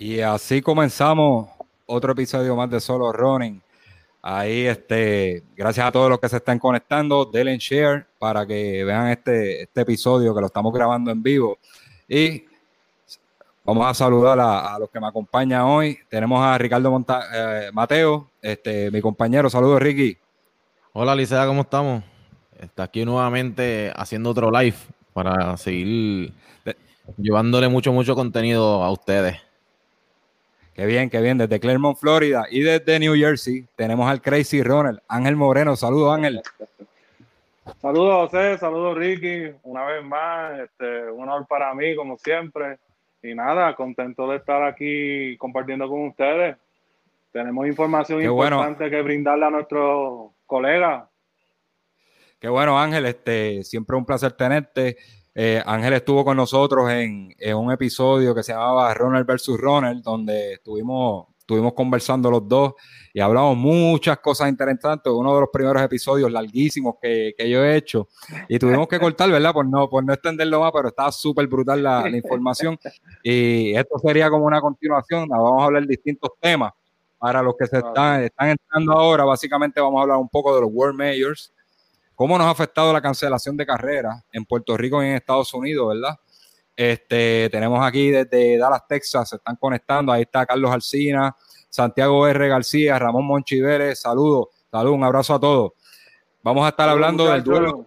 Y 0.00 0.20
así 0.20 0.62
comenzamos 0.62 1.48
otro 1.86 2.12
episodio 2.12 2.54
más 2.54 2.70
de 2.70 2.78
Solo 2.78 3.12
Running. 3.12 3.60
Ahí, 4.22 4.64
este, 4.64 5.42
gracias 5.56 5.86
a 5.86 5.90
todos 5.90 6.08
los 6.08 6.20
que 6.20 6.28
se 6.28 6.36
están 6.36 6.60
conectando, 6.60 7.24
denle 7.24 7.58
share 7.58 8.06
para 8.16 8.46
que 8.46 8.84
vean 8.84 9.08
este, 9.08 9.62
este 9.62 9.80
episodio 9.80 10.32
que 10.32 10.40
lo 10.40 10.46
estamos 10.46 10.72
grabando 10.72 11.10
en 11.10 11.20
vivo. 11.20 11.58
Y 12.06 12.44
vamos 13.64 13.88
a 13.88 13.92
saludar 13.92 14.38
a, 14.38 14.78
los 14.78 14.88
que 14.88 15.00
me 15.00 15.08
acompañan 15.08 15.62
hoy. 15.62 15.98
Tenemos 16.08 16.40
a 16.46 16.56
Ricardo 16.56 17.04
eh, 17.34 17.70
Mateo, 17.72 18.30
este, 18.40 18.92
mi 18.92 19.00
compañero. 19.00 19.50
Saludos, 19.50 19.82
Ricky. 19.82 20.16
Hola, 20.92 21.16
Licea, 21.16 21.44
¿cómo 21.44 21.62
estamos? 21.62 22.04
Está 22.56 22.84
aquí 22.84 23.04
nuevamente 23.04 23.92
haciendo 23.96 24.30
otro 24.30 24.48
live 24.52 24.76
para 25.12 25.56
seguir 25.56 26.32
llevándole 27.16 27.66
mucho, 27.66 27.92
mucho 27.92 28.14
contenido 28.14 28.84
a 28.84 28.92
ustedes. 28.92 29.47
Qué 30.78 30.86
bien, 30.86 31.10
qué 31.10 31.20
bien. 31.20 31.36
Desde 31.36 31.58
Claremont, 31.58 31.98
Florida 31.98 32.46
y 32.48 32.60
desde 32.60 33.00
New 33.00 33.16
Jersey 33.16 33.66
tenemos 33.74 34.08
al 34.08 34.22
Crazy 34.22 34.62
Ronald, 34.62 35.00
Ángel 35.08 35.34
Moreno. 35.34 35.74
Saludos, 35.74 36.14
Ángel. 36.14 36.40
Saludos, 37.82 38.30
José. 38.30 38.56
Saludos, 38.58 38.96
Ricky. 38.96 39.56
Una 39.64 39.84
vez 39.86 40.04
más, 40.04 40.60
este, 40.60 41.10
un 41.10 41.22
honor 41.22 41.48
para 41.48 41.74
mí, 41.74 41.96
como 41.96 42.16
siempre. 42.16 42.78
Y 43.24 43.34
nada, 43.34 43.74
contento 43.74 44.30
de 44.30 44.36
estar 44.36 44.62
aquí 44.62 45.36
compartiendo 45.36 45.88
con 45.88 46.06
ustedes. 46.06 46.56
Tenemos 47.32 47.66
información 47.66 48.22
importante 48.22 48.88
que 48.88 49.02
brindarle 49.02 49.46
a 49.46 49.50
nuestros 49.50 50.30
colegas. 50.46 51.08
Qué 52.38 52.48
bueno, 52.48 52.78
Ángel. 52.78 53.04
Este, 53.06 53.64
siempre 53.64 53.96
un 53.96 54.06
placer 54.06 54.30
tenerte. 54.30 54.96
Eh, 55.40 55.62
Ángel 55.64 55.92
estuvo 55.92 56.24
con 56.24 56.36
nosotros 56.36 56.90
en, 56.90 57.32
un 57.54 57.70
episodio 57.70 58.34
que 58.34 58.42
se 58.42 58.50
llamaba 58.50 58.92
Ronald 58.92 59.24
versus 59.24 59.56
Ronald, 59.56 60.02
donde 60.02 60.54
estuvimos, 60.54 61.28
estuvimos 61.38 61.74
conversando 61.74 62.28
los 62.28 62.48
dos 62.48 62.72
y 63.14 63.20
hablamos 63.20 63.56
muchas 63.56 64.18
cosas 64.18 64.48
interesantes. 64.48 65.12
Uno 65.12 65.32
de 65.36 65.42
los 65.42 65.50
primeros 65.52 65.80
episodios 65.80 66.32
larguísimos 66.32 66.96
que, 67.00 67.36
yo 67.38 67.64
he 67.64 67.76
hecho 67.76 68.08
y 68.48 68.58
tuvimos 68.58 68.88
que 68.88 68.98
cortar, 68.98 69.30
¿verdad? 69.30 69.52
Por 69.52 69.68
no, 69.68 69.88
por 69.88 70.04
no 70.04 70.12
extenderlo 70.12 70.58
más, 70.58 70.72
pero 70.72 70.88
estaba 70.88 71.12
súper 71.12 71.46
brutal 71.46 71.84
la, 71.84 72.08
información. 72.08 72.76
Y 73.22 73.76
esto 73.76 73.96
sería 74.00 74.28
como 74.30 74.44
una 74.44 74.60
continuación. 74.60 75.28
Vamos 75.28 75.62
a 75.62 75.66
hablar 75.66 75.82
de 75.82 75.90
distintos 75.90 76.32
temas. 76.40 76.72
Para 77.16 77.42
los 77.42 77.54
que 77.56 77.66
se 77.66 77.78
están, 77.78 78.24
están 78.24 78.48
entrando 78.48 78.92
ahora, 78.92 79.22
básicamente 79.22 79.80
vamos 79.80 80.00
a 80.00 80.02
hablar 80.02 80.18
un 80.18 80.28
poco 80.28 80.52
de 80.56 80.62
los 80.62 80.70
World 80.72 80.98
Majors, 80.98 81.52
cómo 82.18 82.36
nos 82.36 82.48
ha 82.48 82.50
afectado 82.50 82.92
la 82.92 83.00
cancelación 83.00 83.56
de 83.56 83.64
carreras 83.64 84.24
en 84.32 84.44
Puerto 84.44 84.76
Rico 84.76 85.00
y 85.00 85.06
en 85.06 85.12
Estados 85.12 85.54
Unidos, 85.54 85.94
¿verdad? 85.94 86.18
Este, 86.74 87.48
tenemos 87.48 87.78
aquí 87.86 88.10
desde 88.10 88.58
Dallas, 88.58 88.88
Texas, 88.88 89.28
se 89.28 89.36
están 89.36 89.54
conectando. 89.54 90.10
Ahí 90.10 90.22
está 90.22 90.44
Carlos 90.44 90.68
Alcina, 90.68 91.36
Santiago 91.68 92.26
R. 92.26 92.48
García, 92.48 92.98
Ramón 92.98 93.24
Monchivérez. 93.24 94.00
Saludos, 94.00 94.48
saludos, 94.68 94.96
un 94.96 95.04
abrazo 95.04 95.34
a 95.34 95.38
todos. 95.38 95.72
Vamos 96.42 96.66
a 96.66 96.70
estar 96.70 96.88
hablando 96.88 97.30
del 97.30 97.44
duelo 97.44 97.86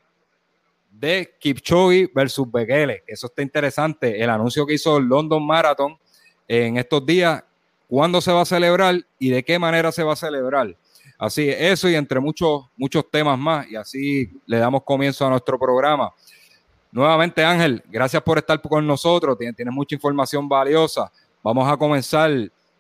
de 0.89 1.35
Kipchoge 1.37 2.09
versus 2.15 2.49
Bekele. 2.49 3.03
Eso 3.07 3.27
está 3.27 3.41
interesante. 3.41 4.23
El 4.23 4.29
anuncio 4.29 4.65
que 4.65 4.75
hizo 4.75 4.95
el 4.95 5.07
London 5.07 5.45
Marathon 5.45 5.97
en 6.47 6.77
estos 6.77 7.05
días, 7.05 7.43
cuándo 7.85 8.21
se 8.21 8.31
va 8.31 8.43
a 8.43 8.45
celebrar 8.45 8.95
y 9.19 9.29
de 9.29 9.43
qué 9.43 9.59
manera 9.59 9.91
se 9.91 10.03
va 10.03 10.13
a 10.13 10.15
celebrar. 10.15 10.73
Así, 11.21 11.47
eso 11.49 11.87
y 11.87 11.93
entre 11.93 12.19
muchos, 12.19 12.63
muchos 12.75 13.07
temas 13.11 13.37
más. 13.37 13.69
Y 13.69 13.75
así 13.75 14.27
le 14.47 14.57
damos 14.57 14.81
comienzo 14.81 15.23
a 15.23 15.29
nuestro 15.29 15.59
programa. 15.59 16.11
Nuevamente, 16.91 17.43
Ángel, 17.43 17.83
gracias 17.91 18.23
por 18.23 18.39
estar 18.39 18.59
con 18.59 18.87
nosotros. 18.87 19.37
Tienes, 19.37 19.71
mucha 19.71 19.93
información 19.93 20.49
valiosa. 20.49 21.11
Vamos 21.43 21.71
a 21.71 21.77
comenzar 21.77 22.31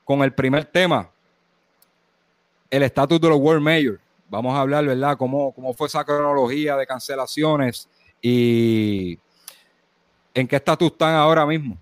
con 0.03 0.23
el 0.23 0.33
primer 0.33 0.65
tema, 0.65 1.07
el 2.71 2.81
estatus 2.81 3.21
de 3.21 3.29
los 3.29 3.37
World 3.37 3.61
Mayor. 3.61 3.99
Vamos 4.27 4.55
a 4.55 4.61
hablar, 4.61 4.87
¿verdad? 4.87 5.15
Cómo, 5.17 5.51
cómo 5.51 5.71
fue 5.75 5.85
esa 5.85 6.03
cronología 6.03 6.75
de 6.77 6.87
cancelaciones 6.87 7.87
y 8.23 9.19
en 10.33 10.47
qué 10.47 10.55
estatus 10.55 10.91
están 10.93 11.13
ahora 11.13 11.45
mismo. 11.45 11.77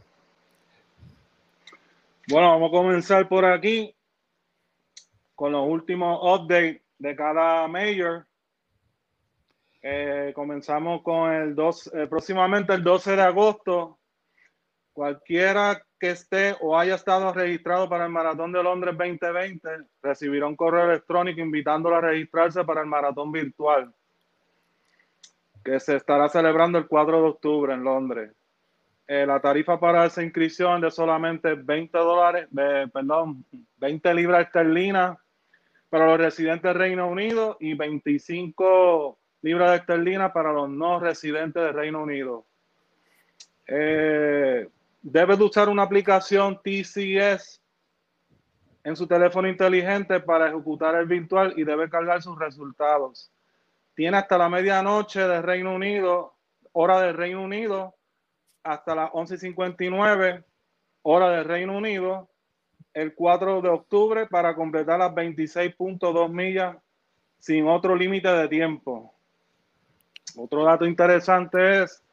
Bueno, 2.27 2.49
vamos 2.49 2.67
a 2.67 2.71
comenzar 2.71 3.29
por 3.29 3.45
aquí 3.45 3.95
con 5.39 5.53
los 5.53 5.65
últimos 5.65 6.19
updates 6.21 6.81
de 6.97 7.15
cada 7.15 7.65
mayor. 7.69 8.27
Eh, 9.81 10.33
comenzamos 10.35 11.01
con 11.01 11.31
el 11.31 11.55
2, 11.55 11.91
eh, 11.93 12.07
próximamente 12.07 12.73
el 12.73 12.83
12 12.83 13.15
de 13.15 13.21
agosto. 13.21 13.99
Cualquiera 14.91 15.81
que 15.97 16.09
esté 16.09 16.57
o 16.59 16.77
haya 16.77 16.95
estado 16.95 17.31
registrado 17.31 17.87
para 17.87 18.03
el 18.03 18.11
Maratón 18.11 18.51
de 18.51 18.61
Londres 18.61 18.97
2020 18.97 19.69
recibirá 20.03 20.45
un 20.45 20.57
correo 20.57 20.89
electrónico 20.89 21.39
invitándolo 21.39 21.95
a 21.95 22.01
registrarse 22.01 22.65
para 22.65 22.81
el 22.81 22.87
Maratón 22.87 23.31
Virtual, 23.31 23.93
que 25.63 25.79
se 25.79 25.95
estará 25.95 26.27
celebrando 26.27 26.77
el 26.77 26.85
4 26.85 27.21
de 27.21 27.27
octubre 27.29 27.73
en 27.73 27.85
Londres. 27.85 28.33
Eh, 29.07 29.25
la 29.25 29.39
tarifa 29.39 29.79
para 29.79 30.05
esa 30.05 30.21
inscripción 30.21 30.81
de 30.81 30.91
solamente 30.91 31.53
20 31.53 31.97
dólares, 31.97 32.49
perdón, 32.91 33.45
20 33.77 34.13
libras 34.13 34.45
esterlinas 34.45 35.17
para 35.89 36.05
los 36.05 36.19
residentes 36.19 36.63
del 36.63 36.75
Reino 36.75 37.07
Unido 37.07 37.57
y 37.59 37.73
25 37.73 39.17
libras 39.41 39.71
de 39.71 39.77
esterlina 39.77 40.31
para 40.31 40.51
los 40.53 40.69
no 40.69 40.99
residentes 40.99 41.63
del 41.63 41.73
Reino 41.73 42.03
Unido. 42.03 42.45
Eh, 43.67 44.67
debe 45.01 45.37
de 45.37 45.43
usar 45.43 45.69
una 45.69 45.83
aplicación 45.83 46.59
TCS 46.61 47.61
en 48.83 48.95
su 48.95 49.07
teléfono 49.07 49.47
inteligente 49.47 50.19
para 50.19 50.47
ejecutar 50.47 50.95
el 50.95 51.05
virtual 51.05 51.53
y 51.57 51.63
debe 51.63 51.89
cargar 51.89 52.21
sus 52.21 52.37
resultados. 52.37 53.31
Tiene 53.95 54.17
hasta 54.17 54.37
la 54.37 54.49
medianoche 54.49 55.27
del 55.27 55.43
Reino 55.43 55.73
Unido, 55.73 56.35
hora 56.71 57.01
del 57.01 57.15
Reino 57.15 57.43
Unido, 57.43 57.95
hasta 58.63 58.95
las 58.95 59.11
11.59, 59.11 60.43
hora 61.01 61.29
del 61.29 61.45
Reino 61.45 61.77
Unido, 61.77 62.29
el 62.93 63.13
4 63.13 63.61
de 63.61 63.69
octubre 63.69 64.27
para 64.27 64.55
completar 64.55 64.99
las 64.99 65.11
26.2 65.11 66.29
millas 66.29 66.77
sin 67.39 67.67
otro 67.67 67.95
límite 67.95 68.27
de 68.27 68.47
tiempo. 68.47 69.13
Otro 70.35 70.63
dato 70.63 70.85
interesante 70.85 71.83
es 71.83 72.03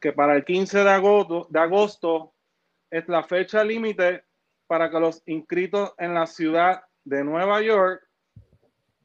que 0.00 0.12
para 0.12 0.34
el 0.34 0.44
15 0.44 0.84
de 0.84 0.90
agosto, 0.90 1.46
de 1.48 1.60
agosto 1.60 2.32
es 2.90 3.08
la 3.08 3.22
fecha 3.22 3.62
límite 3.64 4.24
para 4.66 4.90
que 4.90 5.00
los 5.00 5.22
inscritos 5.26 5.94
en 5.98 6.14
la 6.14 6.26
ciudad 6.26 6.82
de 7.04 7.24
Nueva 7.24 7.62
York 7.62 8.06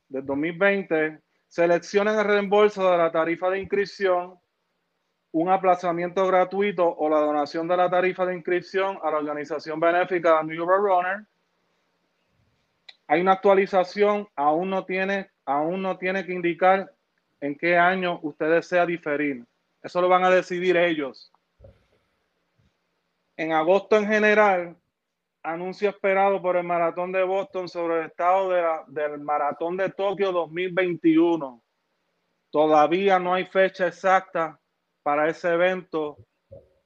del 0.10 0.26
2020 0.26 1.22
seleccionen 1.48 2.18
el 2.18 2.26
reembolso 2.26 2.90
de 2.90 2.98
la 2.98 3.12
tarifa 3.12 3.50
de 3.50 3.60
inscripción 3.60 4.40
un 5.40 5.50
aplazamiento 5.50 6.26
gratuito 6.26 6.96
o 6.98 7.10
la 7.10 7.20
donación 7.20 7.68
de 7.68 7.78
la 7.78 7.88
tarifa 7.92 8.26
de 8.26 8.36
inscripción 8.36 8.98
a 9.04 9.12
la 9.12 9.18
organización 9.18 9.80
benéfica 9.80 10.42
New 10.42 10.56
York 10.56 10.82
Runner. 10.82 11.26
Hay 13.06 13.22
una 13.22 13.34
actualización, 13.34 14.28
aún 14.36 14.72
no 14.72 14.84
tiene, 14.84 15.30
aún 15.46 15.84
no 15.84 15.96
tiene 15.98 16.26
que 16.26 16.34
indicar 16.34 16.92
en 17.40 17.56
qué 17.56 17.78
año 17.78 18.20
usted 18.24 18.50
desea 18.50 18.88
diferir. 18.88 19.46
Eso 19.84 20.02
lo 20.02 20.10
van 20.10 20.24
a 20.24 20.32
decidir 20.32 20.76
ellos. 20.76 21.32
En 23.36 23.54
agosto 23.54 23.96
en 23.96 24.08
general, 24.08 24.76
anuncio 25.44 25.90
esperado 25.90 26.42
por 26.42 26.58
el 26.58 26.64
Maratón 26.64 27.12
de 27.12 27.22
Boston 27.22 27.70
sobre 27.70 28.00
el 28.00 28.06
estado 28.08 28.50
del 28.88 29.20
Maratón 29.20 29.78
de 29.78 29.92
Tokio 29.92 30.32
2021. 30.32 31.62
Todavía 32.50 33.20
no 33.20 33.36
hay 33.36 33.46
fecha 33.46 33.86
exacta 33.86 34.60
para 35.08 35.30
ese 35.30 35.54
evento 35.54 36.18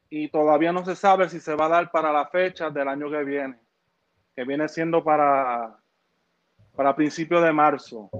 y 0.07 0.29
todavía 0.29 0.71
no 0.71 0.85
se 0.85 0.95
sabe 0.95 1.27
si 1.27 1.39
se 1.39 1.55
va 1.55 1.65
a 1.65 1.69
dar 1.69 1.89
para 1.89 2.13
la 2.13 2.27
fecha 2.27 2.69
del 2.69 2.87
año 2.87 3.09
que 3.09 3.23
viene, 3.23 3.59
que 4.35 4.43
viene 4.43 4.67
siendo 4.67 5.03
para, 5.03 5.75
para 6.75 6.95
principios 6.95 7.43
de 7.43 7.51
marzo. 7.51 8.11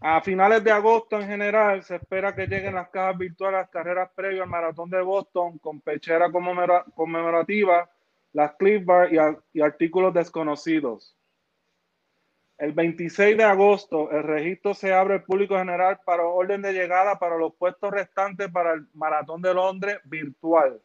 A 0.00 0.20
finales 0.20 0.62
de 0.62 0.70
agosto 0.70 1.18
en 1.18 1.26
general 1.26 1.82
se 1.82 1.96
espera 1.96 2.36
que 2.36 2.46
lleguen 2.46 2.76
las 2.76 2.88
cajas 2.90 3.18
virtuales, 3.18 3.62
las 3.62 3.70
carreras 3.70 4.10
previas 4.14 4.44
al 4.44 4.48
maratón 4.48 4.88
de 4.88 5.02
Boston 5.02 5.58
con 5.58 5.80
pechera 5.80 6.30
conmemorativa, 6.30 7.90
las 8.32 8.54
clip 8.54 8.84
bar 8.84 9.08
y, 9.12 9.60
artículos 9.60 10.14
desconocidos. 10.14 11.16
El 12.62 12.74
26 12.74 13.36
de 13.36 13.42
agosto 13.42 14.08
el 14.12 14.22
registro 14.22 14.72
se 14.72 14.94
abre 14.94 15.14
al 15.14 15.24
público 15.24 15.58
general 15.58 15.98
para 16.04 16.22
orden 16.22 16.62
de 16.62 16.72
llegada 16.72 17.18
para 17.18 17.36
los 17.36 17.52
puestos 17.56 17.90
restantes 17.90 18.52
para 18.52 18.74
el 18.74 18.86
maratón 18.94 19.42
de 19.42 19.52
Londres 19.52 19.98
virtual. 20.04 20.80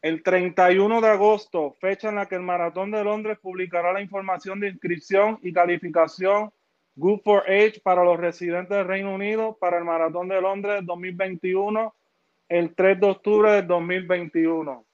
El 0.00 0.22
31 0.22 1.00
de 1.00 1.08
agosto, 1.08 1.76
fecha 1.80 2.10
en 2.10 2.14
la 2.14 2.26
que 2.26 2.36
el 2.36 2.42
Maratón 2.42 2.92
de 2.92 3.02
Londres 3.02 3.38
publicará 3.42 3.92
la 3.92 4.02
información 4.02 4.60
de 4.60 4.68
inscripción 4.68 5.40
y 5.42 5.52
calificación 5.52 6.52
Good 6.94 7.22
for 7.24 7.42
Age 7.48 7.80
para 7.82 8.04
los 8.04 8.16
residentes 8.16 8.76
del 8.76 8.86
Reino 8.86 9.12
Unido 9.12 9.56
para 9.58 9.78
el 9.78 9.84
Maratón 9.84 10.28
de 10.28 10.40
Londres 10.40 10.82
2021 10.84 11.92
el 12.50 12.72
3 12.72 13.00
de 13.00 13.06
octubre 13.08 13.50
del 13.50 13.66
2021. 13.66 14.84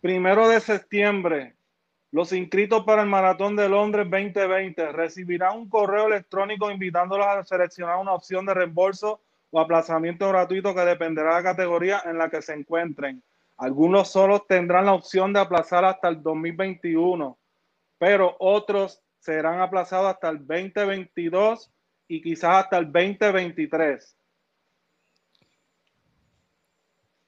Primero 0.00 0.48
de 0.48 0.58
septiembre, 0.58 1.54
los 2.12 2.32
inscritos 2.32 2.84
para 2.84 3.02
el 3.02 3.08
Maratón 3.08 3.56
de 3.56 3.68
Londres 3.68 4.08
2020 4.08 4.92
recibirán 4.92 5.58
un 5.58 5.68
correo 5.68 6.06
electrónico 6.06 6.70
invitándolos 6.70 7.26
a 7.26 7.44
seleccionar 7.44 7.98
una 7.98 8.12
opción 8.12 8.46
de 8.46 8.54
reembolso 8.54 9.20
o 9.50 9.60
aplazamiento 9.60 10.28
gratuito 10.28 10.74
que 10.74 10.82
dependerá 10.82 11.30
de 11.30 11.42
la 11.42 11.50
categoría 11.50 12.02
en 12.04 12.16
la 12.16 12.30
que 12.30 12.40
se 12.40 12.54
encuentren. 12.54 13.22
Algunos 13.56 14.10
solo 14.10 14.40
tendrán 14.40 14.86
la 14.86 14.94
opción 14.94 15.32
de 15.32 15.40
aplazar 15.40 15.84
hasta 15.84 16.08
el 16.08 16.22
2021 16.22 17.36
pero 18.02 18.34
otros 18.40 19.00
serán 19.20 19.60
aplazados 19.60 20.12
hasta 20.12 20.28
el 20.28 20.44
2022 20.44 21.72
y 22.08 22.20
quizás 22.20 22.64
hasta 22.64 22.78
el 22.78 22.86
2023. 22.90 24.18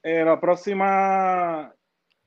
Eh, 0.02 0.24
la 0.24 0.40
próxima 0.40 1.72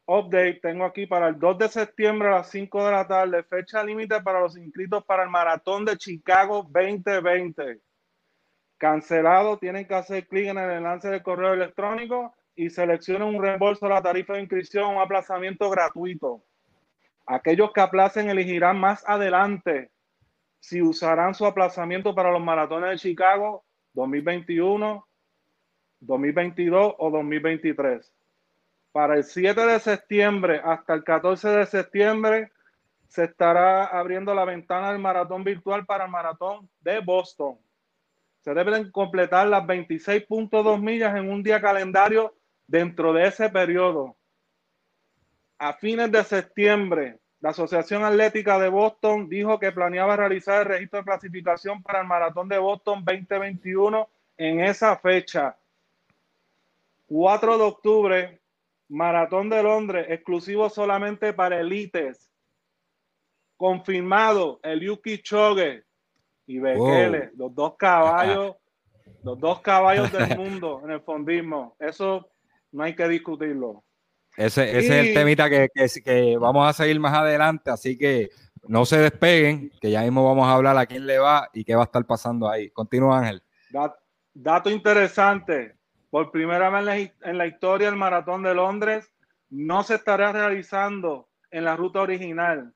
update 0.08 0.62
tengo 0.62 0.86
aquí 0.86 1.06
para 1.06 1.28
el 1.28 1.38
2 1.38 1.58
de 1.58 1.70
septiembre 1.70 2.30
a 2.30 2.38
las 2.38 2.50
5 2.50 2.86
de 2.86 2.92
la 2.92 3.08
tarde, 3.08 3.44
fecha 3.44 3.84
límite 3.84 4.22
para 4.22 4.40
los 4.40 4.58
inscritos 4.58 5.04
para 5.04 5.24
el 5.24 5.30
Maratón 5.30 5.86
de 5.86 5.98
Chicago 5.98 6.64
2020. 6.64 7.82
Cancelado, 8.78 9.58
tienen 9.58 9.86
que 9.86 9.96
hacer 9.96 10.28
clic 10.28 10.48
en 10.48 10.58
el 10.58 10.72
enlace 10.72 11.10
del 11.10 11.24
correo 11.24 11.54
electrónico 11.54 12.34
y 12.56 12.70
seleccionen 12.70 13.28
un 13.28 13.42
reembolso 13.42 13.86
de 13.86 13.94
la 13.94 14.02
tarifa 14.02 14.34
de 14.34 14.42
inscripción 14.42 14.96
o 14.96 15.02
aplazamiento 15.02 15.70
gratuito. 15.70 16.44
Aquellos 17.26 17.74
que 17.74 17.82
aplacen 17.82 18.30
elegirán 18.30 18.80
más 18.80 19.04
adelante 19.08 19.92
si 20.60 20.82
usarán 20.82 21.34
su 21.36 21.46
aplazamiento 21.46 22.16
para 22.16 22.32
los 22.32 22.42
maratones 22.42 22.92
de 22.92 23.10
Chicago 23.10 23.66
2021, 23.94 25.06
2022 26.00 26.96
o 26.98 27.12
2023. 27.12 28.17
Para 28.98 29.14
el 29.14 29.24
7 29.24 29.62
de 29.64 29.80
septiembre 29.80 30.60
hasta 30.66 30.96
el 30.96 31.04
14 31.04 31.50
de 31.50 31.68
septiembre 31.68 32.52
se 33.08 33.26
estará 33.26 33.86
abriendo 33.86 34.34
la 34.34 34.44
ventana 34.44 34.92
del 34.92 34.98
maratón 34.98 35.44
virtual 35.44 35.86
para 35.86 36.06
el 36.06 36.10
maratón 36.10 36.68
de 36.82 37.00
Boston. 37.02 37.60
Se 38.42 38.56
deben 38.56 38.90
completar 38.90 39.50
las 39.50 39.64
26.2 39.66 40.82
millas 40.82 41.16
en 41.16 41.30
un 41.30 41.44
día 41.44 41.62
calendario 41.62 42.34
dentro 42.66 43.14
de 43.14 43.28
ese 43.28 43.52
periodo 43.52 44.16
a 45.60 45.74
fines 45.74 46.12
de 46.12 46.24
septiembre, 46.24 47.20
la 47.40 47.52
Asociación 47.52 48.04
Atlética 48.04 48.58
de 48.58 48.70
Boston 48.70 49.30
dijo 49.30 49.60
que 49.60 49.72
planeaba 49.72 50.16
realizar 50.16 50.62
el 50.62 50.70
registro 50.70 51.02
de 51.02 51.06
clasificación 51.06 51.84
para 51.84 52.02
el 52.02 52.08
Maratón 52.08 52.50
de 52.50 52.58
Boston 52.58 53.06
2021 53.06 54.10
en 54.38 54.62
esa 54.62 54.98
fecha. 54.98 55.56
4 57.06 57.58
de 57.60 57.64
octubre, 57.64 58.42
Maratón 58.90 59.50
de 59.50 59.64
Londres, 59.64 60.08
exclusivo 60.10 60.70
solamente 60.70 61.34
para 61.34 61.60
elites. 61.60 62.32
Confirmado 63.58 64.60
el 64.64 64.82
Yuki 64.82 65.22
Choge 65.22 65.84
y 66.46 66.60
Bekele, 66.60 67.32
los 67.36 67.54
dos 67.54 67.76
caballos, 67.78 68.56
los 69.24 69.40
dos 69.40 69.62
caballos 69.62 70.12
del 70.12 70.38
mundo 70.38 70.82
en 70.84 70.92
el 70.92 71.02
fondismo. 71.02 71.76
Eso 71.80 72.30
no 72.72 72.84
hay 72.84 72.96
que 72.96 73.08
discutirlo. 73.08 73.84
Ese, 74.38 74.78
es 74.78 74.90
el 74.90 75.16
temita 75.16 75.50
que, 75.50 75.68
que, 76.06 76.38
vamos 76.38 76.70
a 76.70 76.72
seguir 76.72 77.00
más 77.00 77.14
adelante, 77.14 77.72
así 77.72 77.98
que 77.98 78.30
no 78.68 78.86
se 78.86 79.00
despeguen, 79.00 79.72
que 79.82 79.90
ya 79.90 80.04
mismo 80.04 80.24
vamos 80.24 80.48
a 80.48 80.54
hablar 80.54 80.78
a 80.78 80.86
quién 80.86 81.08
le 81.08 81.18
va 81.18 81.50
y 81.54 81.64
qué 81.64 81.74
va 81.74 81.82
a 81.82 81.86
estar 81.86 82.06
pasando 82.06 82.48
ahí. 82.48 82.70
Continúa, 82.70 83.20
Ángel. 83.20 83.42
Dato 84.36 84.70
interesante, 84.70 85.76
por 86.10 86.32
primera 86.32 86.70
vez 86.70 87.12
en 87.24 87.38
la 87.38 87.48
historia 87.48 87.88
del 87.90 87.98
Maratón 87.98 88.44
de 88.44 88.54
Londres, 88.54 89.12
no 89.50 89.84
se 89.84 89.96
estará 89.96 90.32
realizando 90.32 91.28
en 91.52 91.66
la 91.66 91.76
ruta 91.76 92.02
original. 92.02 92.74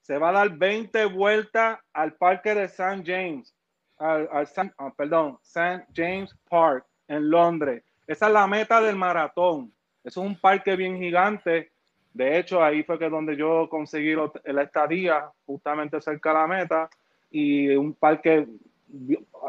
Se 0.00 0.18
va 0.18 0.30
a 0.30 0.32
dar 0.32 0.50
20 0.50 1.06
vueltas 1.06 1.78
al 1.92 2.14
parque 2.14 2.54
de 2.54 2.64
St. 2.64 3.02
James, 3.04 3.54
al, 3.98 4.28
ah, 4.32 4.92
perdón, 4.96 5.38
St. 5.42 5.86
James 5.94 6.34
Park 6.48 6.86
en 7.08 7.28
Londres. 7.30 7.82
Esa 8.06 8.26
es 8.28 8.32
la 8.32 8.46
meta 8.46 8.80
del 8.80 8.96
maratón. 8.96 9.72
Es 10.04 10.16
un 10.16 10.38
parque 10.38 10.76
bien 10.76 10.98
gigante. 10.98 11.72
De 12.14 12.38
hecho, 12.38 12.62
ahí 12.62 12.84
fue 12.84 12.98
que 12.98 13.08
donde 13.08 13.36
yo 13.36 13.68
conseguí 13.68 14.14
la 14.44 14.62
estadía, 14.62 15.28
justamente 15.44 16.00
cerca 16.00 16.30
de 16.30 16.34
la 16.36 16.46
meta, 16.46 16.90
y 17.30 17.74
un 17.74 17.94
parque, 17.94 18.46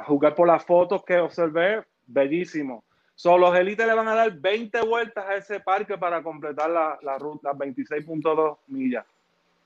jugar 0.06 0.34
por 0.34 0.48
las 0.48 0.66
fotos 0.66 1.06
que 1.06 1.18
observé, 1.18 1.84
bellísimo. 2.08 2.84
Solo 3.16 3.50
los 3.50 3.60
élites 3.60 3.86
le 3.86 3.94
van 3.94 4.08
a 4.08 4.16
dar 4.16 4.32
20 4.32 4.82
vueltas 4.82 5.26
a 5.28 5.36
ese 5.36 5.60
parque 5.60 5.98
para 5.98 6.22
completar 6.22 6.70
la, 6.70 6.98
la 7.02 7.18
ruta, 7.18 7.52
26.2 7.52 8.58
millas. 8.68 9.06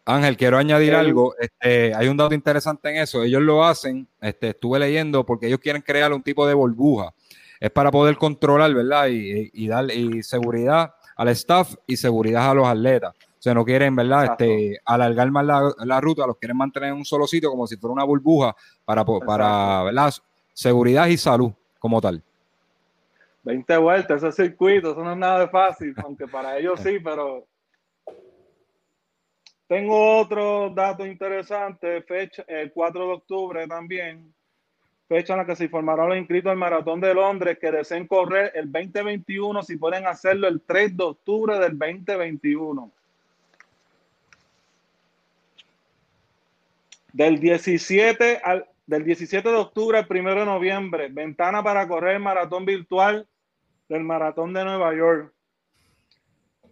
Ángel, 0.05 0.35
quiero 0.35 0.57
añadir 0.57 0.95
algo. 0.95 1.35
Este, 1.37 1.93
hay 1.93 2.07
un 2.07 2.17
dato 2.17 2.33
interesante 2.33 2.89
en 2.89 2.97
eso. 2.97 3.23
Ellos 3.23 3.41
lo 3.41 3.63
hacen, 3.63 4.07
este, 4.19 4.49
estuve 4.49 4.79
leyendo, 4.79 5.25
porque 5.25 5.47
ellos 5.47 5.59
quieren 5.59 5.81
crear 5.81 6.11
un 6.11 6.23
tipo 6.23 6.47
de 6.47 6.53
burbuja 6.53 7.13
es 7.61 7.69
para 7.69 7.91
poder 7.91 8.17
controlar, 8.17 8.73
¿verdad? 8.73 9.07
Y, 9.07 9.51
y 9.53 9.67
dar 9.67 9.85
seguridad 10.23 10.95
al 11.15 11.27
staff 11.29 11.75
y 11.85 11.95
seguridad 11.95 12.49
a 12.49 12.53
los 12.55 12.67
atletas. 12.67 13.13
O 13.13 13.41
sea, 13.43 13.53
no 13.53 13.63
quieren, 13.63 13.95
¿verdad? 13.95 14.31
Este, 14.31 14.79
alargar 14.83 15.29
más 15.29 15.45
la, 15.45 16.01
ruta, 16.01 16.25
los 16.25 16.37
quieren 16.37 16.57
mantener 16.57 16.89
en 16.89 16.95
un 16.95 17.05
solo 17.05 17.27
sitio 17.27 17.51
como 17.51 17.67
si 17.67 17.77
fuera 17.77 17.93
una 17.93 18.03
burbuja 18.03 18.55
para, 18.83 19.05
para 19.05 19.83
¿verdad? 19.83 20.11
Seguridad 20.53 21.05
y 21.07 21.17
salud 21.17 21.51
como 21.79 22.01
tal. 22.01 22.23
20 23.43 23.77
vueltas, 23.77 24.23
ese 24.23 24.43
circuito, 24.43 24.91
eso 24.91 25.03
no 25.03 25.13
es 25.13 25.17
nada 25.17 25.39
de 25.39 25.47
fácil, 25.47 25.93
aunque 26.03 26.27
para 26.27 26.57
ellos 26.57 26.79
sí, 26.79 26.99
pero 26.99 27.47
tengo 29.67 30.19
otro 30.19 30.69
dato 30.69 31.05
interesante, 31.05 32.01
fecha, 32.03 32.43
el 32.47 32.71
4 32.71 33.07
de 33.07 33.13
octubre 33.13 33.67
también, 33.67 34.33
fecha 35.07 35.33
en 35.33 35.39
la 35.39 35.45
que 35.45 35.55
se 35.55 35.65
informará 35.65 36.05
los 36.05 36.17
inscritos 36.17 36.51
al 36.51 36.57
Maratón 36.57 37.01
de 37.01 37.13
Londres 37.13 37.57
que 37.59 37.71
deseen 37.71 38.07
correr 38.07 38.51
el 38.53 38.71
2021 38.71 39.63
si 39.63 39.77
pueden 39.77 40.05
hacerlo 40.05 40.47
el 40.47 40.61
3 40.61 40.95
de 40.95 41.03
octubre 41.03 41.57
del 41.57 41.77
2021. 41.77 42.91
Del 47.13 47.39
17 47.39 48.39
al 48.43 48.70
del 48.85 49.03
17 49.03 49.47
de 49.47 49.55
octubre 49.55 49.97
al 49.97 50.07
1 50.09 50.35
de 50.35 50.45
noviembre, 50.45 51.09
ventana 51.09 51.63
para 51.63 51.87
correr 51.87 52.15
el 52.15 52.21
maratón 52.21 52.65
virtual 52.65 53.27
del 53.87 54.03
Maratón 54.03 54.53
de 54.53 54.63
Nueva 54.63 54.95
York. 54.95 55.33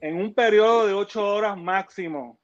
En 0.02 0.18
un 0.18 0.34
periodo 0.34 0.88
de 0.88 0.94
8 0.94 1.26
horas 1.26 1.58
máximo, 1.58 2.40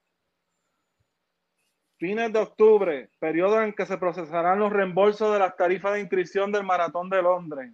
Fines 1.97 2.33
de 2.33 2.39
octubre, 2.39 3.09
periodo 3.19 3.61
en 3.61 3.71
que 3.71 3.85
se 3.85 3.97
procesarán 3.97 4.59
los 4.59 4.71
reembolsos 4.71 5.31
de 5.31 5.39
las 5.39 5.55
tarifas 5.55 5.93
de 5.93 6.01
inscripción 6.01 6.51
del 6.51 6.65
Maratón 6.65 7.09
de 7.09 7.21
Londres. 7.21 7.71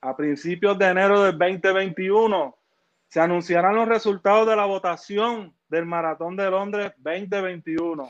A 0.00 0.16
principios 0.16 0.78
de 0.78 0.86
enero 0.86 1.22
del 1.24 1.36
2021 1.36 2.56
se 3.08 3.20
anunciarán 3.20 3.74
los 3.74 3.88
resultados 3.88 4.46
de 4.46 4.54
la 4.54 4.66
votación 4.66 5.52
del 5.68 5.84
Maratón 5.84 6.36
de 6.36 6.48
Londres 6.48 6.92
2021. 6.98 8.08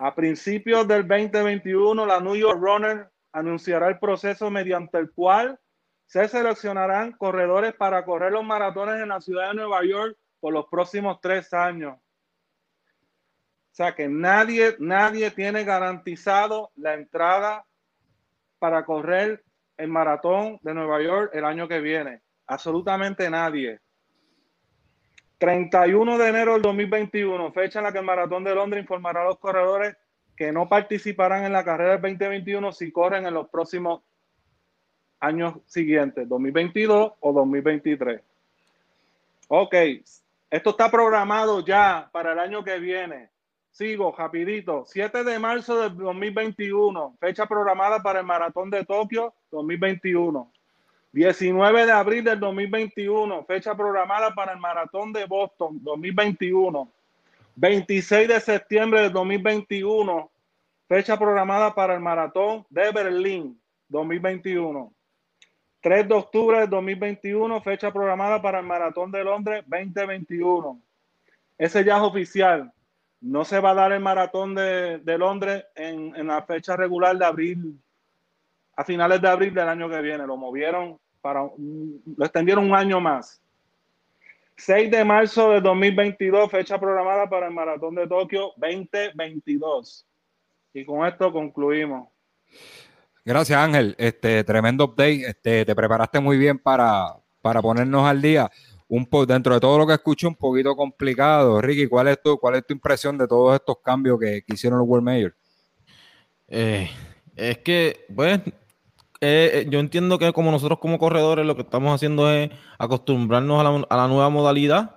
A 0.00 0.14
principios 0.14 0.86
del 0.86 1.06
2021, 1.08 2.06
la 2.06 2.20
New 2.20 2.36
York 2.36 2.60
Runner 2.60 3.10
anunciará 3.32 3.88
el 3.88 3.98
proceso 3.98 4.48
mediante 4.48 4.96
el 4.96 5.10
cual 5.10 5.58
se 6.06 6.28
seleccionarán 6.28 7.12
corredores 7.12 7.74
para 7.74 8.04
correr 8.04 8.30
los 8.30 8.44
maratones 8.44 9.02
en 9.02 9.08
la 9.08 9.20
ciudad 9.20 9.48
de 9.48 9.56
Nueva 9.56 9.84
York 9.84 10.16
por 10.38 10.52
los 10.52 10.66
próximos 10.66 11.20
tres 11.20 11.52
años. 11.52 11.96
O 11.96 13.72
sea 13.72 13.96
que 13.96 14.08
nadie, 14.08 14.76
nadie 14.78 15.32
tiene 15.32 15.64
garantizado 15.64 16.70
la 16.76 16.94
entrada 16.94 17.66
para 18.60 18.84
correr 18.84 19.42
el 19.76 19.88
maratón 19.88 20.60
de 20.62 20.74
Nueva 20.74 21.02
York 21.02 21.32
el 21.34 21.44
año 21.44 21.66
que 21.66 21.80
viene. 21.80 22.22
Absolutamente 22.46 23.28
nadie. 23.28 23.80
31 25.38 26.18
de 26.18 26.28
enero 26.28 26.52
del 26.54 26.62
2021, 26.62 27.52
fecha 27.52 27.78
en 27.78 27.84
la 27.84 27.92
que 27.92 27.98
el 27.98 28.04
maratón 28.04 28.42
de 28.44 28.54
Londres 28.54 28.82
informará 28.82 29.22
a 29.22 29.26
los 29.26 29.38
corredores 29.38 29.96
que 30.36 30.52
no 30.52 30.68
participarán 30.68 31.44
en 31.44 31.52
la 31.52 31.64
carrera 31.64 31.92
del 31.92 32.02
2021 32.02 32.72
si 32.72 32.90
corren 32.90 33.26
en 33.26 33.34
los 33.34 33.48
próximos 33.48 34.02
años 35.20 35.54
siguientes, 35.66 36.28
2022 36.28 37.12
o 37.20 37.32
2023. 37.32 38.20
Ok, 39.48 39.74
esto 40.50 40.70
está 40.70 40.90
programado 40.90 41.64
ya 41.64 42.08
para 42.12 42.32
el 42.32 42.38
año 42.38 42.64
que 42.64 42.78
viene. 42.78 43.30
Sigo 43.70 44.14
rapidito. 44.16 44.84
7 44.86 45.22
de 45.22 45.38
marzo 45.38 45.80
del 45.80 45.96
2021, 45.96 47.16
fecha 47.20 47.46
programada 47.46 48.02
para 48.02 48.20
el 48.20 48.26
Maratón 48.26 48.70
de 48.70 48.84
Tokio 48.84 49.34
2021. 49.50 50.52
19 51.12 51.86
de 51.86 51.92
abril 51.92 52.24
del 52.24 52.38
2021, 52.38 53.44
fecha 53.44 53.74
programada 53.74 54.34
para 54.34 54.52
el 54.52 54.58
Maratón 54.58 55.12
de 55.12 55.24
Boston 55.24 55.78
2021. 55.82 56.92
26 57.56 58.28
de 58.28 58.40
septiembre 58.40 59.02
del 59.02 59.12
2021, 59.12 60.30
fecha 60.86 61.18
programada 61.18 61.74
para 61.74 61.94
el 61.94 62.00
Maratón 62.00 62.64
de 62.70 62.92
Berlín 62.92 63.60
2021. 63.88 64.92
3 65.80 66.08
de 66.08 66.14
octubre 66.14 66.60
del 66.60 66.70
2021, 66.70 67.60
fecha 67.62 67.92
programada 67.92 68.40
para 68.42 68.60
el 68.60 68.66
Maratón 68.66 69.10
de 69.10 69.24
Londres 69.24 69.64
2021. 69.66 70.80
Ese 71.56 71.84
ya 71.84 71.96
es 71.96 72.02
oficial. 72.02 72.72
No 73.20 73.44
se 73.44 73.58
va 73.58 73.70
a 73.70 73.74
dar 73.74 73.92
el 73.92 74.00
Maratón 74.00 74.54
de, 74.54 75.18
Londres 75.18 75.64
en, 75.74 76.14
en, 76.14 76.26
la 76.28 76.42
fecha 76.42 76.76
regular 76.76 77.16
de 77.16 77.24
abril, 77.24 77.80
a 78.78 78.84
finales 78.84 79.20
de 79.20 79.28
abril 79.28 79.52
del 79.52 79.68
año 79.68 79.90
que 79.90 80.00
viene. 80.00 80.24
Lo 80.24 80.36
movieron 80.36 81.00
para, 81.20 81.40
lo 81.42 82.24
extendieron 82.24 82.64
un 82.64 82.76
año 82.76 83.00
más. 83.00 83.42
6 84.56 84.88
de 84.88 85.04
marzo 85.04 85.50
de 85.50 85.60
2022, 85.60 86.48
fecha 86.48 86.78
programada 86.78 87.28
para 87.28 87.48
el 87.48 87.54
Maratón 87.54 87.96
de 87.96 88.06
Tokio 88.06 88.52
2022. 88.56 90.06
Y 90.74 90.84
con 90.84 91.04
esto 91.08 91.32
concluimos. 91.32 92.08
Gracias, 93.24 93.58
Ángel. 93.58 93.96
Este 93.98 94.44
tremendo 94.44 94.84
update. 94.84 95.28
Este, 95.28 95.64
te 95.64 95.74
preparaste 95.74 96.20
muy 96.20 96.38
bien 96.38 96.56
para, 96.56 97.16
para 97.42 97.60
ponernos 97.60 98.06
al 98.06 98.22
día. 98.22 98.48
Un 98.86 99.06
po 99.06 99.26
dentro 99.26 99.54
de 99.54 99.60
todo 99.60 99.76
lo 99.76 99.88
que 99.88 99.94
escuché, 99.94 100.28
un 100.28 100.36
poquito 100.36 100.76
complicado. 100.76 101.60
Ricky, 101.60 101.88
¿cuál 101.88 102.08
es 102.08 102.22
tu, 102.22 102.38
cuál 102.38 102.54
es 102.54 102.64
tu 102.64 102.74
impresión 102.74 103.18
de 103.18 103.26
todos 103.26 103.56
estos 103.56 103.78
cambios 103.82 104.20
que, 104.20 104.44
hicieron 104.46 104.78
los 104.78 104.88
World 104.88 105.04
Mayor? 105.04 105.36
Eh, 106.46 106.88
es 107.34 107.58
que, 107.58 108.06
bueno, 108.08 108.44
eh, 109.20 109.50
eh, 109.52 109.66
yo 109.68 109.80
entiendo 109.80 110.18
que 110.18 110.32
como 110.32 110.50
nosotros 110.50 110.78
como 110.78 110.98
corredores 110.98 111.46
lo 111.46 111.56
que 111.56 111.62
estamos 111.62 111.94
haciendo 111.94 112.30
es 112.30 112.50
acostumbrarnos 112.78 113.86
a 113.88 113.96
la, 113.96 114.08
nueva 114.08 114.30
modalidad. 114.30 114.96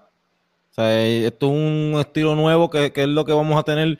Sea, 0.72 1.06
esto 1.06 1.48
es 1.48 1.52
un 1.52 2.00
estilo 2.00 2.36
nuevo 2.36 2.70
que, 2.70 2.94
que, 2.94 3.04
es 3.04 3.10
lo 3.10 3.26
que 3.26 3.34
vamos 3.34 3.60
a 3.60 3.64
tener 3.64 4.00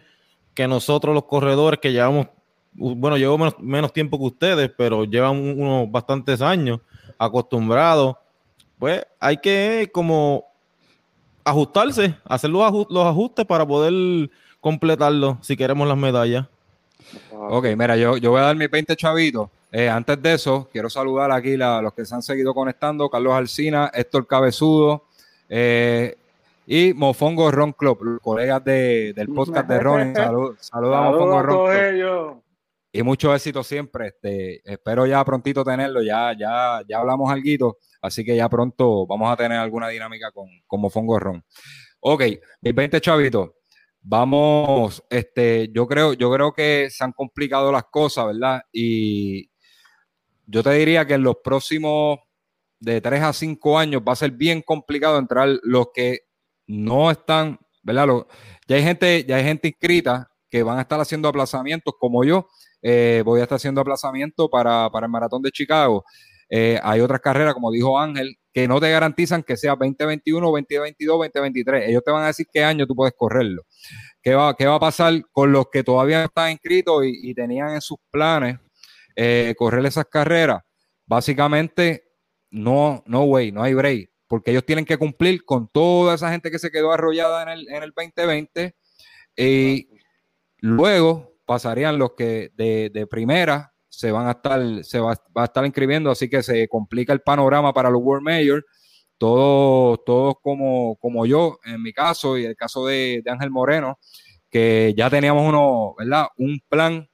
que 0.54 0.68
nosotros 0.68 1.14
los 1.14 1.26
corredores 1.26 1.80
que 1.80 1.92
llevamos 1.92 2.28
bueno, 2.74 3.18
llevo 3.18 3.38
menos, 3.60 3.94
tiempo 3.94 4.18
que 4.18 4.26
ustedes, 4.26 4.72
pero 4.78 5.04
llevan 5.04 5.38
unos 5.38 5.92
bastantes 5.92 6.42
años 6.42 6.80
acostumbrados, 7.18 8.16
pues 8.80 9.06
hay 9.20 9.38
que 9.38 9.90
como 9.94 10.46
ajustarse, 11.44 12.16
hacer 12.24 12.50
los, 12.50 12.64
ajustes 12.64 13.46
para 13.46 13.66
poder 13.66 14.30
completarlo 14.60 15.38
si 15.42 15.58
queremos 15.58 15.88
las 15.88 15.98
medallas. 15.98 16.48
Ok, 17.32 17.68
mira, 17.78 17.98
yo, 17.98 18.18
yo 18.18 18.32
voy 18.32 18.40
a 18.40 18.46
dar 18.46 18.56
mi 18.56 18.68
20 18.68 18.96
chavitos. 18.96 19.50
Eh, 19.72 19.88
antes 19.88 20.22
de 20.22 20.34
eso, 20.34 20.68
quiero 20.72 20.90
saludar 20.90 21.32
aquí 21.32 21.60
a 21.62 21.82
los 21.82 21.94
que 21.94 22.06
se 22.06 22.14
han 22.14 22.22
seguido 22.22 22.54
conectando: 22.54 23.10
Carlos 23.10 23.34
Alcina, 23.34 23.90
Héctor 23.94 24.28
Cabezudo 24.28 25.06
eh, 25.48 26.18
y 26.68 26.94
Mofongo 26.94 27.52
Ron 27.52 27.74
Club, 27.74 28.20
colegas 28.22 28.64
del 28.64 29.28
podcast 29.34 29.68
de 29.68 29.80
Ron. 29.80 30.14
saludos 30.16 30.72
a 30.72 30.80
Mofongo 30.82 31.42
Ron 31.42 32.42
y 32.92 33.04
mucho 33.04 33.34
éxito 33.34 33.64
siempre. 33.64 34.08
Este, 34.08 34.62
espero 34.70 35.06
ya 35.06 35.24
prontito 35.24 35.64
tenerlo. 35.64 36.02
Ya, 36.02 36.36
ya, 36.38 36.82
ya 36.88 37.00
hablamos 37.00 37.32
algo, 37.32 37.78
así 38.02 38.26
que 38.26 38.36
ya 38.36 38.50
pronto 38.50 39.06
vamos 39.08 39.32
a 39.32 39.38
tener 39.38 39.58
alguna 39.58 39.88
dinámica 39.90 40.32
con, 40.32 40.48
con 40.68 40.82
Mofongo 40.82 41.20
Ron. 41.20 41.44
Ok, 42.02 42.24
mis 42.62 42.76
20 42.76 43.00
chavitos. 43.02 43.52
Vamos, 44.04 45.04
este, 45.10 45.70
yo 45.72 45.88
creo, 45.88 46.14
yo 46.14 46.32
creo 46.32 46.52
que 46.54 46.90
se 46.90 47.04
han 47.04 47.12
complicado 47.12 47.72
las 47.72 47.86
cosas, 47.86 48.28
¿verdad? 48.28 48.64
Y 48.72 49.51
yo 50.52 50.64
te 50.64 50.72
diría 50.72 51.06
que 51.06 51.14
en 51.14 51.24
los 51.24 51.38
próximos 51.44 52.20
de 52.80 53.00
3 53.00 53.22
a 53.24 53.34
5 53.34 53.80
años 53.80 54.02
va 54.08 54.14
a 54.14 54.18
ser 54.18 54.32
bien 54.32 54.62
complicado 54.62 55.18
entrar 55.18 55.48
los 55.64 55.88
que 55.94 56.22
no 56.68 57.10
están, 57.10 57.60
¿verdad? 57.84 58.08
ya 58.68 58.76
hay 58.76 58.84
gente, 58.84 59.26
ya 59.26 59.38
hay 59.38 59.44
gente 59.44 59.70
inscrita 59.70 60.30
que 60.50 60.64
van 60.64 60.78
a 60.78 60.82
estar 60.82 61.00
haciendo 61.00 61.30
aplazamientos 61.30 61.94
como 61.98 62.24
yo, 62.26 62.48
eh, 62.82 63.22
voy 63.26 63.40
a 63.40 63.44
estar 63.44 63.56
haciendo 63.56 63.82
aplazamiento 63.82 64.50
para, 64.50 64.90
el 64.94 65.10
maratón 65.10 65.42
de 65.42 65.52
Chicago. 65.52 66.04
Eh, 66.50 66.78
hay 66.84 67.00
otras 67.00 67.22
carreras, 67.22 67.54
como 67.54 67.72
dijo 67.72 67.98
Ángel, 67.98 68.36
que 68.52 68.68
no 68.68 68.82
te 68.82 68.92
garantizan 68.92 69.44
que 69.44 69.56
sea 69.56 69.78
2021, 69.78 70.46
2022, 70.46 71.18
2023. 71.18 71.90
Ellos 71.90 72.04
te 72.04 72.12
van 72.12 72.24
a 72.24 72.28
decir 72.28 72.48
qué 72.52 72.64
año 72.64 72.86
tú 72.86 72.94
puedes 72.94 73.14
correrlo. 73.16 73.64
¿Qué 74.22 74.36
va, 74.36 74.54
qué 74.56 74.66
va 74.66 74.76
a 74.76 74.80
pasar 74.80 75.14
con 75.32 75.54
los 75.54 75.68
que 75.72 75.84
todavía 75.84 76.26
están 76.26 76.52
inscritos 76.52 77.04
y, 77.06 77.34
tenían 77.34 77.70
en 77.76 77.82
sus 77.82 77.98
planes 78.12 78.60
eh, 79.16 79.54
correr 79.58 79.86
esas 79.86 80.06
carreras? 80.06 80.62
Básicamente, 81.06 82.04
no, 82.50 83.04
no 83.06 83.24
way, 83.24 83.52
no 83.52 83.64
hay 83.64 83.74
break, 83.74 84.12
porque 84.28 84.52
ellos 84.52 84.66
tienen 84.66 84.86
que 84.86 84.98
cumplir 84.98 85.44
con 85.46 85.68
toda 85.68 86.16
esa 86.16 86.32
gente 86.32 86.52
que 86.52 86.60
se 86.60 86.72
quedó 86.72 86.92
arrollada 86.92 87.44
en 87.44 87.50
el, 87.50 87.70
en 87.70 87.84
el 87.84 87.94
2020 87.96 88.76
y 89.36 89.90
luego 90.60 91.32
pasarían 91.46 91.98
los 91.98 92.14
que 92.14 92.52
de, 92.56 93.08
primera 93.10 93.74
se 93.90 94.12
van 94.12 94.28
a 94.28 94.32
estar, 94.32 94.62
se 94.84 95.00
va, 95.00 95.18
a 95.36 95.44
estar 95.44 95.66
inscribiendo, 95.66 96.10
así 96.10 96.30
que 96.30 96.42
se 96.44 96.68
complica 96.70 97.12
el 97.12 97.22
panorama 97.22 97.74
para 97.74 97.90
los 97.90 98.02
World 98.02 98.24
Majors. 98.24 98.64
Todos, 99.18 100.00
todos 100.06 100.36
como, 100.42 100.96
como 100.96 101.26
yo, 101.26 101.60
en 101.66 101.84
mi 101.84 101.94
caso, 101.94 102.38
y 102.38 102.46
el 102.46 102.56
caso 102.56 102.88
de, 102.88 103.22
Ángel 103.28 103.52
Moreno, 103.52 104.00
que 104.50 104.94
ya 104.96 105.10
teníamos 105.10 105.48
uno, 105.48 105.94
¿verdad? 105.98 106.28
Un 106.38 106.60
plan 106.70 107.08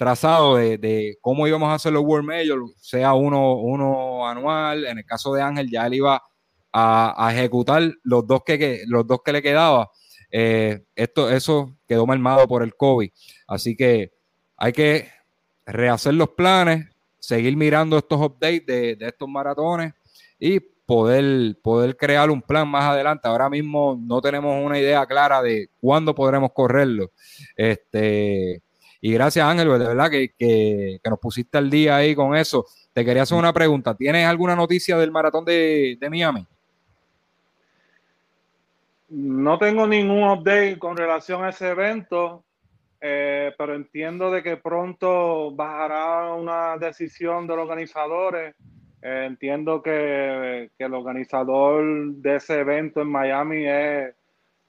trazado 0.00 0.56
de, 0.56 1.18
cómo 1.20 1.46
íbamos 1.46 1.68
a 1.68 1.74
hacer 1.74 1.92
los 1.92 2.02
World 2.02 2.26
Majors, 2.26 2.72
sea 2.78 3.12
uno, 3.12 3.56
uno 3.56 4.26
anual. 4.26 4.86
En 4.86 4.96
el 4.96 5.04
caso 5.04 5.34
de 5.34 5.42
Ángel, 5.42 5.70
ya 5.70 5.86
él 5.86 5.92
iba 5.92 6.22
a, 6.72 7.30
ejecutar 7.30 7.82
los 8.02 8.26
dos 8.26 8.40
que, 8.42 8.84
los 8.86 9.06
dos 9.06 9.20
que 9.22 9.32
le 9.34 9.42
quedaba. 9.42 9.90
Eh, 10.30 10.84
esto, 10.96 11.28
eso 11.28 11.76
quedó 11.86 12.06
mermado 12.06 12.48
por 12.48 12.62
el 12.62 12.74
COVID. 12.74 13.10
Así 13.46 13.76
que 13.76 14.10
hay 14.56 14.72
que 14.72 15.10
rehacer 15.66 16.14
los 16.14 16.30
planes, 16.30 16.86
seguir 17.18 17.54
mirando 17.58 17.98
estos 17.98 18.18
updates 18.22 18.64
de, 18.64 18.96
estos 19.00 19.28
maratones 19.28 19.92
y 20.38 20.60
poder, 20.60 21.58
poder 21.62 21.94
crear 21.98 22.30
un 22.30 22.40
plan 22.40 22.66
más 22.66 22.84
adelante. 22.84 23.28
Ahora 23.28 23.50
mismo 23.50 24.00
no 24.00 24.22
tenemos 24.22 24.64
una 24.64 24.78
idea 24.78 25.04
clara 25.04 25.42
de 25.42 25.68
cuándo 25.78 26.14
podremos 26.14 26.52
correrlo. 26.54 27.10
Este, 27.54 28.62
y 29.00 29.12
gracias 29.12 29.46
Ángel, 29.46 29.68
de 29.68 29.78
verdad 29.78 30.10
que, 30.10 30.34
que, 30.36 31.00
nos 31.08 31.18
pusiste 31.18 31.56
al 31.56 31.70
día 31.70 31.96
ahí 31.96 32.14
con 32.14 32.36
eso. 32.36 32.66
Te 32.92 33.04
quería 33.04 33.22
hacer 33.22 33.38
una 33.38 33.52
pregunta. 33.52 33.94
¿Tienes 33.94 34.26
alguna 34.26 34.54
noticia 34.54 34.98
del 34.98 35.10
maratón 35.10 35.44
de, 35.44 35.96
Miami? 36.10 36.46
No 39.08 39.58
tengo 39.58 39.86
ningún 39.86 40.24
update 40.24 40.78
con 40.78 40.96
relación 40.96 41.44
a 41.44 41.48
ese 41.48 41.70
evento, 41.70 42.44
eh, 43.00 43.52
pero 43.56 43.74
entiendo 43.74 44.30
de 44.30 44.42
que 44.42 44.56
pronto 44.56 45.50
bajará 45.52 46.34
una 46.34 46.76
decisión 46.76 47.46
de 47.46 47.56
los 47.56 47.62
organizadores. 47.62 48.54
Eh, 49.02 49.24
entiendo 49.26 49.82
que, 49.82 50.70
el 50.78 50.94
organizador 50.94 52.12
de 52.16 52.36
ese 52.36 52.60
evento 52.60 53.00
en 53.00 53.08
Miami 53.08 53.66
es, 53.66 54.14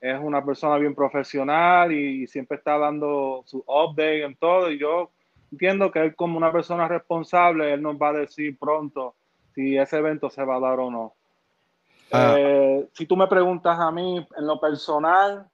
es 0.02 0.18
una 0.20 0.44
persona 0.44 0.76
bien 0.78 0.96
profesional 0.96 1.92
y, 1.92 2.26
siempre 2.26 2.58
está 2.58 2.76
dando 2.76 3.44
su 3.46 3.58
update 3.60 4.24
en 4.24 4.34
todo. 4.34 4.70
Y 4.70 4.78
yo 4.78 5.10
entiendo 5.52 5.92
que 5.92 6.00
él 6.00 6.16
como 6.16 6.36
una 6.36 6.50
persona 6.50 6.88
responsable, 6.88 7.72
él 7.72 7.80
nos 7.80 7.96
va 7.96 8.08
a 8.08 8.14
decir 8.14 8.58
pronto 8.58 9.14
si 9.54 9.78
ese 9.78 9.98
evento 9.98 10.28
se 10.28 10.44
va 10.44 10.56
a 10.56 10.60
dar 10.60 10.80
o 10.80 10.90
no. 10.90 11.14
Ah. 12.10 12.34
Eh, 12.36 12.88
si 12.92 13.06
tú 13.06 13.16
me 13.16 13.28
preguntas 13.28 13.78
a 13.78 13.92
mí 13.92 14.26
en 14.36 14.46
lo 14.46 14.58
personal, 14.58 15.48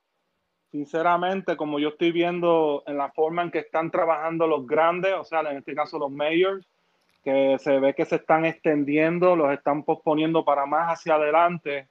sinceramente, 0.70 1.54
como 1.54 1.78
yo 1.78 1.90
estoy 1.90 2.10
viendo 2.10 2.82
en 2.86 2.96
la 2.96 3.10
forma 3.10 3.42
en 3.42 3.50
que 3.50 3.58
están 3.58 3.90
trabajando 3.90 4.46
los 4.46 4.66
grandes, 4.66 5.12
o 5.12 5.24
sea, 5.24 5.40
en 5.40 5.58
este 5.58 5.74
caso 5.74 5.98
los 5.98 6.10
mayors, 6.10 6.66
que 7.22 7.58
se 7.58 7.78
ve 7.80 7.94
que 7.94 8.06
se 8.06 8.16
están 8.16 8.46
extendiendo, 8.46 9.36
los 9.36 9.52
están 9.52 9.82
posponiendo 9.82 10.42
para 10.42 10.64
más 10.64 10.94
hacia 10.94 11.16
adelante. 11.16 11.86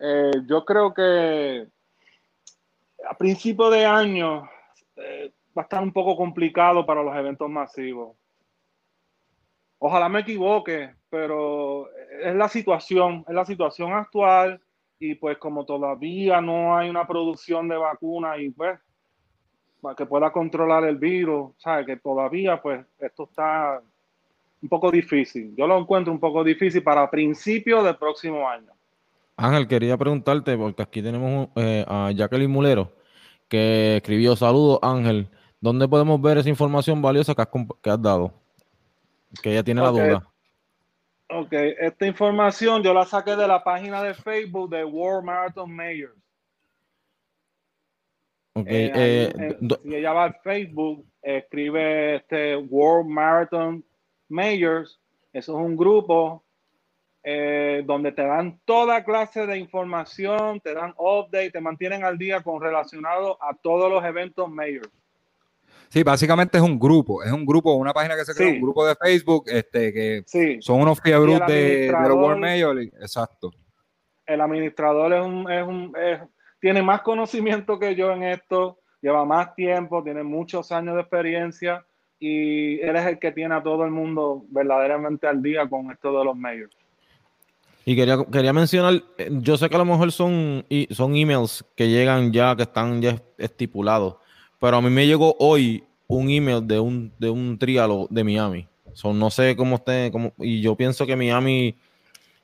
Eh, 0.00 0.32
yo 0.48 0.64
creo 0.64 0.92
que 0.92 1.68
a 3.08 3.16
principio 3.16 3.70
de 3.70 3.84
año 3.84 4.48
eh, 4.96 5.32
va 5.56 5.62
a 5.62 5.64
estar 5.64 5.82
un 5.82 5.92
poco 5.92 6.16
complicado 6.16 6.84
para 6.84 7.02
los 7.02 7.14
eventos 7.16 7.48
masivos. 7.48 8.16
Ojalá 9.78 10.08
me 10.08 10.20
equivoque, 10.20 10.94
pero 11.10 11.90
es 12.22 12.34
la 12.34 12.48
situación, 12.48 13.24
es 13.28 13.34
la 13.34 13.44
situación 13.44 13.92
actual 13.92 14.60
y 14.98 15.14
pues 15.14 15.36
como 15.38 15.64
todavía 15.64 16.40
no 16.40 16.76
hay 16.76 16.88
una 16.88 17.06
producción 17.06 17.68
de 17.68 17.76
vacuna 17.76 18.38
y 18.38 18.50
pues 18.50 18.78
para 19.84 19.94
que 19.94 20.06
pueda 20.06 20.32
controlar 20.32 20.84
el 20.84 20.96
virus, 20.96 21.52
¿sabes? 21.58 21.84
Que 21.84 21.98
todavía, 21.98 22.60
pues, 22.60 22.86
esto 22.98 23.24
está 23.24 23.82
un 24.62 24.68
poco 24.70 24.90
difícil. 24.90 25.54
Yo 25.54 25.66
lo 25.66 25.78
encuentro 25.78 26.10
un 26.10 26.18
poco 26.18 26.42
difícil 26.42 26.82
para 26.82 27.10
principios 27.10 27.84
del 27.84 27.96
próximo 27.96 28.48
año. 28.48 28.72
Ángel, 29.36 29.66
quería 29.66 29.96
preguntarte, 29.96 30.56
porque 30.56 30.82
aquí 30.82 31.02
tenemos 31.02 31.48
eh, 31.56 31.84
a 31.88 32.12
Jacqueline 32.12 32.50
Mulero, 32.50 32.92
que 33.48 33.96
escribió, 33.96 34.36
saludos 34.36 34.78
Ángel, 34.82 35.28
¿dónde 35.60 35.88
podemos 35.88 36.20
ver 36.20 36.38
esa 36.38 36.48
información 36.48 37.02
valiosa 37.02 37.34
que 37.34 37.42
has, 37.42 37.48
que 37.82 37.90
has 37.90 38.00
dado? 38.00 38.32
Que 39.42 39.52
ella 39.52 39.64
tiene 39.64 39.82
la 39.82 39.90
duda. 39.90 40.30
Ok, 41.30 41.52
esta 41.52 42.06
información 42.06 42.82
yo 42.82 42.94
la 42.94 43.04
saqué 43.06 43.34
de 43.34 43.48
la 43.48 43.64
página 43.64 44.02
de 44.02 44.14
Facebook 44.14 44.70
de 44.70 44.84
World 44.84 45.24
Marathon 45.24 45.74
Mayors. 45.74 46.14
Okay, 48.56 48.84
eh, 48.94 49.32
eh, 49.36 49.58
si 49.82 49.94
ella 49.96 50.12
va 50.12 50.26
a 50.26 50.32
Facebook, 50.32 51.04
escribe 51.22 52.16
este 52.16 52.56
World 52.56 53.08
Marathon 53.08 53.84
Mayors. 54.28 55.00
Eso 55.32 55.58
es 55.58 55.66
un 55.66 55.76
grupo 55.76 56.43
eh, 57.26 57.82
donde 57.86 58.12
te 58.12 58.22
dan 58.22 58.60
toda 58.66 59.02
clase 59.02 59.46
de 59.46 59.56
información, 59.56 60.60
te 60.60 60.74
dan 60.74 60.92
update, 60.98 61.52
te 61.52 61.60
mantienen 61.60 62.04
al 62.04 62.18
día 62.18 62.42
con 62.42 62.60
relacionado 62.60 63.42
a 63.42 63.54
todos 63.54 63.90
los 63.90 64.04
eventos 64.04 64.50
mayors. 64.50 64.90
Sí, 65.88 66.02
básicamente 66.02 66.58
es 66.58 66.62
un 66.62 66.78
grupo, 66.78 67.22
es 67.22 67.32
un 67.32 67.46
grupo, 67.46 67.72
una 67.74 67.94
página 67.94 68.14
que 68.14 68.26
se 68.26 68.34
crea, 68.34 68.52
un 68.52 68.60
grupo 68.60 68.86
de 68.86 68.94
Facebook, 68.96 69.44
este, 69.46 69.92
que 69.92 70.58
son 70.60 70.82
unos 70.82 71.00
fiebros 71.00 71.40
de, 71.46 71.90
los 71.90 72.10
World 72.10 72.40
Mayor, 72.40 72.78
exacto. 72.80 73.50
El 74.26 74.42
administrador 74.42 75.14
es 75.14 75.24
un, 75.24 75.50
es 75.50 75.66
un 75.66 75.92
tiene 76.60 76.82
más 76.82 77.00
conocimiento 77.02 77.78
que 77.78 77.94
yo 77.94 78.10
en 78.12 78.22
esto, 78.22 78.80
lleva 79.00 79.24
más 79.24 79.54
tiempo, 79.54 80.02
tiene 80.02 80.22
muchos 80.22 80.72
años 80.72 80.94
de 80.94 81.02
experiencia 81.02 81.86
y 82.18 82.80
él 82.80 82.96
es 82.96 83.06
el 83.06 83.18
que 83.18 83.32
tiene 83.32 83.54
a 83.54 83.62
todo 83.62 83.84
el 83.84 83.90
mundo 83.90 84.44
verdaderamente 84.48 85.26
al 85.26 85.42
día 85.42 85.68
con 85.68 85.90
esto 85.90 86.18
de 86.18 86.24
los 86.24 86.36
mayors. 86.36 86.74
Y 87.84 87.96
quería, 87.96 88.24
quería 88.24 88.52
mencionar, 88.52 89.02
eh, 89.18 89.28
yo 89.30 89.56
sé 89.56 89.68
que 89.68 89.74
a 89.74 89.78
lo 89.78 89.84
mejor 89.84 90.10
son, 90.10 90.64
son 90.90 91.16
emails 91.16 91.64
que 91.76 91.88
llegan 91.88 92.32
ya, 92.32 92.56
que 92.56 92.62
están 92.62 93.02
ya 93.02 93.20
estipulados, 93.36 94.16
pero 94.58 94.78
a 94.78 94.80
mí 94.80 94.88
me 94.88 95.06
llegó 95.06 95.36
hoy 95.38 95.84
un 96.06 96.30
email 96.30 96.66
de 96.66 96.80
un, 96.80 97.12
de 97.18 97.28
un 97.28 97.58
trialo 97.58 98.06
de 98.10 98.24
Miami. 98.24 98.66
no 99.04 99.30
sé 99.30 99.54
cómo 99.56 99.76
esté, 99.76 100.10
cómo, 100.10 100.32
y 100.38 100.62
yo 100.62 100.76
pienso 100.76 101.06
que 101.06 101.16
Miami 101.16 101.76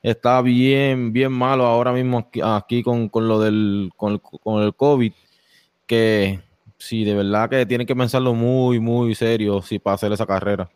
está 0.02 0.40
bien, 0.42 1.12
bien 1.12 1.32
malo 1.32 1.64
ahora 1.64 1.92
mismo 1.92 2.28
aquí, 2.44 2.82
con, 2.82 3.10
lo 3.14 3.40
del 3.40 3.90
con 3.96 4.20
el, 4.62 4.74
COVID, 4.74 5.12
que 5.86 6.40
sí, 6.78 7.04
de 7.04 7.14
verdad 7.14 7.48
que 7.48 7.66
tienen 7.66 7.86
que 7.86 7.96
pensarlo 7.96 8.34
muy, 8.34 8.80
muy 8.80 9.14
serio 9.14 9.62
si 9.62 9.78
para 9.78 9.94
hacer 9.94 10.12
esa 10.12 10.26
carrera. 10.26 10.68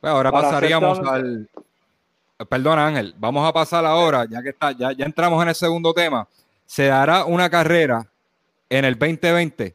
Pues 0.00 0.12
ahora 0.12 0.30
pasaríamos 0.30 0.98
al... 1.00 1.48
Perdona 2.44 2.86
Ángel, 2.86 3.14
vamos 3.16 3.48
a 3.48 3.52
pasar 3.52 3.84
ahora, 3.86 4.26
ya 4.28 4.42
que 4.42 4.50
está, 4.50 4.72
ya, 4.72 4.92
ya 4.92 5.06
entramos 5.06 5.42
en 5.42 5.48
el 5.48 5.54
segundo 5.54 5.94
tema. 5.94 6.28
Se 6.66 6.86
dará 6.86 7.24
una 7.24 7.48
carrera 7.48 8.06
en 8.68 8.84
el 8.84 8.98
2020 8.98 9.74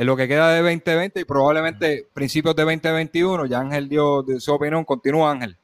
en 0.00 0.06
lo 0.06 0.16
que 0.16 0.26
queda 0.26 0.54
de 0.54 0.62
2020 0.62 1.20
y 1.20 1.24
probablemente 1.24 2.06
principios 2.14 2.56
de 2.56 2.62
2021. 2.62 3.44
Ya 3.44 3.60
Ángel 3.60 3.86
dio 3.86 4.24
su 4.38 4.50
opinión. 4.50 4.82
Continúa, 4.82 5.30
Ángel. 5.30 5.58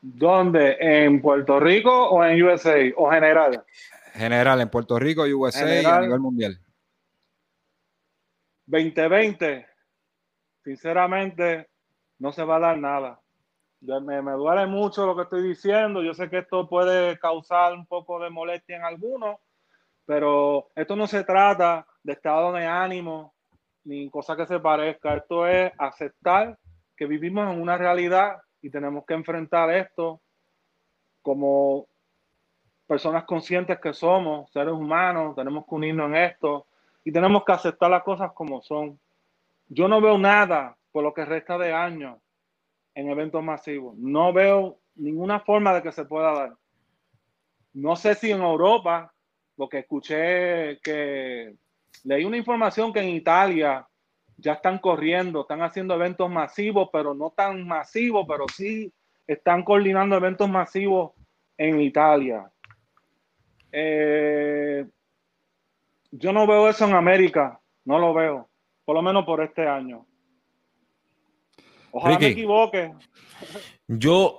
¿Dónde? 0.00 0.78
¿En 0.80 1.20
Puerto 1.20 1.60
Rico 1.60 2.08
o 2.08 2.24
en 2.24 2.42
USA? 2.42 2.78
¿O 2.96 3.10
general? 3.10 3.62
General, 4.14 4.58
en 4.62 4.70
Puerto 4.70 4.98
Rico, 4.98 5.24
USA 5.24 5.82
y 5.82 5.84
a 5.84 6.00
nivel 6.00 6.18
mundial. 6.18 6.58
2020, 8.64 9.66
sinceramente, 10.64 11.68
no 12.18 12.32
se 12.32 12.42
va 12.42 12.56
a 12.56 12.60
dar 12.60 12.78
nada. 12.78 13.19
Me, 13.80 14.20
duele 14.32 14.66
mucho 14.66 15.06
lo 15.06 15.16
que 15.16 15.22
estoy 15.22 15.42
diciendo. 15.42 16.02
Yo 16.02 16.12
sé 16.12 16.28
que 16.28 16.38
esto 16.38 16.68
puede 16.68 17.18
causar 17.18 17.72
un 17.72 17.86
poco 17.86 18.20
de 18.20 18.28
molestia 18.28 18.76
en 18.76 18.84
algunos, 18.84 19.38
pero 20.04 20.70
esto 20.74 20.96
no 20.96 21.06
se 21.06 21.24
trata 21.24 21.86
de 22.02 22.12
estado 22.12 22.52
de 22.52 22.66
ánimo 22.66 23.34
ni 23.84 24.10
cosa 24.10 24.36
que 24.36 24.46
se 24.46 24.60
parezca. 24.60 25.14
Esto 25.14 25.46
es 25.46 25.72
aceptar 25.78 26.58
que 26.94 27.06
vivimos 27.06 27.50
en 27.50 27.60
una 27.60 27.78
realidad 27.78 28.36
y 28.60 28.70
tenemos 28.70 29.06
que 29.06 29.14
enfrentar 29.14 29.70
esto 29.70 30.20
como 31.22 31.86
personas 32.86 33.24
conscientes 33.24 33.78
que 33.80 33.94
somos, 33.94 34.50
seres 34.50 34.74
humanos, 34.74 35.36
tenemos 35.36 35.64
que 35.64 35.74
unirnos 35.74 36.08
en 36.08 36.16
esto 36.16 36.66
y 37.04 37.12
tenemos 37.12 37.44
que 37.44 37.52
aceptar 37.52 37.90
las 37.90 38.02
cosas 38.02 38.32
como 38.32 38.60
son. 38.60 39.00
Yo 39.68 39.88
no 39.88 40.00
veo 40.00 40.18
nada 40.18 40.76
por 40.92 41.02
lo 41.02 41.14
que 41.14 41.24
resta 41.24 41.56
de 41.56 41.72
año 41.72 42.20
en 42.94 43.10
eventos 43.10 43.42
masivos. 43.42 43.96
No 43.96 44.32
veo 44.32 44.78
ninguna 44.94 45.40
forma 45.40 45.74
de 45.74 45.82
que 45.82 45.92
se 45.92 46.04
pueda 46.04 46.32
dar. 46.32 46.56
No 47.72 47.96
sé 47.96 48.14
si 48.14 48.30
en 48.30 48.42
Europa, 48.42 49.12
porque 49.56 49.78
escuché 49.78 50.80
que 50.80 51.56
Leí 52.04 52.24
una 52.24 52.36
información 52.36 52.92
que 52.92 53.00
en 53.00 53.10
Italia 53.10 53.86
ya 54.36 54.54
están 54.54 54.78
corriendo, 54.78 55.42
están 55.42 55.62
haciendo 55.62 55.94
eventos 55.94 56.30
masivos, 56.30 56.88
pero 56.92 57.14
no 57.14 57.30
tan 57.30 57.66
masivos, 57.66 58.24
pero 58.26 58.46
sí 58.48 58.92
están 59.26 59.62
coordinando 59.62 60.16
eventos 60.16 60.48
masivos 60.48 61.12
en 61.58 61.80
Italia. 61.80 62.50
Eh, 63.70 64.86
yo 66.10 66.32
no 66.32 66.46
veo 66.46 66.68
eso 66.68 66.86
en 66.86 66.94
América, 66.94 67.60
no 67.84 67.98
lo 67.98 68.14
veo, 68.14 68.48
por 68.84 68.96
lo 68.96 69.02
menos 69.02 69.26
por 69.26 69.42
este 69.42 69.68
año. 69.68 70.06
Ojalá 71.92 72.18
me 72.18 72.28
equivoque. 72.28 72.92
Yo, 73.88 74.38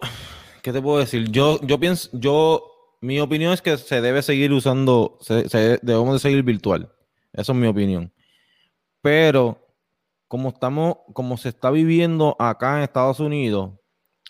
¿qué 0.62 0.72
te 0.72 0.82
puedo 0.82 1.00
decir? 1.00 1.30
Yo, 1.30 1.60
yo 1.62 1.80
pienso, 1.80 2.10
yo, 2.14 2.98
mi 3.02 3.20
opinión 3.20 3.54
es 3.54 3.62
que 3.62 3.78
se 3.78 4.02
debe 4.02 4.22
seguir 4.22 4.52
usando, 4.54 5.18
debemos 5.82 6.14
de 6.14 6.20
seguir 6.20 6.44
virtual. 6.44 6.92
Esa 7.34 7.52
es 7.52 7.58
mi 7.58 7.68
opinión. 7.68 8.12
Pero 9.02 9.68
como 10.28 10.50
estamos, 10.50 10.98
como 11.14 11.38
se 11.38 11.50
está 11.50 11.72
viviendo 11.72 12.36
acá 12.40 12.78
en 12.78 12.84
Estados 12.84 13.20
Unidos, 13.20 13.72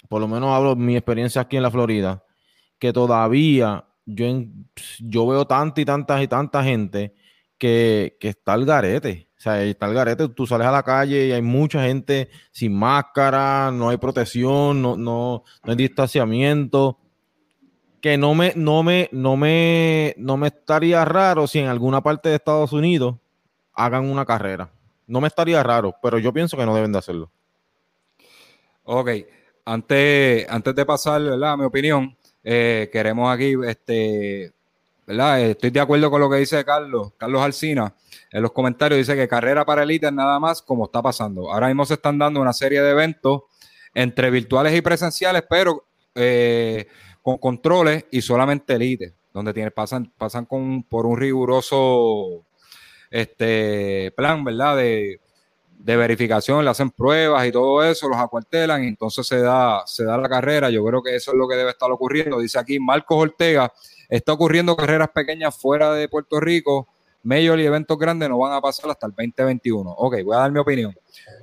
por 0.09 0.21
lo 0.21 0.27
menos 0.27 0.49
hablo 0.49 0.75
de 0.75 0.81
mi 0.81 0.95
experiencia 0.95 1.41
aquí 1.41 1.57
en 1.57 1.63
la 1.63 1.71
Florida, 1.71 2.23
que 2.79 2.91
todavía 2.91 3.85
yo, 4.05 4.25
yo 4.99 5.27
veo 5.27 5.45
tanta 5.45 5.81
y 5.81 5.85
tanta 5.85 6.21
y 6.23 6.27
tanta 6.27 6.63
gente 6.63 7.13
que, 7.57 8.17
está 8.19 8.53
al 8.53 8.65
garete. 8.65 9.29
O 9.41 9.43
sea, 9.43 9.63
está 9.63 9.87
el 9.87 9.95
garete, 9.95 10.29
tú 10.29 10.45
sales 10.45 10.67
a 10.67 10.71
la 10.71 10.83
calle 10.83 11.25
y 11.25 11.31
hay 11.31 11.41
mucha 11.41 11.81
gente 11.81 12.29
sin 12.51 12.77
máscara, 12.77 13.71
no 13.71 13.89
hay 13.89 13.97
protección, 13.97 14.79
no, 14.79 14.95
no, 14.95 15.43
no 15.63 15.71
hay 15.71 15.75
distanciamiento 15.75 16.99
que 18.01 18.19
no 18.19 18.35
me, 18.35 18.53
no 18.55 18.83
me, 18.83 19.09
no 19.11 19.37
me, 19.37 20.13
no 20.19 20.37
me 20.37 20.49
estaría 20.49 21.03
raro 21.05 21.47
si 21.47 21.57
en 21.57 21.69
alguna 21.69 22.01
parte 22.01 22.29
de 22.29 22.35
Estados 22.35 22.71
Unidos 22.71 23.15
hagan 23.73 24.05
una 24.05 24.25
carrera. 24.25 24.69
No 25.07 25.19
me 25.21 25.27
estaría 25.27 25.63
raro, 25.63 25.95
pero 26.03 26.19
yo 26.19 26.31
pienso 26.31 26.55
que 26.55 26.65
no 26.67 26.75
deben 26.75 26.91
de 26.91 26.99
hacerlo. 26.99 27.31
Ok, 28.83 29.09
antes, 29.65 30.45
antes 30.51 30.75
de 30.75 30.85
pasar 30.85 31.19
¿verdad? 31.19 31.57
mi 31.57 31.65
opinión, 31.65 32.15
eh, 32.43 32.91
queremos 32.93 33.33
aquí, 33.33 33.55
este, 33.65 34.53
¿verdad? 35.05 35.41
Estoy 35.41 35.69
de 35.69 35.79
acuerdo 35.79 36.09
con 36.09 36.21
lo 36.21 36.29
que 36.29 36.37
dice 36.37 36.63
Carlos, 36.63 37.13
Carlos 37.17 37.41
Alcina. 37.41 37.93
En 38.31 38.41
los 38.41 38.51
comentarios 38.51 38.97
dice 38.97 39.15
que 39.15 39.27
carrera 39.27 39.65
para 39.65 39.83
élite 39.83 40.07
es 40.07 40.13
nada 40.13 40.39
más 40.39 40.61
como 40.61 40.85
está 40.85 41.01
pasando. 41.01 41.51
Ahora 41.51 41.67
mismo 41.67 41.85
se 41.85 41.95
están 41.95 42.17
dando 42.17 42.39
una 42.39 42.53
serie 42.53 42.81
de 42.81 42.91
eventos 42.91 43.41
entre 43.93 44.29
virtuales 44.29 44.75
y 44.75 44.81
presenciales, 44.81 45.43
pero 45.49 45.85
eh, 46.15 46.87
con 47.21 47.37
controles 47.37 48.05
y 48.11 48.21
solamente 48.21 48.73
elite, 48.73 49.13
donde 49.33 49.71
pasan, 49.71 50.11
pasan 50.17 50.45
con, 50.45 50.83
por 50.83 51.05
un 51.05 51.17
riguroso 51.17 52.45
este, 53.09 54.11
plan, 54.15 54.43
¿verdad? 54.43 54.77
De, 54.77 55.19
verificación, 55.83 56.63
le 56.63 56.69
hacen 56.69 56.91
pruebas 56.91 57.45
y 57.47 57.51
todo 57.51 57.83
eso, 57.83 58.07
los 58.07 58.19
acuartelan 58.19 58.83
y 58.83 58.87
entonces 58.87 59.25
se 59.25 59.39
da, 59.39 59.81
se 59.87 60.03
da 60.05 60.15
la 60.15 60.29
carrera. 60.29 60.69
Yo 60.69 60.85
creo 60.85 61.01
que 61.01 61.15
eso 61.15 61.31
es 61.31 61.37
lo 61.37 61.47
que 61.47 61.55
debe 61.55 61.71
estar 61.71 61.91
ocurriendo. 61.91 62.39
Dice 62.39 62.59
aquí 62.59 62.79
Marcos 62.79 63.17
Ortega, 63.17 63.73
está 64.11 64.33
ocurriendo 64.33 64.75
carreras 64.75 65.09
pequeñas 65.09 65.57
fuera 65.57 65.91
de 65.93 66.07
Puerto 66.07 66.39
Rico, 66.39 66.87
Major 67.23 67.59
y 67.59 67.65
eventos 67.65 67.97
grandes 67.97 68.29
no 68.29 68.37
van 68.37 68.53
a 68.53 68.61
pasar 68.61 68.91
hasta 68.91 69.07
el 69.07 69.13
2021. 69.13 69.89
Ok, 69.89 70.17
voy 70.23 70.35
a 70.35 70.39
dar 70.39 70.51
mi 70.51 70.59
opinión. 70.59 70.95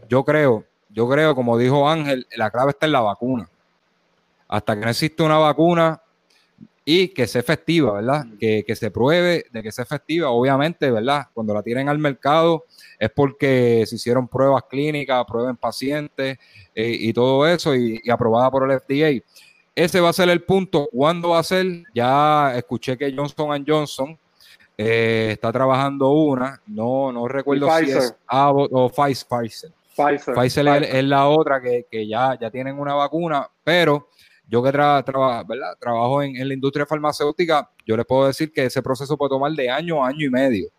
Yo 0.09 0.25
creo, 0.25 0.65
yo 0.89 1.09
creo, 1.09 1.35
como 1.35 1.59
dijo 1.59 1.89
Ángel, 1.89 2.27
la 2.37 2.51
clave 2.51 2.71
está 2.71 2.87
en 2.87 2.93
la 2.93 3.01
vacuna 3.01 3.49
hasta 4.49 4.75
que 4.75 4.81
no 4.81 4.91
existe 4.91 5.23
una 5.23 5.39
vacuna 5.39 6.03
y 6.85 7.09
que 7.09 7.27
sea 7.27 7.43
efectiva, 7.43 7.93
¿verdad? 7.93 8.25
Que, 8.41 8.65
se 8.75 8.91
pruebe 8.91 9.45
de 9.53 9.63
que 9.63 9.71
sea 9.71 9.85
efectiva, 9.85 10.31
obviamente, 10.31 10.91
¿verdad? 10.91 11.27
Cuando 11.35 11.53
la 11.53 11.63
tienen 11.63 11.87
al 11.91 11.99
mercado 11.99 12.65
es 12.99 13.11
porque 13.11 13.85
se 13.87 13.97
hicieron 13.97 14.27
pruebas 14.27 14.63
clínicas, 14.71 15.23
pruebas 15.27 15.51
en 15.51 15.57
pacientes 15.59 16.39
eh, 16.75 16.97
y 16.99 17.13
todo 17.13 17.47
eso 17.47 17.77
y, 17.77 18.01
aprobada 18.11 18.51
por 18.51 18.71
el 18.71 18.81
FDA. 18.81 19.23
Ese 19.79 20.01
va 20.01 20.09
a 20.09 20.13
ser 20.13 20.29
el 20.29 20.43
punto. 20.43 20.89
¿Cuándo 20.91 21.29
va 21.29 21.39
a 21.39 21.45
ser? 21.45 21.85
Ya 21.95 22.53
escuché 22.57 22.99
que 22.99 23.15
Johnson 23.15 23.65
Johnson 23.65 24.19
eh, 24.77 25.29
está 25.31 25.53
trabajando 25.53 26.11
una, 26.11 26.61
no, 26.67 27.13
no 27.13 27.29
recuerdo 27.29 27.71
si 27.79 27.93
es 27.93 28.13
Abbott 28.27 28.73
o 28.73 28.89
Pfizer. 28.89 29.71
Pfizer, 29.95 30.35
Pfizer, 30.35 30.83
Es, 30.83 31.05
la 31.05 31.29
otra 31.29 31.61
que, 31.63 32.09
ya, 32.09 32.37
ya 32.41 32.51
tienen 32.51 32.77
una 32.77 32.95
vacuna, 32.95 33.49
pero 33.63 34.09
yo 34.49 34.65
que 34.65 34.73
trabajo 34.73 36.23
en, 36.25 36.49
la 36.49 36.55
industria 36.55 36.85
farmacéutica, 36.85 37.71
yo 37.87 37.97
les 37.97 38.05
puedo 38.05 38.27
decir 38.27 38.53
que 38.53 38.65
ese 38.65 38.83
proceso 38.83 39.17
puede 39.17 39.31
tomar 39.31 39.53
de 39.53 39.71
año 39.71 40.05
a 40.05 40.09
año 40.09 40.27
y 40.27 40.31
medio. 40.31 40.71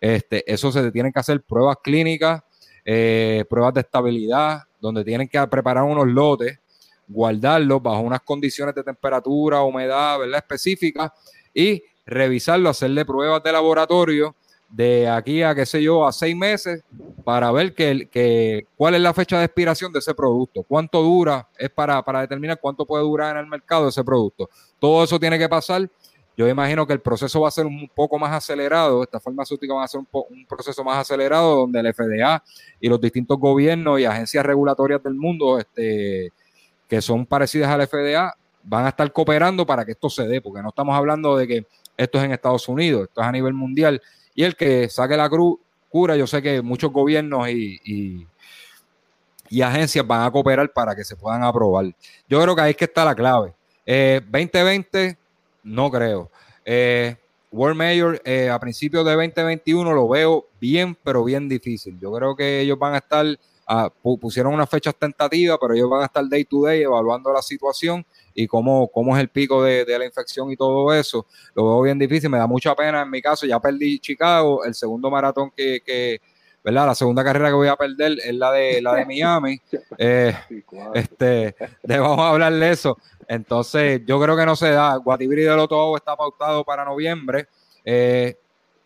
Este, 0.00 0.42
eso 0.52 0.72
se 0.72 0.90
tienen 0.90 1.12
que 1.12 1.20
hacer 1.20 1.40
pruebas 1.40 1.76
clínicas, 1.80 2.42
eh, 2.84 3.44
pruebas 3.48 3.74
de 3.74 3.82
estabilidad, 3.82 4.62
donde 4.80 5.04
tienen 5.04 5.28
que 5.28 5.46
preparar 5.46 5.84
unos 5.84 6.08
lotes, 6.08 6.58
guardarlos 7.06 7.82
bajo 7.82 8.00
unas 8.00 8.22
condiciones 8.22 8.74
de 8.74 8.82
temperatura, 8.82 9.62
humedad, 9.62 10.18
¿verdad? 10.18 10.38
específicas 10.38 11.12
y 11.52 11.82
revisarlo, 12.06 12.68
hacerle 12.68 13.04
pruebas 13.04 13.42
de 13.42 13.52
laboratorio 13.52 14.34
de 14.74 15.08
aquí 15.08 15.40
a, 15.42 15.54
qué 15.54 15.64
sé 15.64 15.82
yo, 15.82 16.04
a 16.04 16.12
seis 16.12 16.34
meses 16.34 16.82
para 17.22 17.52
ver 17.52 17.74
que, 17.74 18.66
cuál 18.76 18.96
es 18.96 19.00
la 19.00 19.14
fecha 19.14 19.38
de 19.38 19.44
expiración 19.44 19.92
de 19.92 20.00
ese 20.00 20.14
producto, 20.14 20.64
cuánto 20.64 21.00
dura, 21.00 21.48
es 21.56 21.70
para, 21.70 22.02
determinar 22.20 22.58
cuánto 22.60 22.84
puede 22.84 23.04
durar 23.04 23.36
en 23.36 23.44
el 23.44 23.46
mercado 23.48 23.88
ese 23.88 24.02
producto. 24.02 24.50
Todo 24.80 25.04
eso 25.04 25.20
tiene 25.20 25.38
que 25.38 25.48
pasar. 25.48 25.88
Yo 26.36 26.48
imagino 26.48 26.84
que 26.84 26.92
el 26.92 27.00
proceso 27.00 27.40
va 27.40 27.48
a 27.48 27.52
ser 27.52 27.66
un 27.66 27.88
poco 27.94 28.18
más 28.18 28.32
acelerado, 28.32 29.04
esta 29.04 29.20
farmacéutica 29.20 29.72
va 29.74 29.84
a 29.84 29.88
ser 29.88 30.00
un, 30.00 30.08
un 30.12 30.44
proceso 30.46 30.82
más 30.82 30.98
acelerado 30.98 31.54
donde 31.54 31.78
el 31.78 31.94
FDA 31.94 32.42
y 32.80 32.88
los 32.88 33.00
distintos 33.00 33.38
gobiernos 33.38 34.00
y 34.00 34.04
agencias 34.04 34.44
regulatorias 34.44 35.00
del 35.04 35.14
mundo 35.14 35.60
este, 35.60 36.32
que 36.88 37.00
son 37.00 37.26
parecidas 37.26 37.70
al 37.70 37.86
FDA 37.86 38.34
van 38.62 38.86
a 38.86 38.88
estar 38.88 39.10
cooperando 39.12 39.66
para 39.66 39.84
que 39.84 39.92
esto 39.92 40.08
se 40.08 40.26
dé, 40.26 40.40
porque 40.40 40.62
no 40.62 40.70
estamos 40.70 40.96
hablando 40.96 41.36
de 41.36 41.46
que 41.46 41.66
esto 41.96 42.18
es 42.18 42.24
en 42.24 42.32
Estados 42.32 42.68
Unidos, 42.68 43.04
esto 43.08 43.20
es 43.20 43.26
a 43.26 43.32
nivel 43.32 43.52
mundial. 43.52 44.00
Y 44.34 44.42
el 44.42 44.56
que 44.56 44.88
saque 44.88 45.16
la 45.16 45.28
cruz, 45.28 45.58
cura, 45.88 46.16
yo 46.16 46.26
sé 46.26 46.42
que 46.42 46.60
muchos 46.60 46.90
gobiernos 46.90 47.48
y, 47.48 47.80
y, 47.84 48.26
agencias 49.62 50.04
van 50.04 50.22
a 50.26 50.30
cooperar 50.32 50.72
para 50.72 50.96
que 50.96 51.04
se 51.04 51.14
puedan 51.14 51.44
aprobar. 51.44 51.86
Yo 52.28 52.42
creo 52.42 52.56
que 52.56 52.62
ahí 52.62 52.70
es 52.72 52.76
que 52.76 52.86
está 52.86 53.04
la 53.04 53.14
clave. 53.14 53.54
2020, 53.86 55.04
eh, 55.06 55.16
no 55.62 55.90
creo. 55.90 56.28
Eh, 56.64 57.16
World 57.52 57.76
Mayor 57.76 58.20
eh, 58.24 58.50
a 58.50 58.58
principios 58.58 59.04
de 59.04 59.12
2021 59.12 59.92
lo 59.92 60.08
veo 60.08 60.48
bien, 60.60 60.96
pero 61.04 61.22
bien 61.22 61.48
difícil. 61.48 61.96
Yo 62.00 62.12
creo 62.12 62.34
que 62.34 62.60
ellos 62.60 62.76
van 62.76 62.94
a 62.94 62.98
estar, 62.98 63.24
ah, 63.66 63.90
pusieron 64.20 64.54
unas 64.54 64.68
fechas 64.68 64.94
tentativas, 64.96 65.58
pero 65.60 65.74
ellos 65.74 65.90
van 65.90 66.02
a 66.02 66.06
estar 66.06 66.28
day 66.28 66.44
to 66.44 66.62
day 66.62 66.82
evaluando 66.82 67.32
la 67.32 67.42
situación 67.42 68.04
y 68.34 68.46
cómo, 68.46 68.88
cómo 68.88 69.16
es 69.16 69.20
el 69.20 69.28
pico 69.28 69.62
de, 69.62 69.86
la 69.86 70.04
infección 70.04 70.50
y 70.50 70.56
todo 70.56 70.92
eso. 70.92 71.26
Lo 71.54 71.64
veo 71.64 71.82
bien 71.82 71.98
difícil, 71.98 72.30
me 72.30 72.38
da 72.38 72.46
mucha 72.46 72.74
pena 72.74 73.02
en 73.02 73.10
mi 73.10 73.22
caso. 73.22 73.46
Ya 73.46 73.60
perdí 73.60 73.98
Chicago, 73.98 74.64
el 74.64 74.74
segundo 74.74 75.10
maratón 75.10 75.52
que, 75.56 76.20
¿verdad? 76.62 76.86
La 76.86 76.94
segunda 76.94 77.22
carrera 77.22 77.48
que 77.48 77.54
voy 77.54 77.68
a 77.68 77.76
perder 77.76 78.18
es 78.24 78.34
la 78.34 78.50
de 78.50 78.82
la 78.82 78.94
de 78.94 79.06
Miami. 79.06 79.60
Eh, 79.98 80.34
este, 80.94 81.54
vamos 81.84 82.18
a 82.18 82.30
hablar 82.30 82.52
de 82.52 82.70
eso. 82.70 82.98
Entonces, 83.28 84.02
yo 84.06 84.20
creo 84.20 84.36
que 84.36 84.46
no 84.46 84.56
se 84.56 84.70
da. 84.70 84.96
Guatibri 84.96 85.42
del 85.42 85.58
Otobo 85.58 85.96
está 85.96 86.16
pautado 86.16 86.64
para 86.64 86.84
noviembre, 86.84 87.48
eh, 87.84 88.36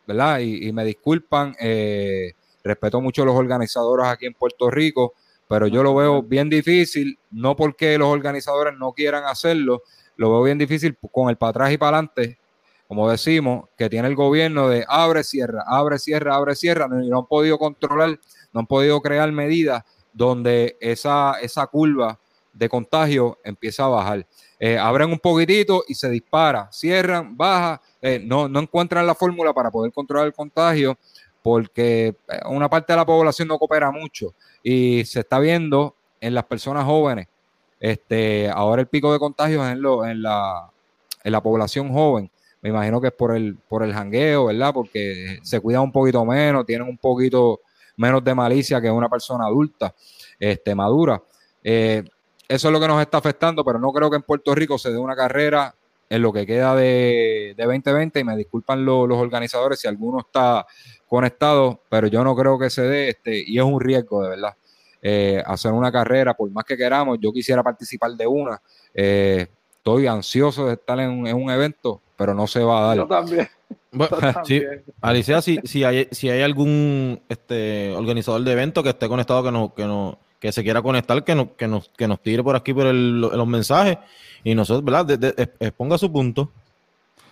¿verdad? 0.07 0.41
Y, 0.41 0.73
me 0.73 0.85
disculpan, 0.85 1.57
eh, 1.61 2.33
respeto 2.69 3.01
mucho 3.01 3.23
a 3.23 3.27
los 3.27 3.35
organizadores 3.35 4.07
aquí 4.07 4.27
en 4.27 4.35
Puerto 4.35 4.71
Rico 4.71 5.15
pero 5.49 5.67
yo 5.67 5.83
lo 5.83 5.95
veo 5.95 6.23
bien 6.23 6.51
difícil, 6.51 7.19
no 7.31 7.57
porque 7.57 7.97
los 7.99 8.09
organizadores 8.09 8.75
no 8.79 8.93
quieran 8.93 9.25
hacerlo, 9.25 9.83
lo 10.17 10.31
veo 10.31 10.43
bien 10.43 10.59
difícil 10.59 10.97
con 11.11 11.31
el 11.31 11.37
para 11.37 11.51
atrás 11.51 11.73
y 11.73 11.79
para 11.79 11.97
adelante, 11.97 12.39
como 12.87 13.11
decimos, 13.11 13.69
que 13.77 13.89
tiene 13.89 14.09
el 14.09 14.15
gobierno 14.15 14.69
de 14.69 14.85
abre, 14.87 15.25
cierra, 15.25 15.65
abre, 15.67 15.99
cierra, 15.99 16.37
abre, 16.37 16.55
cierra, 16.55 16.87
y 17.03 17.09
no 17.09 17.21
han 17.21 17.27
podido 17.27 17.59
controlar, 17.59 18.21
no 18.53 18.61
han 18.61 18.67
podido 18.67 19.01
crear 19.01 19.31
medidas 19.33 19.83
donde 20.13 20.77
esa, 20.81 21.35
esa 21.41 21.67
curva 21.67 22.19
de 22.53 22.69
contagio 22.69 23.39
empieza 23.45 23.85
a 23.85 23.89
bajar. 23.89 24.27
Eh, 24.59 24.77
abren 24.77 25.11
un 25.11 25.19
poquitito 25.19 25.85
y 25.87 25.95
se 25.95 26.11
dispara, 26.11 26.69
cierran, 26.73 27.37
baja, 27.37 27.81
eh, 28.03 28.21
no, 28.23 28.49
no 28.49 28.61
encuentran 28.61 29.07
la 29.07 29.15
fórmula 29.15 29.53
para 29.55 29.71
poder 29.71 29.93
controlar 29.93 30.27
el 30.27 30.33
contagio 30.33 30.99
porque 31.49 32.09
eh, 32.09 32.41
una 32.51 32.69
parte 32.69 32.93
de 32.93 32.99
la 32.99 33.07
población 33.07 33.49
no 33.49 33.59
coopera 33.59 33.91
mucho 33.91 34.35
y 34.63 35.03
se 35.07 35.21
está 35.21 35.39
viendo 35.39 35.97
en 36.21 36.35
las 36.35 36.45
personas 36.45 36.85
jóvenes. 36.85 37.27
Este, 37.81 38.51
ahora 38.51 38.83
el 38.83 38.89
pico 38.89 39.13
de 39.13 39.19
contagios 39.19 39.67
en, 39.67 39.81
lo, 39.81 40.05
en, 40.05 40.21
la, 40.21 40.71
en 41.25 41.33
la 41.33 41.43
población 41.43 41.91
joven. 41.91 42.31
Me 42.61 42.69
imagino 42.69 43.01
que 43.01 43.09
es 43.09 43.15
por 43.15 43.35
el, 43.35 43.57
por 43.57 43.83
el 43.83 43.95
jangueo, 43.95 44.47
¿verdad? 44.47 44.75
Porque 44.75 45.39
se 45.43 45.61
cuidan 45.61 45.83
un 45.83 45.93
poquito 45.93 46.23
menos, 46.27 46.67
tienen 46.67 46.87
un 46.87 46.99
poquito 46.99 47.61
menos 47.97 48.23
de 48.23 48.35
malicia 48.35 48.79
que 48.81 48.91
una 48.91 49.09
persona 49.09 49.47
adulta, 49.47 49.95
este, 50.39 50.75
madura. 50.75 51.23
Eh, 51.65 52.05
eso 52.47 52.69
es 52.69 52.73
lo 52.73 52.81
que 52.81 52.89
nos 52.89 53.01
está 53.01 53.19
afectando, 53.19 53.65
pero 53.65 53.79
no 53.79 53.91
creo 53.91 54.11
que 54.11 54.17
en 54.17 54.23
Puerto 54.23 54.55
Rico 54.55 54.77
se 54.77 54.91
dé 54.91 54.99
una 54.99 55.17
carrera 55.17 55.75
en 56.11 56.23
lo 56.23 56.33
que 56.33 56.47
queda 56.47 56.75
de, 56.75 57.55
2020 57.57 58.21
y 58.21 58.25
me 58.25 58.37
disculpan 58.37 58.85
los 58.85 59.11
organizadores 59.11 59.81
si 59.81 59.89
alguno 59.89 60.21
está 60.21 60.67
conectado, 61.09 61.81
pero 61.89 62.07
yo 62.07 62.23
no 62.23 62.37
creo 62.37 62.59
que 62.59 62.71
se 62.71 62.83
dé, 62.83 63.09
este, 63.09 63.43
y 63.45 63.59
es 63.59 63.65
un 63.65 63.81
riesgo 63.81 64.23
de 64.23 64.31
verdad. 64.31 64.55
Eh, 65.01 65.43
hacer 65.47 65.73
una 65.73 65.93
carrera, 65.93 66.35
por 66.35 66.51
más 66.51 66.65
que 66.65 66.77
queramos, 66.77 67.19
yo 67.21 67.33
quisiera 67.33 67.63
participar 67.63 68.13
de 68.13 68.27
una. 68.27 68.61
Eh, 68.95 69.47
estoy 69.77 70.07
ansioso 70.07 70.67
de 70.67 70.75
estar 70.75 70.99
en, 71.01 71.35
un 71.35 71.51
evento, 71.51 72.03
pero 72.17 72.35
no 72.35 72.47
se 72.47 72.63
va 72.63 72.81
a 72.81 72.87
dar. 72.89 72.97
Yo 72.97 73.07
también. 73.07 73.49
Alicia, 75.01 75.41
si, 75.41 75.59
si, 75.65 75.85
hay, 75.85 76.09
si 76.11 76.29
hay 76.29 76.43
algún 76.43 77.21
este, 77.29 77.95
organizador 77.97 78.43
de 78.43 78.53
evento 78.53 78.83
que 78.83 78.91
esté 78.91 79.09
conectado, 79.09 79.43
que, 79.43 79.53
no, 79.53 79.75
que, 79.75 79.85
no, 79.85 80.19
que 80.39 80.53
se 80.53 80.63
quiera 80.63 80.83
conectar, 80.83 81.25
que, 81.25 81.35
no, 81.35 81.57
que, 81.57 81.67
nos, 81.67 81.89
que 81.91 82.07
nos 82.07 82.21
tire 82.21 82.43
por 82.43 82.55
aquí 82.57 82.75
por 82.75 82.87
los 82.93 83.47
mensajes 83.47 83.99
y 84.45 84.55
nosotros, 84.55 84.85
¿verdad? 84.85 85.35
exponga 85.61 85.97
su 85.97 86.13
punto. 86.13 86.53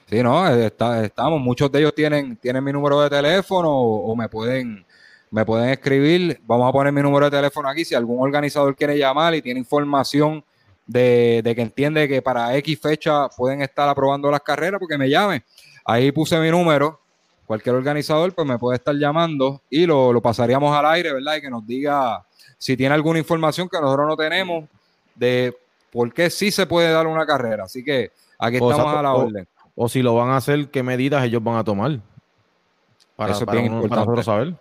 Sí, 0.08 0.22
no, 0.22 0.46
estamos, 0.48 1.40
muchos 1.40 1.70
de 1.72 1.80
ellos 1.80 1.92
tienen, 1.92 2.36
tienen 2.36 2.62
mi 2.62 2.72
número 2.72 3.00
de 3.00 3.10
teléfono 3.10 3.68
o, 3.72 4.14
me 4.14 4.28
pueden 4.28 4.86
me 5.32 5.44
pueden 5.44 5.70
escribir, 5.70 6.40
vamos 6.46 6.68
a 6.68 6.72
poner 6.72 6.92
mi 6.92 7.02
número 7.02 7.28
de 7.28 7.36
teléfono 7.36 7.68
aquí, 7.68 7.84
si 7.84 7.96
algún 7.96 8.22
organizador 8.22 8.76
quiere 8.76 8.96
llamar 8.96 9.34
y 9.34 9.42
tiene 9.42 9.58
información 9.58 10.44
de, 10.86 11.42
que 11.44 11.60
entiende 11.60 12.06
que 12.06 12.22
para 12.22 12.56
X 12.58 12.78
fecha 12.80 13.28
pueden 13.30 13.62
estar 13.62 13.88
aprobando 13.88 14.30
las 14.30 14.40
carreras, 14.42 14.78
porque 14.78 14.96
me 14.96 15.10
llame. 15.10 15.42
Ahí 15.84 16.12
puse 16.12 16.38
mi 16.38 16.50
número, 16.50 17.00
cualquier 17.44 17.74
organizador 17.74 18.32
pues 18.32 18.46
me 18.46 18.58
puede 18.58 18.76
estar 18.76 18.94
llamando 18.94 19.60
y 19.68 19.86
lo, 19.86 20.12
lo 20.12 20.22
pasaríamos 20.22 20.74
al 20.74 20.86
aire, 20.86 21.12
¿verdad? 21.14 21.34
Y 21.34 21.40
que 21.40 21.50
nos 21.50 21.66
diga 21.66 22.24
si 22.56 22.76
tiene 22.76 22.94
alguna 22.94 23.18
información 23.18 23.68
que 23.68 23.80
nosotros 23.80 24.06
no 24.06 24.16
tenemos 24.16 24.66
de 25.16 25.52
por 25.90 26.14
qué 26.14 26.30
sí 26.30 26.52
se 26.52 26.64
puede 26.64 26.92
dar 26.92 27.08
una 27.08 27.26
carrera. 27.26 27.64
Así 27.64 27.82
que 27.82 28.12
aquí 28.38 28.56
estamos 28.56 28.94
a 28.94 29.02
la 29.02 29.12
orden 29.12 29.48
o 29.76 29.88
si 29.88 30.02
lo 30.02 30.14
van 30.14 30.30
a 30.30 30.38
hacer, 30.38 30.70
qué 30.70 30.82
medidas 30.82 31.24
ellos 31.24 31.44
van 31.44 31.56
a 31.56 31.64
tomar. 31.64 32.00
Para, 33.14 33.32
Eso 33.32 33.44
es 33.44 33.50
bien 33.52 33.66
importante. 33.66 34.22
saber. 34.22 34.54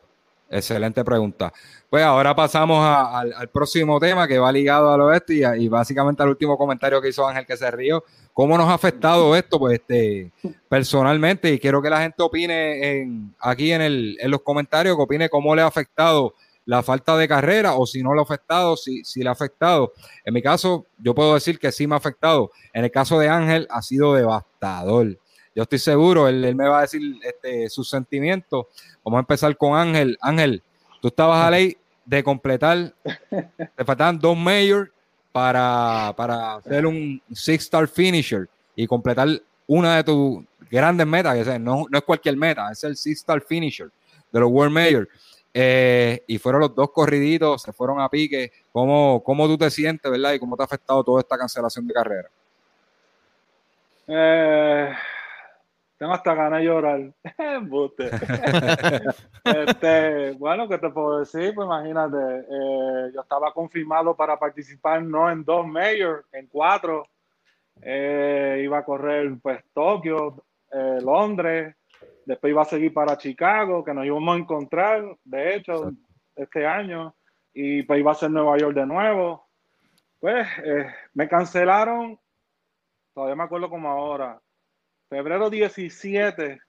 Excelente 0.49 1.03
pregunta. 1.03 1.51
Pues 1.89 2.03
ahora 2.03 2.35
pasamos 2.35 2.85
al, 2.85 3.49
próximo 3.49 3.99
tema 3.99 4.27
que 4.27 4.37
va 4.37 4.51
ligado 4.51 4.91
a 4.91 4.97
lo 4.97 5.11
este 5.11 5.41
y, 5.57 5.67
básicamente 5.67 6.21
al 6.21 6.29
último 6.29 6.57
comentario 6.57 7.01
que 7.01 7.09
hizo 7.09 7.27
Ángel 7.27 7.45
que 7.45 7.57
se 7.57 7.69
rió. 7.71 8.03
¿Cómo 8.31 8.57
nos 8.57 8.67
ha 8.69 8.73
afectado 8.73 9.35
esto? 9.35 9.57
Pues 9.57 9.79
este, 9.79 10.31
personalmente, 10.69 11.51
y 11.51 11.59
quiero 11.59 11.81
que 11.81 11.89
la 11.89 12.01
gente 12.01 12.21
opine 12.21 13.01
en, 13.01 13.33
aquí 13.39 13.71
en, 13.71 13.81
el, 13.81 14.17
en 14.19 14.29
los 14.29 14.41
comentarios, 14.41 14.95
que 14.95 15.01
opine 15.01 15.29
cómo 15.29 15.55
le 15.55 15.61
ha 15.61 15.67
afectado 15.67 16.35
la 16.65 16.83
falta 16.83 17.15
de 17.17 17.27
carrera 17.27 17.75
o 17.75 17.85
si 17.85 18.01
no 18.01 18.13
lo 18.13 18.21
ha 18.21 18.23
afectado, 18.23 18.75
si, 18.75 19.03
si 19.03 19.21
le 19.21 19.29
ha 19.29 19.31
afectado. 19.31 19.93
En 20.23 20.33
mi 20.33 20.41
caso, 20.41 20.85
yo 20.97 21.13
puedo 21.13 21.35
decir 21.35 21.59
que 21.59 21.71
sí 21.71 21.87
me 21.87 21.95
ha 21.95 21.97
afectado. 21.97 22.51
En 22.73 22.83
el 22.83 22.91
caso 22.91 23.19
de 23.19 23.29
Ángel, 23.29 23.67
ha 23.69 23.81
sido 23.81 24.13
devastador. 24.13 25.17
Yo 25.55 25.63
estoy 25.63 25.79
seguro, 25.79 26.27
él, 26.27 26.53
me 26.55 26.67
va 26.67 26.79
a 26.79 26.81
decir 26.81 27.01
este, 27.23 27.69
sus 27.69 27.89
sentimientos. 27.89 28.65
Vamos 29.03 29.17
a 29.17 29.21
empezar 29.21 29.55
con 29.55 29.77
Ángel. 29.77 30.17
Ángel, 30.19 30.61
tú 31.01 31.07
estabas 31.07 31.45
a 31.45 31.51
ley 31.51 31.77
de 32.03 32.23
completar, 32.23 32.93
te 33.75 33.85
faltaban 33.85 34.19
dos 34.19 34.35
mayors 34.35 34.91
para, 35.31 36.13
para 36.15 36.55
hacer 36.55 36.85
un 36.85 37.21
six-star 37.31 37.87
finisher 37.87 38.49
y 38.75 38.85
completar 38.85 39.41
una 39.67 39.97
de 39.97 40.03
tus 40.03 40.43
grandes 40.69 41.07
metas, 41.07 41.35
que 41.35 41.59
no, 41.59 41.85
no 41.89 41.97
es 41.97 42.03
cualquier 42.03 42.37
meta, 42.37 42.71
es 42.71 42.83
el 42.83 42.95
six-star 42.95 43.41
finisher 43.41 43.89
de 44.31 44.39
los 44.39 44.51
World 44.51 44.73
Majors. 44.73 45.07
Eh, 45.57 46.21
y 46.27 46.37
fueron 46.37 46.59
los 46.59 46.75
dos 46.75 46.91
corriditos, 46.91 47.61
se 47.61 47.71
fueron 47.71 48.01
a 48.01 48.09
pique. 48.09 48.51
¿Cómo, 48.73 49.23
¿Cómo 49.23 49.47
tú 49.47 49.57
te 49.57 49.69
sientes, 49.69 50.11
verdad? 50.11 50.33
Y 50.33 50.39
cómo 50.39 50.57
te 50.57 50.63
ha 50.63 50.65
afectado 50.65 51.01
toda 51.01 51.21
esta 51.21 51.37
cancelación 51.37 51.87
de 51.87 51.93
carrera. 51.93 52.29
Eh, 54.05 54.93
tengo 55.97 56.11
hasta 56.11 56.35
ganas 56.35 56.59
de 56.59 56.65
llorar. 56.65 56.99
este, 59.45 60.31
bueno, 60.33 60.67
¿qué 60.67 60.77
te 60.77 60.89
puedo 60.89 61.19
decir? 61.19 61.55
Pues 61.55 61.65
imagínate, 61.65 62.17
eh, 62.17 63.11
yo 63.13 63.21
estaba 63.21 63.53
confirmado 63.53 64.13
para 64.13 64.37
participar 64.37 65.01
no 65.03 65.31
en 65.31 65.45
dos 65.45 65.65
majors, 65.65 66.25
en 66.33 66.47
cuatro. 66.47 67.07
iba 67.81 68.77
a 68.77 68.83
correr 68.83 69.37
pues 69.41 69.63
Tokio, 69.73 70.43
Londres, 71.01 71.77
Después 72.25 72.51
iba 72.51 72.61
a 72.63 72.65
seguir 72.65 72.93
para 72.93 73.17
Chicago, 73.17 73.83
que 73.83 73.93
nos 73.93 74.05
íbamos 74.05 74.35
a 74.35 74.39
encontrar, 74.39 75.17
de 75.23 75.55
hecho, 75.55 75.91
este 76.35 76.65
año. 76.65 77.15
Y 77.53 77.83
pues 77.83 77.99
iba 77.99 78.11
a 78.11 78.15
ser 78.15 78.31
Nueva 78.31 78.57
York 78.57 78.75
de 78.75 78.85
nuevo. 78.85 79.47
Pues 80.19 80.47
eh, 80.63 80.87
me 81.13 81.27
cancelaron, 81.27 82.19
todavía 83.13 83.35
me 83.35 83.43
acuerdo 83.43 83.69
como 83.69 83.89
ahora, 83.89 84.41
febrero 85.07 85.49
17 85.49 86.59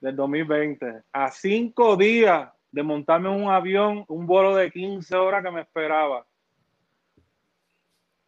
del 0.00 0.16
2020, 0.16 1.02
a 1.12 1.30
cinco 1.30 1.96
días 1.96 2.50
de 2.72 2.82
montarme 2.82 3.28
un 3.28 3.48
avión, 3.48 4.04
un 4.08 4.26
vuelo 4.26 4.56
de 4.56 4.70
15 4.70 5.14
horas 5.14 5.44
que 5.44 5.50
me 5.52 5.60
esperaba. 5.60 6.26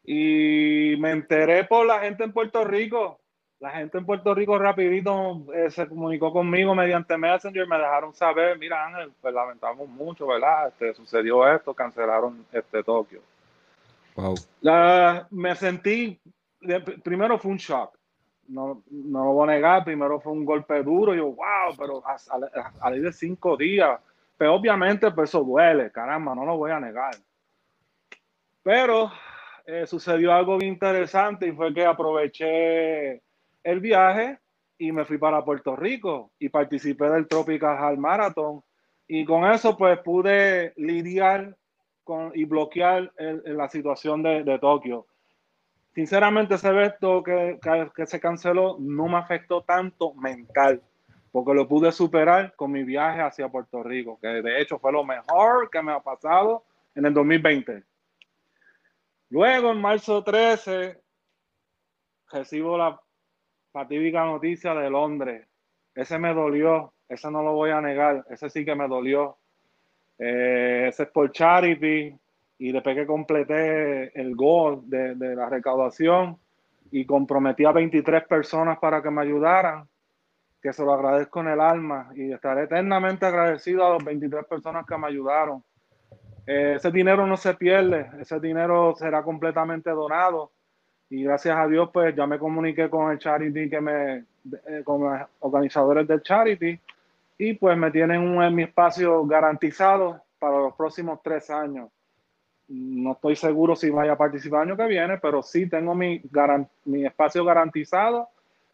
Y 0.04 0.94
me 1.00 1.10
enteré 1.10 1.64
por 1.64 1.84
la 1.84 1.98
gente 1.98 2.22
en 2.22 2.32
Puerto 2.32 2.64
Rico. 2.64 3.20
La 3.58 3.70
gente 3.70 3.96
en 3.96 4.04
Puerto 4.04 4.34
Rico 4.34 4.58
rapidito 4.58 5.42
eh, 5.54 5.70
se 5.70 5.88
comunicó 5.88 6.30
conmigo 6.30 6.74
mediante 6.74 7.16
Messenger, 7.16 7.66
me 7.66 7.78
dejaron 7.78 8.12
saber, 8.12 8.58
mira 8.58 8.86
Ángel, 8.86 9.12
pues 9.20 9.32
lamentamos 9.32 9.88
mucho, 9.88 10.26
¿verdad? 10.26 10.68
Este, 10.68 10.92
sucedió 10.92 11.50
esto, 11.50 11.72
cancelaron 11.72 12.44
este 12.52 12.82
Tokio. 12.82 13.22
Wow. 14.14 14.34
me 15.30 15.54
sentí, 15.54 16.18
primero 17.02 17.38
fue 17.38 17.50
un 17.50 17.56
shock, 17.58 17.96
no, 18.48 18.82
no 18.90 19.24
lo 19.24 19.32
voy 19.32 19.48
a 19.48 19.52
negar, 19.52 19.84
primero 19.84 20.20
fue 20.20 20.32
un 20.32 20.44
golpe 20.44 20.82
duro, 20.82 21.14
yo, 21.14 21.26
wow, 21.26 21.76
pero 21.78 22.02
a, 22.06 22.16
a, 22.80 22.90
de 22.90 23.12
cinco 23.12 23.56
días, 23.56 23.98
pero 24.36 24.54
obviamente 24.54 25.10
pues 25.10 25.30
eso 25.30 25.42
duele, 25.42 25.90
caramba, 25.90 26.34
no 26.34 26.44
lo 26.44 26.56
voy 26.58 26.70
a 26.70 26.80
negar. 26.80 27.14
Pero 28.62 29.10
eh, 29.64 29.86
sucedió 29.86 30.32
algo 30.32 30.58
bien 30.58 30.74
interesante 30.74 31.46
y 31.46 31.52
fue 31.52 31.72
que 31.72 31.84
aproveché 31.84 33.22
el 33.66 33.80
viaje 33.80 34.38
y 34.78 34.92
me 34.92 35.04
fui 35.04 35.18
para 35.18 35.44
Puerto 35.44 35.74
Rico 35.74 36.30
y 36.38 36.48
participé 36.48 37.10
del 37.10 37.26
Tropical 37.26 37.76
Hall 37.76 37.98
Marathon 37.98 38.62
y 39.08 39.24
con 39.24 39.44
eso 39.50 39.76
pues 39.76 39.98
pude 40.00 40.72
lidiar 40.76 41.56
y 42.34 42.44
bloquear 42.44 43.12
la 43.16 43.68
situación 43.68 44.22
de, 44.22 44.58
Tokio. 44.60 45.06
Sinceramente, 45.92 46.54
ese 46.54 46.68
evento 46.68 47.24
que, 47.24 47.58
que, 47.96 48.06
se 48.06 48.20
canceló 48.20 48.76
no 48.78 49.08
me 49.08 49.16
afectó 49.16 49.62
tanto 49.62 50.14
mental, 50.14 50.80
porque 51.32 51.52
lo 51.52 51.66
pude 51.66 51.90
superar 51.90 52.54
con 52.54 52.70
mi 52.70 52.84
viaje 52.84 53.20
hacia 53.20 53.48
Puerto 53.48 53.82
Rico, 53.82 54.20
que 54.20 54.28
de 54.28 54.60
hecho 54.60 54.78
fue 54.78 54.92
lo 54.92 55.02
mejor 55.02 55.68
que 55.68 55.82
me 55.82 55.90
ha 55.90 55.98
pasado 55.98 56.64
en 56.94 57.06
el 57.06 57.14
2020. 57.14 57.82
Luego, 59.30 59.72
en 59.72 59.80
marzo 59.80 60.22
13, 60.22 61.00
recibo 62.30 62.78
la 62.78 63.00
fatídica 63.76 64.24
noticia 64.24 64.74
de 64.74 64.88
Londres. 64.88 65.46
Ese 65.94 66.18
me 66.18 66.32
dolió, 66.32 66.94
ese 67.10 67.30
no 67.30 67.42
lo 67.42 67.52
voy 67.52 67.72
a 67.72 67.80
negar, 67.82 68.24
ese 68.30 68.48
sí 68.48 68.64
que 68.64 68.74
me 68.74 68.88
dolió. 68.88 69.36
Eh, 70.18 70.86
ese 70.88 71.02
es 71.02 71.08
por 71.10 71.30
charity 71.30 72.18
y 72.56 72.72
después 72.72 72.96
que 72.96 73.04
completé 73.04 74.18
el 74.18 74.34
gol 74.34 74.80
de, 74.86 75.14
la 75.14 75.50
recaudación 75.50 76.38
y 76.90 77.04
comprometí 77.04 77.66
a 77.66 77.72
23 77.72 78.26
personas 78.26 78.78
para 78.78 79.02
que 79.02 79.10
me 79.10 79.20
ayudaran, 79.20 79.86
que 80.62 80.72
se 80.72 80.82
lo 80.82 80.94
agradezco 80.94 81.40
en 81.40 81.48
el 81.48 81.60
alma 81.60 82.08
y 82.14 82.32
estaré 82.32 82.62
eternamente 82.62 83.26
agradecido 83.26 83.84
a 83.84 83.90
las 83.90 84.02
23 84.02 84.46
personas 84.46 84.86
que 84.86 84.96
me 84.96 85.08
ayudaron. 85.08 85.62
Eh, 86.46 86.76
ese 86.76 86.90
dinero 86.90 87.26
no 87.26 87.36
se 87.36 87.52
pierde, 87.52 88.08
ese 88.20 88.40
dinero 88.40 88.94
será 88.96 89.22
completamente 89.22 89.90
donado 89.90 90.52
y 91.08 91.22
gracias 91.22 91.56
a 91.56 91.66
Dios 91.66 91.90
pues 91.92 92.14
ya 92.14 92.26
me 92.26 92.38
comuniqué 92.38 92.90
con 92.90 93.12
el 93.12 93.18
charity 93.18 93.70
que 93.70 93.80
me, 93.80 94.16
eh, 94.66 94.82
con 94.84 95.02
los 95.02 95.28
organizadores 95.40 96.06
del 96.06 96.22
charity 96.22 96.78
y 97.38 97.54
pues 97.54 97.76
me 97.76 97.90
tienen 97.90 98.20
un, 98.20 98.54
mi 98.54 98.64
espacio 98.64 99.24
garantizado 99.26 100.22
para 100.38 100.58
los 100.58 100.74
próximos 100.74 101.20
tres 101.22 101.50
años. 101.50 101.90
No 102.68 103.12
estoy 103.12 103.36
seguro 103.36 103.76
si 103.76 103.90
vaya 103.90 104.12
a 104.12 104.18
participar 104.18 104.62
el 104.62 104.70
año 104.70 104.76
que 104.76 104.88
viene, 104.88 105.18
pero 105.18 105.42
sí 105.42 105.68
tengo 105.68 105.94
mi, 105.94 106.20
mi 106.84 107.04
espacio 107.04 107.44
garantizado 107.44 108.28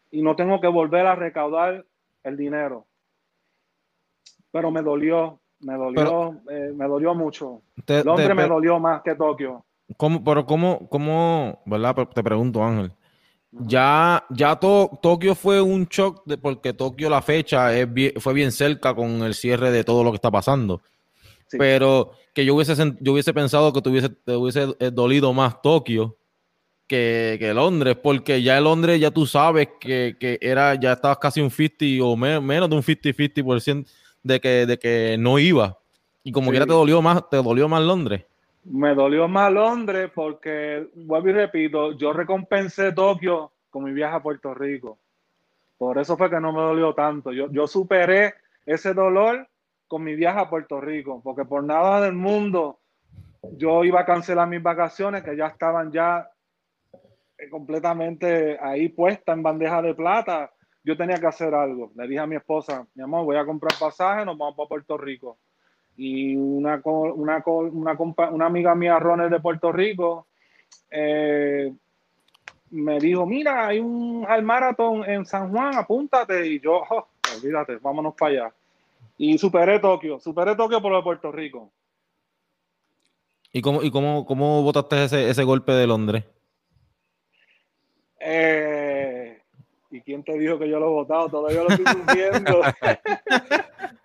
y 0.09 0.21
no 0.21 0.35
tengo 0.35 0.59
que 0.59 0.67
volver 0.67 1.05
a 1.05 1.15
recaudar 1.15 1.85
el 2.23 2.37
dinero. 2.37 2.85
Pero 4.51 4.71
me 4.71 4.81
dolió, 4.81 5.39
me 5.59 5.75
dolió, 5.75 6.39
eh, 6.49 6.71
me 6.75 6.87
dolió 6.87 7.13
mucho. 7.13 7.61
Londres 8.03 8.35
me 8.35 8.47
dolió 8.47 8.79
más 8.79 9.01
que 9.01 9.15
Tokio. 9.15 9.65
¿Cómo, 9.97 10.23
pero 10.23 10.45
cómo, 10.45 10.87
cómo, 10.89 11.61
verdad? 11.65 12.07
Te 12.13 12.23
pregunto, 12.23 12.63
Ángel. 12.63 12.91
Ya, 13.51 14.25
ya 14.31 14.55
Tokio 14.55 15.35
fue 15.35 15.61
un 15.61 15.85
shock 15.85 16.23
de, 16.25 16.37
porque 16.37 16.73
Tokio 16.73 17.09
la 17.09 17.21
fecha 17.21 17.77
es 17.77 17.87
fue 18.17 18.33
bien 18.33 18.51
cerca 18.51 18.95
con 18.95 19.21
el 19.21 19.35
cierre 19.35 19.71
de 19.71 19.83
todo 19.83 20.03
lo 20.03 20.11
que 20.11 20.15
está 20.15 20.31
pasando. 20.31 20.81
Pero 21.51 22.13
que 22.33 22.45
yo 22.45 22.55
hubiese, 22.55 22.75
yo 22.99 23.13
hubiese 23.13 23.31
pensado 23.31 23.71
que 23.71 23.81
te 23.81 23.89
hubiese, 23.89 24.09
te 24.09 24.35
hubiese 24.35 24.75
eh, 24.79 24.89
dolido 24.91 25.33
más 25.33 25.61
Tokio 25.61 26.17
que, 26.87 27.37
que, 27.39 27.53
Londres, 27.53 27.95
porque 28.01 28.41
ya 28.41 28.57
en 28.57 28.63
Londres 28.63 28.99
ya 28.99 29.11
tú 29.11 29.27
sabes 29.27 29.69
que, 29.79 30.17
que 30.19 30.39
era, 30.41 30.73
ya 30.73 30.93
estabas 30.93 31.19
casi 31.19 31.39
un 31.39 31.51
50 31.51 32.03
o 32.03 32.15
menos 32.15 32.69
de 32.69 32.75
un 32.75 32.81
50-50% 32.81 33.87
de 34.23 34.41
que, 34.41 34.65
de 34.65 34.79
que 34.79 35.15
no 35.19 35.37
iba. 35.37 35.77
Y 36.23 36.31
como 36.31 36.49
quiera 36.49 36.65
te 36.65 36.73
dolió 36.73 37.01
más, 37.03 37.29
te 37.29 37.37
dolió 37.37 37.69
más 37.69 37.83
Londres. 37.83 38.25
Me 38.65 38.95
dolió 38.95 39.27
más 39.27 39.51
Londres 39.51 40.09
porque, 40.13 40.87
vuelvo 40.95 41.29
y 41.29 41.33
repito, 41.33 41.91
yo 41.93 42.13
recompensé 42.13 42.93
Tokio 42.93 43.51
con 43.69 43.83
mi 43.83 43.91
viaje 43.91 44.15
a 44.15 44.23
Puerto 44.23 44.53
Rico. 44.53 44.99
Por 45.77 45.97
eso 45.97 46.15
fue 46.15 46.29
que 46.29 46.39
no 46.39 46.53
me 46.53 46.61
dolió 46.61 46.93
tanto. 46.93 47.33
Yo, 47.33 47.51
yo 47.51 47.67
superé 47.67 48.35
ese 48.65 48.93
dolor 48.93 49.49
con 49.87 50.03
mi 50.03 50.15
viaje 50.15 50.39
a 50.39 50.49
Puerto 50.49 50.79
Rico, 50.79 51.21
porque 51.21 51.43
por 51.43 51.63
nada 51.63 51.99
del 52.01 52.13
mundo 52.13 52.79
yo 53.57 53.83
iba 53.83 54.01
a 54.01 54.05
cancelar 54.05 54.47
mis 54.47 54.63
vacaciones 54.63 55.23
que 55.23 55.35
ya 55.35 55.47
estaban 55.47 55.91
ya 55.91 56.29
eh, 57.37 57.49
completamente 57.49 58.57
ahí 58.61 58.87
puestas 58.87 59.35
en 59.35 59.43
bandeja 59.43 59.81
de 59.81 59.93
plata. 59.93 60.51
Yo 60.85 60.95
tenía 60.95 61.17
que 61.17 61.27
hacer 61.27 61.53
algo. 61.53 61.91
Le 61.95 62.07
dije 62.07 62.19
a 62.19 62.27
mi 62.27 62.37
esposa, 62.37 62.87
mi 62.95 63.03
amor, 63.03 63.25
voy 63.25 63.35
a 63.35 63.45
comprar 63.45 63.73
pasaje, 63.77 64.25
nos 64.25 64.37
vamos 64.37 64.55
para 64.55 64.69
Puerto 64.69 64.97
Rico 64.97 65.37
y 65.97 66.35
una, 66.35 66.81
una, 66.83 67.43
una, 67.45 67.97
una 68.31 68.45
amiga 68.45 68.75
mía, 68.75 68.99
Ronald 68.99 69.31
de 69.31 69.39
Puerto 69.39 69.71
Rico, 69.71 70.27
eh, 70.89 71.71
me 72.71 72.99
dijo, 72.99 73.25
mira, 73.25 73.67
hay 73.67 73.79
un 73.79 74.25
al 74.27 74.43
maratón 74.43 75.07
en 75.07 75.25
San 75.25 75.51
Juan, 75.51 75.75
apúntate. 75.75 76.47
Y 76.47 76.59
yo, 76.59 76.81
oh, 76.89 77.07
olvídate, 77.35 77.77
vámonos 77.77 78.15
para 78.15 78.31
allá. 78.31 78.53
Y 79.17 79.37
superé 79.37 79.79
Tokio, 79.79 80.19
superé 80.19 80.55
Tokio 80.55 80.81
por 80.81 80.91
lo 80.91 80.97
de 80.97 81.03
Puerto 81.03 81.31
Rico. 81.31 81.71
¿Y 83.51 83.61
cómo, 83.61 83.83
y 83.83 83.91
cómo, 83.91 84.25
cómo 84.25 84.63
votaste 84.63 85.03
ese, 85.03 85.29
ese 85.29 85.43
golpe 85.43 85.71
de 85.73 85.85
Londres? 85.85 86.25
Eh, 88.19 89.39
¿Y 89.91 90.01
quién 90.01 90.23
te 90.23 90.37
dijo 90.39 90.57
que 90.57 90.67
yo 90.67 90.79
lo 90.79 90.87
he 90.87 90.93
votado? 90.93 91.29
Todavía 91.29 91.61
lo 91.61 91.69
estoy 91.69 91.85
sufriendo. 91.93 92.61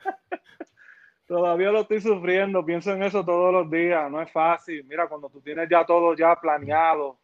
Todavía 1.28 1.70
lo 1.70 1.82
estoy 1.82 2.00
sufriendo, 2.00 2.64
pienso 2.64 2.90
en 2.90 3.02
eso 3.02 3.22
todos 3.22 3.52
los 3.52 3.70
días, 3.70 4.10
no 4.10 4.22
es 4.22 4.32
fácil. 4.32 4.82
Mira, 4.84 5.06
cuando 5.08 5.28
tú 5.28 5.42
tienes 5.42 5.68
ya 5.68 5.84
todo 5.84 6.16
ya 6.16 6.34
planeado, 6.36 7.18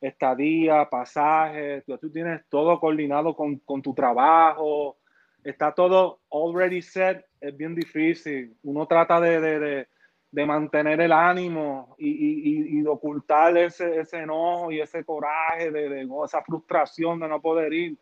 estadía, 0.00 0.88
pasajes, 0.88 1.84
tú 2.00 2.10
tienes 2.10 2.40
todo 2.48 2.80
coordinado 2.80 3.36
con, 3.36 3.58
con 3.58 3.82
tu 3.82 3.92
trabajo, 3.92 4.96
está 5.44 5.72
todo 5.72 6.20
already 6.32 6.80
set, 6.80 7.26
es 7.38 7.54
bien 7.54 7.74
difícil. 7.74 8.56
Uno 8.62 8.86
trata 8.86 9.20
de, 9.20 9.38
de, 9.38 9.88
de, 10.30 10.46
mantener 10.46 10.98
el 11.02 11.12
ánimo 11.12 11.94
y, 11.98 12.08
y, 12.08 12.78
y, 12.78 12.80
de 12.80 12.88
ocultar 12.88 13.54
ese, 13.58 14.00
ese 14.00 14.20
enojo 14.20 14.72
y 14.72 14.80
ese 14.80 15.04
coraje, 15.04 15.70
de, 15.70 16.08
esa 16.24 16.40
frustración 16.40 17.20
de 17.20 17.28
no 17.28 17.42
poder 17.42 17.74
ir. 17.74 17.98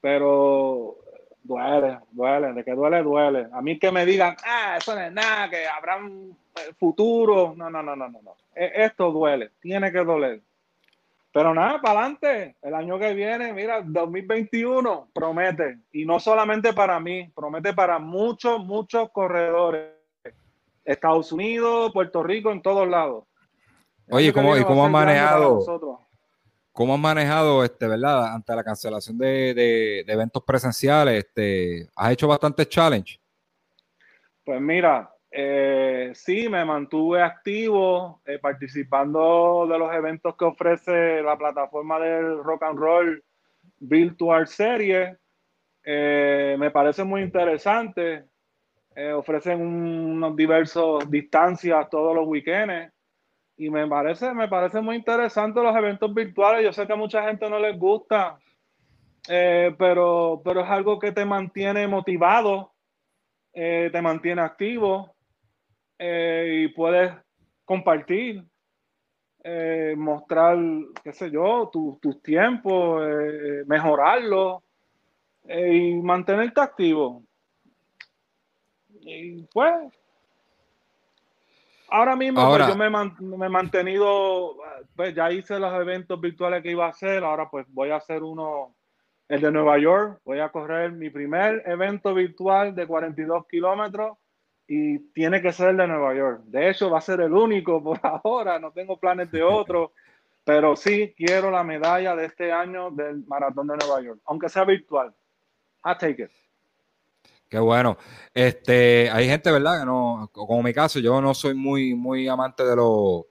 Pero 0.00 0.98
Duele, 1.48 2.00
duele, 2.10 2.52
de 2.52 2.62
que 2.62 2.72
duele, 2.72 3.02
duele. 3.02 3.48
A 3.54 3.62
mí 3.62 3.78
que 3.78 3.90
me 3.90 4.04
digan, 4.04 4.36
ah, 4.44 4.76
eso 4.76 4.94
no 4.94 5.00
es 5.00 5.10
nada, 5.10 5.48
que 5.48 5.66
habrá 5.66 5.96
un 5.96 6.36
eh, 6.56 6.74
futuro. 6.78 7.54
No, 7.56 7.70
no, 7.70 7.82
no, 7.82 7.96
no, 7.96 8.06
no. 8.06 8.36
E, 8.54 8.84
esto 8.84 9.10
duele, 9.10 9.52
tiene 9.58 9.90
que 9.90 10.04
doler. 10.04 10.42
Pero 11.32 11.54
nada, 11.54 11.80
para 11.80 12.00
adelante. 12.00 12.56
El 12.60 12.74
año 12.74 12.98
que 12.98 13.14
viene, 13.14 13.54
mira, 13.54 13.80
2021 13.82 15.08
promete. 15.14 15.78
Y 15.92 16.04
no 16.04 16.20
solamente 16.20 16.74
para 16.74 17.00
mí, 17.00 17.32
promete 17.34 17.72
para 17.72 17.98
muchos, 17.98 18.62
muchos 18.62 19.10
corredores. 19.10 19.94
Estados 20.84 21.32
Unidos, 21.32 21.92
Puerto 21.94 22.22
Rico, 22.22 22.52
en 22.52 22.60
todos 22.60 22.86
lados. 22.86 23.24
Oye, 24.10 24.34
¿cómo, 24.34 24.54
¿y 24.54 24.64
cómo 24.64 24.84
han 24.84 24.92
manejado? 24.92 25.60
¿Cómo 26.78 26.94
han 26.94 27.00
manejado, 27.00 27.64
este, 27.64 27.88
verdad, 27.88 28.32
ante 28.32 28.54
la 28.54 28.62
cancelación 28.62 29.18
de, 29.18 30.04
eventos 30.06 30.44
presenciales? 30.44 31.24
Este, 31.24 31.88
¿Has 31.96 32.12
hecho 32.12 32.28
bastantes 32.28 32.68
challenge? 32.68 33.18
Pues 34.44 34.60
mira, 34.60 35.12
eh, 35.28 36.12
sí, 36.14 36.48
me 36.48 36.64
mantuve 36.64 37.20
activo 37.20 38.22
eh, 38.24 38.38
participando 38.38 39.66
de 39.68 39.76
los 39.76 39.92
eventos 39.92 40.36
que 40.36 40.44
ofrece 40.44 41.20
la 41.20 41.36
plataforma 41.36 41.98
del 41.98 42.44
Rock 42.44 42.62
and 42.62 42.78
Roll 42.78 43.24
Virtual 43.80 44.46
Series. 44.46 45.18
Eh, 45.82 46.54
me 46.60 46.70
parece 46.70 47.02
muy 47.02 47.22
interesante. 47.22 48.22
Eh, 48.94 49.10
ofrecen 49.10 49.60
unos 49.60 50.36
diversos 50.36 51.10
distancias 51.10 51.90
todos 51.90 52.14
los 52.14 52.24
weekends 52.28 52.92
y 53.58 53.70
me 53.70 53.86
parece, 53.86 54.32
me 54.32 54.48
parece 54.48 54.80
muy 54.80 54.96
interesante 54.96 55.60
los 55.60 55.76
eventos 55.76 56.14
virtuales. 56.14 56.64
Yo 56.64 56.72
sé 56.72 56.86
que 56.86 56.92
a 56.92 56.96
mucha 56.96 57.24
gente 57.24 57.50
no 57.50 57.58
les 57.58 57.78
gusta, 57.78 58.38
eh, 59.28 59.74
pero, 59.76 60.40
pero 60.44 60.60
es 60.60 60.70
algo 60.70 60.98
que 60.98 61.12
te 61.12 61.24
mantiene 61.24 61.86
motivado, 61.88 62.72
te 63.52 64.00
mantiene 64.00 64.40
activo 64.40 65.16
y 65.98 66.68
puedes 66.68 67.12
compartir, 67.64 68.44
mostrar, 69.96 70.56
qué 71.02 71.12
sé 71.12 71.28
yo, 71.28 71.68
tus 71.72 72.22
tiempos, 72.22 73.02
mejorarlo 73.66 74.62
y 75.48 75.94
mantenerte 75.94 76.60
activo. 76.60 77.24
Y 79.00 79.42
pues, 79.52 79.74
ahora 81.90 82.16
mismo 82.16 82.48
pues, 82.48 82.68
yo 82.68 82.76
me, 82.76 82.90
me, 82.90 83.46
he 83.46 83.48
mantenido, 83.48 84.56
pues 84.94 85.14
ya 85.14 85.30
hice 85.30 85.58
los 85.58 85.72
eventos 85.74 86.20
virtuales 86.20 86.62
que 86.62 86.70
iba 86.70 86.86
a 86.86 86.90
hacer, 86.90 87.24
ahora 87.24 87.48
pues 87.50 87.66
voy 87.68 87.90
a 87.90 87.96
hacer 87.96 88.22
uno, 88.22 88.74
el 89.28 89.40
de 89.40 89.52
Nueva 89.52 89.78
York, 89.78 90.20
voy 90.24 90.40
a 90.40 90.48
correr 90.48 90.92
mi 90.92 91.10
primer 91.10 91.62
evento 91.66 92.14
virtual 92.14 92.74
de 92.74 92.86
42 92.86 93.46
kilómetros 93.46 94.16
y 94.66 94.98
tiene 95.12 95.40
que 95.40 95.52
ser 95.52 95.70
el 95.70 95.76
de 95.78 95.86
Nueva 95.86 96.14
York. 96.14 96.42
De 96.44 96.70
hecho, 96.70 96.90
va 96.90 96.98
a 96.98 97.02
ser 97.02 97.20
el 97.20 97.32
único 97.32 97.82
por 97.84 98.00
ahora, 98.02 98.58
no 98.58 98.70
tengo 98.72 98.98
planes 98.98 99.30
de 99.30 99.42
otro, 99.42 99.92
pero 100.44 100.76
sí 100.76 101.14
quiero 101.16 101.50
la 101.50 101.62
medalla 101.62 102.16
de 102.16 102.26
este 102.26 102.52
año 102.52 102.90
del 102.90 103.24
Maratón 103.26 103.66
de 103.66 103.76
Nueva 103.76 104.00
York, 104.00 104.20
aunque 104.24 104.48
sea 104.48 104.64
virtual. 104.64 105.14
I 105.84 105.94
take 105.98 106.22
it. 106.22 106.30
Qué 107.48 107.58
bueno. 107.58 107.96
Este, 108.34 109.10
hay 109.10 109.26
gente, 109.26 109.50
¿verdad? 109.50 109.80
Que 109.80 109.86
no, 109.86 110.30
como 110.32 110.62
mi 110.62 110.74
caso, 110.74 110.98
yo 110.98 111.20
no 111.20 111.34
soy 111.34 111.54
muy, 111.54 111.94
muy 111.94 112.28
amante 112.28 112.64
de 112.64 112.76
los 112.76 113.24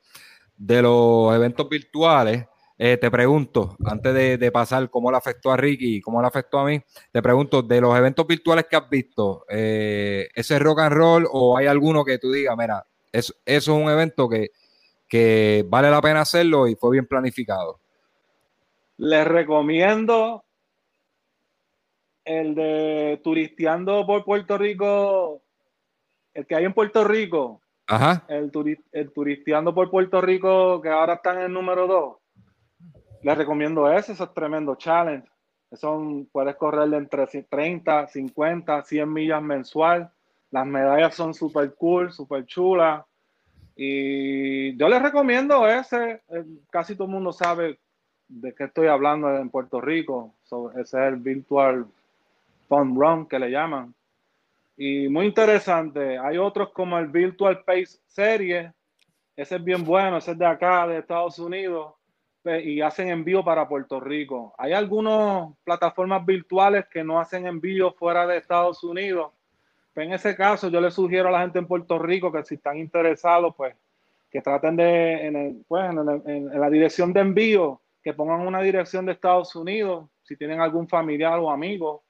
de 0.58 0.82
los 0.82 1.36
eventos 1.36 1.70
virtuales. 1.70 2.46
Eh, 2.80 2.98
te 2.98 3.10
pregunto, 3.10 3.76
antes 3.86 4.40
de, 4.40 4.52
pasar 4.52 4.88
cómo 4.90 5.10
le 5.10 5.18
afectó 5.18 5.52
a 5.52 5.58
Ricky 5.58 5.96
y 5.96 6.02
cómo 6.02 6.22
le 6.22 6.28
afectó 6.28 6.60
a 6.60 6.66
mí, 6.66 6.80
te 7.12 7.24
pregunto, 7.24 7.64
de 7.64 7.82
los 7.82 7.98
eventos 7.98 8.28
virtuales 8.28 8.66
que 8.70 8.76
has 8.76 8.88
visto, 8.88 9.46
eh, 9.50 10.28
¿ese 10.36 10.60
rock 10.60 10.82
and 10.82 10.94
roll 10.94 11.28
o 11.32 11.58
hay 11.58 11.66
alguno 11.66 12.06
que 12.06 12.20
tú 12.20 12.32
digas, 12.32 12.56
mira, 12.56 12.86
eso, 13.12 13.34
eso 13.46 13.76
es 13.76 13.84
un 13.84 13.90
evento 13.90 14.30
que, 14.30 14.50
que 15.08 15.66
vale 15.68 15.90
la 15.90 16.02
pena 16.02 16.22
hacerlo 16.22 16.68
y 16.68 16.76
fue 16.76 16.92
bien 16.92 17.08
planificado? 17.08 17.80
Les 18.98 19.26
recomiendo 19.26 20.44
el 22.28 22.56
de 22.56 23.22
turisteando 23.24 24.06
por 24.06 24.26
Puerto 24.26 24.58
Rico, 24.58 25.42
el 26.34 26.46
que 26.46 26.56
hay 26.56 26.66
en 26.66 26.74
Puerto 26.74 27.04
Rico, 27.04 27.62
Ajá. 27.88 28.26
El, 28.28 28.52
el 28.92 29.14
turisteando 29.14 29.74
por 29.74 29.90
Puerto 29.90 30.20
Rico, 30.20 30.82
que 30.82 30.90
ahora 30.90 31.16
está 31.16 31.34
en 31.34 31.40
el 31.40 31.54
número 31.54 31.88
2, 31.88 32.18
les 33.24 33.38
recomiendo 33.38 33.90
ese, 33.90 34.12
eso 34.12 34.26
es 34.26 34.34
tremendo 34.34 34.76
challenge. 34.76 35.28
Son, 35.72 36.26
puedes 36.28 36.56
correr 36.56 36.90
de 36.90 36.98
entre 36.98 37.26
30, 37.28 38.08
50, 38.08 38.84
100 38.84 39.14
millas 39.14 39.42
mensual. 39.42 40.12
Las 40.52 40.66
medallas 40.66 41.16
son 41.16 41.34
súper 41.34 41.74
cool, 41.76 42.12
súper 42.12 42.46
chulas. 42.46 43.04
Y 43.76 44.78
yo 44.78 44.88
les 44.88 45.02
recomiendo 45.02 45.68
ese. 45.68 46.22
Eh, 46.30 46.46
casi 46.70 46.96
todo 46.96 47.08
el 47.08 47.14
mundo 47.14 47.34
sabe 47.34 47.80
de 48.28 48.54
qué 48.54 48.66
estoy 48.66 48.88
hablando 48.88 49.36
en 49.36 49.50
Puerto 49.50 49.82
Rico. 49.82 50.36
ese 50.76 50.82
es 50.82 50.94
el 50.94 51.18
Virtual 51.18 51.86
Fun 52.68 52.96
Run 52.96 53.28
que 53.28 53.40
le 53.40 53.50
llaman. 53.50 53.94
Y 54.78 55.10
muy 55.10 55.26
interesante. 55.26 56.18
Hay 56.20 56.38
otros 56.38 56.70
como 56.72 56.98
el 57.00 57.08
Virtual 57.08 57.64
Pace 57.64 58.00
Series. 58.06 58.72
Ese 59.36 59.56
es 59.56 59.64
bien 59.64 59.84
bueno, 59.84 60.18
ese 60.18 60.32
es 60.32 60.38
de 60.38 60.46
acá, 60.46 60.88
de 60.88 61.00
Estados 61.00 61.40
Unidos. 61.40 61.94
Y 62.64 62.80
hacen 62.80 63.10
envío 63.10 63.44
para 63.44 63.68
Puerto 63.68 64.00
Rico. 64.00 64.54
Hay 64.58 64.72
algunas 64.72 65.50
plataformas 65.64 66.26
virtuales 66.26 66.86
que 66.88 67.04
no 67.04 67.20
hacen 67.20 67.46
envío 67.46 67.92
fuera 67.92 68.26
de 68.26 68.38
Estados 68.38 68.84
Unidos. 68.84 69.32
en 69.96 70.14
ese 70.14 70.36
caso, 70.36 70.70
yo 70.70 70.80
le 70.80 70.92
sugiero 70.92 71.30
a 71.30 71.32
la 71.32 71.42
gente 71.42 71.58
en 71.58 71.66
Puerto 71.66 71.98
Rico 71.98 72.32
que 72.32 72.44
si 72.44 72.56
están 72.56 72.78
interesados, 72.78 73.54
pues 73.58 73.76
que 74.30 74.42
traten 74.42 74.76
de, 74.76 75.28
en, 75.28 75.66
pues, 75.68 75.90
en 75.90 76.60
la 76.60 76.70
dirección 76.70 77.14
de 77.14 77.22
envío, 77.22 77.82
que 78.04 78.14
pongan 78.14 78.42
una 78.42 78.62
dirección 78.62 79.06
de 79.06 79.14
Estados 79.14 79.56
Unidos, 79.56 80.10
si 80.22 80.38
tienen 80.38 80.62
algún 80.62 80.88
familiar 80.88 81.40
o 81.40 81.50
amigo, 81.50 82.04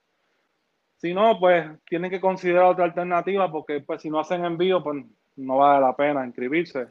si 0.97 1.13
no, 1.13 1.39
pues 1.39 1.65
tienen 1.88 2.10
que 2.10 2.19
considerar 2.19 2.65
otra 2.65 2.86
alternativa 2.86 3.51
porque 3.51 3.81
pues 3.81 4.01
si 4.01 4.10
no 4.10 4.19
hacen 4.19 4.43
envío, 4.43 4.83
pues 4.83 5.05
no 5.36 5.57
vale 5.57 5.86
la 5.86 5.95
pena 5.95 6.25
inscribirse. 6.25 6.88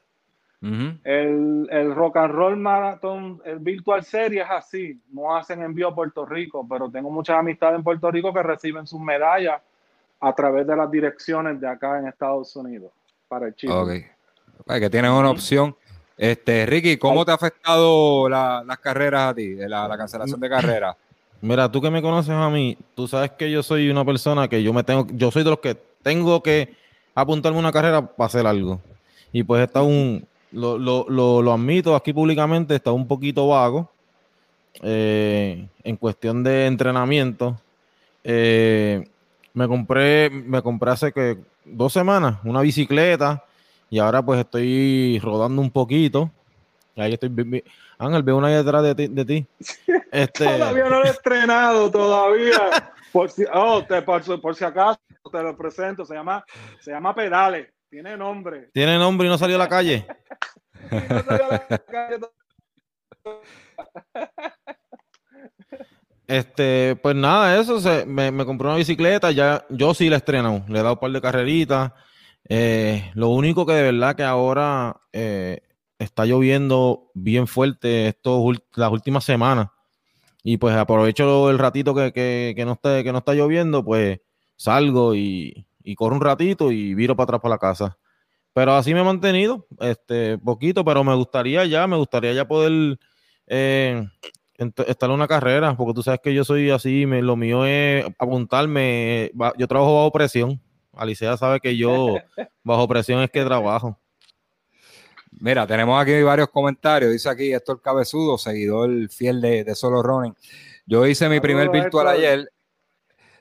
el, 0.63 1.69
el, 1.71 1.95
Rock 1.95 2.17
and 2.17 2.33
Roll 2.33 2.57
Marathon, 2.57 3.41
el 3.45 3.59
Virtual 3.59 4.03
Series 4.05 4.45
es 4.45 4.51
así, 4.51 5.01
no 5.13 5.37
hacen 5.37 5.63
envío 5.63 5.89
a 5.89 5.95
Puerto 5.95 6.25
Rico, 6.25 6.67
pero 6.69 6.89
tengo 6.91 7.11
muchas 7.11 7.39
amistades 7.39 7.77
en 7.77 7.85
Puerto 7.85 8.11
Rico 8.11 8.33
que 8.33 8.43
reciben 8.43 8.87
sus 8.87 9.01
medallas 9.01 9.61
a 10.21 10.33
través 10.35 10.67
de 10.67 10.77
las 10.77 10.91
direcciones 10.91 11.61
de 11.61 11.69
acá 11.69 11.99
en 11.99 12.07
Estados 12.07 12.55
Unidos 12.57 12.93
para 13.29 13.49
el 13.49 13.55
chico. 13.55 13.83
Ok, 13.83 13.91
pues 14.65 14.81
que 14.81 14.91
tienen 14.91 15.11
una 15.11 15.31
opción. 15.31 15.77
Este, 16.17 16.65
Ricky, 16.65 16.97
¿cómo 16.97 17.25
te 17.25 17.33
ha 17.33 17.35
afectado 17.35 18.29
las 18.29 18.79
carreras 18.79 19.33
a 19.33 19.35
ti, 19.35 19.57
la, 19.57 19.87
la 19.87 19.99
cancelación 19.99 20.41
de 20.41 20.49
carreras? 20.49 20.97
Mira, 21.41 21.71
tú 21.71 21.81
que 21.81 21.91
me 21.91 22.03
conoces 22.03 22.31
a 22.31 22.49
mí, 22.51 22.77
tú 22.95 23.07
sabes 23.07 23.33
que 23.33 23.51
yo 23.51 23.63
soy 23.63 23.91
una 23.91 24.05
persona 24.05 24.49
que 24.49 24.63
yo 24.63 24.73
me 24.73 24.83
tengo, 24.83 25.07
yo 25.13 25.31
soy 25.31 25.45
de 25.45 25.51
los 25.51 25.61
que 25.61 25.77
tengo 26.03 26.43
que 26.43 26.75
apuntarme 27.15 27.59
una 27.59 27.73
carrera 27.73 28.07
para 28.07 28.27
hacer 28.27 28.47
algo. 28.47 28.81
Y 29.33 29.43
pues 29.43 29.63
está 29.63 29.83
un, 29.83 30.27
lo, 30.53 30.79
lo, 30.79 31.07
lo, 31.09 31.53
admito 31.53 31.95
aquí 31.95 32.13
públicamente, 32.13 32.75
está 32.75 32.93
un 32.93 33.07
poquito 33.07 33.49
vago 33.49 33.91
eh, 34.83 35.67
en 35.85 35.97
cuestión 35.97 36.43
de 36.43 36.67
entrenamiento. 36.67 37.61
Eh, 38.25 39.07
me 39.53 39.69
compré, 39.69 40.31
me 40.31 40.63
compré 40.63 40.91
hace 40.91 41.13
que 41.13 41.39
dos 41.65 41.93
semanas 41.93 42.39
una 42.45 42.61
bicicleta 42.61 43.45
y 43.91 43.99
ahora 43.99 44.25
pues 44.25 44.41
estoy 44.41 45.19
rodando 45.23 45.61
un 45.61 45.71
poquito. 45.71 46.31
Ahí 46.97 47.13
estoy 47.13 47.63
Ángel, 47.99 48.23
veo 48.23 48.37
una 48.39 48.49
ahí 48.49 48.55
detrás 48.55 48.83
de 48.83 48.95
ti. 48.95 49.07
De 49.09 49.25
ti. 49.25 49.47
Este... 50.13 50.45
todavía 50.45 50.85
no 50.85 51.01
lo 51.01 51.05
he 51.05 51.11
estrenado, 51.11 51.91
todavía. 51.91 52.95
Por 53.13 53.31
si, 53.31 53.45
oh, 53.53 53.85
por, 54.41 54.55
si 54.55 54.65
acaso 54.65 54.99
te 55.31 55.43
lo 55.43 55.57
presento, 55.57 56.07
se 56.07 56.15
llama, 56.15 56.45
se 56.81 56.93
llama 56.93 57.15
Pedales, 57.15 57.69
tiene 57.91 58.17
nombre. 58.17 58.71
Tiene 58.73 58.99
nombre 58.99 59.27
y 59.27 59.31
no 59.31 59.37
salió 59.37 59.57
a 59.57 59.59
la 59.59 59.69
calle. 59.69 60.07
no 60.91 61.23
salió 61.23 61.45
a 61.47 61.67
la 61.69 61.79
calle 61.79 62.19
Este, 66.27 66.97
pues 67.03 67.15
nada, 67.15 67.61
eso 67.61 67.79
se, 67.79 68.07
me, 68.07 68.31
me, 68.31 68.47
compré 68.47 68.69
una 68.69 68.77
bicicleta, 68.77 69.31
ya 69.33 69.65
yo 69.69 69.93
sí 69.93 70.09
la 70.09 70.17
estreno, 70.17 70.65
le 70.69 70.79
he 70.79 70.83
dado 70.83 70.95
un 70.95 71.01
par 71.01 71.11
de 71.11 71.21
carreritas. 71.21 71.93
Eh, 72.49 73.11
lo 73.15 73.29
único 73.29 73.67
que 73.67 73.73
de 73.73 73.93
verdad 73.93 74.15
que 74.15 74.23
ahora 74.23 74.97
eh, 75.13 75.66
está 75.99 76.25
lloviendo 76.25 77.11
bien 77.15 77.47
fuerte 77.47 78.09
estos, 78.09 78.57
las 78.75 78.91
últimas 78.91 79.25
semanas. 79.25 79.69
Y 80.43 80.59
pues 80.59 80.77
aprovecho 80.77 81.51
el 81.51 81.59
ratito 81.59 81.95
que, 81.95 82.13
que, 82.13 82.65
no, 82.65 82.73
esté, 82.73 83.03
que 83.03 83.13
no 83.13 83.19
está 83.19 83.35
lloviendo, 83.35 83.85
pues 83.85 84.21
salgo 84.57 85.15
y, 85.15 85.67
corro 85.97 86.17
un 86.17 86.21
ratito 86.21 86.71
y 86.71 86.95
viro 86.95 87.17
para 87.17 87.25
atrás 87.25 87.41
para 87.41 87.55
la 87.55 87.59
casa. 87.59 87.99
Pero 88.53 88.75
así 88.75 88.95
me 88.95 89.01
he 89.01 89.05
mantenido, 89.05 89.67
este, 89.81 90.39
poquito, 90.39 90.85
pero 90.85 91.05
me 91.05 91.15
gustaría 91.15 91.65
ya, 91.67 91.87
me 91.87 91.97
gustaría 91.97 92.33
ya 92.33 92.47
poder 92.47 92.99
eh, 93.47 94.09
estar 94.57 95.11
en 95.11 95.15
una 95.15 95.29
carrera, 95.29 95.77
porque 95.77 95.95
tú 95.95 96.03
sabes 96.03 96.21
que 96.23 96.33
yo 96.33 96.45
soy 96.45 96.71
así, 96.71 97.07
me, 97.07 97.23
lo 97.23 97.37
mío 97.37 97.67
es 97.67 98.07
apuntarme, 98.19 99.31
yo 99.59 99.67
trabajo 99.69 99.97
bajo 99.97 100.13
presión. 100.13 100.61
Alicia 100.93 101.37
sabe 101.37 101.61
que 101.61 101.77
yo 101.77 102.15
bajo 102.63 102.89
presión 102.89 103.21
es 103.21 103.31
que 103.31 103.45
trabajo. 103.45 103.99
Mira, 105.39 105.67
tenemos 105.67 106.01
aquí 106.01 106.23
varios 106.23 106.49
comentarios. 106.49 107.13
Dice 107.13 107.29
aquí 107.29 107.53
Héctor 107.53 107.81
Cabezudo, 107.83 108.39
seguidor 108.39 109.09
fiel 109.11 109.41
de, 109.41 109.75
Solo 109.75 110.03
Running. 110.03 110.35
Yo 110.87 111.07
hice 111.07 111.29
mi 111.29 111.41
primer 111.41 111.69
virtual 111.71 112.09
ayer. 112.09 112.51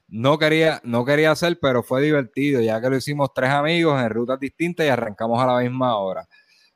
No 0.08 0.38
quería, 0.38 0.82
no 0.84 1.04
quería 1.04 1.32
hacer, 1.32 1.58
pero 1.60 1.82
fue 1.82 2.02
divertido, 2.02 2.62
ya 2.62 2.80
que 2.80 2.90
lo 2.90 2.98
hicimos 2.98 3.34
tres 3.34 3.50
amigos 3.50 4.00
en 4.02 4.10
rutas 4.10 4.40
distintas 4.40 4.86
y 4.86 4.90
arrancamos 4.90 5.42
a 5.42 5.48
la 5.48 5.60
misma 5.60 5.98
hora. 5.98 6.28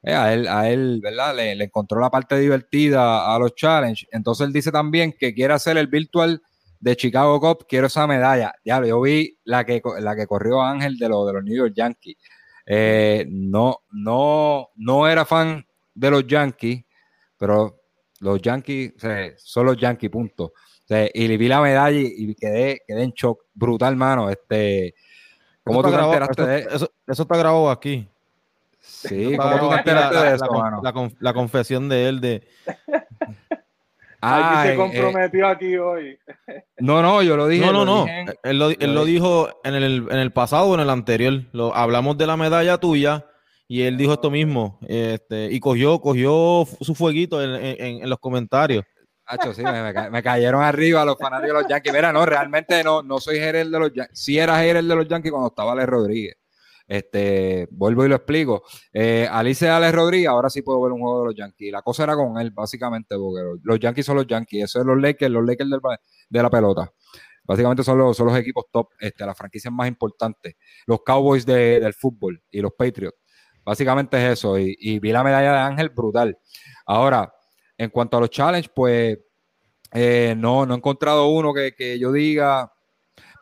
Eh, 0.01 0.13
a, 0.13 0.33
él, 0.33 0.47
a 0.47 0.69
él, 0.69 0.99
¿verdad? 1.03 1.35
Le, 1.35 1.51
encontró 1.63 1.99
la 1.99 2.09
parte 2.09 2.39
divertida 2.39 3.33
a 3.33 3.37
los 3.37 3.53
challenges. 3.55 4.07
Entonces 4.11 4.47
él 4.47 4.53
dice 4.53 4.71
también 4.71 5.13
que 5.17 5.33
quiere 5.33 5.53
hacer 5.53 5.77
el 5.77 5.87
virtual 5.87 6.41
de 6.79 6.95
Chicago 6.95 7.39
Cup. 7.39 7.65
Quiero 7.67 7.87
esa 7.87 8.07
medalla. 8.07 8.53
Ya, 8.63 8.83
yo 8.85 9.01
vi 9.01 9.37
la 9.43 9.65
que, 9.65 9.81
la 9.99 10.15
que 10.15 10.25
corrió 10.25 10.61
Ángel 10.61 10.97
de, 10.97 11.09
lo, 11.09 11.25
de 11.25 11.33
los 11.33 11.43
New 11.43 11.55
York 11.55 11.73
Yankees. 11.75 12.15
Eh, 12.71 13.25
no, 13.27 13.79
no, 13.91 14.69
no 14.75 15.07
era 15.07 15.25
fan 15.25 15.65
de 15.95 16.11
los 16.11 16.27
Yankees, 16.27 16.85
pero 17.35 17.81
Los 18.19 18.39
Yankees 18.41 18.93
son 19.37 19.65
los 19.65 19.75
Yankees, 19.75 20.11
punto. 20.11 20.53
y 20.87 21.37
vi 21.37 21.47
la 21.47 21.61
medalla 21.61 21.97
y, 21.99 22.35
quedé, 22.35 22.81
quedé 22.87 23.03
en 23.03 23.11
shock. 23.11 23.45
Brutal, 23.55 23.95
mano. 23.95 24.29
Este, 24.29 24.93
¿Cómo 25.63 25.81
tú 25.81 25.89
te 25.89 25.95
enteraste 25.95 26.45
de 26.45 26.59
eso? 26.59 26.91
Eso 27.07 27.23
está 27.23 27.37
grabado 27.37 27.71
aquí. 27.71 28.07
Sí, 28.79 29.35
¿cómo 29.35 29.59
tú 29.59 29.69
te 29.69 29.75
enteraste 29.77 30.17
de 30.17 30.35
eso, 30.35 30.51
mano? 30.51 30.81
La, 31.19 31.33
confesión 31.33 31.89
de 31.89 32.07
él 32.07 32.21
de... 32.21 32.47
Ay, 34.21 34.69
se 34.69 34.75
comprometió 34.75 35.47
aquí 35.47 35.77
hoy. 35.77 36.17
No, 36.81 37.01
no, 37.01 37.21
yo 37.21 37.35
lo 37.35 37.47
dije. 37.47 37.65
No, 37.65 37.73
no, 37.73 37.83
no. 37.83 38.05
él, 38.43 38.57
lo, 38.57 39.03
dijo 39.03 39.49
en 39.65 39.75
el, 39.75 40.07
en 40.09 40.17
el 40.17 40.31
pasado 40.31 40.67
o 40.67 40.73
en 40.75 40.79
el 40.79 40.89
anterior. 40.89 41.43
Lo, 41.51 41.75
hablamos 41.75 42.17
de 42.17 42.25
la 42.25 42.37
medalla 42.37 42.77
tuya 42.77 43.25
y 43.67 43.83
él 43.83 43.97
dijo 43.97 44.13
esto 44.13 44.31
mismo. 44.31 44.79
Este, 44.87 45.49
y 45.51 45.59
cogió, 45.59 45.99
cogió 45.99 46.65
su 46.79 46.95
fueguito 46.95 47.43
en, 47.43 48.09
los 48.09 48.17
comentarios. 48.19 48.85
Hacho, 49.25 49.53
sí, 49.53 49.61
me, 49.61 50.23
cayeron 50.23 50.63
arriba 50.63 51.03
los 51.03 51.17
fanáticos 51.19 51.57
de 51.57 51.61
los 51.61 51.69
Yankees. 51.69 51.93
Mira, 51.93 52.13
no, 52.13 52.25
realmente 52.25 52.81
no, 52.83 53.03
no 53.03 53.19
soy 53.19 53.39
gerente 53.39 53.71
de 53.71 53.79
los 53.79 53.93
Yankees. 53.93 54.19
Sí 54.19 54.39
era 54.39 54.57
gerente 54.59 54.87
de 54.87 54.95
los 54.95 55.07
Yankees 55.07 55.31
cuando 55.31 55.49
estaba 55.49 55.73
Ale 55.73 55.85
Rodríguez. 55.85 56.38
Este, 56.89 57.67
vuelvo 57.69 58.03
y 58.03 58.09
lo 58.09 58.15
explico. 58.15 58.63
Eh, 58.91 59.27
Alice 59.31 59.69
Alex 59.69 59.93
Rodríguez, 59.93 60.27
ahora 60.27 60.49
sí 60.49 60.63
puedo 60.63 60.81
ver 60.81 60.91
un 60.91 61.01
juego 61.01 61.19
de 61.19 61.25
los 61.27 61.35
Yankees. 61.35 61.71
La 61.71 61.83
cosa 61.83 62.03
era 62.03 62.15
con 62.15 62.39
él, 62.39 62.49
básicamente, 62.49 63.15
porque 63.15 63.59
los 63.61 63.79
Yankees 63.79 64.07
son 64.07 64.15
los 64.17 64.25
Yankees, 64.25 64.63
eso 64.63 64.79
es 64.79 64.85
los 64.87 64.99
Lakers, 64.99 65.31
los 65.31 65.45
Lakers 65.45 65.69
de 66.29 66.41
la 66.41 66.49
pelota. 66.49 66.91
Básicamente 67.43 67.83
son 67.83 67.99
los, 67.99 68.17
son 68.17 68.27
los 68.27 68.37
equipos 68.37 68.65
top, 68.71 68.89
este, 68.99 69.23
las 69.23 69.37
franquicias 69.37 69.71
más 69.71 69.87
importantes, 69.87 70.55
los 70.87 71.03
Cowboys 71.03 71.45
del 71.45 71.93
fútbol 71.93 72.41
y 72.49 72.59
los 72.59 72.73
Patriots. 72.73 73.17
Básicamente 73.63 74.17
es 74.17 74.39
eso, 74.39 74.57
y, 74.57 74.97
vi 74.99 75.11
la 75.11 75.23
medalla 75.23 75.51
de 75.51 75.59
Ángel 75.59 75.89
brutal. 75.89 76.39
Ahora, 76.87 77.31
en 77.77 77.91
cuanto 77.91 78.17
a 78.17 78.21
los 78.21 78.31
challenges, 78.31 78.71
pues 78.75 79.19
eh, 79.93 80.33
no, 80.35 80.65
no 80.65 80.73
he 80.73 80.77
encontrado 80.77 81.27
uno 81.27 81.53
que, 81.53 81.75
que 81.75 81.99
yo 81.99 82.11
diga, 82.11 82.71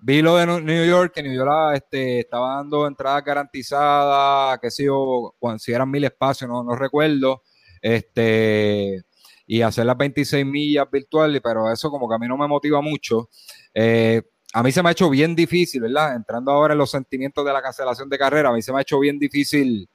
Vi 0.02 0.22
lo 0.22 0.38
de 0.38 0.46
New 0.46 0.86
York, 0.86 1.14
que 1.14 1.24
New 1.24 1.34
York 1.34 1.76
este, 1.76 2.20
estaba 2.20 2.58
dando 2.58 2.88
entradas 2.88 3.24
garantizadas, 3.24 4.60
que 4.60 4.70
sé 4.70 4.86
yo, 4.86 5.36
si 5.58 5.72
eran 5.72 5.90
mil 5.90 6.04
espacios, 6.04 6.50
no, 6.50 6.64
no 6.64 6.76
recuerdo. 6.76 7.42
Este, 7.82 9.04
y 9.48 9.62
hacer 9.62 9.86
las 9.86 9.98
26 9.98 10.46
millas 10.46 10.90
virtuales, 10.92 11.42
pero 11.44 11.72
eso 11.72 11.90
como 11.90 12.08
que 12.08 12.16
a 12.16 12.20
mí 12.20 12.28
no 12.28 12.38
me 12.38 12.48
motiva 12.48 12.82
mucho. 12.82 13.30
Eh, 13.74 14.22
a 14.54 14.62
mí 14.62 14.72
se 14.72 14.84
me 14.84 14.90
ha 14.90 14.92
hecho 14.92 15.10
bien 15.10 15.36
difícil, 15.36 15.82
¿verdad? 15.82 16.16
Entrando 16.16 16.52
ahora 16.52 16.74
en 16.74 16.80
los 16.80 16.92
sentimientos 16.92 17.46
de 17.46 17.54
la 17.54 17.62
cancelación 17.62 18.10
de 18.10 18.18
carrera, 18.18 18.50
a 18.50 18.54
mí 18.54 18.62
se 18.62 18.72
me 18.72 18.80
ha 18.80 18.82
hecho 18.82 19.00
bien 19.00 19.18
difícil 19.18 19.90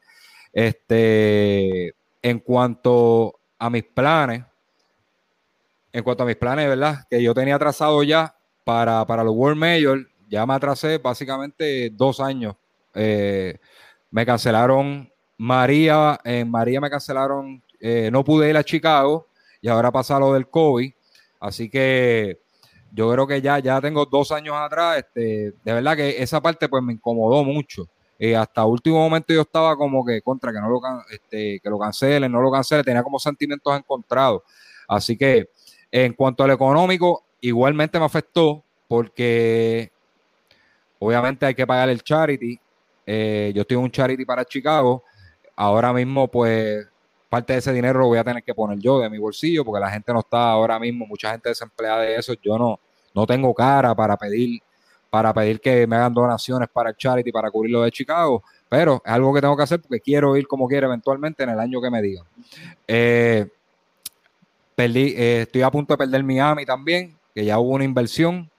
este, 0.53 1.95
en 2.23 2.39
cuanto 2.41 3.41
a 3.59 3.71
mis 3.71 3.85
planes. 3.85 4.43
En 5.93 6.03
cuanto 6.03 6.23
a 6.23 6.27
mis 6.27 6.37
planes, 6.37 6.69
¿verdad? 6.69 7.05
Que 7.11 7.23
yo 7.23 7.35
tenía 7.35 7.59
trazado 7.59 8.03
ya 8.03 8.35
para, 8.65 9.05
para 9.07 9.25
los 9.25 9.35
World 9.35 9.59
Major, 9.59 10.07
ya 10.29 10.47
me 10.47 10.55
atrasé 10.55 10.99
básicamente 10.99 11.91
dos 11.91 12.21
años. 12.21 12.55
Eh, 12.95 13.59
me 14.11 14.27
cancelaron 14.27 15.11
María, 15.37 16.21
en 16.25 16.51
María 16.51 16.81
me 16.81 16.91
cancelaron, 16.91 17.63
eh, 17.81 18.11
no 18.13 18.23
pude 18.25 18.49
ir 18.49 18.57
a 18.57 18.65
Chicago 18.65 19.27
y 19.61 19.69
ahora 19.69 19.91
pasa 19.91 20.19
lo 20.19 20.33
del 20.33 20.49
COVID. 20.49 20.93
Así 21.41 21.69
que 21.69 22.41
yo 22.93 23.11
creo 23.11 23.27
que 23.27 23.41
ya, 23.41 23.59
ya 23.59 23.81
tengo 23.81 24.07
dos 24.07 24.31
años 24.33 24.55
atrás. 24.57 24.99
Este, 24.99 25.55
de 25.65 25.73
verdad 25.73 25.97
que 25.97 26.23
esa 26.23 26.41
parte 26.41 26.69
pues 26.69 26.83
me 26.83 26.93
incomodó 26.93 27.45
mucho. 27.45 27.89
Eh, 28.19 28.37
hasta 28.37 28.65
último 28.65 28.99
momento 28.99 29.33
yo 29.35 29.41
estaba 29.41 29.77
como 29.77 30.05
que 30.05 30.23
contra 30.23 30.53
que 30.53 30.61
no 30.61 30.69
lo, 30.69 30.81
este, 31.11 31.59
que 31.61 31.69
lo 31.69 31.79
cancelen, 31.79 32.31
no 32.31 32.41
lo 32.41 32.53
cancelen, 32.53 32.85
tenía 32.85 33.03
como 33.03 33.19
sentimientos 33.19 33.77
encontrados. 33.77 34.43
Así 34.87 35.17
que 35.17 35.49
en 35.91 36.13
cuanto 36.13 36.45
al 36.45 36.53
económico, 36.53 37.25
igualmente 37.43 37.99
me 37.99 38.07
afectó 38.07 38.65
porque 38.89 39.91
obviamente 40.99 41.45
hay 41.45 41.55
que 41.55 41.67
pagar 41.67 41.91
el 41.91 42.03
charity. 42.03 42.59
Eh, 43.05 43.53
yo 43.55 43.63
estoy 43.63 43.77
en 43.77 43.83
un 43.83 43.91
charity 43.91 44.25
para 44.25 44.45
Chicago. 44.45 45.03
Ahora 45.57 45.93
mismo, 45.93 46.29
pues, 46.29 46.87
parte 47.29 47.53
de 47.53 47.59
ese 47.59 47.73
dinero 47.73 48.01
lo 48.01 48.07
voy 48.07 48.19
a 48.19 48.25
tener 48.25 48.43
que 48.43 48.55
poner 48.55 48.79
yo 48.79 49.01
de 49.01 49.11
mi 49.11 49.19
bolsillo 49.19 49.65
porque 49.65 49.81
la 49.81 49.91
gente 49.91 50.13
no 50.13 50.21
está 50.21 50.51
ahora 50.51 50.79
mismo, 50.79 51.07
mucha 51.07 51.33
gente 51.33 51.49
desempleada 51.49 52.03
de 52.03 52.17
eso. 52.17 52.35
Yo 52.43 52.57
no, 52.57 52.79
no 53.15 53.27
tengo 53.27 53.53
cara 53.53 53.95
para 53.95 54.17
pedir, 54.17 54.61
para 55.11 55.35
pedir 55.35 55.61
que 55.61 55.87
me 55.87 55.97
hagan 55.97 56.15
donaciones 56.15 56.69
para 56.69 56.91
el 56.91 56.97
charity, 56.97 57.33
para 57.33 57.51
cubrir 57.51 57.73
lo 57.73 57.83
de 57.83 57.91
Chicago. 57.91 58.45
Pero 58.69 59.03
es 59.05 59.13
algo 59.13 59.35
que 59.35 59.41
tengo 59.41 59.57
que 59.57 59.63
hacer 59.65 59.81
porque 59.81 60.01
quiero 60.01 60.37
ir 60.37 60.47
como 60.47 60.69
quiera 60.69 60.87
eventualmente 60.87 61.43
en 61.43 61.51
el 61.51 61.59
año 61.59 61.81
que 61.81 61.91
me 61.91 62.01
digan. 62.01 62.25
Eh, 62.87 63.49
perdí, 64.77 65.15
eh, 65.17 65.43
estoy 65.43 65.63
a 65.63 65.71
punto 65.71 65.95
de 65.95 65.99
perder 65.99 66.23
Miami 66.23 66.65
también 66.65 67.19
que 67.35 67.45
ya 67.45 67.59
hubo 67.59 67.75
una 67.75 67.85
inversión 67.85 68.51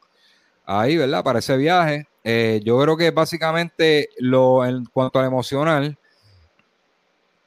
ahí, 0.66 0.98
¿verdad? 0.98 1.24
Para 1.24 1.40
ese 1.40 1.58
viaje. 1.58 2.08
Eh, 2.24 2.62
yo 2.64 2.80
creo 2.80 2.96
que 2.96 3.12
básicamente 3.12 4.10
lo, 4.18 4.66
en 4.66 4.86
cuanto 4.86 5.20
al 5.20 5.26
emocional, 5.26 5.98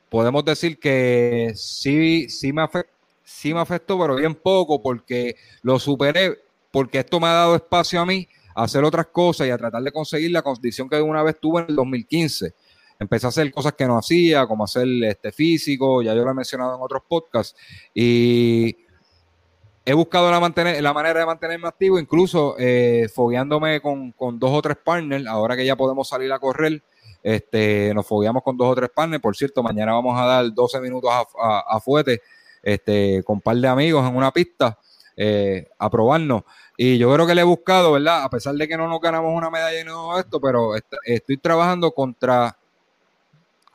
podemos 0.09 0.45
decir 0.45 0.79
que 0.79 1.53
sí, 1.55 2.29
sí 2.29 2.53
me, 2.53 2.63
afectó, 2.63 2.93
sí 3.25 3.55
me 3.55 3.61
afectó, 3.61 3.99
pero 3.99 4.17
bien 4.17 4.35
poco, 4.35 4.83
porque 4.83 5.37
lo 5.63 5.79
superé, 5.79 6.39
porque 6.71 6.99
esto 6.99 7.19
me 7.19 7.27
ha 7.27 7.33
dado 7.33 7.57
espacio 7.57 8.01
a 8.01 8.07
mí 8.07 8.29
a 8.55 8.65
hacer 8.65 8.85
otras 8.85 9.07
cosas 9.07 9.47
y 9.47 9.51
a 9.51 9.59
tratar 9.59 9.83
de 9.83 9.93
conseguir 9.93 10.31
la 10.31 10.43
condición 10.43 10.89
que 10.89 11.01
una 11.01 11.23
vez 11.23 11.39
tuve 11.41 11.63
en 11.63 11.71
el 11.71 11.77
2015. 11.77 12.55
Empecé 12.99 13.27
a 13.27 13.29
hacer 13.29 13.53
cosas 13.53 13.75
que 13.75 13.87
no 13.87 13.99
hacía, 13.99 14.47
como 14.47 14.65
hacer 14.65 14.89
este 15.05 15.33
físico, 15.33 16.01
ya 16.03 16.15
yo 16.15 16.25
lo 16.25 16.31
he 16.31 16.35
mencionado 16.35 16.75
en 16.77 16.83
otros 16.83 17.03
podcasts, 17.07 17.55
y 17.95 18.75
he 19.87 19.95
buscado 19.95 20.29
la, 20.33 20.41
manera 20.93 21.21
de 21.21 21.27
mantenerme 21.27 21.69
activo, 21.69 22.01
incluso 22.01 22.57
eh, 22.59 23.09
fogueándome 23.15 23.81
con, 23.81 24.13
dos 24.37 24.51
o 24.51 24.61
tres 24.61 24.77
partners, 24.85 25.25
ahora 25.29 25.57
que 25.57 25.65
ya 25.65 25.77
podemos 25.77 26.09
salir 26.09 26.33
a 26.33 26.41
correr, 26.41 26.83
este, 27.23 27.95
nos 27.95 28.05
fogueamos 28.05 28.43
con 28.43 28.57
dos 28.57 28.69
o 28.69 28.75
tres 28.75 28.91
partners, 28.93 29.23
por 29.23 29.37
cierto, 29.37 29.63
mañana 29.63 29.93
vamos 29.93 30.19
a 30.19 30.25
dar 30.25 30.53
12 30.53 30.81
minutos 30.81 31.09
a, 31.11 31.63
a, 31.69 31.81
fuete 31.81 32.21
este, 32.65 33.23
con 33.23 33.37
un 33.37 33.41
par 33.41 33.57
de 33.57 33.69
amigos 33.69 34.09
en 34.09 34.17
una 34.17 34.33
pista 34.33 34.77
eh, 35.17 35.69
a 35.79 35.89
probarnos. 35.89 36.43
Y 36.77 36.99
yo 36.99 37.13
creo 37.15 37.25
que 37.25 37.37
le 37.37 37.43
he 37.43 37.45
buscado, 37.45 37.93
¿verdad? 37.93 38.25
A 38.25 38.29
pesar 38.29 38.57
de 38.57 38.67
que 38.67 38.77
no 38.77 38.89
nos 38.89 39.01
ganamos 39.01 39.33
una 39.33 39.51
medalla 39.51 39.81
y 39.81 39.85
todo 39.85 40.19
esto, 40.19 40.41
pero 40.41 40.73
estoy 41.05 41.37
trabajando 41.37 41.93
contra 41.93 42.59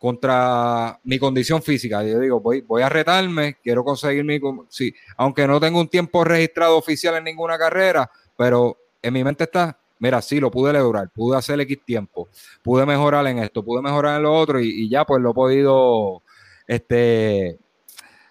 contra 0.01 0.99
mi 1.03 1.19
condición 1.19 1.61
física. 1.61 2.03
Yo 2.03 2.19
digo, 2.19 2.39
voy, 2.39 2.61
voy 2.61 2.81
a 2.81 2.89
retarme, 2.89 3.57
quiero 3.61 3.83
conseguir 3.83 4.23
mi... 4.23 4.39
Sí, 4.67 4.91
aunque 5.15 5.45
no 5.45 5.59
tengo 5.59 5.79
un 5.79 5.89
tiempo 5.89 6.23
registrado 6.23 6.75
oficial 6.75 7.17
en 7.17 7.25
ninguna 7.25 7.55
carrera, 7.55 8.09
pero 8.35 8.79
en 8.99 9.13
mi 9.13 9.23
mente 9.23 9.43
está, 9.43 9.77
mira, 9.99 10.19
sí, 10.23 10.39
lo 10.39 10.49
pude 10.49 10.73
lograr, 10.73 11.11
pude 11.11 11.37
hacer 11.37 11.59
X 11.61 11.85
tiempo, 11.85 12.29
pude 12.63 12.83
mejorar 12.83 13.27
en 13.27 13.37
esto, 13.37 13.63
pude 13.63 13.83
mejorar 13.83 14.17
en 14.17 14.23
lo 14.23 14.33
otro 14.33 14.59
y, 14.59 14.89
ya 14.89 15.05
pues 15.05 15.21
lo 15.21 15.29
he 15.29 15.33
podido 15.35 16.23
este, 16.65 17.59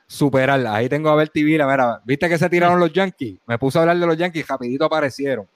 superar. 0.09 0.67
Ahí 0.67 0.89
tengo 0.89 1.09
a 1.11 1.15
Berti 1.15 1.45
Vila, 1.45 1.69
mira, 1.69 2.03
¿viste 2.05 2.29
que 2.29 2.37
se 2.37 2.51
tiraron 2.51 2.81
los 2.81 2.93
Yankees? 2.93 3.39
Me 3.47 3.59
puse 3.61 3.79
a 3.79 3.83
hablar 3.83 3.97
de 3.97 4.07
los 4.09 4.17
Yankees, 4.17 4.49
rapidito 4.49 4.87
aparecieron. 4.87 5.47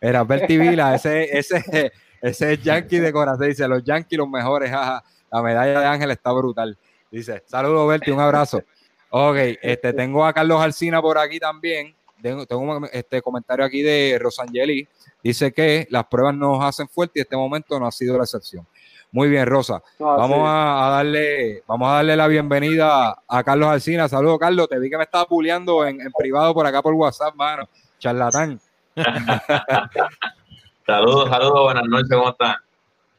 Era 0.00 0.22
Berti 0.22 0.56
Vila, 0.56 0.94
ese, 0.94 1.36
ese, 1.36 1.90
ese 2.22 2.52
es 2.52 2.62
Yankee 2.62 3.00
de 3.00 3.12
corazón, 3.12 3.48
dice, 3.48 3.66
los 3.66 3.82
Yankees 3.82 4.18
los 4.18 4.28
mejores, 4.28 4.70
jaja 4.70 5.02
la 5.34 5.42
medalla 5.42 5.80
de 5.80 5.86
Ángel 5.86 6.10
está 6.12 6.30
brutal. 6.30 6.78
Dice, 7.10 7.42
saludos 7.46 7.88
Berti, 7.88 8.12
un 8.12 8.20
abrazo. 8.20 8.62
Ok, 9.10 9.36
este, 9.62 9.92
tengo 9.92 10.24
a 10.24 10.32
Carlos 10.32 10.62
Alcina 10.62 11.02
por 11.02 11.18
aquí 11.18 11.40
también. 11.40 11.92
Tengo, 12.22 12.46
un 12.58 12.88
este, 12.92 13.20
comentario 13.20 13.64
aquí 13.64 13.82
de 13.82 14.16
Rosangeli. 14.20 14.86
Dice 15.24 15.52
que 15.52 15.88
las 15.90 16.06
pruebas 16.06 16.36
nos 16.36 16.62
hacen 16.62 16.88
fuerte 16.88 17.18
y 17.18 17.22
este 17.22 17.36
momento 17.36 17.80
no 17.80 17.86
ha 17.86 17.90
sido 17.90 18.16
la 18.16 18.22
excepción. 18.22 18.64
Muy 19.10 19.28
bien, 19.28 19.44
Rosa. 19.46 19.82
Ah, 20.00 20.16
vamos 20.18 20.38
a, 20.48 20.88
darle, 20.90 21.64
vamos 21.66 21.88
a 21.88 21.94
darle 21.94 22.16
la 22.16 22.28
bienvenida 22.28 23.16
a 23.26 23.42
Carlos 23.42 23.68
Alcina. 23.68 24.08
Saludos, 24.08 24.38
Carlos. 24.38 24.68
Te 24.68 24.78
vi 24.78 24.88
que 24.88 24.96
me 24.96 25.04
estaba 25.04 25.24
puleando 25.26 25.84
en, 25.84 25.98
privado 26.16 26.54
por 26.54 26.64
acá 26.64 26.80
por 26.80 26.94
WhatsApp, 26.94 27.34
mano. 27.34 27.68
Charlatán. 27.98 28.60
saludos, 30.86 31.28
saludos, 31.28 31.62
buenas 31.64 31.84
noches, 31.88 32.10
¿cómo 32.10 32.30
están? 32.30 32.54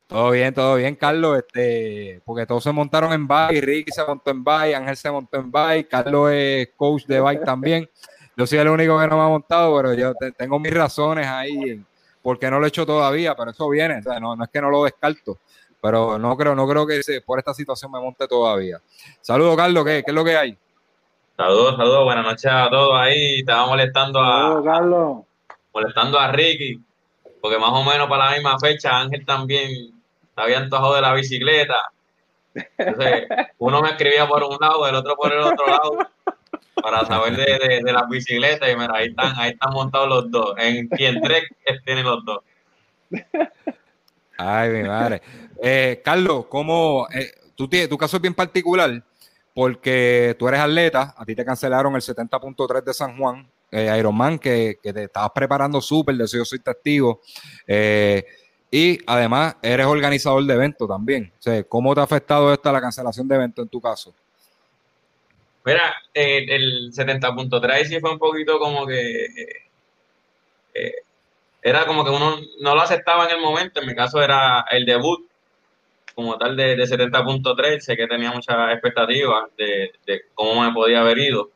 Todo 0.08 0.32
bien, 0.32 0.54
todo 0.54 0.76
bien, 0.76 0.96
Carlos. 0.96 1.40
Este, 1.40 2.22
porque 2.26 2.46
todos 2.46 2.64
se 2.64 2.72
montaron 2.72 3.12
en 3.14 3.28
bike, 3.28 3.64
Ricky 3.64 3.92
se 3.92 4.06
montó 4.06 4.32
en 4.32 4.44
bike, 4.44 4.76
Ángel 4.76 4.98
se 4.98 5.12
montó 5.12 5.38
en 5.38 5.52
bike, 5.52 5.88
Carlos 5.88 6.32
es 6.32 6.70
coach 6.76 7.06
de 7.06 7.20
bike 7.20 7.44
también. 7.44 7.90
Yo 8.38 8.46
soy 8.46 8.60
el 8.60 8.68
único 8.68 9.00
que 9.00 9.08
no 9.08 9.18
me 9.18 9.24
ha 9.24 9.28
montado, 9.28 9.76
pero 9.78 9.94
yo 9.94 10.14
tengo 10.38 10.60
mis 10.60 10.74
razones 10.74 11.26
ahí 11.26 11.82
porque 12.22 12.50
no 12.50 12.60
lo 12.60 12.66
he 12.66 12.70
hecho 12.70 12.86
todavía, 12.86 13.36
pero 13.36 13.52
eso 13.52 13.70
viene. 13.70 14.02
no, 14.20 14.44
es 14.44 14.50
que 14.50 14.62
no 14.62 14.70
lo 14.70 14.84
descarto, 14.84 15.38
pero 15.82 16.20
no 16.20 16.36
creo, 16.36 16.54
no 16.54 16.68
creo 16.68 16.86
que 16.86 17.02
por 17.26 17.40
esta 17.40 17.54
situación 17.54 17.92
me 17.92 18.00
monte 18.00 18.28
todavía. 18.28 18.82
Saludos, 19.22 19.56
Carlos, 19.56 19.86
¿qué, 19.86 20.04
¿qué 20.04 20.12
es 20.12 20.16
lo 20.16 20.24
que 20.24 20.36
hay? 20.36 20.58
Saludos, 21.38 21.76
saludos, 21.78 22.04
buenas 22.04 22.26
noches 22.26 22.52
a 22.52 22.70
todos 22.70 23.00
ahí. 23.00 23.40
Estaba 23.40 23.68
molestando 23.68 24.20
a. 24.20 24.64
Carlos. 24.64 25.18
Molestando 25.74 26.18
a 26.18 26.32
Ricky, 26.32 26.80
porque 27.42 27.58
más 27.58 27.72
o 27.72 27.84
menos 27.84 28.08
para 28.08 28.26
la 28.26 28.32
misma 28.32 28.58
fecha 28.58 28.98
Ángel 28.98 29.26
también 29.26 29.95
había 30.36 30.60
antojado 30.60 30.96
de 30.96 31.02
la 31.02 31.14
bicicleta. 31.14 31.82
Entonces, 32.78 33.28
uno 33.58 33.82
me 33.82 33.90
escribía 33.90 34.28
por 34.28 34.44
un 34.44 34.58
lado, 34.60 34.88
el 34.88 34.96
otro 34.96 35.16
por 35.16 35.32
el 35.32 35.40
otro 35.40 35.68
lado. 35.68 35.98
para 36.82 37.06
saber 37.06 37.36
de, 37.36 37.82
de, 37.84 37.94
las 37.94 38.08
bicicletas 38.08 38.70
y 38.70 38.76
mira, 38.76 38.94
ahí 38.96 39.08
están, 39.08 39.34
ahí 39.38 39.52
están 39.52 39.74
montados 39.74 40.08
los 40.08 40.32
dos. 40.32 40.56
En 40.58 40.88
quien 40.88 41.22
tres 41.22 41.44
tienen 41.86 42.06
los 42.06 42.24
dos. 42.24 42.40
Ay, 44.38 44.70
mi 44.70 44.84
madre. 44.84 45.22
Eh, 45.62 46.02
Carlos, 46.04 46.46
¿cómo 46.50 47.08
eh, 47.14 47.32
tú 47.56 47.68
tienes, 47.68 47.90
tu 47.90 47.98
caso 47.98 48.18
es 48.18 48.22
bien 48.22 48.34
particular? 48.34 49.04
Porque 49.54 50.36
tú 50.38 50.48
eres 50.48 50.60
atleta, 50.60 51.16
a 51.18 51.26
ti 51.26 51.34
te 51.34 51.46
cancelaron 51.46 51.96
el 51.96 52.02
70.3 52.02 52.84
de 52.84 52.94
San 52.94 53.18
Juan, 53.18 53.50
eh, 53.72 53.96
Ironman, 53.98 54.38
que, 54.38 54.80
que, 54.84 54.92
te 54.92 55.06
estabas 55.06 55.32
preparando 55.34 55.80
súper, 55.80 56.16
de 56.16 56.26
eso 56.26 56.38
yo 56.38 56.46
soy 56.46 56.60
testigo. 56.60 57.22
Eh, 57.66 58.26
y 58.72 59.00
además 59.06 59.56
eres 59.62 59.86
organizador 59.86 60.44
de 60.44 60.54
eventos 60.54 60.88
también. 60.88 61.32
O 61.38 61.42
sea, 61.42 61.64
¿Cómo 61.64 61.94
te 61.94 62.02
ha 62.02 62.04
afectado 62.04 62.52
esta 62.54 62.72
la 62.72 62.82
cancelación 62.82 63.28
de 63.28 63.36
eventos 63.36 63.64
en 63.64 63.70
tu 63.70 63.80
caso? 63.80 64.14
Mira, 65.64 65.96
el 66.14 66.92
70.3 66.92 67.86
sí 67.86 68.00
fue 68.00 68.12
un 68.12 68.20
poquito 68.20 68.60
como 68.60 68.86
que 68.86 69.26
eh, 70.76 70.94
era 71.62 71.88
como 71.88 72.04
que 72.04 72.12
uno 72.12 72.38
no 72.60 72.76
lo 72.76 72.82
aceptaba 72.82 73.26
en 73.26 73.38
el 73.38 73.42
momento. 73.42 73.80
En 73.80 73.88
mi 73.88 73.96
caso 73.96 74.22
era 74.22 74.66
el 74.70 74.86
debut 74.86 75.28
como 76.14 76.38
tal 76.38 76.56
de, 76.56 76.76
de 76.76 76.84
70.3. 76.84 77.80
Sé 77.80 77.98
que 77.98 78.06
tenía 78.06 78.32
muchas 78.32 78.56
expectativas 78.72 79.46
de, 79.58 79.92
cómo 80.36 80.62
me 80.62 80.72
podía 80.72 81.02
haber 81.02 81.18
ido. 81.18 81.50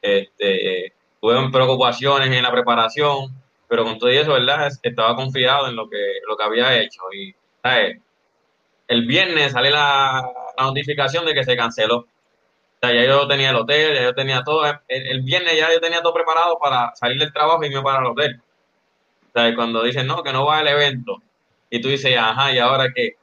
Este, 0.00 0.94
tuve 1.20 1.50
preocupaciones 1.50 2.30
en 2.30 2.42
la 2.42 2.50
preparación, 2.50 3.30
pero 3.72 3.84
con 3.84 3.98
todo 3.98 4.10
eso, 4.10 4.34
¿verdad? 4.34 4.70
Estaba 4.82 5.16
confiado 5.16 5.66
en 5.66 5.76
lo 5.76 5.88
que, 5.88 5.96
lo 6.28 6.36
que 6.36 6.44
había 6.44 6.78
hecho. 6.78 7.00
Y 7.10 7.34
el 8.86 9.06
viernes 9.06 9.52
sale 9.52 9.70
la, 9.70 10.30
notificación 10.58 11.24
de 11.24 11.32
que 11.32 11.42
se 11.42 11.56
canceló. 11.56 12.00
O 12.00 12.06
sea, 12.82 12.92
ya 12.92 13.06
yo 13.06 13.26
tenía 13.26 13.48
el 13.48 13.56
hotel, 13.56 13.94
ya 13.94 14.02
yo 14.02 14.14
tenía 14.14 14.42
todo. 14.44 14.62
El, 14.88 15.06
el, 15.06 15.22
viernes 15.22 15.56
ya 15.56 15.72
yo 15.72 15.80
tenía 15.80 16.02
todo 16.02 16.12
preparado 16.12 16.58
para 16.58 16.94
salir 16.96 17.18
del 17.18 17.32
trabajo 17.32 17.64
y 17.64 17.68
irme 17.68 17.80
para 17.80 18.00
el 18.00 18.08
hotel. 18.08 18.42
O 19.34 19.54
cuando 19.56 19.82
dicen, 19.82 20.06
no, 20.06 20.22
que 20.22 20.34
no 20.34 20.44
va 20.44 20.58
al 20.58 20.68
evento, 20.68 21.22
y 21.70 21.80
tú 21.80 21.88
dices, 21.88 22.14
ajá, 22.18 22.52
¿y 22.52 22.58
ahora 22.58 22.92
qué? 22.94 23.16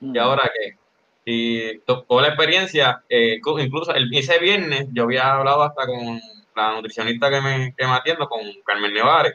¿Y 0.00 0.16
ahora 0.16 0.48
qué? 0.54 0.76
Y 1.24 1.80
con 1.80 2.22
la 2.22 2.28
experiencia, 2.28 3.02
eh, 3.08 3.40
incluso 3.58 3.92
el, 3.92 4.14
ese 4.14 4.38
viernes 4.38 4.86
yo 4.92 5.02
había 5.02 5.34
hablado 5.34 5.64
hasta 5.64 5.86
con 5.86 6.20
la 6.54 6.70
nutricionista 6.70 7.28
que 7.30 7.40
me, 7.40 7.74
que 7.76 7.84
me 7.84 7.94
atiendo, 7.94 8.28
con 8.28 8.42
Carmen 8.64 8.94
Nevares, 8.94 9.34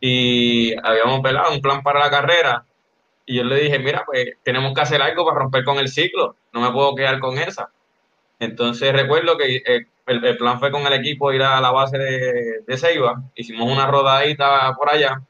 y 0.00 0.74
habíamos 0.86 1.22
velado 1.22 1.52
un 1.52 1.60
plan 1.60 1.82
para 1.82 2.00
la 2.00 2.10
carrera, 2.10 2.64
y 3.24 3.36
yo 3.36 3.44
le 3.44 3.56
dije, 3.56 3.78
mira, 3.78 4.04
pues 4.06 4.34
tenemos 4.42 4.72
que 4.74 4.80
hacer 4.80 5.02
algo 5.02 5.24
para 5.24 5.38
romper 5.38 5.64
con 5.64 5.78
el 5.78 5.88
ciclo, 5.88 6.36
no 6.52 6.60
me 6.60 6.70
puedo 6.70 6.94
quedar 6.94 7.18
con 7.18 7.38
esa. 7.38 7.70
Entonces 8.38 8.92
recuerdo 8.92 9.36
que 9.36 9.56
eh, 9.56 9.86
el, 10.06 10.36
plan 10.36 10.60
fue 10.60 10.70
con 10.70 10.86
el 10.86 10.92
equipo 10.92 11.32
ir 11.32 11.42
a 11.42 11.60
la 11.60 11.72
base 11.72 11.98
de, 11.98 12.60
de 12.66 12.76
Ceiba, 12.76 13.22
hicimos 13.34 13.70
una 13.70 13.86
rodadita 13.86 14.74
por 14.74 14.90
allá, 14.90 15.22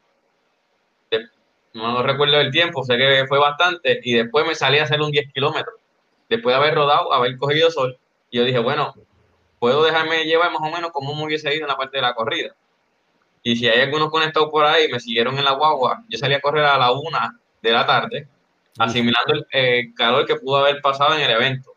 no 1.76 2.02
recuerdo 2.02 2.40
el 2.40 2.50
tiempo, 2.50 2.82
sé 2.82 2.96
que 2.96 3.26
fue 3.28 3.38
bastante, 3.38 4.00
y 4.02 4.14
después 4.14 4.46
me 4.46 4.54
salí 4.54 4.78
a 4.78 4.84
hacer 4.84 5.00
un 5.00 5.10
10 5.10 5.32
kilómetros, 5.32 5.76
después 6.28 6.54
de 6.54 6.62
haber 6.62 6.74
rodado, 6.74 7.12
haber 7.12 7.36
cogido 7.36 7.70
sol, 7.70 7.98
y 8.30 8.38
yo 8.38 8.44
dije, 8.44 8.58
bueno, 8.58 8.94
puedo 9.58 9.84
dejarme 9.84 10.24
llevar 10.24 10.50
más 10.52 10.62
o 10.62 10.74
menos 10.74 10.90
como 10.90 11.14
me 11.14 11.24
hubiese 11.24 11.54
ido 11.54 11.64
en 11.64 11.68
la 11.68 11.76
parte 11.76 11.98
de 11.98 12.02
la 12.02 12.14
corrida. 12.14 12.54
Y 13.46 13.56
si 13.56 13.68
hay 13.68 13.80
algunos 13.80 14.10
conectados 14.10 14.50
por 14.50 14.64
ahí, 14.64 14.88
me 14.90 14.98
siguieron 14.98 15.38
en 15.38 15.44
la 15.44 15.52
guagua, 15.52 16.02
yo 16.08 16.18
salí 16.18 16.34
a 16.34 16.40
correr 16.40 16.64
a 16.64 16.78
la 16.78 16.90
una 16.90 17.38
de 17.62 17.72
la 17.72 17.86
tarde, 17.86 18.28
asimilando 18.78 19.34
el 19.34 19.46
eh, 19.52 19.94
calor 19.94 20.26
que 20.26 20.36
pudo 20.36 20.56
haber 20.56 20.80
pasado 20.80 21.14
en 21.14 21.20
el 21.20 21.30
evento 21.30 21.76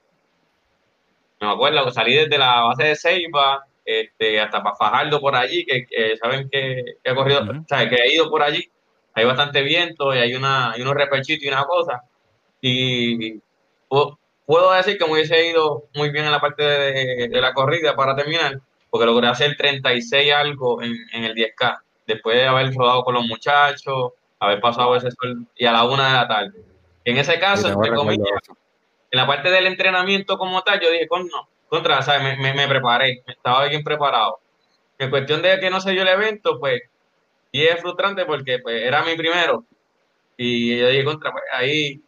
me 1.40 1.52
acuerdo 1.52 1.86
que 1.86 1.92
salí 1.92 2.16
desde 2.16 2.38
la 2.38 2.62
base 2.62 2.84
de 2.84 2.96
Ceiba 2.96 3.66
este, 3.86 4.40
hasta 4.40 4.62
para 4.62 4.76
Fajardo 4.76 5.22
por 5.22 5.36
allí, 5.36 5.66
que, 5.66 5.88
saben 6.22 6.50
que, 6.50 6.98
he 7.04 7.16
corrido, 7.16 7.42
que 7.68 7.96
he 7.96 8.14
ido 8.14 8.30
por 8.30 8.44
allí. 8.44 8.70
Hay 9.14 9.26
bastante 9.26 9.64
viento 9.64 10.14
y 10.14 10.20
hay, 10.20 10.36
una, 10.36 10.72
hay 10.72 10.82
unos 10.82 10.94
repechitos 10.94 11.44
y 11.44 11.48
una 11.48 11.64
cosa. 11.64 12.02
Y 12.62 13.40
puedo, 13.88 14.72
decir 14.76 14.98
que 14.98 15.06
me 15.06 15.14
hubiese 15.14 15.48
ido 15.48 15.86
muy 15.96 16.10
bien 16.12 16.26
en 16.26 16.32
la 16.32 16.42
parte 16.42 16.64
de, 16.64 17.42
la 17.42 17.54
corrida 17.54 17.96
para 17.96 18.16
terminar, 18.16 18.60
porque 18.90 19.06
logré 19.06 19.28
hacer 19.28 19.56
36 19.58 20.34
algo 20.34 20.82
en, 20.82 20.94
en 21.14 21.24
el 21.24 21.36
10K, 21.36 21.80
después 22.08 22.36
de 22.36 22.48
haber 22.48 22.74
rodado 22.74 23.04
con 23.04 23.16
los 23.16 23.26
muchachos, 23.26 24.14
haber 24.40 24.60
pasado 24.62 24.96
ese 24.96 25.12
sol 25.12 25.46
y 25.56 25.66
a 25.66 25.72
la 25.72 25.84
una 25.84 26.08
de 26.08 26.14
la 26.14 26.28
tarde. 26.28 26.64
En 27.06 27.18
ese 27.18 27.40
caso, 27.40 27.68
entre 27.68 27.94
comillas, 27.94 28.28
en 29.12 29.18
la 29.18 29.28
parte 29.28 29.50
del 29.50 29.68
entrenamiento 29.68 30.38
como 30.38 30.62
tal, 30.62 30.80
yo 30.80 30.92
dije, 30.92 31.08
con, 31.08 31.28
no, 31.28 31.50
contra, 31.68 32.02
¿sabes? 32.02 32.38
Me, 32.38 32.54
me, 32.54 32.68
preparé, 32.68 33.24
estaba 33.28 33.66
bien 33.66 33.84
preparado. 33.84 34.40
En 34.98 35.10
cuestión 35.10 35.42
de 35.42 35.60
que 35.60 35.70
no 35.70 35.80
se 35.82 35.92
dio 35.92 36.02
el 36.02 36.08
evento, 36.08 36.60
pues, 36.60 36.82
y 37.52 37.64
es 37.64 37.80
frustrante 37.82 38.26
porque 38.26 38.60
pues, 38.60 38.84
era 38.84 39.04
mi 39.04 39.16
primero. 39.16 39.64
Y 40.38 40.78
yo 40.78 40.88
dije, 40.88 41.04
contra, 41.04 41.32
pues 41.32 41.44
ahí, 41.52 42.02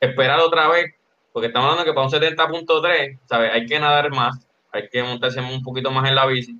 esperar 0.00 0.40
otra 0.40 0.68
vez, 0.68 0.94
porque 1.32 1.48
estamos 1.48 1.70
hablando 1.70 1.84
que 1.84 1.94
para 1.94 2.06
un 2.06 2.12
70.3, 2.12 3.18
¿sabes? 3.26 3.52
Hay 3.52 3.66
que 3.66 3.78
nadar 3.78 4.10
más, 4.10 4.46
hay 4.76 4.88
que 4.88 5.02
montarse 5.02 5.40
un 5.40 5.62
poquito 5.62 5.90
más 5.90 6.08
en 6.08 6.14
la 6.14 6.26
bici, 6.26 6.58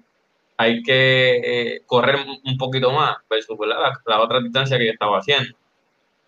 hay 0.57 0.83
que 0.83 1.41
eh, 1.45 1.83
correr 1.87 2.17
un 2.45 2.57
poquito 2.57 2.91
más, 2.93 3.17
versus 3.29 3.57
la, 3.67 4.01
la 4.07 4.21
otra 4.21 4.41
distancia 4.41 4.79
que 4.79 4.87
yo 4.87 4.93
estaba 4.93 5.19
haciendo. 5.19 5.57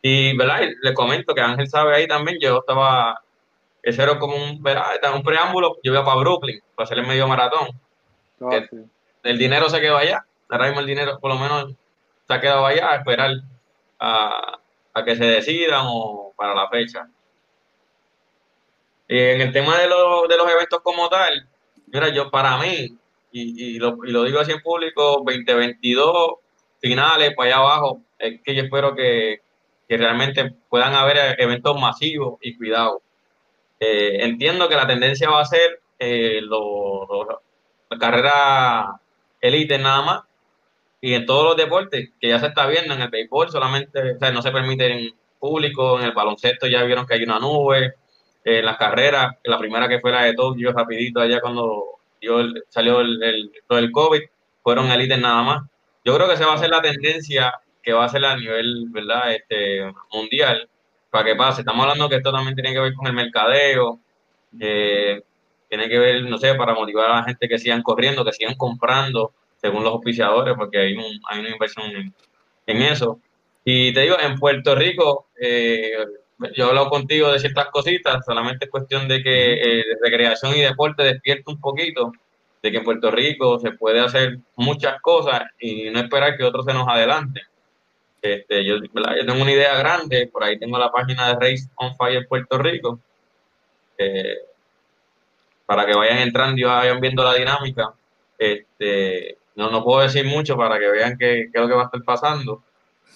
Y, 0.03 0.37
¿verdad? 0.37 0.61
Le 0.83 0.95
comento 0.95 1.35
que 1.35 1.41
Ángel 1.41 1.69
sabe 1.69 1.97
ahí 1.97 2.07
también, 2.07 2.39
yo 2.41 2.59
estaba 2.59 3.21
ese 3.83 4.03
era 4.03 4.19
como 4.19 4.37
un, 4.37 4.63
un 5.15 5.23
preámbulo. 5.23 5.77
Yo 5.83 5.93
iba 5.93 6.05
para 6.05 6.21
Brooklyn 6.21 6.61
para 6.75 6.85
hacer 6.85 6.99
el 6.99 7.07
medio 7.07 7.27
maratón. 7.27 7.69
Ah, 8.41 8.61
el, 9.23 9.39
dinero 9.39 9.69
se 9.69 9.81
quedó 9.81 9.97
allá. 9.97 10.27
Ahora 10.49 10.67
mismo 10.67 10.81
el 10.81 10.87
dinero, 10.87 11.19
por 11.19 11.31
lo 11.31 11.39
menos, 11.39 11.75
se 12.27 12.35
ha 12.35 12.41
quedado 12.41 12.67
allá 12.67 12.91
a 12.91 12.97
esperar 12.97 13.31
a, 13.99 14.59
que 15.05 15.17
se 15.17 15.25
decidan 15.25 15.87
o 15.87 16.33
para 16.37 16.55
la 16.55 16.69
fecha. 16.69 17.09
Y 19.09 19.19
en 19.19 19.41
el 19.41 19.53
tema 19.53 19.79
de, 19.79 19.89
los, 19.89 20.29
de 20.29 20.37
los 20.37 20.51
eventos 20.51 20.81
como 20.83 21.09
tal, 21.09 21.49
mira, 21.93 22.09
yo 22.11 22.31
para 22.31 22.59
mí, 22.59 22.97
y, 23.33 23.77
y, 23.77 23.79
lo, 23.79 23.99
y 24.05 24.11
lo 24.11 24.25
digo 24.25 24.41
así 24.41 24.53
en 24.53 24.61
público, 24.61 25.23
2022 25.25 26.35
finales 26.81 27.35
para 27.37 27.49
allá 27.49 27.59
abajo, 27.59 28.03
es 28.19 28.41
que 28.43 28.55
yo 28.55 28.63
espero 28.63 28.95
que, 28.95 29.41
que 29.89 29.97
realmente 29.97 30.55
puedan 30.69 30.95
haber 30.95 31.37
eventos 31.41 31.81
masivos 31.81 32.39
y 32.43 32.57
cuidados. 32.57 33.01
Eh, 33.81 34.25
entiendo 34.25 34.69
que 34.69 34.75
la 34.75 34.87
tendencia 34.87 35.31
va 35.31 35.41
a 35.41 35.45
ser 35.47 35.81
eh, 35.99 36.41
la 36.43 37.99
carrera 37.99 39.01
elite 39.41 39.79
nada 39.79 40.03
más 40.03 40.23
y 41.01 41.15
en 41.15 41.27
todos 41.27 41.45
los 41.45 41.57
deportes 41.57 42.11
que 42.21 42.29
ya 42.29 42.41
se 42.41 42.49
está 42.49 42.67
viendo 42.67 42.95
en 42.95 43.03
el 43.03 43.09
béisbol 43.09 43.51
solamente 43.51 44.17
o 44.17 44.19
sea, 44.19 44.33
no 44.33 44.43
se 44.43 44.51
permite 44.51 44.87
en 44.87 45.15
público 45.39 45.99
en 45.99 46.07
el 46.07 46.13
baloncesto 46.13 46.67
ya 46.67 46.83
vieron 46.83 47.07
que 47.07 47.15
hay 47.15 47.23
una 47.23 47.39
nube 47.39 47.95
en 48.57 48.65
las 48.65 48.77
carreras 48.77 49.37
la 49.45 49.59
primera 49.59 49.89
que 49.89 50.01
fue 50.01 50.13
la 50.13 50.23
de 50.23 50.35
Tokio 50.35 50.73
rapidito 50.73 51.21
allá 51.21 51.41
cuando 51.41 51.85
salió 52.69 53.01
el, 53.01 53.53
el, 53.69 53.93
COVID 53.93 54.23
fueron 54.63 54.91
elite 54.91 55.17
nada 55.19 55.43
más 55.43 55.63
yo 56.05 56.15
creo 56.15 56.29
que 56.29 56.37
se 56.37 56.45
va 56.45 56.53
a 56.53 56.55
hacer 56.57 56.71
la 56.71 56.81
tendencia 56.81 57.55
que 57.83 57.93
va 57.93 58.05
a 58.05 58.09
ser 58.09 58.25
a 58.25 58.37
nivel 58.37 58.87
verdad 58.91 59.33
este 59.35 59.93
mundial 60.13 60.69
para 61.11 61.25
que 61.25 61.37
pase. 61.37 61.63
Estamos 61.63 61.83
hablando 61.83 62.09
que 62.09 62.17
esto 62.17 62.33
también 62.33 62.55
tiene 62.55 62.73
que 62.73 62.81
ver 62.81 62.95
con 62.95 63.07
el 63.07 63.13
mercadeo, 63.13 64.01
tiene 64.51 65.89
que 65.89 65.99
ver, 65.99 66.23
no 66.25 66.39
sé, 66.39 66.55
para 66.55 66.75
motivar 66.75 67.11
a 67.11 67.17
la 67.17 67.25
gente 67.25 67.49
que 67.49 67.59
sigan 67.59 67.83
corriendo, 67.83 68.25
que 68.25 68.33
sigan 68.33 68.55
comprando 68.57 69.33
según 69.57 69.83
los 69.85 69.93
auspiciadores, 69.93 70.55
porque 70.57 70.79
hay, 70.79 70.95
un, 70.95 71.21
hay 71.29 71.41
una 71.41 71.51
inversión 71.51 72.15
en, 72.67 72.83
eso. 72.83 73.21
Y 73.65 73.93
te 73.93 74.03
digo, 74.03 74.17
en 74.21 74.39
Puerto 74.39 74.75
Rico, 74.75 75.27
eh, 75.41 75.93
yo 76.57 76.65
he 76.65 76.69
hablado 76.69 76.89
contigo 76.89 77.33
de 77.33 77.39
ciertas 77.39 77.67
cositas, 77.67 78.25
solamente 78.25 78.67
es 78.67 78.71
cuestión 78.71 79.09
de 79.09 79.23
que 79.23 79.53
eh, 79.55 79.85
recreación 80.03 80.55
y 80.55 80.61
deporte 80.61 81.03
despierte 81.03 81.51
un 81.51 81.61
poquito, 81.61 82.13
de 82.63 82.71
que 82.71 82.79
en 82.79 82.85
Puerto 82.85 83.11
Rico 83.11 83.59
se 83.59 83.73
puede 83.73 84.01
hacer 84.01 84.39
muchas 84.57 85.01
cosas 85.01 85.43
y 85.59 85.91
no 85.91 86.01
esperar 86.01 86.37
que 86.37 86.45
otros 86.45 86.65
se 86.65 86.75
nos 86.75 86.89
adelanten. 86.89 87.43
Este, 88.21 88.65
yo, 88.65 88.77
yo 88.77 89.27
tengo 89.27 89.43
una 89.43 89.53
idea 89.53 89.77
grande, 89.79 90.29
por 90.33 90.43
ahí 90.43 90.59
tengo 90.59 90.79
la 90.79 90.91
página 90.91 91.29
de 91.29 91.35
Race 91.35 91.69
on 91.77 91.97
Fire 91.97 92.27
Puerto 92.29 92.59
Rico, 92.59 92.99
eh, 93.97 94.39
para 95.67 95.87
que 95.87 95.95
vayan 95.95 96.19
entrando 96.19 96.61
y 96.61 96.65
vayan 96.65 97.01
viendo 97.01 97.23
la 97.23 97.35
dinámica. 97.35 97.93
Este, 98.39 99.37
no, 99.55 99.71
no 99.71 99.85
puedo 99.85 100.03
decir 100.03 100.25
mucho 100.25 100.57
para 100.57 100.79
que 100.79 100.89
vean 100.89 101.17
qué, 101.19 101.41
es 101.43 101.51
lo 101.53 101.69
que 101.69 101.75
va 101.75 101.83
a 101.83 101.85
estar 101.87 102.03
pasando. 102.03 102.63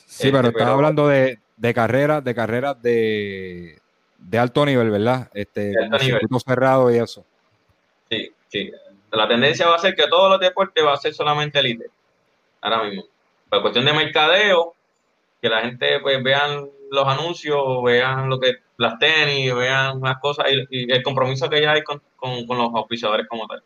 Sí, 0.06 0.30
pero 0.30 0.48
este, 0.48 0.58
estaba 0.58 0.74
hablando 0.74 1.08
de, 1.08 1.38
de 1.56 1.74
carreras, 1.74 2.24
de 2.24 2.34
carreras 2.34 2.82
de, 2.82 3.78
de 4.18 4.38
alto 4.38 4.64
nivel, 4.64 4.90
¿verdad? 4.90 5.30
Este, 5.34 5.74
circuito 6.00 6.40
cerrado 6.40 6.90
y 6.90 6.98
eso. 6.98 7.24
Sí, 8.10 8.32
sí. 8.48 8.70
La 9.10 9.28
tendencia 9.28 9.66
va 9.66 9.76
a 9.76 9.78
ser 9.78 9.94
que 9.94 10.06
todos 10.08 10.30
los 10.30 10.40
deportes 10.40 10.84
va 10.84 10.94
a 10.94 10.96
ser 10.96 11.12
solamente 11.12 11.58
elite. 11.58 11.86
Ahora 12.60 12.84
mismo. 12.84 13.04
Por 13.48 13.60
cuestión 13.60 13.84
de 13.84 13.92
mercadeo, 13.92 14.74
que 15.40 15.48
la 15.48 15.60
gente 15.60 16.00
pues 16.00 16.22
vean 16.22 16.68
los 16.90 17.06
anuncios, 17.06 17.82
vean 17.82 18.30
lo 18.30 18.38
que 18.38 18.56
las 18.76 18.98
tenis, 18.98 19.54
vean 19.54 20.00
las 20.00 20.18
cosas 20.18 20.46
y, 20.70 20.92
el 20.92 21.02
compromiso 21.02 21.50
que 21.50 21.60
ya 21.60 21.72
hay 21.72 21.82
con, 21.82 22.00
los 22.20 22.74
auspiciadores 22.74 23.26
como 23.28 23.46
tal. 23.46 23.62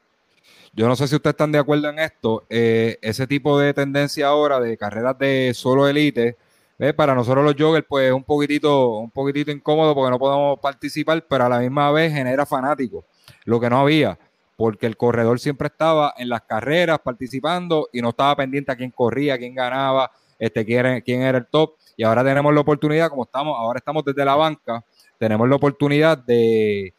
yo 0.73 0.89
no 0.89 0.97
sé 0.97 1.07
si 1.07 1.17
ustedes 1.17 1.35
están 1.35 1.53
de 1.53 1.59
acuerdo 1.59 1.91
en 1.91 1.99
esto, 1.99 2.45
eh, 2.49 2.99
ese 3.03 3.27
tipo 3.27 3.59
de 3.59 3.75
tendencia 3.75 4.29
ahora 4.29 4.59
de 4.59 4.77
carreras 4.79 5.19
de 5.19 5.53
solo 5.55 5.87
elite, 5.87 6.37
eh, 6.79 6.93
para 6.93 7.15
nosotros 7.15 7.45
los 7.45 7.55
joggers, 7.59 7.87
pues 7.89 8.09
es 8.09 8.13
un 8.13 8.25
poquitito, 8.25 8.99
un 8.99 9.11
poquitito 9.11 9.51
incómodo 9.51 9.95
porque 9.95 10.11
no 10.11 10.19
podemos 10.19 10.59
participar, 10.61 11.25
pero 11.27 11.45
a 11.45 11.49
la 11.49 11.59
misma 11.61 11.91
vez 11.91 12.13
genera 12.13 12.45
fanáticos, 12.45 13.05
lo 13.45 13.59
que 13.59 13.71
no 13.71 13.81
había, 13.81 14.19
porque 14.57 14.87
el 14.87 14.97
corredor 14.97 15.41
siempre 15.41 15.69
estaba 15.69 16.13
en 16.19 16.29
las 16.29 16.43
carreras 16.43 16.99
participando 16.99 17.89
y 17.93 18.03
no 18.03 18.11
estaba 18.11 18.37
pendiente 18.37 18.73
a 18.73 18.77
quién 18.77 18.91
corría, 18.91 19.39
quién 19.39 19.55
ganaba, 19.55 20.11
este, 20.39 20.67
quién, 20.67 21.23
era 21.23 21.39
el 21.39 21.47
top, 21.47 21.77
y 21.97 22.05
ahora 22.05 22.23
tenemos 22.23 22.53
la 22.53 22.61
oportunidad, 22.61 23.09
como 23.09 23.25
estamos, 23.25 23.57
ahora 23.59 23.79
estamos 23.79 24.05
desde 24.05 24.25
la 24.25 24.37
banca, 24.37 24.85
tenemos 25.19 25.49
la 25.49 25.57
oportunidad 25.57 26.19
de, 26.19 26.93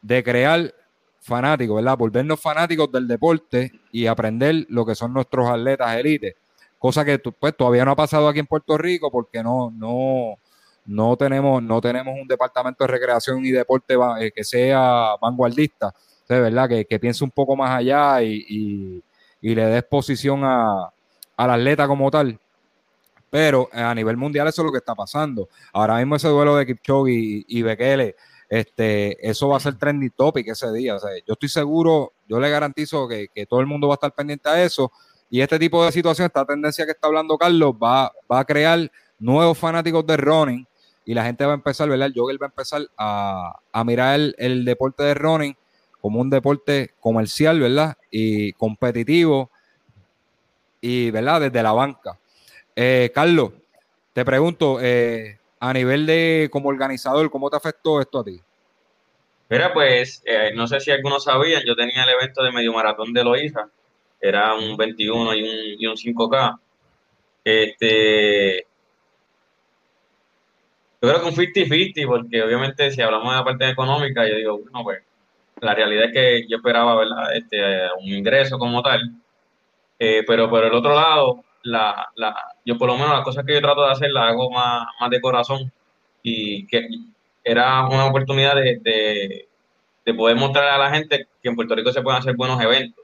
de 0.00 0.24
crear 0.24 0.74
fanáticos, 1.20 1.76
¿verdad? 1.76 1.98
Volvernos 1.98 2.40
fanáticos 2.40 2.90
del 2.90 3.06
deporte 3.06 3.70
y 3.92 4.06
aprender 4.06 4.66
lo 4.70 4.86
que 4.86 4.94
son 4.94 5.12
nuestros 5.12 5.48
atletas 5.48 5.94
élite. 5.96 6.36
Cosa 6.84 7.02
que 7.02 7.18
pues, 7.18 7.56
todavía 7.56 7.82
no 7.86 7.92
ha 7.92 7.96
pasado 7.96 8.28
aquí 8.28 8.40
en 8.40 8.46
Puerto 8.46 8.76
Rico 8.76 9.10
porque 9.10 9.42
no, 9.42 9.70
no, 9.70 10.34
no, 10.84 11.16
tenemos, 11.16 11.62
no 11.62 11.80
tenemos 11.80 12.14
un 12.20 12.28
departamento 12.28 12.84
de 12.84 12.88
recreación 12.88 13.42
y 13.42 13.52
deporte 13.52 13.96
eh, 14.20 14.30
que 14.30 14.44
sea 14.44 15.16
vanguardista, 15.18 15.94
¿verdad? 16.28 16.68
Que, 16.68 16.84
que, 16.84 17.00
piense 17.00 17.24
un 17.24 17.30
poco 17.30 17.56
más 17.56 17.70
allá 17.70 18.20
y, 18.22 19.02
y, 19.40 19.54
le 19.54 19.64
dé 19.64 19.78
exposición 19.78 20.42
a, 20.44 20.90
al 21.38 21.50
atleta 21.52 21.88
como 21.88 22.10
tal. 22.10 22.38
Pero 23.30 23.70
eh, 23.72 23.80
a 23.80 23.94
nivel 23.94 24.18
mundial 24.18 24.48
eso 24.48 24.60
es 24.60 24.66
lo 24.66 24.72
que 24.72 24.76
está 24.76 24.94
pasando. 24.94 25.48
Ahora 25.72 25.96
mismo 25.96 26.16
ese 26.16 26.28
duelo 26.28 26.54
de 26.54 26.66
Kipchoge 26.66 27.12
y, 27.12 27.44
y 27.48 27.62
Bekele, 27.62 28.14
este, 28.46 29.26
eso 29.26 29.48
va 29.48 29.56
a 29.56 29.60
ser 29.60 29.78
trending 29.78 30.10
topic 30.10 30.48
ese 30.48 30.70
día. 30.70 30.98
yo 31.26 31.32
estoy 31.32 31.48
seguro, 31.48 32.12
yo 32.28 32.38
le 32.38 32.50
garantizo 32.50 33.08
que, 33.08 33.46
todo 33.48 33.60
el 33.60 33.66
mundo 33.66 33.88
va 33.88 33.94
a 33.94 33.96
estar 33.96 34.12
pendiente 34.12 34.50
a 34.50 34.62
eso. 34.62 34.92
Y 35.34 35.40
este 35.40 35.58
tipo 35.58 35.84
de 35.84 35.90
situación, 35.90 36.26
esta 36.26 36.44
tendencia 36.44 36.84
que 36.84 36.92
está 36.92 37.08
hablando 37.08 37.36
Carlos, 37.36 37.74
va, 37.74 38.12
va 38.30 38.38
a 38.38 38.44
crear 38.44 38.88
nuevos 39.18 39.58
fanáticos 39.58 40.06
de 40.06 40.16
running 40.16 40.64
y 41.04 41.12
la 41.12 41.24
gente 41.24 41.44
va 41.44 41.50
a 41.50 41.54
empezar, 41.56 41.88
¿verdad? 41.88 42.06
El 42.06 42.14
jogger 42.14 42.40
va 42.40 42.46
a 42.46 42.50
empezar 42.50 42.82
a, 42.96 43.84
mirar 43.84 44.20
el, 44.38 44.64
deporte 44.64 45.02
de 45.02 45.14
running 45.14 45.56
como 46.00 46.20
un 46.20 46.30
deporte 46.30 46.92
comercial, 47.00 47.58
¿verdad? 47.58 47.96
Y 48.12 48.52
competitivo 48.52 49.50
y, 50.80 51.10
¿verdad? 51.10 51.40
Desde 51.40 51.64
la 51.64 51.72
banca. 51.72 52.16
Eh, 52.76 53.10
Carlos, 53.12 53.54
te 54.12 54.24
pregunto, 54.24 54.78
eh, 54.80 55.40
a 55.58 55.72
nivel 55.72 56.06
de 56.06 56.48
como 56.52 56.68
organizador, 56.68 57.28
¿cómo 57.28 57.50
te 57.50 57.56
afectó 57.56 58.00
esto 58.00 58.20
a 58.20 58.24
ti? 58.24 58.40
Mira, 59.48 59.74
pues 59.74 60.22
eh, 60.26 60.52
no 60.54 60.68
sé 60.68 60.78
si 60.78 60.92
algunos 60.92 61.24
sabían, 61.24 61.64
yo 61.66 61.74
tenía 61.74 62.04
el 62.04 62.10
evento 62.10 62.40
de 62.44 62.52
medio 62.52 62.72
maratón 62.72 63.12
de 63.12 63.24
Loiza, 63.24 63.68
era 64.28 64.54
un 64.54 64.76
21 64.76 65.34
y 65.34 65.42
un, 65.42 65.48
y 65.78 65.86
un 65.86 65.96
5K. 65.96 66.58
Este, 67.44 68.66
yo 71.02 71.08
creo 71.08 71.20
que 71.20 71.28
un 71.28 71.34
50-50, 71.34 72.06
porque 72.06 72.42
obviamente 72.42 72.90
si 72.90 73.02
hablamos 73.02 73.30
de 73.30 73.38
la 73.38 73.44
parte 73.44 73.68
económica, 73.68 74.26
yo 74.26 74.36
digo, 74.36 74.58
bueno, 74.58 74.82
pues 74.82 75.02
la 75.60 75.74
realidad 75.74 76.06
es 76.06 76.12
que 76.12 76.46
yo 76.48 76.56
esperaba, 76.56 76.96
¿verdad? 76.96 77.36
Este, 77.36 77.60
un 78.00 78.08
ingreso 78.08 78.58
como 78.58 78.82
tal, 78.82 79.00
eh, 79.98 80.24
pero 80.26 80.48
por 80.48 80.64
el 80.64 80.72
otro 80.72 80.94
lado, 80.94 81.44
la, 81.62 82.08
la, 82.16 82.34
yo 82.64 82.78
por 82.78 82.88
lo 82.88 82.94
menos 82.94 83.10
las 83.10 83.24
cosas 83.24 83.44
que 83.44 83.54
yo 83.54 83.60
trato 83.60 83.84
de 83.84 83.92
hacer 83.92 84.10
las 84.10 84.30
hago 84.30 84.50
más, 84.50 84.86
más 85.00 85.10
de 85.10 85.20
corazón 85.20 85.70
y 86.22 86.66
que 86.66 86.88
era 87.42 87.86
una 87.86 88.06
oportunidad 88.06 88.54
de, 88.56 88.80
de, 90.04 90.14
poder 90.14 90.36
mostrar 90.36 90.68
a 90.68 90.78
la 90.78 90.90
gente 90.90 91.28
que 91.42 91.48
en 91.48 91.56
Puerto 91.56 91.74
Rico 91.74 91.92
se 91.92 92.02
pueden 92.02 92.20
hacer 92.20 92.34
buenos 92.36 92.60
eventos. 92.62 93.03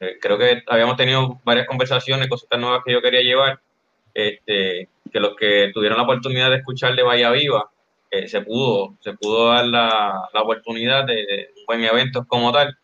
Eh, 0.00 0.18
creo 0.20 0.38
que 0.38 0.62
habíamos 0.66 0.96
tenido 0.96 1.40
varias 1.44 1.66
conversaciones, 1.66 2.28
cosas 2.28 2.58
nuevas 2.58 2.82
que 2.84 2.92
yo 2.92 3.02
quería 3.02 3.20
llevar, 3.20 3.60
este, 4.14 4.88
que 5.12 5.20
los 5.20 5.36
que 5.36 5.70
tuvieron 5.74 5.98
la 5.98 6.04
oportunidad 6.04 6.50
de 6.50 6.56
escuchar 6.56 6.96
de 6.96 7.02
Bahía 7.02 7.30
Viva, 7.30 7.70
eh, 8.10 8.26
se 8.26 8.40
pudo, 8.40 8.96
se 9.00 9.12
pudo 9.12 9.48
dar 9.48 9.66
la, 9.66 10.28
la 10.32 10.42
oportunidad 10.42 11.04
de, 11.04 11.14
de, 11.14 11.50
un 11.58 11.66
buen 11.66 11.84
evento 11.84 12.24
como 12.26 12.50
tal. 12.50 12.76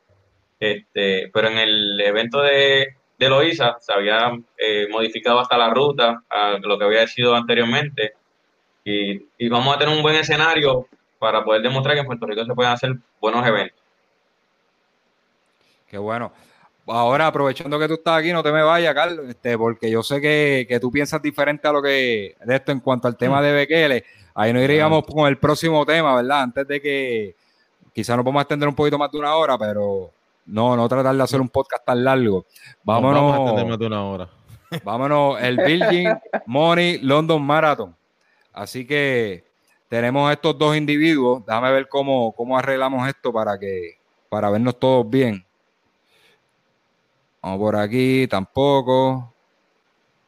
Este, 0.60 1.30
pero 1.32 1.48
en 1.48 1.58
el 1.58 2.00
evento 2.00 2.40
de, 2.42 2.96
de 3.18 3.28
Loiza 3.28 3.76
se 3.80 3.92
había 3.92 4.32
eh, 4.56 4.86
modificado 4.90 5.40
hasta 5.40 5.58
la 5.58 5.70
ruta 5.70 6.22
a 6.30 6.58
lo 6.58 6.78
que 6.78 6.84
había 6.84 7.06
sido 7.06 7.34
anteriormente 7.34 8.14
y, 8.84 9.22
y, 9.36 9.48
vamos 9.48 9.74
a 9.74 9.78
tener 9.78 9.94
un 9.94 10.02
buen 10.02 10.16
escenario 10.16 10.86
para 11.18 11.44
poder 11.44 11.60
demostrar 11.60 11.94
que 11.94 12.00
en 12.00 12.06
Puerto 12.06 12.26
Rico 12.26 12.44
se 12.44 12.54
pueden 12.54 12.72
hacer 12.72 12.94
buenos 13.20 13.44
eventos. 13.46 13.82
Qué 15.88 15.98
bueno. 15.98 16.32
Ahora, 16.86 17.26
aprovechando 17.26 17.78
que 17.78 17.88
tú 17.88 17.94
estás 17.94 18.18
aquí, 18.18 18.32
no 18.32 18.42
te 18.42 18.52
me 18.52 18.62
vayas, 18.62 18.94
Carlos, 18.94 19.26
este, 19.28 19.58
porque 19.58 19.90
yo 19.90 20.02
sé 20.02 20.20
que, 20.20 20.66
que, 20.68 20.78
tú 20.78 20.90
piensas 20.90 21.20
diferente 21.20 21.66
a 21.66 21.72
lo 21.72 21.82
que 21.82 22.36
de 22.44 22.54
esto 22.54 22.70
en 22.70 22.80
cuanto 22.80 23.08
al 23.08 23.16
tema 23.16 23.42
de 23.42 23.52
Bekele. 23.52 24.04
Ahí 24.34 24.52
nos 24.52 24.62
iríamos 24.62 25.04
con 25.04 25.26
el 25.26 25.38
próximo 25.38 25.84
tema, 25.84 26.14
¿verdad? 26.14 26.42
Antes 26.42 26.68
de 26.68 26.80
que 26.80 27.36
quizás 27.92 28.16
nos 28.16 28.36
a 28.36 28.40
extender 28.40 28.68
un 28.68 28.74
poquito 28.74 28.98
más 28.98 29.10
de 29.10 29.18
una 29.18 29.34
hora, 29.34 29.56
pero 29.56 30.10
no, 30.44 30.76
no 30.76 30.88
tratar 30.88 31.16
de 31.16 31.22
hacer 31.22 31.40
un 31.40 31.48
podcast 31.48 31.84
tan 31.84 32.04
largo. 32.04 32.44
Vámonos. 32.84 33.54
Vamos 33.54 33.78
de 33.78 33.86
una 33.86 34.04
hora. 34.04 34.28
vámonos, 34.84 35.40
el 35.40 35.56
Virgin 35.56 36.10
Money 36.44 36.98
London 36.98 37.42
Marathon. 37.42 37.96
Así 38.52 38.86
que 38.86 39.44
tenemos 39.88 40.30
estos 40.30 40.58
dos 40.58 40.76
individuos. 40.76 41.44
Déjame 41.46 41.72
ver 41.72 41.88
cómo, 41.88 42.32
cómo 42.32 42.58
arreglamos 42.58 43.08
esto 43.08 43.32
para 43.32 43.58
que 43.58 43.98
para 44.28 44.50
vernos 44.50 44.78
todos 44.78 45.08
bien. 45.08 45.45
Vamos 47.46 47.60
por 47.60 47.76
aquí, 47.76 48.26
tampoco. 48.26 49.32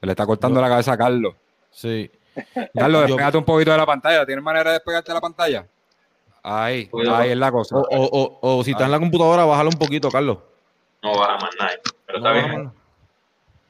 Le 0.03 0.13
está 0.13 0.25
cortando 0.25 0.61
la 0.61 0.69
cabeza 0.69 0.93
a 0.93 0.97
Carlos. 0.97 1.35
Sí. 1.69 2.09
Carlos, 2.73 3.09
despegate 3.09 3.37
un 3.37 3.45
poquito 3.45 3.73
de 3.73 3.77
la 3.77 3.87
pantalla. 3.87 4.25
¿Tienes 4.25 4.45
manera 4.45 4.71
de 4.71 4.75
despegarte 4.75 5.11
de 5.11 5.15
la 5.15 5.21
pantalla? 5.21 5.67
Ahí, 6.45 6.89
ahí 7.11 7.31
es 7.31 7.37
la 7.37 7.51
cosa. 7.51 7.75
O, 7.77 8.63
si 8.65 8.71
está 8.71 8.85
en 8.85 8.93
la 8.93 9.01
computadora, 9.01 9.45
bájalo 9.45 9.71
un 9.71 9.79
poquito, 9.79 10.13
Carlos. 10.13 10.39
No 11.03 11.19
baja 11.19 11.39
más 11.39 11.51
nada, 11.59 11.73
pero 12.07 12.19
está 12.19 12.33
bien. 12.33 12.73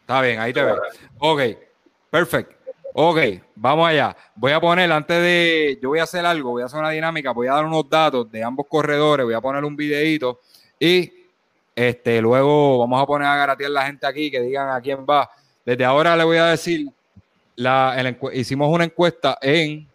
Está 0.01 0.21
bien, 0.21 0.41
ahí 0.41 0.53
te 0.53 0.63
veo. 0.63 0.77
Ok, 1.19 1.41
perfecto. 2.11 2.55
Ok, 2.93 3.19
vamos 3.55 3.89
allá. 3.89 4.15
Voy 4.35 4.53
a 4.53 4.61
poner, 4.61 4.93
antes 4.93 5.23
de, 5.23 5.79
yo 5.81 5.89
voy 5.89 6.01
a 6.01 6.03
hacer 6.03 6.27
algo, 6.27 6.51
voy 6.51 6.65
a 6.65 6.67
hacer 6.67 6.81
una 6.81 6.91
dinámica, 6.91 7.33
voy 7.33 7.47
a 7.47 7.55
dar 7.55 7.65
unos 7.65 7.89
datos 7.89 8.31
de 8.31 8.45
ambos 8.45 8.67
corredores, 8.69 9.25
voy 9.25 9.35
a 9.35 9.41
poner 9.41 9.65
un 9.65 9.75
videito 9.75 10.39
y 10.79 11.18
este, 11.79 12.20
luego 12.20 12.79
vamos 12.79 13.01
a 13.01 13.07
poner 13.07 13.29
a 13.29 13.37
garatear 13.37 13.70
la 13.70 13.87
gente 13.87 14.05
aquí 14.05 14.31
que 14.31 14.41
digan 14.41 14.68
a 14.68 14.81
quién 14.81 15.07
va. 15.09 15.31
Desde 15.64 15.85
ahora 15.85 16.16
le 16.16 16.24
voy 16.24 16.39
a 16.39 16.47
decir, 16.47 16.89
la, 17.55 18.16
hicimos 18.33 18.68
una 18.68 18.85
encuesta 18.85 19.39
en 19.41 19.89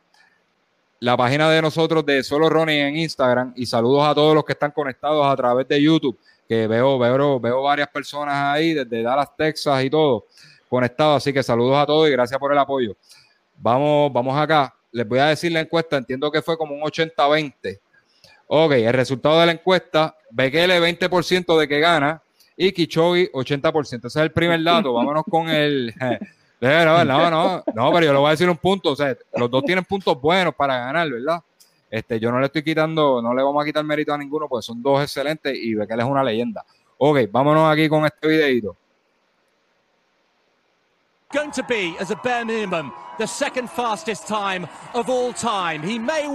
la 1.00 1.18
página 1.18 1.50
de 1.50 1.62
nosotros 1.62 2.06
de 2.06 2.24
Solo 2.24 2.50
Ronnie 2.50 2.88
en 2.88 2.96
Instagram 2.96 3.54
y 3.58 3.66
saludos 3.66 4.08
a 4.08 4.16
todos 4.16 4.34
los 4.34 4.46
que 4.46 4.54
están 4.54 4.72
conectados 4.72 5.28
a 5.28 5.36
través 5.36 5.68
de 5.68 5.82
YouTube, 5.82 6.18
que 6.48 6.68
veo, 6.68 6.98
veo, 6.98 7.40
veo 7.40 7.62
varias 7.64 7.90
personas 7.90 8.34
ahí 8.34 8.74
desde 8.74 9.04
Dallas, 9.04 9.36
Texas 9.36 9.84
y 9.84 9.90
todo 9.90 10.26
conectados, 10.70 11.18
así 11.18 11.34
que 11.34 11.44
saludos 11.44 11.78
a 11.78 11.86
todos 11.86 12.08
y 12.08 12.12
gracias 12.12 12.40
por 12.40 12.52
el 12.52 12.58
apoyo. 12.58 12.96
Vamos, 13.58 14.12
vamos 14.12 14.36
acá. 14.36 14.74
Les 14.92 15.08
voy 15.08 15.20
a 15.20 15.28
decir 15.28 15.52
la 15.52 15.60
encuesta, 15.60 15.98
entiendo 15.98 16.32
que 16.32 16.42
fue 16.42 16.58
como 16.58 16.74
un 16.74 16.82
80-20. 16.82 17.80
Ok, 18.48 18.74
el 18.74 18.94
resultado 18.94 19.40
de 19.40 19.46
la 19.48 19.52
encuesta, 19.54 20.16
Bekele 20.30 20.80
20% 20.80 21.58
de 21.58 21.68
que 21.68 21.80
gana 21.80 22.22
y 22.56 22.72
Kichogi 22.72 23.30
80%. 23.32 23.84
Ese 23.84 24.08
es 24.08 24.16
el 24.16 24.32
primer 24.32 24.64
dato. 24.64 24.94
Vámonos 24.94 25.24
con 25.30 25.50
el... 25.50 25.94
No, 26.64 27.04
no, 27.04 27.92
pero 27.92 28.06
yo 28.06 28.14
le 28.14 28.20
voy 28.20 28.28
a 28.28 28.32
decir 28.32 28.50
un 28.50 28.56
punto. 28.56 28.92
O 28.92 28.96
sea, 28.96 29.18
los 29.36 29.52
dos 29.52 29.66
tienen 29.66 29.84
puntos 29.84 30.20
buenos 30.22 30.56
para 30.56 30.78
ganar, 30.78 31.10
¿verdad? 31.10 31.44
Este, 31.92 32.20
yo 32.22 32.32
no 32.32 32.40
le 32.40 32.46
estoy 32.46 32.64
quitando, 32.64 33.22
no 33.22 33.34
le 33.34 33.44
vamos 33.44 33.62
a 33.62 33.66
quitar 33.66 33.84
mérito 33.84 34.14
a 34.14 34.18
ninguno, 34.18 34.48
porque 34.48 34.64
son 34.64 34.82
dos 34.82 35.02
excelentes 35.04 35.56
y 35.56 35.74
él 35.74 35.82
es 35.82 36.06
una 36.06 36.24
leyenda. 36.24 36.64
Ok, 36.98 37.20
vámonos 37.30 37.72
aquí 37.72 37.90
con 37.90 38.06
este 38.06 38.28
videito. 38.28 38.78
Going 41.34 41.52
to 41.52 41.64
be, 41.64 41.96
as 42.00 42.12
a 42.12 42.16
bare 42.24 42.46
minimum, 42.46 42.94
the 43.18 43.28
second 43.28 43.70
fastest 43.70 44.28
time 44.28 44.68
of 44.94 45.10
all 45.10 45.34
time. 45.34 45.82
He 45.84 46.00
may 46.00 46.28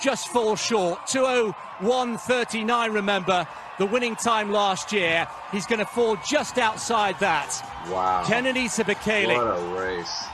just 0.00 0.28
fall 0.28 0.56
short. 0.56 1.00
201.39, 1.06 2.94
remember, 2.94 3.46
the 3.78 3.86
winning 3.86 4.16
time 4.16 4.50
last 4.50 4.92
year. 4.92 5.26
He's 5.52 5.66
going 5.66 5.78
to 5.78 5.86
fall 5.86 6.16
just 6.26 6.58
outside 6.58 7.18
that. 7.20 7.62
Wow. 7.88 8.24
Kennedy 8.26 8.66
Sabakele. 8.66 9.36
What 9.36 9.58
a 9.58 9.80
race. 9.80 10.24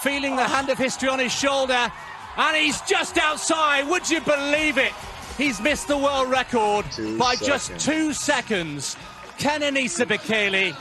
Feeling 0.00 0.36
the 0.36 0.44
hand 0.44 0.68
of 0.68 0.78
history 0.78 1.08
on 1.08 1.18
his 1.18 1.32
shoulder, 1.32 1.90
and 2.36 2.56
he's 2.56 2.80
just 2.82 3.18
outside. 3.18 3.88
Would 3.88 4.08
you 4.08 4.20
believe 4.20 4.78
it? 4.78 4.92
He's 5.36 5.60
missed 5.60 5.88
the 5.88 5.98
world 5.98 6.30
record 6.30 6.86
two 6.92 7.18
by 7.18 7.34
seconds. 7.34 7.68
just 7.68 7.86
two 7.86 8.12
seconds. 8.12 8.96
Kennedy 9.38 9.84
Sabakele, 9.84 10.76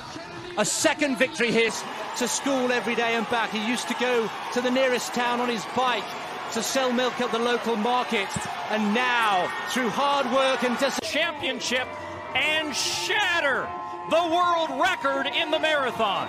a 0.57 0.65
second 0.65 1.18
victory 1.18 1.51
here 1.51 1.72
to 2.18 2.28
school 2.28 2.72
every 2.72 2.95
day 2.95 3.15
and 3.15 3.30
back. 3.30 3.51
He 3.51 3.68
used 3.68 3.88
to 3.88 3.93
go 3.99 4.30
to 4.53 4.61
the 4.61 4.72
nearest 4.72 5.13
town 5.13 5.39
on 5.39 5.49
his 5.49 5.63
bike 5.76 6.03
to 6.57 6.63
sell 6.63 6.91
milk 6.91 7.21
at 7.21 7.31
the 7.31 7.37
local 7.37 7.75
market. 7.75 8.27
And 8.71 8.91
now, 8.91 9.47
through 9.69 9.89
hard 9.89 10.25
work 10.33 10.63
and 10.63 10.73
just 10.79 10.99
championship 11.03 11.87
and 12.33 12.75
shatter 12.75 13.69
the 14.09 14.23
world 14.33 14.81
record 14.81 15.27
in 15.27 15.51
the 15.51 15.59
marathon. 15.59 16.27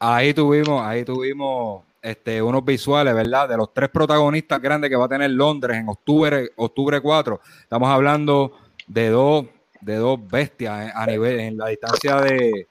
Ahí 0.00 0.32
tuvimos, 0.34 0.80
ahí 0.82 1.04
tuvimos 1.04 1.91
este, 2.02 2.42
unos 2.42 2.64
visuales, 2.64 3.14
¿verdad? 3.14 3.48
De 3.48 3.56
los 3.56 3.72
tres 3.72 3.88
protagonistas 3.88 4.60
grandes 4.60 4.90
que 4.90 4.96
va 4.96 5.06
a 5.06 5.08
tener 5.08 5.30
Londres 5.30 5.78
en 5.78 5.88
octubre, 5.88 6.50
octubre 6.56 7.00
4. 7.00 7.40
Estamos 7.62 7.88
hablando 7.88 8.58
de 8.86 9.08
dos, 9.08 9.46
de 9.80 9.96
dos 9.96 10.18
bestias 10.28 10.88
eh, 10.88 10.92
a 10.94 11.06
nivel, 11.06 11.40
en 11.40 11.56
la 11.56 11.68
distancia 11.68 12.20
de, 12.20 12.66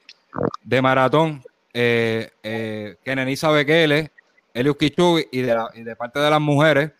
de 0.63 0.81
maratón. 0.81 1.41
Eh, 1.73 2.29
eh, 2.43 2.97
Kenenisa 3.03 3.49
Bekele, 3.51 4.11
Elius 4.53 4.75
Kichugi 4.75 5.27
y 5.31 5.41
de, 5.41 5.95
parte 5.97 6.19
de 6.19 6.29
las 6.29 6.41
mujeres, 6.41 6.91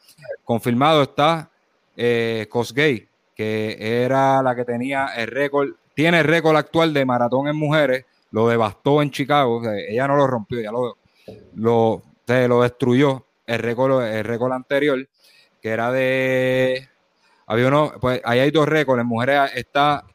confirmado 0.45 1.01
está 1.03 1.49
eh, 1.97 2.47
Kosgei, 2.49 3.07
que 3.35 4.03
era 4.03 4.41
la 4.41 4.55
que 4.55 4.63
tenía 4.63 5.07
el 5.17 5.27
récord, 5.27 5.71
tiene 5.93 6.19
el 6.19 6.25
récord 6.25 6.55
actual 6.55 6.93
de 6.93 7.03
maratón 7.03 7.49
en 7.49 7.57
mujeres, 7.57 8.05
lo 8.31 8.47
devastó 8.47 9.01
en 9.01 9.11
Chicago, 9.11 9.61
ella 9.69 10.07
no 10.07 10.15
lo 10.15 10.25
rompió, 10.25 10.61
ya 10.61 10.71
lo, 10.71 10.95
lo, 11.55 12.01
se 12.31 12.47
lo 12.47 12.61
destruyó 12.61 13.25
el 13.45 13.59
récord, 13.59 14.03
el 14.03 14.23
récord 14.23 14.53
anterior, 14.53 15.07
que 15.61 15.69
era 15.69 15.91
de, 15.91 16.89
había 17.45 17.67
uno, 17.67 17.93
pues 17.99 18.21
ahí 18.23 18.39
hay 18.39 18.51
dos 18.51 18.67
récords, 18.67 19.03
mujeres 19.03 19.51
está 19.55 20.05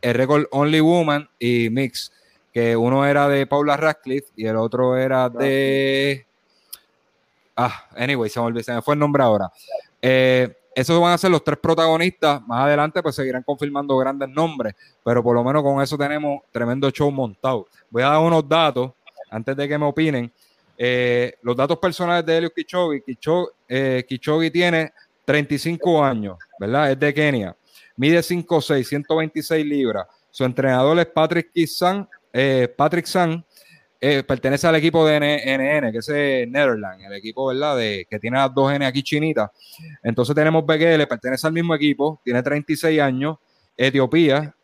el 0.00 0.14
récord 0.14 0.44
Only 0.52 0.80
Woman 0.80 1.28
y 1.38 1.68
Mix, 1.70 2.12
que 2.52 2.76
uno 2.76 3.04
era 3.04 3.28
de 3.28 3.46
Paula 3.46 3.76
Radcliffe 3.76 4.32
y 4.36 4.46
el 4.46 4.56
otro 4.56 4.96
era 4.96 5.28
de, 5.28 6.26
ah, 7.56 7.88
anyway, 7.96 8.30
se 8.30 8.40
me, 8.40 8.46
olvidó, 8.46 8.64
se 8.64 8.72
me 8.72 8.82
fue 8.82 8.94
el 8.94 9.00
nombre 9.00 9.22
ahora. 9.22 9.50
Eh, 10.00 10.56
esos 10.74 11.00
van 11.00 11.12
a 11.12 11.18
ser 11.18 11.30
los 11.30 11.42
tres 11.42 11.58
protagonistas. 11.58 12.40
Más 12.46 12.64
adelante, 12.64 13.02
pues 13.02 13.14
seguirán 13.14 13.42
confirmando 13.42 13.96
grandes 13.96 14.28
nombres, 14.28 14.74
pero 15.04 15.22
por 15.22 15.34
lo 15.34 15.44
menos 15.44 15.62
con 15.62 15.82
eso 15.82 15.98
tenemos 15.98 16.42
tremendo 16.52 16.90
show 16.90 17.10
montado. 17.10 17.66
Voy 17.90 18.02
a 18.02 18.10
dar 18.10 18.20
unos 18.20 18.48
datos 18.48 18.92
antes 19.30 19.56
de 19.56 19.68
que 19.68 19.76
me 19.76 19.86
opinen. 19.86 20.32
Eh, 20.82 21.34
los 21.42 21.54
datos 21.54 21.78
personales 21.78 22.24
de 22.24 22.38
Eliud 22.38 22.52
Kichogi. 22.56 23.02
Kichogi, 23.02 24.46
eh, 24.46 24.50
tiene 24.50 24.94
35 25.26 26.02
años, 26.02 26.38
¿verdad? 26.58 26.92
Es 26.92 26.98
de 26.98 27.12
Kenia. 27.12 27.54
Mide 27.96 28.22
5'6, 28.22 28.88
126 28.88 29.66
libras. 29.66 30.06
Su 30.30 30.42
entrenador 30.42 30.98
es 30.98 31.04
Patrick 31.04 31.52
Kisan, 31.52 32.08
eh, 32.32 32.72
Patrick 32.74 33.04
San. 33.04 33.44
Pertenece 34.00 34.66
al 34.66 34.76
equipo 34.76 35.04
de 35.04 35.16
NN, 35.18 35.92
que 35.92 35.98
es 35.98 36.08
Netherlands, 36.48 37.04
el 37.04 37.12
equipo, 37.12 37.48
¿verdad? 37.48 37.76
De, 37.76 38.06
que 38.08 38.18
tiene 38.18 38.38
las 38.38 38.54
dos 38.54 38.72
N 38.72 38.86
aquí 38.86 39.02
chinitas. 39.02 39.50
Entonces 40.02 40.34
tenemos 40.34 40.64
Bekele, 40.64 41.06
pertenece 41.06 41.46
al 41.46 41.52
mismo 41.52 41.74
equipo, 41.74 42.18
tiene 42.24 42.42
36 42.42 42.98
años, 42.98 43.36
Etiopía, 43.76 44.54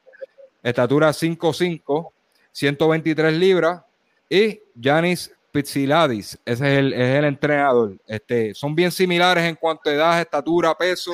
estatura 0.62 1.12
5'5, 1.12 2.08
123 2.50 3.34
libras, 3.34 3.82
y 4.30 4.62
Yanis 4.74 5.35
Pitsiladis, 5.56 6.38
ese 6.44 6.72
es 6.72 6.78
el, 6.78 6.92
es 6.92 7.18
el 7.18 7.24
entrenador. 7.24 7.96
Este, 8.06 8.52
son 8.52 8.74
bien 8.74 8.92
similares 8.92 9.42
en 9.44 9.54
cuanto 9.54 9.88
a 9.88 9.92
edad, 9.94 10.20
estatura, 10.20 10.74
peso. 10.74 11.12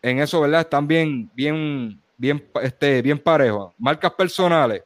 En 0.00 0.20
eso, 0.20 0.40
¿verdad? 0.40 0.62
Están 0.62 0.86
bien, 0.86 1.30
bien, 1.34 2.00
bien, 2.16 2.42
este, 2.62 3.02
bien 3.02 3.18
parejos. 3.18 3.74
Marcas 3.76 4.10
personales. 4.12 4.82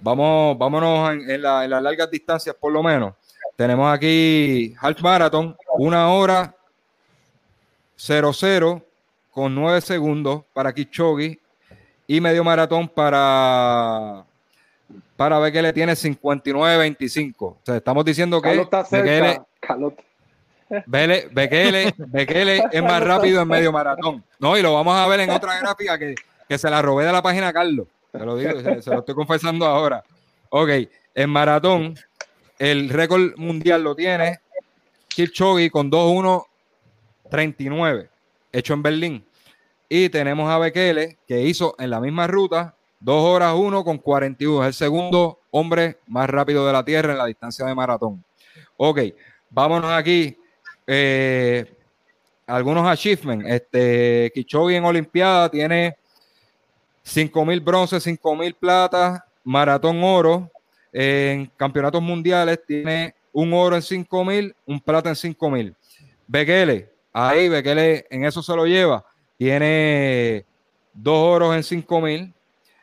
Vamos, 0.00 0.58
vámonos 0.58 1.12
en, 1.12 1.30
en, 1.30 1.42
la, 1.42 1.64
en, 1.64 1.70
las 1.70 1.82
largas 1.82 2.10
distancias, 2.10 2.56
por 2.56 2.72
lo 2.72 2.82
menos. 2.82 3.14
Tenemos 3.54 3.94
aquí 3.94 4.74
Half 4.80 5.00
Marathon, 5.00 5.56
una 5.78 6.08
hora 6.08 6.52
00 7.96 8.82
con 9.30 9.54
9 9.54 9.80
segundos 9.82 10.42
para 10.52 10.72
Kichogi 10.72 11.40
y 12.08 12.20
medio 12.20 12.42
maratón 12.42 12.88
para 12.88 14.24
para 15.18 15.38
ver 15.40 15.52
que 15.52 15.60
le 15.60 15.72
tiene 15.72 15.94
59-25. 15.94 17.34
O 17.38 17.58
sea, 17.64 17.78
estamos 17.78 18.04
diciendo 18.04 18.40
que 18.40 18.64
Bekele, 18.86 19.40
Bekele, 20.86 21.28
Bekele, 21.32 21.94
Bekele 21.96 22.62
es 22.70 22.82
más 22.84 23.02
rápido 23.02 23.42
en 23.42 23.48
medio 23.48 23.72
maratón. 23.72 24.22
No, 24.38 24.56
y 24.56 24.62
lo 24.62 24.74
vamos 24.74 24.94
a 24.94 25.08
ver 25.08 25.18
en 25.18 25.30
otra 25.30 25.58
gráfica 25.58 25.98
que, 25.98 26.14
que 26.48 26.56
se 26.56 26.70
la 26.70 26.80
robé 26.80 27.04
de 27.04 27.10
la 27.10 27.20
página 27.20 27.52
Carlos. 27.52 27.88
Se 28.12 28.18
lo 28.20 28.36
digo, 28.36 28.60
se, 28.60 28.80
se, 28.80 28.90
lo 28.90 29.00
estoy 29.00 29.16
confesando 29.16 29.66
ahora. 29.66 30.04
Ok, 30.50 30.70
en 31.16 31.30
maratón, 31.30 31.96
el 32.60 32.88
récord 32.88 33.36
mundial 33.38 33.82
lo 33.82 33.96
tiene 33.96 34.38
Kipchoge 35.08 35.68
con 35.68 35.90
2.1.39, 35.90 38.08
hecho 38.52 38.72
en 38.72 38.82
Berlín. 38.84 39.24
Y 39.88 40.10
tenemos 40.10 40.48
a 40.48 40.58
Bekele, 40.58 41.18
que 41.26 41.42
hizo 41.42 41.74
en 41.80 41.90
la 41.90 41.98
misma 41.98 42.28
ruta 42.28 42.76
2 43.00 43.22
horas 43.22 43.54
1 43.54 43.84
con 43.84 43.98
41. 43.98 44.62
Es 44.62 44.68
el 44.68 44.74
segundo 44.74 45.40
hombre 45.50 45.98
más 46.06 46.28
rápido 46.28 46.66
de 46.66 46.72
la 46.72 46.84
Tierra 46.84 47.12
en 47.12 47.18
la 47.18 47.26
distancia 47.26 47.64
de 47.66 47.74
maratón. 47.74 48.24
Ok, 48.76 49.00
vámonos 49.50 49.90
aquí. 49.92 50.36
Eh, 50.86 51.64
algunos 52.46 52.86
achievements. 52.86 53.46
Este, 53.46 54.32
Kichogi 54.34 54.74
en 54.74 54.84
Olimpiada 54.84 55.50
tiene 55.50 55.96
5.000 57.04 57.62
bronce, 57.62 57.96
5.000 57.96 58.54
plata, 58.54 59.26
maratón 59.44 60.02
oro. 60.02 60.50
En 60.92 61.46
campeonatos 61.56 62.02
mundiales 62.02 62.60
tiene 62.66 63.14
un 63.32 63.52
oro 63.52 63.76
en 63.76 63.82
5.000, 63.82 64.54
un 64.66 64.80
plata 64.80 65.10
en 65.10 65.14
5.000. 65.14 65.74
Bekele, 66.26 66.90
ahí 67.12 67.48
Bekele 67.48 68.06
en 68.10 68.24
eso 68.24 68.42
se 68.42 68.56
lo 68.56 68.66
lleva. 68.66 69.04
Tiene 69.36 70.44
dos 70.92 71.18
oros 71.18 71.54
en 71.54 71.62
5.000, 71.82 72.32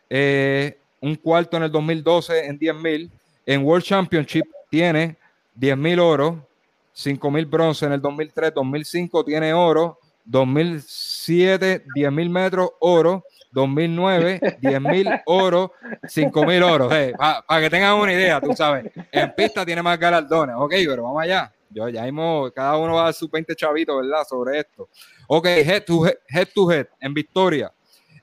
eh, 0.10 0.78
un 1.02 1.16
cuarto 1.16 1.58
en 1.58 1.64
el 1.64 1.72
2012 1.72 2.46
en 2.46 2.60
10.000. 2.60 3.10
En 3.46 3.64
World 3.64 3.84
Championship 3.84 4.46
tiene 4.70 5.18
10.000 5.60 6.00
oro, 6.00 6.48
5.000 6.96 7.50
bronce 7.50 7.86
en 7.86 7.94
el 7.94 8.02
2003, 8.02 8.54
2005 8.54 9.24
tiene 9.24 9.54
oro, 9.54 10.00
2007 10.26 11.86
10.000 11.96 12.30
metros 12.30 12.72
oro, 12.80 13.24
2009 13.52 14.40
10.000 14.62 15.22
oro, 15.26 15.74
5.000 16.04 16.64
oro. 16.64 16.90
Hey, 16.92 17.14
Para 17.18 17.42
pa 17.42 17.62
que 17.62 17.70
tengan 17.70 17.94
una 17.96 18.12
idea, 18.12 18.42
tú 18.42 18.54
sabes, 18.54 18.92
en 19.12 19.34
pista 19.34 19.66
tiene 19.66 19.82
más 19.82 20.00
galardones. 20.00 20.56
Ok, 20.58 20.74
pero 20.88 21.04
vamos 21.04 21.22
allá. 21.22 21.52
Yo 21.70 21.90
ya 21.90 22.04
mismo, 22.04 22.50
cada 22.56 22.78
uno 22.78 22.96
va 22.96 23.02
a 23.02 23.04
dar 23.06 23.14
sus 23.14 23.30
20 23.30 23.56
chavitos, 23.56 24.02
¿verdad? 24.02 24.24
Sobre 24.28 24.60
esto. 24.60 24.90
Ok, 25.28 25.46
head 25.46 25.84
to 25.84 26.06
head, 26.06 26.16
head 26.30 26.48
to 26.54 26.72
head 26.72 26.88
en 27.00 27.14
victoria. 27.14 27.72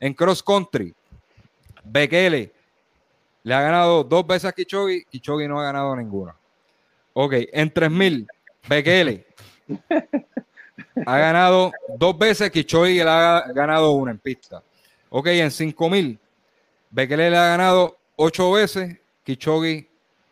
En 0.01 0.15
cross 0.15 0.43
country, 0.43 0.95
Bekele 1.85 2.53
le 3.43 3.55
ha 3.55 3.61
ganado 3.61 4.05
dos 4.05 4.27
veces 4.27 4.45
a 4.47 4.53
Kichogi, 4.53 5.05
Kichogi 5.05 5.49
no 5.49 5.61
ha 5.61 5.65
ganado 5.65 5.97
ninguna. 5.97 6.35
Ok, 7.13 7.35
en 7.53 7.73
3000, 7.73 8.27
Bekele 8.69 9.27
ha 11.07 11.19
ganado 11.19 11.73
dos 11.99 12.17
veces, 12.17 12.51
Kichogi 12.51 12.95
le 12.95 13.11
ha 13.11 13.45
ganado 13.53 13.93
una 13.93 14.13
en 14.13 14.19
pista. 14.19 14.63
Ok, 15.11 15.27
en 15.27 15.51
5000, 15.51 16.19
Bekele 16.91 17.31
le 17.31 17.37
ha 17.37 17.47
ganado 17.49 17.99
ocho 18.17 18.53
veces, 18.53 18.97
Kichogi 19.25 19.89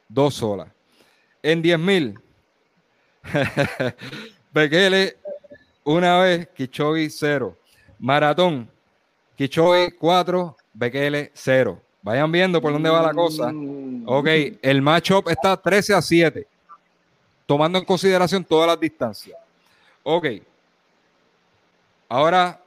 dos 0.09 0.35
solas. 0.35 0.69
En 1.43 1.63
10000, 1.63 2.19
Bekele 4.53 5.17
una 5.85 6.19
vez, 6.21 6.49
Kichogi 6.55 7.11
cero. 7.11 7.57
Maratón, 7.99 8.71
Kichogi 9.37 9.91
cuatro, 9.93 10.57
Bekele 10.73 11.31
0. 11.35 11.81
Vayan 12.03 12.33
viendo 12.33 12.61
por 12.61 12.73
dónde 12.73 12.89
va 12.89 13.03
la 13.03 13.13
cosa. 13.13 13.53
Ok, 14.07 14.27
el 14.63 14.81
matchup 14.81 15.29
está 15.29 15.57
13 15.57 15.95
a 15.95 16.01
7, 16.03 16.47
tomando 17.45 17.79
en 17.79 17.85
consideración 17.85 18.43
todas 18.45 18.69
las 18.69 18.81
distancias. 18.81 19.39
Ok. 20.03 20.27
Ahora 22.09 22.59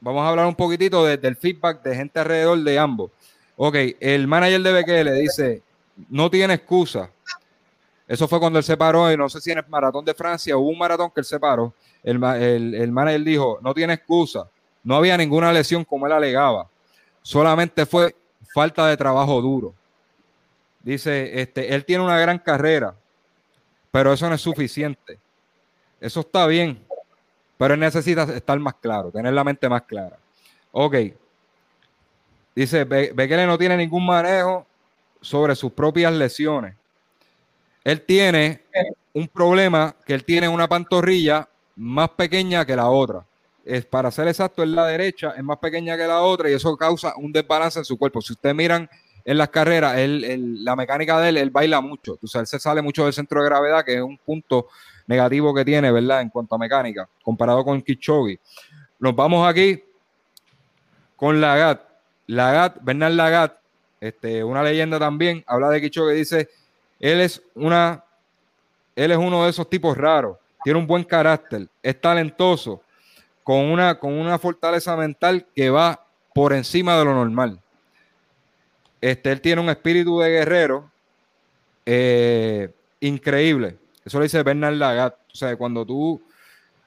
vamos 0.00 0.22
a 0.22 0.28
hablar 0.28 0.46
un 0.46 0.54
poquitito 0.54 1.04
de, 1.04 1.16
del 1.18 1.36
feedback 1.36 1.82
de 1.82 1.94
gente 1.94 2.18
alrededor 2.18 2.58
de 2.58 2.78
ambos. 2.78 3.10
Ok, 3.56 3.76
el 4.00 4.26
manager 4.26 4.62
de 4.62 4.72
Bekele 4.72 5.12
dice, 5.12 5.62
no 6.08 6.30
tiene 6.30 6.54
excusa. 6.54 7.10
Eso 8.08 8.26
fue 8.28 8.38
cuando 8.38 8.58
él 8.58 8.64
se 8.64 8.76
paró, 8.76 9.10
y 9.12 9.16
no 9.16 9.28
sé 9.28 9.40
si 9.40 9.50
en 9.50 9.58
el 9.58 9.64
maratón 9.68 10.04
de 10.04 10.14
Francia 10.14 10.56
hubo 10.56 10.70
un 10.70 10.78
maratón 10.78 11.10
que 11.10 11.20
él 11.20 11.24
se 11.24 11.38
paró. 11.38 11.74
El, 12.02 12.22
el, 12.22 12.74
el 12.74 12.92
manager 12.92 13.22
dijo, 13.22 13.58
no 13.60 13.74
tiene 13.74 13.94
excusa. 13.94 14.48
No 14.82 14.96
había 14.96 15.16
ninguna 15.16 15.52
lesión 15.52 15.84
como 15.84 16.06
él 16.06 16.12
alegaba 16.12 16.68
solamente 17.26 17.84
fue 17.86 18.14
falta 18.54 18.86
de 18.86 18.96
trabajo 18.96 19.42
duro. 19.42 19.74
Dice, 20.80 21.40
este, 21.40 21.74
él 21.74 21.84
tiene 21.84 22.04
una 22.04 22.20
gran 22.20 22.38
carrera, 22.38 22.94
pero 23.90 24.12
eso 24.12 24.28
no 24.28 24.36
es 24.36 24.40
suficiente. 24.40 25.18
Eso 26.00 26.20
está 26.20 26.46
bien, 26.46 26.80
pero 27.58 27.74
él 27.74 27.80
necesita 27.80 28.22
estar 28.22 28.56
más 28.60 28.74
claro, 28.74 29.10
tener 29.10 29.32
la 29.32 29.42
mente 29.42 29.68
más 29.68 29.82
clara. 29.82 30.16
Ok. 30.70 30.94
dice, 32.54 32.84
Bekele 32.84 33.44
no 33.44 33.58
tiene 33.58 33.76
ningún 33.76 34.06
manejo 34.06 34.64
sobre 35.20 35.56
sus 35.56 35.72
propias 35.72 36.12
lesiones. 36.12 36.76
Él 37.82 38.02
tiene 38.02 38.62
un 39.12 39.26
problema 39.26 39.96
que 40.06 40.14
él 40.14 40.24
tiene 40.24 40.48
una 40.48 40.68
pantorrilla 40.68 41.48
más 41.74 42.10
pequeña 42.10 42.64
que 42.64 42.76
la 42.76 42.88
otra. 42.88 43.24
Es, 43.66 43.84
para 43.84 44.12
ser 44.12 44.28
exacto, 44.28 44.62
en 44.62 44.76
la 44.76 44.86
derecha 44.86 45.34
es 45.36 45.42
más 45.42 45.58
pequeña 45.58 45.96
que 45.96 46.06
la 46.06 46.20
otra 46.20 46.48
y 46.48 46.52
eso 46.52 46.76
causa 46.76 47.14
un 47.16 47.32
desbalance 47.32 47.80
en 47.80 47.84
su 47.84 47.98
cuerpo. 47.98 48.22
Si 48.22 48.32
ustedes 48.32 48.54
miran 48.54 48.88
en 49.24 49.36
las 49.36 49.48
carreras, 49.48 49.96
la 49.98 50.76
mecánica 50.76 51.20
de 51.20 51.30
él, 51.30 51.36
él 51.36 51.50
baila 51.50 51.80
mucho. 51.80 52.12
O 52.12 52.38
él 52.38 52.46
se 52.46 52.60
sale 52.60 52.80
mucho 52.80 53.04
del 53.04 53.12
centro 53.12 53.42
de 53.42 53.48
gravedad, 53.48 53.84
que 53.84 53.96
es 53.96 54.00
un 54.00 54.16
punto 54.18 54.68
negativo 55.08 55.52
que 55.52 55.64
tiene, 55.64 55.90
¿verdad? 55.90 56.20
En 56.20 56.30
cuanto 56.30 56.54
a 56.54 56.58
mecánica, 56.58 57.08
comparado 57.24 57.64
con 57.64 57.82
Kichogi. 57.82 58.38
Nos 59.00 59.16
vamos 59.16 59.48
aquí 59.48 59.82
con 61.16 61.40
Lagat. 61.40 61.82
Lagat, 62.28 62.78
Bernard 62.82 63.14
Lagat, 63.14 63.58
este, 64.00 64.44
una 64.44 64.62
leyenda 64.62 64.98
también, 64.98 65.42
habla 65.46 65.70
de 65.70 65.80
Kichogi, 65.80 66.14
dice, 66.14 66.48
él 66.98 67.20
es 67.20 67.42
una, 67.54 68.04
él 68.94 69.10
es 69.10 69.18
uno 69.18 69.44
de 69.44 69.50
esos 69.50 69.68
tipos 69.68 69.96
raros, 69.96 70.36
tiene 70.64 70.78
un 70.78 70.86
buen 70.86 71.04
carácter, 71.04 71.68
es 71.82 72.00
talentoso, 72.00 72.82
con 73.46 73.58
una, 73.58 73.96
con 74.00 74.12
una 74.12 74.40
fortaleza 74.40 74.96
mental 74.96 75.46
que 75.54 75.70
va 75.70 76.04
por 76.34 76.52
encima 76.52 76.98
de 76.98 77.04
lo 77.04 77.14
normal. 77.14 77.60
Este, 79.00 79.30
él 79.30 79.40
tiene 79.40 79.62
un 79.62 79.68
espíritu 79.68 80.18
de 80.18 80.30
guerrero 80.30 80.90
eh, 81.86 82.74
increíble. 82.98 83.76
Eso 84.04 84.18
lo 84.18 84.24
dice 84.24 84.42
Bernard 84.42 84.74
Lagat. 84.74 85.14
O 85.32 85.36
sea, 85.36 85.56
cuando 85.56 85.86
tú. 85.86 86.20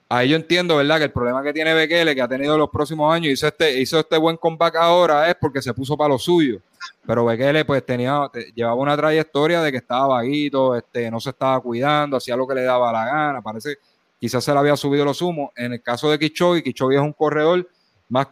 Ahí 0.10 0.28
yo 0.28 0.36
entiendo, 0.36 0.76
¿verdad? 0.76 0.97
Que 0.97 1.05
el 1.05 1.12
problema 1.14 1.41
que 1.43 1.53
tiene 1.53 1.74
Bekele, 1.74 2.14
que 2.14 2.22
ha 2.22 2.28
tenido 2.28 2.57
los 2.57 2.70
próximos 2.70 3.14
años, 3.14 3.32
hizo 3.32 3.47
este, 3.47 3.80
hizo 3.80 3.97
este 3.97 4.18
buen 4.18 4.36
comeback 4.36 4.76
ahora, 4.76 5.30
es 5.30 5.36
porque 5.39 5.62
se 5.62 5.74
puso 5.74 5.95
para 5.95 6.10
lo 6.10 6.20
suyo. 6.20 6.60
Pero 7.07 7.24
Bekele, 7.24 7.64
pues, 7.64 7.86
tenía, 7.86 8.30
llevaba 8.53 8.76
una 8.76 8.97
trayectoria 8.97 9.62
de 9.62 9.72
que 9.72 9.78
estaba 9.78 10.07
vaguito, 10.07 10.76
este, 10.76 11.10
no 11.10 11.22
se 11.22 11.30
estaba 11.30 11.62
cuidando, 11.62 12.18
hacía 12.18 12.36
lo 12.36 12.45
que 12.45 12.55
le 12.55 12.64
daba 12.64 12.91
la 12.91 13.05
gana. 13.05 13.41
Parece 13.41 13.78
quizás 14.20 14.43
se 14.43 14.51
le 14.51 14.59
había 14.59 14.76
subido 14.76 15.05
los 15.05 15.22
humos. 15.22 15.51
En 15.55 15.74
el 15.74 15.82
caso 15.82 16.09
de 16.09 16.20
Kichogi, 16.20 16.61
Kichogi 16.61 16.95
es 16.95 17.01
un 17.01 17.13
corredor 17.13 17.67
más, 18.09 18.28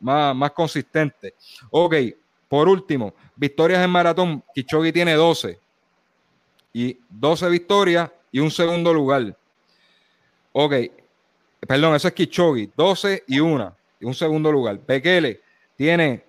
más, 0.00 0.36
más 0.36 0.50
consistente. 0.52 1.34
Ok, 1.70 1.94
por 2.48 2.68
último, 2.68 3.14
victorias 3.36 3.82
en 3.82 3.90
maratón, 3.90 4.44
Kichogi 4.54 4.92
tiene 4.92 5.14
12. 5.14 5.58
Y 6.74 6.98
12 7.08 7.48
victorias 7.48 8.10
y 8.30 8.40
un 8.40 8.50
segundo 8.50 8.92
lugar. 8.92 9.36
Ok, 10.52 10.74
perdón, 11.66 11.94
eso 11.94 12.08
es 12.08 12.14
Kichogi, 12.14 12.70
12 12.76 13.24
y 13.26 13.40
una, 13.40 13.74
y 14.00 14.04
un 14.04 14.14
segundo 14.14 14.52
lugar. 14.52 14.78
Bekele 14.86 15.40
tiene 15.76 16.24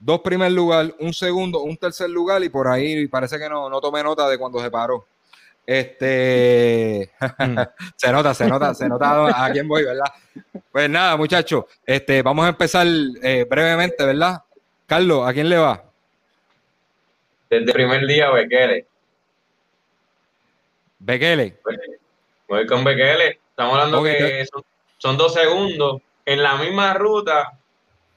dos 0.00 0.20
primer 0.20 0.52
lugar, 0.52 0.94
un 1.00 1.12
segundo, 1.12 1.62
un 1.62 1.76
tercer 1.76 2.10
lugar, 2.10 2.42
y 2.44 2.48
por 2.48 2.68
ahí 2.68 3.06
parece 3.08 3.38
que 3.38 3.48
no, 3.48 3.68
no 3.68 3.80
tomé 3.80 4.02
nota 4.02 4.28
de 4.28 4.38
cuando 4.38 4.60
se 4.60 4.70
paró. 4.70 5.06
Este 5.68 7.10
mm. 7.20 7.58
se 7.96 8.10
nota, 8.10 8.32
se 8.32 8.46
nota, 8.48 8.72
se 8.72 8.88
nota 8.88 9.44
a 9.44 9.52
quién 9.52 9.68
voy, 9.68 9.84
¿verdad? 9.84 10.06
Pues 10.72 10.88
nada, 10.88 11.14
muchachos, 11.18 11.66
este, 11.84 12.22
vamos 12.22 12.46
a 12.46 12.48
empezar 12.48 12.86
eh, 13.22 13.44
brevemente, 13.46 14.02
¿verdad? 14.02 14.44
Carlos, 14.86 15.28
¿a 15.28 15.32
quién 15.34 15.50
le 15.50 15.58
va? 15.58 15.84
Desde 17.50 17.66
el 17.66 17.72
primer 17.72 18.06
día, 18.06 18.30
Bekele. 18.30 18.86
Bekele. 21.00 21.58
Voy 22.48 22.66
con 22.66 22.82
Bekele. 22.82 23.38
Estamos 23.50 23.74
hablando 23.74 24.02
que 24.04 24.46
son, 24.98 25.18
dos 25.18 25.34
segundos 25.34 26.00
en 26.24 26.42
la 26.42 26.56
misma 26.56 26.94
ruta. 26.94 27.58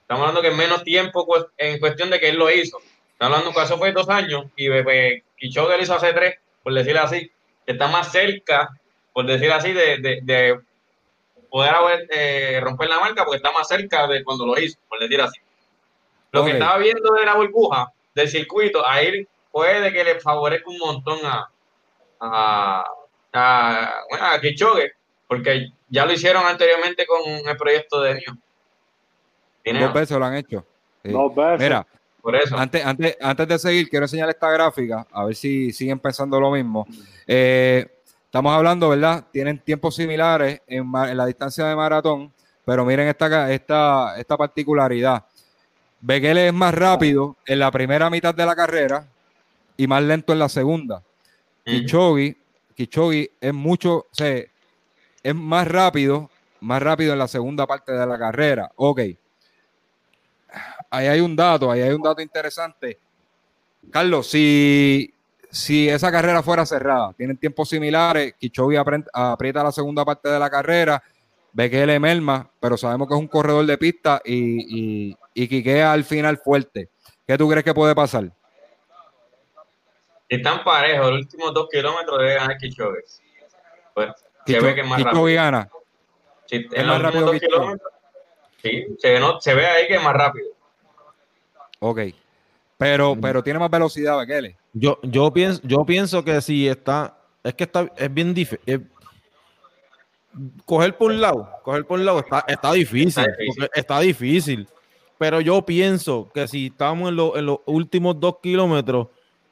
Estamos 0.04 0.22
hablando 0.22 0.42
que 0.42 0.48
en 0.48 0.58
menos 0.58 0.86
tiempo 0.86 1.28
en 1.58 1.80
cuestión 1.82 2.12
de 2.12 2.20
que 2.22 2.30
él 2.30 2.38
lo 2.38 2.50
hizo. 2.50 2.78
Estamos 3.12 3.40
hablando 3.40 3.54
que 3.54 3.66
eso 3.66 3.78
fue 3.78 3.92
dos 3.92 4.08
años 4.08 4.46
y 4.56 4.70
Bebe 4.70 5.26
lo 5.38 5.82
hizo 5.82 5.96
hace 5.96 6.14
tres, 6.14 6.36
por 6.64 6.74
decirlo 6.74 7.02
así. 7.02 7.30
Está 7.72 7.88
más 7.88 8.12
cerca, 8.12 8.70
por 9.14 9.26
decir 9.26 9.52
así, 9.52 9.74
de, 9.74 10.60
poder 11.50 12.08
eh, 12.12 12.60
romper 12.62 12.88
la 12.88 13.00
marca 13.00 13.26
porque 13.26 13.38
está 13.38 13.52
más 13.52 13.68
cerca 13.68 14.08
de 14.08 14.24
cuando 14.24 14.46
lo 14.46 14.58
hizo, 14.60 14.78
por 14.88 15.00
decir 15.00 15.20
así. 15.22 15.40
Lo 16.32 16.46
que 16.46 16.52
estaba 16.52 16.78
viendo 16.78 17.14
de 17.14 17.26
la 17.26 17.36
burbuja 17.36 17.92
del 18.16 18.30
circuito, 18.30 18.86
ahí 18.88 19.28
puede 19.52 19.92
que 19.92 20.04
le 20.04 20.20
favorezca 20.20 20.70
un 20.70 20.78
montón 20.78 21.20
a, 21.26 21.50
a, 22.22 22.86
a, 23.34 23.94
bueno, 24.10 24.26
a 24.26 24.40
porque 25.28 25.72
ya 25.90 26.06
lo 26.06 26.14
hicieron 26.14 26.46
anteriormente 26.46 27.06
con 27.06 27.22
el 27.26 27.58
proyecto 27.58 28.02
de 28.02 28.16
Nio. 28.16 28.38
Dos 29.80 29.94
veces 29.94 30.18
lo 30.18 30.26
han 30.26 30.36
hecho. 30.36 30.66
Dos 31.04 31.36
veces. 31.36 31.60
Mira, 31.60 31.88
por 32.22 32.36
eso. 32.36 32.58
Antes, 32.58 32.86
antes, 32.86 33.18
antes 33.22 33.48
de 33.48 33.60
seguir, 33.60 33.90
quiero 33.90 34.06
enseñar 34.06 34.30
esta 34.30 34.50
gráfica, 34.52 35.08
a 35.12 35.26
ver 35.26 35.36
si 35.36 35.72
siguen 35.72 36.00
pensando 36.00 36.40
lo 36.40 36.52
mismo. 36.52 36.88
Eh, 37.28 37.86
estamos 38.26 38.54
hablando, 38.54 38.90
¿verdad? 38.90 39.26
Tienen 39.32 39.60
tiempos 39.60 39.96
similares 39.96 40.62
en, 40.68 40.92
en, 40.96 41.18
la 41.18 41.26
distancia 41.26 41.66
de 41.66 41.76
maratón, 41.76 42.32
pero 42.66 42.86
miren 42.86 43.08
esta, 43.08 43.52
esta, 43.52 44.18
esta 44.18 44.38
particularidad. 44.38 45.26
Bekele 46.00 46.48
es 46.48 46.54
más 46.54 46.74
rápido 46.74 47.38
en 47.46 47.60
la 47.60 47.72
primera 47.72 48.10
mitad 48.10 48.34
de 48.34 48.46
la 48.46 48.56
carrera 48.56 49.08
y 49.78 49.88
más 49.88 50.02
lento 50.04 50.34
en 50.34 50.40
la 50.40 50.50
segunda. 50.50 51.04
Kichogi, 51.64 53.30
es 53.40 53.54
mucho, 53.54 53.98
o 53.98 54.08
sea, 54.12 54.44
es 55.24 55.36
más 55.36 55.68
rápido, 55.68 56.30
más 56.60 56.82
rápido 56.82 57.14
en 57.14 57.20
la 57.20 57.28
segunda 57.28 57.68
parte 57.68 57.92
de 57.92 58.06
la 58.06 58.18
carrera. 58.18 58.72
Ok. 58.76 59.02
Ahí 60.92 61.08
hay 61.08 61.22
un 61.22 61.36
dato, 61.36 61.72
ahí 61.72 61.82
hay 61.82 61.92
un 61.92 62.02
dato 62.02 62.22
interesante. 62.22 63.00
Carlos, 63.90 64.28
si, 64.28 65.12
si 65.50 65.90
esa 65.90 66.12
carrera 66.12 66.44
fuera 66.44 66.66
cerrada, 66.66 67.14
tienen 67.14 67.38
tiempos 67.38 67.70
similares, 67.70 68.36
Kichogi 68.38 68.76
aprieta 68.76 69.64
la 69.64 69.72
segunda 69.72 70.06
parte 70.06 70.30
de 70.30 70.38
la 70.38 70.50
carrera, 70.50 71.02
ve 71.54 71.70
que 71.70 71.82
él 71.82 72.00
merma, 72.00 72.50
pero 72.60 72.78
sabemos 72.78 73.08
que 73.08 73.14
es 73.14 73.20
un 73.20 73.28
corredor 73.28 73.66
de 73.66 73.78
pista 73.78 74.22
y, 74.24 75.08
y, 75.10 75.18
y 75.34 75.48
quiquea 75.48 75.94
al 75.94 76.04
final 76.04 76.38
fuerte. 76.38 76.90
¿Qué 77.26 77.38
tú 77.38 77.50
crees 77.50 77.64
que 77.64 77.74
puede 77.74 77.96
pasar? 77.96 78.32
están 80.32 80.64
parejos, 80.64 81.12
los 81.12 81.20
últimos 81.20 81.54
dos 81.54 81.68
kilómetros 81.70 82.18
debe 82.20 82.36
ganar 82.36 82.58
Kichogue. 82.58 83.04
Pues, 83.94 84.12
se 84.46 84.60
ve 84.62 84.76
que 84.76 84.82
es 84.82 84.88
más 84.88 85.04
rápido. 85.04 85.24
gana. 85.26 85.70
Sí, 86.46 86.66
en 86.72 86.88
los 86.88 87.04
últimos 87.04 87.26
dos 87.26 87.40
kilómetros, 87.40 87.94
sí, 88.62 88.86
se, 88.98 89.20
se, 89.42 89.54
ve 89.54 89.66
ahí 89.66 89.88
que 89.88 89.96
es 89.96 90.04
más 90.04 90.14
rápido. 90.14 90.51
Ok. 91.82 92.00
Pero, 92.78 93.16
pero 93.20 93.44
tiene 93.44 93.60
más 93.60 93.70
velocidad, 93.70 94.18
Bekele. 94.18 94.56
Yo, 94.74 95.00
yo, 95.04 95.32
pienso, 95.32 95.62
yo 95.64 95.84
pienso 95.86 96.24
que 96.24 96.40
si 96.42 96.68
está, 96.68 97.18
es 97.44 97.54
que 97.54 97.66
está, 97.66 97.92
es 97.98 98.14
bien 98.14 98.34
difícil. 98.34 98.88
Coger 100.66 100.96
por 100.98 101.12
un 101.12 101.20
lado, 101.20 101.50
coger 101.64 101.86
por 101.86 102.00
un 102.00 102.06
lado 102.06 102.20
está, 102.20 102.46
está 102.48 102.72
difícil, 102.72 103.26
está 103.76 104.00
difícil. 104.00 104.68
Pero 105.18 105.42
yo 105.42 105.62
pienso 105.64 106.32
que 106.34 106.48
si 106.48 106.68
estamos 106.68 107.10
en, 107.10 107.40
en 107.40 107.46
los 107.46 107.60
últimos 107.66 108.20
dos 108.20 108.38
kilómetros, 108.42 109.08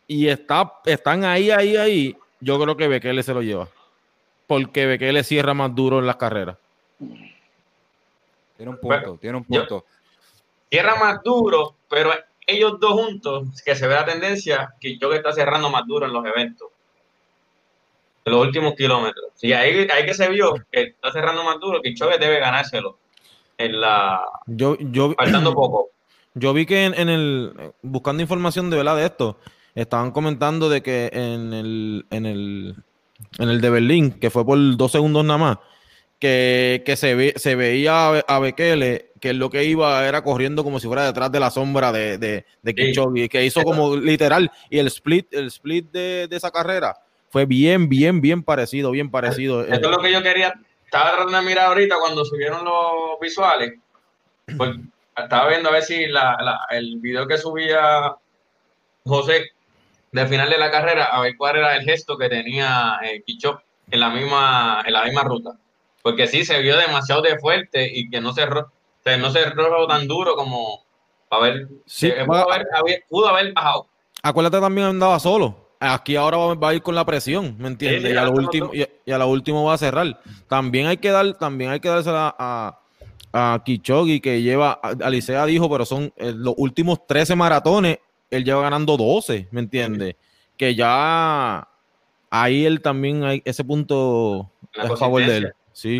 y 0.08 0.28
está, 0.28 0.74
están 0.86 1.24
ahí, 1.24 1.52
ahí, 1.52 1.78
ahí, 1.78 2.18
yo 2.40 2.60
creo 2.60 2.76
que 2.76 2.88
Bekele 2.88 3.22
se 3.22 3.34
lo 3.34 3.44
lleva. 3.44 3.68
Porque 4.48 4.88
Bekele 4.88 5.24
cierra 5.24 5.54
más 5.54 5.76
duro 5.76 6.00
en 6.00 6.08
las 6.08 6.16
carreras. 6.16 6.58
Tiene 8.58 8.72
un 8.72 8.80
punto, 8.80 9.18
tiene 9.22 9.38
un 9.38 9.44
punto. 9.44 9.86
cierra 10.68 10.96
más 10.96 11.22
duro, 11.24 11.76
pero 11.90 12.12
ellos 12.48 12.80
dos 12.80 12.92
juntos, 12.92 13.62
que 13.64 13.76
se 13.76 13.88
ve 13.88 13.96
la 13.96 14.06
tendencia, 14.06 14.74
que 14.80 14.98
yo 14.98 15.10
que 15.10 15.18
está 15.18 15.32
cerrando 15.34 15.70
más 15.70 15.86
duro 15.86 16.06
en 16.06 16.14
los 16.14 16.26
eventos. 16.26 16.70
En 18.26 18.34
los 18.34 18.46
últimos 18.46 18.74
kilómetros. 18.76 19.32
Y 19.42 19.54
ahí, 19.54 19.88
ahí 19.92 20.06
que 20.06 20.14
se 20.14 20.30
vio 20.30 20.54
que 20.72 20.84
está 20.84 21.12
cerrando 21.12 21.44
más 21.44 21.60
duro, 21.60 21.82
que 21.82 21.94
Choque 21.94 22.18
debe 22.18 22.40
ganárselo. 22.40 22.98
En 23.58 23.80
la. 23.80 24.22
Yo, 24.48 24.78
yo, 24.80 25.14
faltando 25.14 25.54
poco. 25.54 25.90
Yo 26.36 26.54
vi 26.54 26.66
que 26.66 26.86
en, 26.86 27.10
el. 27.10 27.74
Buscando 27.82 28.22
información 28.22 28.70
de 28.70 28.78
verdad 28.78 28.96
de 28.96 29.06
esto 29.06 29.38
estaban 29.76 30.12
comentando 30.12 30.70
de 30.70 30.82
que 30.82 31.10
en 31.12 31.54
el, 31.54 32.06
en 32.12 32.26
el, 32.26 32.76
en 33.40 33.50
el 33.50 33.60
de 33.60 33.70
Berlín, 33.70 34.12
que 34.12 34.30
fue 34.30 34.46
por 34.46 34.58
dos 34.78 34.92
segundos 34.92 35.26
nada 35.26 35.40
más, 35.40 35.58
que, 36.20 36.94
se, 36.98 37.16
ve, 37.16 37.34
se 37.38 37.56
veía 37.56 38.20
a 38.20 38.40
Bekele 38.40 39.12
que 39.22 39.34
lo 39.34 39.50
que 39.50 39.64
iba 39.64 40.06
era 40.06 40.22
corriendo 40.22 40.64
como 40.64 40.80
si 40.80 40.88
fuera 40.88 41.06
detrás 41.06 41.32
de 41.32 41.40
la 41.40 41.50
sombra 41.50 41.92
de, 41.92 42.18
de, 42.18 42.46
de 42.62 42.76
que 43.30 43.46
hizo 43.46 43.64
como 43.64 43.96
literal, 43.96 44.52
y 44.70 44.80
el 44.80 44.88
split, 44.88 45.34
el 45.34 45.48
split 45.48 45.92
de, 45.92 46.28
esa 46.32 46.52
carrera 46.52 46.98
fue 47.30 47.46
bien, 47.46 47.90
bien, 47.90 48.22
bien 48.22 48.44
parecido, 48.44 48.92
bien 48.92 49.12
parecido. 49.12 49.62
Esto 49.62 49.90
es 49.90 49.96
lo 49.96 50.02
que 50.02 50.12
yo 50.12 50.22
quería, 50.22 50.54
estaba 50.84 51.12
tratando 51.12 51.38
de 51.38 51.44
mirar 51.44 51.68
ahorita 51.68 51.96
cuando 52.00 52.26
subieron 52.26 52.66
los 52.66 53.20
visuales, 53.22 53.74
pues 54.58 54.72
estaba 55.16 55.50
viendo 55.50 55.70
a 55.70 55.74
ver 55.74 55.84
si 55.84 56.08
la, 56.08 56.38
el 56.72 57.00
video 57.00 57.28
que 57.28 57.38
subía 57.38 58.16
José 59.06 59.52
de 60.12 60.28
final 60.28 60.50
de 60.50 60.58
la 60.58 60.72
carrera 60.72 61.06
a 61.06 61.22
ver 61.22 61.36
cuál 61.38 61.58
era 61.58 61.76
el 61.76 61.84
gesto 61.84 62.18
que 62.18 62.30
tenía 62.30 63.00
eh, 63.04 63.24
en 63.92 64.00
la 64.00 64.10
misma 64.10 64.84
en 64.86 64.94
la 64.94 65.04
misma 65.04 65.24
ruta. 65.24 65.52
Porque 66.02 66.28
sí 66.28 66.46
se 66.46 66.62
vio 66.62 66.78
demasiado 66.78 67.22
de 67.22 67.38
fuerte 67.40 67.90
y 67.94 68.10
que 68.10 68.22
no 68.22 68.34
se 68.34 68.46
no 69.18 69.32
se 69.32 69.40
tan 69.88 70.08
duro 70.08 70.36
como 70.36 70.84
para 71.30 71.44
ver, 71.44 71.68
Sí, 71.86 72.08
eh, 72.08 72.24
pudo, 72.26 72.52
haber, 72.52 72.68
haber- 72.74 73.04
pudo 73.08 73.28
haber 73.28 73.54
bajado. 73.54 73.88
Acuérdate 74.22 74.60
también 74.60 74.88
andaba 74.88 75.20
solo. 75.20 75.70
Aquí 75.80 76.16
ahora 76.16 76.38
va, 76.38 76.56
va 76.56 76.70
a 76.70 76.74
ir 76.74 76.82
con 76.82 76.94
la 76.96 77.06
presión, 77.06 77.56
¿me 77.58 77.68
entiendes? 77.70 78.02
Sí, 78.02 78.08
sí, 78.10 78.14
y, 78.14 78.18
a 78.18 78.24
lo 78.26 78.32
último, 78.32 78.72
y, 78.74 78.82
a- 78.82 78.90
y 79.06 79.12
a 79.12 79.18
lo 79.18 79.28
último 79.28 79.64
va 79.64 79.76
a 79.76 79.78
cerrar. 79.78 80.20
También 80.48 80.88
hay 80.88 80.98
que 80.98 81.10
dar, 81.10 81.38
también 81.38 81.72
hay 81.72 81.80
que 81.80 81.88
dársela 81.88 82.36
a, 82.38 82.80
a 83.32 83.62
Kichogi, 83.64 84.20
que 84.20 84.42
lleva, 84.42 84.74
Alicea 84.74 85.46
dijo, 85.46 85.70
pero 85.70 85.86
son 85.86 86.12
eh, 86.18 86.34
los 86.36 86.56
últimos 86.58 87.06
13 87.08 87.36
maratones, 87.36 88.00
él 88.30 88.44
lleva 88.44 88.62
ganando 88.64 88.98
12, 88.98 89.48
¿me 89.52 89.62
entiendes? 89.62 90.16
Que 90.58 90.76
ya 90.76 91.68
ahí 92.30 92.66
él 92.66 92.82
también 92.82 93.24
hay 93.24 93.42
ese 93.46 93.64
punto 93.64 94.52
a 94.76 94.96
favor 94.98 95.26
de 95.26 95.38
él. 95.38 95.54
Sí. 95.80 95.98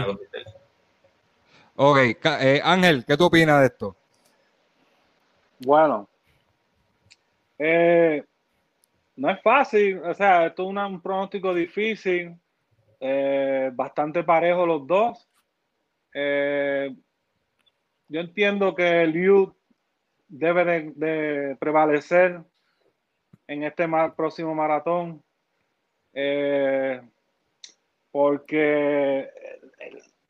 Ok, 1.78 1.98
eh, 2.42 2.60
Ángel, 2.62 3.06
¿qué 3.06 3.16
tú 3.16 3.26
opinas 3.28 3.62
de 3.62 3.68
esto? 3.68 3.96
Bueno, 5.60 6.10
eh, 7.58 8.26
no 9.16 9.30
es 9.30 9.42
fácil, 9.42 10.00
o 10.00 10.14
sea, 10.14 10.48
esto 10.48 10.64
es 10.64 10.70
una- 10.70 10.88
un 10.88 11.00
pronóstico 11.02 11.54
difícil, 11.54 12.36
eh, 13.00 13.72
bastante 13.74 14.22
parejo 14.26 14.66
los 14.66 14.86
dos. 14.86 15.30
Eh, 16.14 16.94
yo 18.10 18.20
entiendo 18.20 18.76
que 18.76 19.04
el 19.04 19.14
youth 19.14 19.56
debe 20.28 20.66
de, 20.66 20.92
de 20.96 21.56
prevalecer 21.56 22.42
en 23.48 23.64
este 23.64 23.88
próximo 24.18 24.54
maratón, 24.54 25.24
eh, 26.14 27.02
porque 28.12 29.30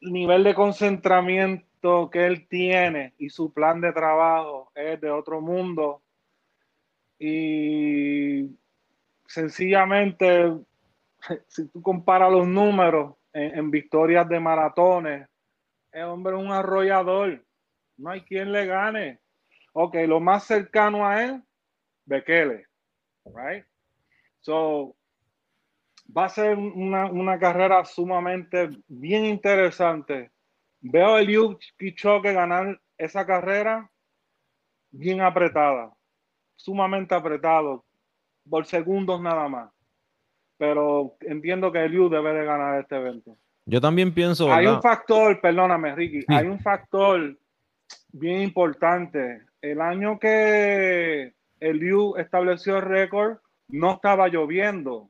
nivel 0.02 0.44
de 0.44 0.56
concentramiento 0.56 2.10
que 2.10 2.26
él 2.26 2.48
tiene 2.48 3.14
y 3.18 3.30
su 3.30 3.54
plan 3.54 3.82
de 3.82 3.94
trabajo 3.94 4.72
es 4.76 5.00
de 5.00 5.10
otro 5.10 5.42
mundo. 5.42 6.02
Y 7.18 8.50
sencillamente 9.28 10.54
si 11.48 11.68
tú 11.70 11.82
comparas 11.82 12.32
los 12.32 12.48
números 12.48 13.16
en, 13.34 13.70
victorias 13.70 14.28
de 14.28 14.40
maratones 14.40 15.28
el 15.92 16.04
hombre 16.04 16.36
un 16.36 16.52
arrollador. 16.52 17.44
No 17.98 18.12
hay 18.12 18.22
quien 18.22 18.52
le 18.52 18.66
gane. 18.66 19.20
Ok 19.74 19.96
lo 20.08 20.20
más 20.20 20.46
cercano 20.46 21.06
a 21.06 21.24
él 21.24 21.44
Bekele 22.06 22.66
right 23.26 23.66
so 24.40 24.96
va 26.16 26.26
a 26.26 26.30
ser 26.30 26.58
una, 26.58 27.06
una 27.06 27.40
carrera 27.40 27.86
sumamente 27.86 28.70
bien 28.88 29.26
interesante. 29.26 30.32
Veo 30.82 31.16
a 31.16 31.22
Eliud 31.22 31.58
Kipchoge 31.78 32.34
ganar 32.34 32.80
esa 32.98 33.26
carrera 33.26 33.90
bien 34.92 35.22
apretada, 35.22 35.94
sumamente 36.56 37.14
apretado, 37.14 37.86
por 38.50 38.66
segundos 38.66 39.22
nada 39.22 39.48
más. 39.48 39.72
Pero 40.58 41.16
entiendo 41.22 41.72
que 41.72 41.86
Eliud 41.86 42.12
debe 42.12 42.34
de 42.34 42.46
ganar 42.46 42.80
este 42.80 42.98
evento. 42.98 43.38
Yo 43.66 43.80
también 43.80 44.14
pienso, 44.14 44.52
Hay 44.52 44.66
un 44.66 44.82
factor, 44.82 45.40
perdóname, 45.40 45.96
Ricky, 45.96 46.22
Sí. 46.22 46.28
hay 46.30 46.48
un 46.48 46.60
factor 46.60 47.38
bien 48.12 48.42
importante. 48.42 49.44
El 49.62 49.80
año 49.80 50.18
que 50.18 51.34
Eliud 51.60 52.18
estableció 52.18 52.78
el 52.78 52.84
récord, 52.84 53.38
no 53.68 53.94
estaba 53.94 54.28
lloviendo. 54.28 55.09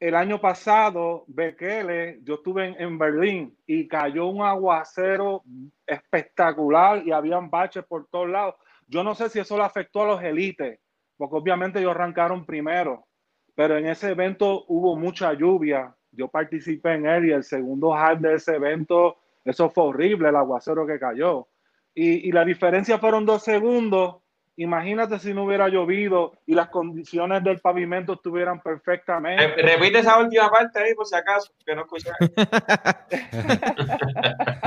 El 0.00 0.14
año 0.14 0.40
pasado, 0.40 1.24
Bekele, 1.26 2.20
yo 2.22 2.36
estuve 2.36 2.74
en, 2.82 2.98
Berlín 2.98 3.54
y 3.66 3.86
cayó 3.86 4.28
un 4.28 4.40
aguacero 4.40 5.42
espectacular 5.86 7.06
y 7.06 7.12
habían 7.12 7.50
baches 7.50 7.84
por 7.84 8.08
todos 8.08 8.30
lados. 8.30 8.54
Yo 8.86 9.04
no 9.04 9.14
sé 9.14 9.28
si 9.28 9.40
eso 9.40 9.58
le 9.58 9.62
afectó 9.62 10.02
a 10.02 10.06
los 10.06 10.22
élites, 10.22 10.80
porque 11.18 11.36
obviamente 11.36 11.80
ellos 11.80 11.90
arrancaron 11.90 12.46
primero, 12.46 13.06
pero 13.54 13.76
en 13.76 13.88
ese 13.88 14.12
evento 14.12 14.64
hubo 14.68 14.96
mucha 14.96 15.34
lluvia. 15.34 15.94
Yo 16.12 16.28
participé 16.28 16.94
en 16.94 17.04
él 17.04 17.26
y 17.26 17.32
el 17.32 17.44
segundo 17.44 17.94
half 17.94 18.20
de 18.20 18.36
ese 18.36 18.56
evento, 18.56 19.18
eso 19.44 19.68
fue 19.68 19.84
horrible, 19.84 20.30
el 20.30 20.36
aguacero 20.36 20.86
que 20.86 20.98
cayó. 20.98 21.46
Y, 21.94 22.26
y 22.26 22.32
la 22.32 22.46
diferencia 22.46 22.98
fueron 22.98 23.26
dos 23.26 23.42
segundos. 23.42 24.16
Imagínate 24.62 25.18
si 25.18 25.32
no 25.32 25.44
hubiera 25.44 25.68
llovido 25.68 26.34
y 26.46 26.54
las 26.54 26.68
condiciones 26.68 27.42
del 27.42 27.60
pavimento 27.60 28.12
estuvieran 28.12 28.60
perfectamente. 28.60 29.46
Re- 29.46 29.62
Repite 29.62 30.00
esa 30.00 30.18
última 30.18 30.50
parte 30.50 30.80
ahí 30.80 30.94
por 30.94 31.06
si 31.06 31.14
acaso, 31.14 31.50
que 31.64 31.74
no 31.74 31.82
escuché. 31.82 32.10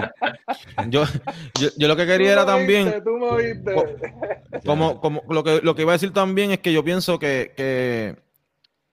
Yo, 0.88 1.04
yo, 1.60 1.70
yo 1.78 1.88
lo 1.88 1.96
que 1.96 2.06
quería 2.06 2.30
Tú 2.30 2.34
era 2.34 2.46
también... 2.46 3.04
tú 3.04 3.18
me 3.18 3.26
oíste. 3.28 3.76
Como, 4.66 5.00
como 5.00 5.22
lo 5.30 5.44
que 5.44 5.60
lo 5.62 5.76
que 5.76 5.82
iba 5.84 5.92
a 5.92 5.96
decir 5.96 6.14
también 6.14 6.52
es 6.52 6.60
que 6.60 6.74
yo 6.74 6.84
pienso 6.84 7.20
que, 7.20 7.54
que, 7.56 8.16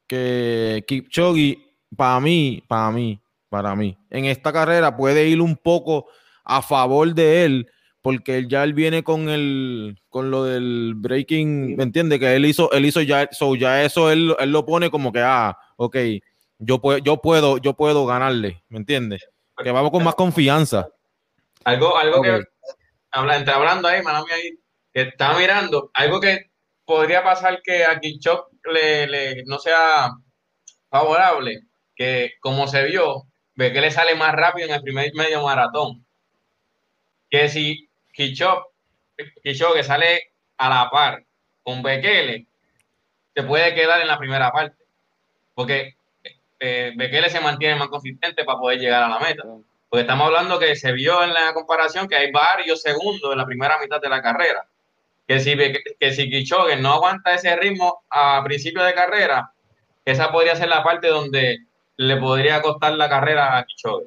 que 0.06 0.84
Kipchoge, 0.86 1.58
para 1.96 2.20
mí, 2.20 2.62
para 2.68 2.90
mí, 2.90 3.20
para 3.48 3.74
mí, 3.74 3.96
en 4.10 4.26
esta 4.26 4.52
carrera 4.52 4.96
puede 4.96 5.26
ir 5.28 5.40
un 5.40 5.56
poco 5.56 6.06
a 6.44 6.62
favor 6.62 7.12
de 7.14 7.44
él, 7.44 7.70
porque 8.02 8.46
ya 8.48 8.64
él 8.64 8.72
viene 8.74 9.02
con 9.02 9.28
el 9.28 9.98
con 10.08 10.30
lo 10.30 10.44
del 10.44 10.94
breaking, 10.96 11.76
¿me 11.76 11.82
entiendes? 11.82 12.18
Que 12.18 12.34
él 12.36 12.46
hizo, 12.46 12.70
él 12.72 12.86
hizo 12.86 13.00
ya, 13.02 13.28
so 13.30 13.54
ya 13.56 13.82
eso 13.84 14.10
él, 14.10 14.34
él 14.38 14.50
lo 14.52 14.64
pone 14.64 14.90
como 14.90 15.12
que 15.12 15.20
ah, 15.20 15.56
ok, 15.76 15.96
yo 16.58 16.80
puedo, 16.80 16.98
yo 16.98 17.18
puedo, 17.18 17.58
yo 17.58 17.74
puedo 17.74 18.06
ganarle, 18.06 18.62
¿me 18.68 18.78
entiendes? 18.78 19.28
Que 19.62 19.70
vamos 19.72 19.90
con 19.90 20.02
más 20.02 20.14
confianza. 20.14 20.88
Algo, 21.64 21.96
algo 21.98 22.18
Ok. 22.20 22.24
que 22.24 22.40
habla, 23.10 23.36
entre 23.36 23.52
hablando 23.52 23.88
ahí, 23.88 24.02
mano 24.02 24.24
mía, 24.24 24.34
ahí, 24.34 24.58
que 24.94 25.02
estaba 25.02 25.38
mirando, 25.38 25.90
algo 25.92 26.20
que 26.20 26.50
podría 26.86 27.22
pasar 27.22 27.60
que 27.62 27.84
a 27.84 28.00
Kichok 28.00 28.48
le, 28.72 29.06
le- 29.06 29.44
no 29.44 29.58
sea 29.58 30.10
favorable, 30.88 31.60
que 31.94 32.32
como 32.40 32.66
se 32.66 32.84
vio, 32.84 33.24
ve 33.54 33.72
que 33.72 33.82
le 33.82 33.90
sale 33.90 34.14
más 34.14 34.32
rápido 34.34 34.66
en 34.68 34.74
el 34.74 34.82
primer 34.82 35.12
medio 35.14 35.42
maratón. 35.42 36.04
Que 37.28 37.48
si 37.50 37.89
Kichok, 38.20 38.66
Kichok 39.42 39.74
que 39.74 39.82
sale 39.84 40.32
a 40.58 40.68
la 40.68 40.90
par 40.90 41.24
con 41.62 41.82
Bekele, 41.82 42.46
se 43.34 43.42
puede 43.44 43.74
quedar 43.74 44.00
en 44.02 44.08
la 44.08 44.18
primera 44.18 44.50
parte. 44.52 44.76
Porque 45.54 45.94
eh, 46.58 46.92
Bekele 46.96 47.30
se 47.30 47.40
mantiene 47.40 47.76
más 47.76 47.88
consistente 47.88 48.44
para 48.44 48.58
poder 48.58 48.78
llegar 48.78 49.02
a 49.04 49.08
la 49.08 49.18
meta. 49.18 49.42
Porque 49.88 50.02
estamos 50.02 50.26
hablando 50.26 50.58
que 50.58 50.76
se 50.76 50.92
vio 50.92 51.22
en 51.24 51.32
la 51.32 51.52
comparación 51.54 52.06
que 52.08 52.16
hay 52.16 52.30
varios 52.30 52.82
segundos 52.82 53.32
en 53.32 53.38
la 53.38 53.46
primera 53.46 53.78
mitad 53.78 54.00
de 54.00 54.08
la 54.08 54.20
carrera. 54.22 54.66
Que 55.26 55.40
si, 55.40 55.56
que 55.56 56.12
si 56.12 56.28
Kichogue 56.30 56.76
no 56.76 56.92
aguanta 56.92 57.34
ese 57.34 57.54
ritmo 57.56 58.02
a 58.10 58.42
principio 58.44 58.82
de 58.82 58.94
carrera, 58.94 59.50
esa 60.04 60.30
podría 60.30 60.56
ser 60.56 60.68
la 60.68 60.82
parte 60.82 61.08
donde 61.08 61.58
le 61.96 62.16
podría 62.16 62.60
costar 62.62 62.92
la 62.94 63.08
carrera 63.08 63.56
a 63.56 63.64
Kichogue. 63.64 64.06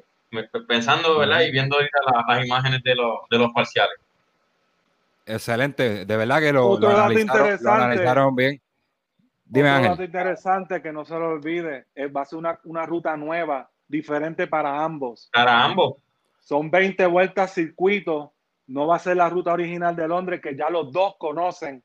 Pensando, 0.68 1.18
¿verdad? 1.18 1.42
Y 1.42 1.50
viendo 1.52 1.76
ahorita 1.76 1.98
la- 2.06 2.34
las 2.34 2.44
imágenes 2.46 2.82
de 2.82 2.94
los, 2.94 3.18
de 3.30 3.38
los 3.38 3.52
parciales. 3.52 3.94
Excelente, 5.26 6.04
de 6.04 6.16
verdad 6.16 6.40
que 6.40 6.52
lo, 6.52 6.76
analizaron, 6.76 7.14
lo 7.14 7.20
interesante. 7.20 7.82
analizaron 7.82 8.36
bien. 8.36 8.62
Dime, 9.44 9.68
Otro 9.68 9.76
Ángel. 9.76 9.90
dato 9.90 10.04
interesante 10.04 10.82
que 10.82 10.92
no 10.92 11.04
se 11.04 11.14
lo 11.18 11.28
olvide, 11.30 11.86
es, 11.94 12.14
va 12.14 12.22
a 12.22 12.24
ser 12.24 12.38
una, 12.38 12.58
una 12.64 12.86
ruta 12.86 13.16
nueva, 13.16 13.70
diferente 13.86 14.46
para 14.46 14.84
ambos. 14.84 15.30
Para 15.32 15.64
ambos. 15.64 15.96
Son 16.40 16.70
20 16.70 17.06
vueltas 17.06 17.52
circuito, 17.52 18.34
no 18.66 18.86
va 18.86 18.96
a 18.96 18.98
ser 18.98 19.16
la 19.16 19.28
ruta 19.30 19.52
original 19.52 19.94
de 19.96 20.08
Londres 20.08 20.40
que 20.42 20.56
ya 20.56 20.70
los 20.70 20.92
dos 20.92 21.16
conocen 21.18 21.82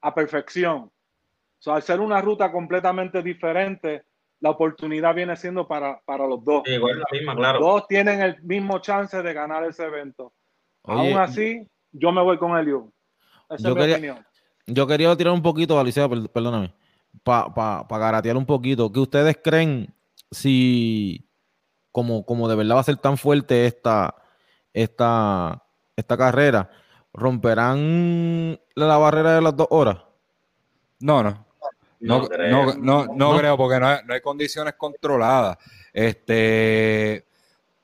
a 0.00 0.14
perfección. 0.14 0.90
So, 1.58 1.72
al 1.72 1.82
ser 1.82 2.00
una 2.00 2.20
ruta 2.20 2.52
completamente 2.52 3.22
diferente, 3.22 4.04
la 4.40 4.50
oportunidad 4.50 5.14
viene 5.14 5.36
siendo 5.36 5.66
para, 5.66 6.00
para 6.04 6.26
los 6.26 6.44
dos. 6.44 6.62
Sí, 6.64 6.72
igual 6.72 6.98
la 6.98 7.06
misma, 7.10 7.34
claro. 7.34 7.58
Dos 7.58 7.88
tienen 7.88 8.20
el 8.20 8.40
mismo 8.42 8.78
chance 8.78 9.20
de 9.20 9.34
ganar 9.34 9.64
ese 9.64 9.84
evento. 9.84 10.32
Oye, 10.82 11.10
Aún 11.10 11.18
así, 11.20 11.68
yo 11.92 12.12
me 12.12 12.22
voy 12.22 12.38
con 12.38 12.56
Eliu. 12.56 12.92
Esa 13.50 13.62
Yo 13.62 13.68
es 13.70 13.74
mi 13.74 13.80
quería- 13.80 13.94
opinión. 13.96 14.26
Yo 14.66 14.86
quería 14.86 15.16
tirar 15.16 15.32
un 15.32 15.40
poquito, 15.42 15.78
Alicia, 15.80 16.06
per- 16.08 16.28
perdóname, 16.28 16.74
para 17.22 17.52
pa, 17.54 17.88
pa 17.88 17.98
garatear 17.98 18.36
un 18.36 18.44
poquito. 18.44 18.92
¿Qué 18.92 19.00
ustedes 19.00 19.38
creen 19.42 19.94
si, 20.30 21.26
como, 21.90 22.26
como 22.26 22.46
de 22.48 22.54
verdad 22.56 22.76
va 22.76 22.80
a 22.80 22.84
ser 22.84 22.98
tan 22.98 23.16
fuerte 23.16 23.64
esta, 23.66 24.14
esta, 24.74 25.64
esta 25.96 26.16
carrera, 26.18 26.70
romperán 27.14 28.60
la 28.74 28.98
barrera 28.98 29.34
de 29.36 29.40
las 29.40 29.56
dos 29.56 29.68
horas? 29.70 29.96
No, 31.00 31.22
no. 31.22 31.46
No, 32.00 32.18
No 32.20 32.28
creo. 32.28 32.50
no, 32.50 32.74
no, 32.74 33.06
no 33.06 33.32
No. 33.32 33.38
creo, 33.38 33.56
porque 33.56 33.80
no 33.80 33.86
hay, 33.88 33.98
no 34.04 34.12
hay 34.14 34.20
condiciones 34.20 34.74
controladas. 34.74 35.56
Este, 35.92 37.26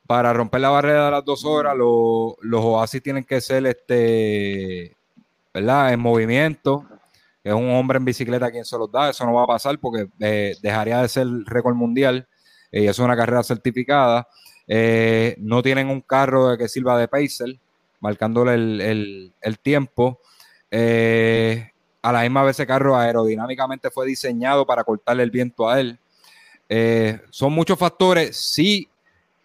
para 0.07 0.33
romper 0.33 0.61
la 0.61 0.71
barrera 0.71 1.07
de 1.07 1.11
las 1.13 1.25
dos 1.25 1.45
horas, 1.45 1.77
lo- 1.77 2.37
los 2.43 2.61
oasis 2.65 3.03
tienen 3.03 3.25
que 3.25 3.41
ser, 3.41 3.67
este, 3.67 4.95
¿verdad? 5.53 5.93
En 5.93 6.01
movimiento. 6.01 6.85
Es 7.43 7.53
un 7.55 7.71
hombre 7.71 7.99
en 7.99 8.05
bicicleta 8.05 8.51
quien 8.51 8.65
se 8.65 8.79
los 8.79 8.91
da. 8.91 9.11
Eso 9.11 9.25
no 9.27 9.35
va 9.35 9.45
a 9.45 9.47
pasar 9.47 9.79
porque 9.79 10.09
eh, 10.21 10.57
dejaría 10.63 11.01
de 11.03 11.09
ser 11.09 11.27
récord 11.47 11.75
mundial. 11.75 12.27
eh, 12.73 12.83
y 12.83 12.87
eso 12.89 13.03
es 13.03 13.07
una 13.07 13.17
carrera 13.17 13.43
certificada. 13.45 14.27
Eh, 14.67 15.37
no 15.39 15.63
tienen 15.63 15.89
un 15.89 16.01
carro 16.01 16.57
que 16.59 16.69
sirva 16.69 16.99
de 16.99 17.07
pacer, 17.09 17.57
marcándole 18.01 18.55
el, 18.55 18.81
el- 18.81 19.33
el 19.43 19.59
tiempo. 19.59 20.21
A 22.03 22.13
la 22.13 22.23
misma 22.23 22.43
vez 22.43 22.57
ese 22.57 22.67
carro 22.67 22.97
aerodinámicamente 22.97 23.91
fue 23.91 24.07
diseñado 24.07 24.67
para 24.67 24.85
cortarle 24.85 25.23
el 25.23 25.31
viento 25.31 25.69
a 25.69 25.81
él. 25.81 25.99
Son 27.31 27.53
muchos 27.53 27.79
factores. 27.79 28.37
Sí, 28.37 28.89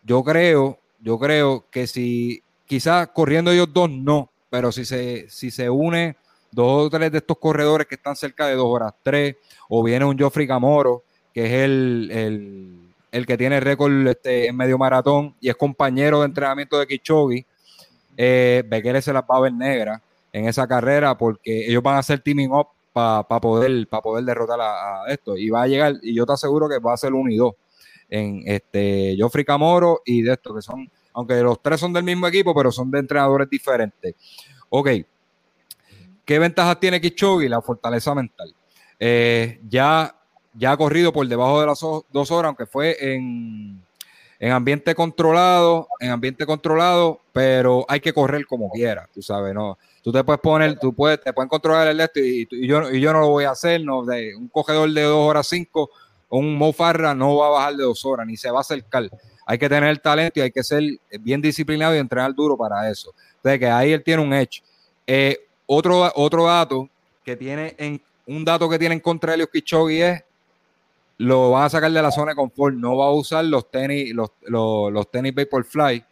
yo 0.03 0.23
creo, 0.23 0.77
yo 0.99 1.19
creo 1.19 1.65
que 1.69 1.87
si 1.87 2.43
quizás 2.65 3.09
corriendo 3.09 3.51
ellos 3.51 3.71
dos 3.73 3.89
no, 3.89 4.29
pero 4.49 4.71
si 4.71 4.85
se, 4.85 5.29
si 5.29 5.51
se 5.51 5.69
une 5.69 6.15
dos 6.51 6.87
o 6.87 6.89
tres 6.89 7.11
de 7.11 7.19
estos 7.19 7.37
corredores 7.37 7.87
que 7.87 7.95
están 7.95 8.15
cerca 8.15 8.47
de 8.47 8.55
dos 8.55 8.67
horas 8.67 8.93
tres, 9.03 9.35
o 9.67 9.83
viene 9.83 10.05
un 10.05 10.17
Joffrey 10.17 10.47
Camoro, 10.47 11.03
que 11.33 11.45
es 11.45 11.51
el, 11.63 12.81
el, 13.11 13.25
que 13.25 13.37
tiene 13.37 13.59
récord 13.59 14.07
este, 14.07 14.47
en 14.47 14.55
medio 14.55 14.77
maratón 14.77 15.35
y 15.39 15.49
es 15.49 15.55
compañero 15.55 16.19
de 16.19 16.25
entrenamiento 16.25 16.79
de 16.79 16.87
Kichogi, 16.87 17.45
eh, 18.17 18.63
Bekele 18.67 19.01
se 19.01 19.13
las 19.13 19.23
va 19.23 19.37
a 19.37 19.41
ver 19.41 19.53
negra 19.53 20.01
en 20.33 20.47
esa 20.47 20.67
carrera 20.67 21.17
porque 21.17 21.67
ellos 21.67 21.83
van 21.83 21.95
a 21.95 21.99
hacer 21.99 22.19
teaming 22.19 22.51
up 22.51 22.67
para 22.91 23.23
poder, 23.39 23.87
poder 23.87 24.25
derrotar 24.25 24.59
a, 24.61 25.03
esto. 25.07 25.37
Y 25.37 25.49
va 25.49 25.63
a 25.63 25.67
llegar, 25.67 25.95
y 26.01 26.13
yo 26.13 26.25
te 26.25 26.33
aseguro 26.33 26.67
que 26.67 26.79
va 26.79 26.93
a 26.93 26.97
ser 26.97 27.13
uno 27.13 27.31
y 27.31 27.37
dos 27.37 27.53
en 28.10 28.43
este 28.45 29.16
Joffrey 29.20 29.45
Camoro 29.45 30.01
y 30.05 30.22
de 30.22 30.34
esto, 30.34 30.53
que 30.53 30.62
son, 30.62 30.89
aunque 31.14 31.41
los 31.41 31.62
tres 31.62 31.80
son 31.80 31.93
del 31.93 32.03
mismo 32.03 32.28
equipo, 32.28 32.53
pero 32.55 32.72
son 32.72 32.89
de 32.91 32.99
entrenadores 32.99 33.49
diferentes. 33.49 34.16
Ok. 34.70 34.89
¿Qué 36.26 36.39
ventajas 36.39 36.80
tiene 36.80 37.01
Kichogi? 37.01 37.47
La 37.47 37.62
fortaleza 37.62 38.14
mental. 38.14 38.53
Eh, 38.99 39.60
ya, 39.68 40.16
ya 40.53 40.72
ha 40.72 40.78
corrido 40.78 41.12
por 41.12 41.28
debajo 41.28 41.60
de 41.62 41.68
las 41.68 41.80
dos 41.80 42.32
horas, 42.32 42.49
aunque 42.49 42.66
fue 42.66 42.97
en, 42.99 43.82
en 44.39 44.51
ambiente 44.51 44.95
controlado, 44.95 45.88
en 45.99 46.12
ambiente 46.12 46.45
controlado, 46.45 47.22
pero 47.34 47.86
hay 47.88 47.99
que 47.99 48.14
correr 48.14 48.45
como 48.45 48.70
quiera, 48.70 49.07
tú 49.14 49.22
sabes, 49.22 49.53
¿no? 49.53 49.78
Tú 50.01 50.14
te 50.14 50.24
puedes 50.24 50.39
poner, 50.39 50.80
tú 50.80 50.93
puedes, 50.93 51.22
te 51.22 51.34
pueden 51.34 51.49
controlar 51.49 51.88
el 51.88 51.99
esto 51.99 52.20
y, 52.22 52.47
yo, 52.66 52.89
y 52.89 53.01
yo 53.01 53.12
no 53.12 53.20
lo 53.20 53.30
voy 53.30 53.43
a 53.43 53.51
hacer, 53.51 53.84
no, 53.84 54.05
de 54.05 54.36
un 54.36 54.47
cogedor 54.47 54.89
de 54.91 55.03
dos 55.03 55.30
horas 55.30 55.47
cinco, 55.47 55.89
un 56.30 56.55
Mofarra 56.55 57.13
no 57.13 57.38
va 57.38 57.47
a 57.47 57.49
bajar 57.49 57.75
de 57.75 57.84
dos 57.84 58.05
horas, 58.05 58.25
ni 58.27 58.38
se 58.38 58.49
va 58.51 58.59
a 58.59 58.61
acercar. 58.61 59.09
Hay 59.45 59.57
que 59.57 59.67
tener 59.67 59.89
el 59.89 59.99
talento 59.99 60.39
y 60.39 60.43
hay 60.43 60.51
que 60.51 60.63
ser 60.63 60.84
bien 61.19 61.41
disciplinado 61.41 61.95
y 61.95 61.97
entrenar 61.97 62.34
duro 62.34 62.55
para 62.55 62.89
eso. 62.89 63.13
Entonces, 63.38 63.59
que 63.59 63.67
ahí 63.67 63.91
él 63.91 64.03
tiene 64.03 64.21
un 64.21 64.34
edge. 64.34 64.61
Eh, 65.07 65.38
otro, 65.65 66.11
otro 66.15 66.45
dato 66.45 66.88
que 67.23 67.36
tiene 67.36 67.75
en, 67.77 68.01
un 68.27 68.45
dato 68.45 68.69
que 68.69 68.77
tiene 68.77 68.95
en 68.95 69.01
contra 69.01 69.34
Elios 69.34 69.49
Kichogi 69.51 70.01
es 70.01 70.23
lo 71.17 71.51
van 71.51 71.65
a 71.65 71.69
sacar 71.69 71.91
de 71.91 72.01
la 72.01 72.11
zona 72.11 72.32
de 72.32 72.36
confort, 72.36 72.75
no 72.75 72.95
va 72.95 73.07
a 73.07 73.11
usar 73.11 73.43
los 73.43 73.69
tenis, 73.69 74.13
los, 74.13 74.32
los, 74.43 74.91
los 74.91 75.11
tenis 75.11 75.36
Vaporfly, 75.36 76.05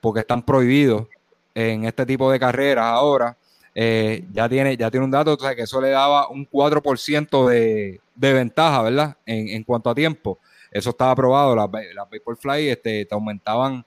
porque 0.00 0.20
están 0.20 0.42
prohibidos 0.42 1.08
en 1.54 1.84
este 1.84 2.06
tipo 2.06 2.30
de 2.30 2.38
carreras 2.38 2.84
ahora. 2.84 3.36
Eh, 3.74 4.24
ya, 4.32 4.48
tiene, 4.48 4.76
ya 4.76 4.90
tiene 4.90 5.04
un 5.04 5.10
dato, 5.10 5.34
o 5.34 5.38
sea, 5.38 5.54
que 5.54 5.62
eso 5.62 5.80
le 5.80 5.90
daba 5.90 6.28
un 6.28 6.48
4% 6.48 7.48
de, 7.48 8.00
de 8.14 8.32
ventaja, 8.32 8.82
¿verdad? 8.82 9.16
En, 9.24 9.48
en, 9.48 9.64
cuanto 9.64 9.90
a 9.90 9.94
tiempo. 9.94 10.38
Eso 10.70 10.90
estaba 10.90 11.12
aprobado, 11.12 11.56
las, 11.56 11.68
las 11.94 12.10
Vaporfly 12.10 12.68
este, 12.68 13.04
te 13.04 13.14
aumentaban 13.14 13.84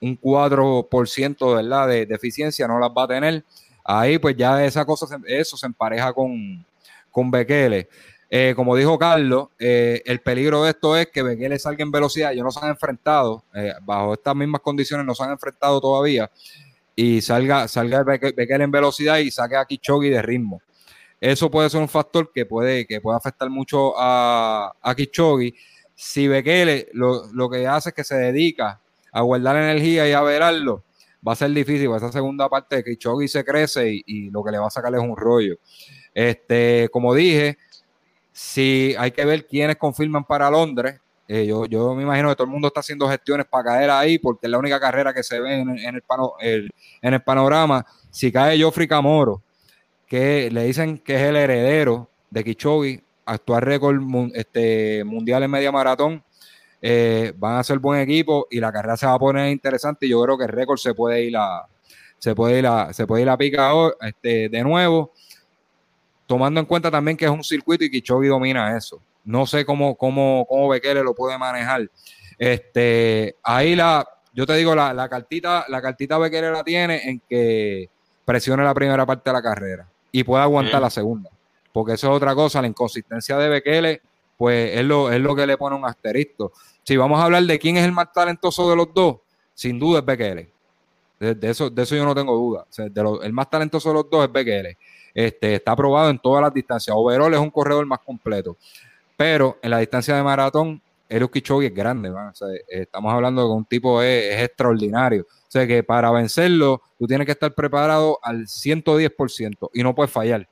un 0.00 0.18
4%, 0.20 1.54
¿verdad? 1.54 1.88
De, 1.88 2.06
de, 2.06 2.14
eficiencia, 2.14 2.66
no 2.66 2.78
las 2.78 2.90
va 2.90 3.04
a 3.04 3.08
tener. 3.08 3.44
Ahí 3.84 4.18
pues 4.18 4.36
ya 4.36 4.64
esa 4.64 4.84
cosa, 4.84 5.18
eso 5.26 5.56
se 5.56 5.66
empareja 5.66 6.12
con, 6.12 6.64
con 7.10 7.30
Bekele. 7.30 7.88
Eh, 8.28 8.54
como 8.56 8.74
dijo 8.74 8.98
Carlos, 8.98 9.48
eh, 9.58 10.02
el 10.04 10.20
peligro 10.20 10.64
de 10.64 10.70
esto 10.70 10.96
es 10.96 11.06
que 11.08 11.22
Bekele 11.22 11.58
salga 11.58 11.82
en 11.84 11.92
velocidad. 11.92 12.32
Ellos 12.32 12.44
no 12.44 12.50
se 12.50 12.60
han 12.60 12.70
enfrentado, 12.70 13.44
bajo 13.82 14.14
estas 14.14 14.34
mismas 14.34 14.60
condiciones, 14.62 15.06
no 15.06 15.14
se 15.14 15.22
han 15.22 15.30
enfrentado 15.30 15.80
todavía. 15.80 16.30
Y 16.96 17.20
salga, 17.20 17.68
salga 17.68 18.02
Bekele 18.02 18.64
en 18.64 18.70
velocidad 18.70 19.18
y 19.18 19.30
saque 19.30 19.54
a 19.54 19.66
Kichogi 19.66 20.08
de 20.08 20.22
ritmo. 20.22 20.62
Eso 21.20 21.50
puede 21.50 21.68
ser 21.70 21.80
un 21.80 21.88
factor 21.88 22.32
que 22.32 22.46
puede, 22.46 22.86
que 22.86 23.00
puede 23.00 23.18
afectar 23.18 23.50
mucho 23.50 23.94
a, 23.96 24.72
a 24.80 24.94
Kichogi. 24.94 25.54
Si 25.94 26.26
Bekele 26.26 26.88
lo, 26.94 27.30
lo, 27.32 27.50
que 27.50 27.66
hace 27.66 27.90
es 27.90 27.94
que 27.94 28.04
se 28.04 28.16
dedica 28.16 28.80
a 29.12 29.20
guardar 29.20 29.56
energía 29.56 30.08
y 30.08 30.12
a 30.12 30.22
verarlo, 30.22 30.84
va 31.26 31.32
a 31.32 31.36
ser 31.36 31.50
difícil. 31.50 31.90
Esa 31.94 32.10
segunda 32.10 32.48
parte 32.48 32.76
de 32.76 32.84
Kichogi 32.84 33.28
se 33.28 33.44
crece 33.44 33.92
y, 33.92 34.02
y 34.06 34.30
lo 34.30 34.42
que 34.42 34.52
le 34.52 34.58
va 34.58 34.68
a 34.68 34.70
sacar 34.70 34.94
es 34.94 35.00
un 35.00 35.16
rollo. 35.16 35.58
Este, 36.14 36.88
como 36.90 37.14
dije, 37.14 37.58
si 38.32 38.94
hay 38.98 39.12
que 39.12 39.24
ver 39.24 39.46
quiénes 39.46 39.76
confirman 39.76 40.24
para 40.24 40.50
Londres. 40.50 41.00
Eh, 41.28 41.44
yo, 41.46 41.66
yo, 41.66 41.94
me 41.94 42.02
imagino 42.02 42.28
que 42.28 42.36
todo 42.36 42.44
el 42.44 42.52
mundo 42.52 42.68
está 42.68 42.80
haciendo 42.80 43.08
gestiones 43.08 43.46
para 43.46 43.64
caer 43.64 43.90
ahí, 43.90 44.18
porque 44.18 44.46
es 44.46 44.50
la 44.50 44.58
única 44.58 44.78
carrera 44.78 45.12
que 45.12 45.22
se 45.22 45.40
ve 45.40 45.60
en, 45.60 45.70
el, 45.70 45.84
en 45.84 47.14
el, 47.14 47.22
panorama. 47.22 47.84
Si 48.10 48.30
cae 48.30 48.62
Joffrey 48.62 48.86
Camoro, 48.86 49.42
que 50.06 50.50
le 50.50 50.64
dicen 50.64 50.98
que 50.98 51.16
es 51.16 51.22
el 51.22 51.36
heredero 51.36 52.08
de 52.30 52.44
Kichogi, 52.44 53.00
actual 53.24 53.62
récord 53.62 54.00
este, 54.34 55.02
mundial 55.04 55.42
en 55.42 55.50
media 55.50 55.72
maratón, 55.72 56.22
eh, 56.80 57.32
van 57.36 57.56
a 57.56 57.64
ser 57.64 57.80
buen 57.80 58.00
equipo 58.00 58.46
y 58.50 58.60
la 58.60 58.70
carrera 58.70 58.96
se 58.96 59.06
va 59.06 59.14
a 59.14 59.18
poner 59.18 59.50
interesante. 59.50 60.06
Y 60.06 60.10
yo 60.10 60.22
creo 60.22 60.38
que 60.38 60.44
el 60.44 60.50
récord 60.50 60.78
se 60.78 60.94
puede 60.94 61.24
ir 61.24 61.36
a, 61.36 61.66
se 62.18 62.34
puede 62.36 62.60
ir 62.60 62.66
a, 62.68 62.92
se 62.92 63.06
puede 63.06 63.24
ir 63.24 63.36
pica 63.36 63.72
este, 64.00 64.48
de 64.48 64.62
nuevo 64.62 65.12
tomando 66.26 66.60
en 66.60 66.66
cuenta 66.66 66.90
también 66.90 67.16
que 67.16 67.24
es 67.24 67.30
un 67.30 67.44
circuito 67.44 67.84
y 67.84 67.90
Kichogi 67.90 68.28
domina 68.28 68.76
eso. 68.76 69.00
No 69.26 69.44
sé 69.44 69.66
cómo, 69.66 69.96
cómo, 69.96 70.46
cómo 70.48 70.68
Bekele 70.68 71.02
lo 71.02 71.14
puede 71.14 71.36
manejar. 71.36 71.90
Este, 72.38 73.36
ahí 73.42 73.76
la, 73.76 74.06
yo 74.32 74.46
te 74.46 74.54
digo, 74.54 74.74
la, 74.74 74.94
la 74.94 75.08
cartita, 75.08 75.66
la 75.68 75.82
cartita 75.82 76.16
Bekele 76.16 76.50
la 76.50 76.64
tiene 76.64 77.02
en 77.08 77.20
que 77.28 77.90
presione 78.24 78.64
la 78.64 78.72
primera 78.72 79.04
parte 79.04 79.28
de 79.28 79.34
la 79.34 79.42
carrera 79.42 79.88
y 80.12 80.24
pueda 80.24 80.44
aguantar 80.44 80.80
la 80.80 80.90
segunda. 80.90 81.28
Porque 81.72 81.94
eso 81.94 82.08
es 82.08 82.16
otra 82.16 82.34
cosa, 82.34 82.62
la 82.62 82.68
inconsistencia 82.68 83.36
de 83.36 83.48
Bekele, 83.48 84.00
pues 84.36 84.78
es 84.78 84.84
lo, 84.84 85.10
es 85.10 85.20
lo 85.20 85.34
que 85.34 85.46
le 85.46 85.58
pone 85.58 85.76
un 85.76 85.84
asterisco. 85.84 86.52
Si 86.82 86.96
vamos 86.96 87.20
a 87.20 87.24
hablar 87.24 87.42
de 87.42 87.58
quién 87.58 87.76
es 87.76 87.84
el 87.84 87.92
más 87.92 88.12
talentoso 88.12 88.70
de 88.70 88.76
los 88.76 88.94
dos, 88.94 89.16
sin 89.54 89.78
duda 89.78 89.98
es 89.98 90.04
Bekele. 90.04 90.50
De, 91.18 91.50
eso, 91.50 91.70
de 91.70 91.82
eso 91.82 91.96
yo 91.96 92.04
no 92.04 92.14
tengo 92.14 92.36
duda. 92.36 92.66
el 93.22 93.32
más 93.32 93.50
talentoso 93.50 93.88
de 93.88 93.94
los 93.94 94.10
dos 94.10 94.24
es 94.24 94.32
Bekele. 94.32 94.76
Este, 95.14 95.54
está 95.54 95.72
aprobado 95.72 96.10
en 96.10 96.18
todas 96.18 96.42
las 96.42 96.52
distancias. 96.52 96.94
Overall 96.96 97.32
es 97.32 97.40
un 97.40 97.50
corredor 97.50 97.86
más 97.86 98.00
completo. 98.00 98.56
Pero 99.16 99.58
en 99.62 99.70
la 99.70 99.78
distancia 99.78 100.14
de 100.14 100.22
maratón, 100.22 100.82
Eliud 101.08 101.30
Kichogi 101.30 101.66
es 101.66 101.74
grande. 101.74 102.12
estamos 102.68 103.12
hablando 103.12 103.46
de 103.46 103.54
un 103.54 103.64
tipo 103.64 104.02
es, 104.02 104.42
extraordinario. 104.42 105.22
O 105.22 105.50
sea 105.50 105.66
que 105.66 105.82
para 105.82 106.10
vencerlo, 106.10 106.82
tú 106.98 107.06
tienes 107.06 107.24
que 107.24 107.32
estar 107.32 107.54
preparado 107.54 108.18
al 108.22 108.46
110% 108.46 109.70
y 109.72 109.82
no 109.82 109.94
puedes 109.94 110.10
fallar. 110.10 110.48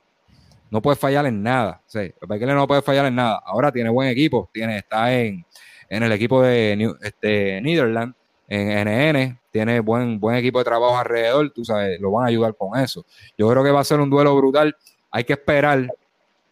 No 0.71 0.81
puedes 0.81 0.99
fallar 0.99 1.25
en 1.25 1.43
nada. 1.43 1.81
O 1.85 1.89
sea, 1.89 2.09
no 2.27 2.67
puede 2.67 2.81
fallar 2.81 3.05
en 3.05 3.15
nada. 3.15 3.41
Ahora 3.45 3.71
tiene 3.71 3.89
buen 3.89 4.09
equipo. 4.09 4.49
Tiene, 4.51 4.77
está 4.77 5.13
en, 5.13 5.45
en 5.89 6.03
el 6.03 6.11
equipo 6.11 6.41
de 6.41 6.95
este, 7.01 7.61
Netherlands 7.61 8.15
en 8.47 8.87
NN, 8.87 9.39
tiene 9.51 9.79
buen, 9.79 10.19
buen 10.19 10.35
equipo 10.35 10.59
de 10.59 10.65
trabajo 10.65 10.97
alrededor, 10.97 11.51
tú 11.51 11.65
sabes, 11.65 11.99
lo 11.99 12.11
van 12.11 12.25
a 12.25 12.27
ayudar 12.27 12.55
con 12.55 12.79
eso. 12.79 13.05
Yo 13.37 13.49
creo 13.49 13.63
que 13.63 13.71
va 13.71 13.79
a 13.79 13.85
ser 13.85 13.99
un 13.99 14.09
duelo 14.09 14.35
brutal. 14.35 14.75
Hay 15.11 15.23
que 15.23 15.33
esperar. 15.33 15.87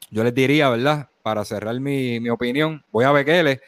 Yo 0.10 0.24
les 0.24 0.34
diría, 0.34 0.70
¿verdad? 0.70 1.08
Para 1.24 1.46
cerrar 1.46 1.80
mi, 1.80 2.20
mi 2.20 2.30
opinión, 2.30 2.84
voy 2.92 3.06
a 3.06 3.12
Bekele, 3.12 3.62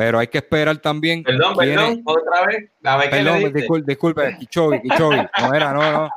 pero 0.00 0.18
hay 0.18 0.28
que 0.28 0.38
esperar 0.38 0.78
también. 0.78 1.22
Perdón, 1.22 1.56
perdón, 1.56 2.02
otra 2.04 2.46
vez. 2.46 2.70
perdón, 3.10 3.52
disculpe, 3.52 3.86
disculpe, 3.86 4.36
Kichobi, 4.38 4.80
Kichobi. 4.80 5.16
No 5.40 5.54
era, 5.54 5.72
no, 5.72 5.92
no. 5.92 6.10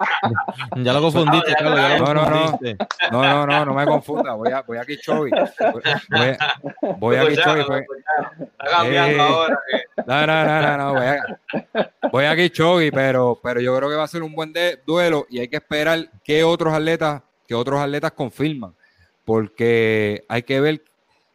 Ya 0.84 0.94
lo 0.94 1.02
confundiste, 1.02 1.52
no, 1.52 1.58
Carlos. 1.58 1.80
Ya 1.80 1.98
no, 2.00 2.14
no, 2.14 2.30
no, 2.30 2.60
no, 3.12 3.24
no, 3.24 3.48
no, 3.48 3.66
no 3.66 3.74
me 3.74 3.86
confunda. 3.86 4.34
Voy 4.36 4.52
a, 4.52 4.62
voy 4.62 4.78
a 4.78 4.86
Kichobi. 4.86 5.32
Voy 5.32 6.28
a, 6.28 6.98
voy 6.98 7.16
a 7.16 7.28
Kichobi. 7.28 7.62
Está 7.62 8.70
cambiando 8.70 9.18
eh, 9.18 9.28
ahora. 9.28 9.60
No, 10.08 10.28
no, 10.28 10.46
no, 10.46 10.62
no, 10.62 10.78
no. 10.78 10.94
Voy 10.94 11.06
a, 11.06 11.40
voy 12.12 12.26
a 12.26 12.36
Kichobi, 12.36 12.92
pero, 12.92 13.40
pero 13.42 13.60
yo 13.60 13.76
creo 13.76 13.90
que 13.90 13.96
va 13.96 14.04
a 14.04 14.08
ser 14.08 14.24
un 14.24 14.34
buen 14.34 14.54
de, 14.54 14.80
duelo 14.86 15.26
y 15.30 15.40
hay 15.40 15.48
que 15.48 15.58
esperar 15.58 16.10
qué 16.24 16.44
otros 16.44 16.74
atletas, 16.74 17.22
qué 17.48 17.56
otros 17.56 17.82
atletas 17.82 18.12
confirman. 18.12 18.74
Porque 19.26 20.26
hay 20.28 20.44
que 20.44 20.60
ver 20.60 20.84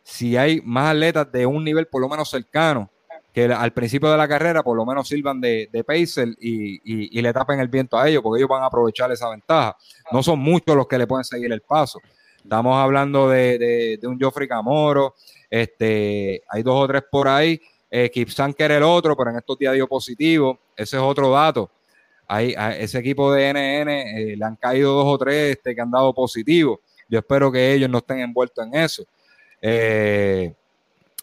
si 0.03 0.37
hay 0.37 0.61
más 0.63 0.93
atletas 0.93 1.31
de 1.31 1.47
un 1.47 1.65
nivel 1.65 1.87
por 1.87 2.01
lo 2.01 2.09
menos 2.09 2.31
cercano, 2.31 2.91
que 3.33 3.45
al 3.45 3.73
principio 3.73 4.11
de 4.11 4.17
la 4.17 4.27
carrera 4.27 4.63
por 4.63 4.77
lo 4.77 4.87
menos 4.87 5.07
sirvan 5.07 5.41
de, 5.41 5.69
de 5.73 5.85
pacer 5.85 6.29
y, 6.41 7.21
le 7.21 7.33
tapen 7.33 7.61
el 7.61 7.69
viento 7.69 7.99
a 7.99 8.09
ellos, 8.09 8.23
porque 8.23 8.41
ellos 8.41 8.49
van 8.49 8.63
a 8.63 8.67
aprovechar 8.67 9.13
esa 9.13 9.29
ventaja. 9.31 9.77
No 10.11 10.23
son 10.23 10.39
muchos 10.39 10.75
los 10.75 10.87
que 10.87 10.99
le 10.99 11.07
pueden 11.07 11.25
seguir 11.25 11.53
el 11.53 11.61
paso. 11.61 12.01
Estamos 12.43 12.77
hablando 12.77 13.29
de, 13.29 13.99
un 14.05 14.19
Joffrey 14.19 14.49
Camoro, 14.49 15.15
este, 15.51 16.43
hay 16.49 16.63
dos 16.63 16.85
o 16.85 16.89
tres 16.89 17.03
por 17.11 17.29
ahí. 17.29 17.61
Eh, 17.91 18.11
que 18.11 18.27
era 18.59 18.77
el 18.77 18.83
otro, 18.83 19.17
pero 19.17 19.31
en 19.31 19.37
estos 19.37 19.59
días 19.59 19.75
dio 19.75 19.87
positivo. 19.87 20.59
Ese 20.77 20.97
es 20.97 21.03
otro 21.03 21.31
dato. 21.31 21.71
Hay, 22.27 22.55
a 22.57 22.77
ese 22.77 22.99
equipo 22.99 23.33
de 23.33 23.53
NN 23.53 23.89
eh, 23.89 24.37
le 24.37 24.45
han 24.45 24.57
caído 24.57 24.93
dos 24.93 25.07
o 25.07 25.19
tres 25.19 25.57
este, 25.57 25.75
que 25.75 25.81
han 25.81 25.91
dado 25.91 26.13
positivo. 26.13 26.81
Yo 27.09 27.19
espero 27.19 27.51
que 27.51 27.73
ellos 27.73 27.89
no 27.89 27.99
estén 27.99 28.21
envueltos 28.21 28.67
en 28.67 28.75
eso. 28.75 29.05
Eh, 29.61 30.55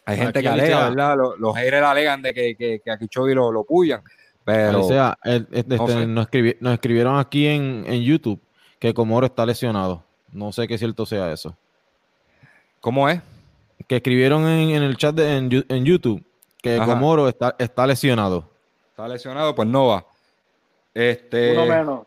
hay 0.04 0.16
gente 0.16 0.42
que 0.42 0.48
alega, 0.48 0.88
¿verdad? 0.88 1.16
Los, 1.16 1.38
los 1.38 1.56
haters 1.56 1.86
alegan 1.86 2.22
de 2.22 2.34
que, 2.34 2.56
que, 2.56 2.80
que 2.84 2.90
a 2.90 2.98
lo, 3.34 3.50
lo 3.50 3.64
puyan, 3.64 4.02
pero... 4.44 4.84
O 4.84 4.88
sea, 4.88 5.18
el, 5.24 5.48
este, 5.50 5.76
no 5.76 6.06
nos, 6.06 6.28
escribieron 6.74 7.18
aquí 7.18 7.48
en, 7.48 7.84
en, 7.88 8.02
YouTube 8.02 8.40
que 8.78 8.94
Comoro 8.94 9.26
está 9.26 9.44
lesionado. 9.44 10.04
No 10.30 10.52
sé 10.52 10.68
qué 10.68 10.78
cierto 10.78 11.06
sea 11.06 11.32
eso. 11.32 11.56
¿Cómo 12.80 13.08
es? 13.08 13.20
Que 13.88 13.96
escribieron 13.96 14.46
en, 14.46 14.70
en 14.70 14.82
el 14.84 14.96
chat 14.96 15.14
de, 15.16 15.36
en, 15.36 15.64
en, 15.68 15.84
YouTube 15.84 16.24
que 16.62 16.76
Ajá. 16.76 16.86
Comoro 16.86 17.28
está, 17.28 17.56
está 17.58 17.84
lesionado. 17.86 18.48
Está 18.90 19.08
lesionado, 19.08 19.54
pues 19.56 19.68
no 19.68 19.88
va. 19.88 20.06
Este, 20.94 21.52
Uno 21.52 21.66
menos. 21.66 22.06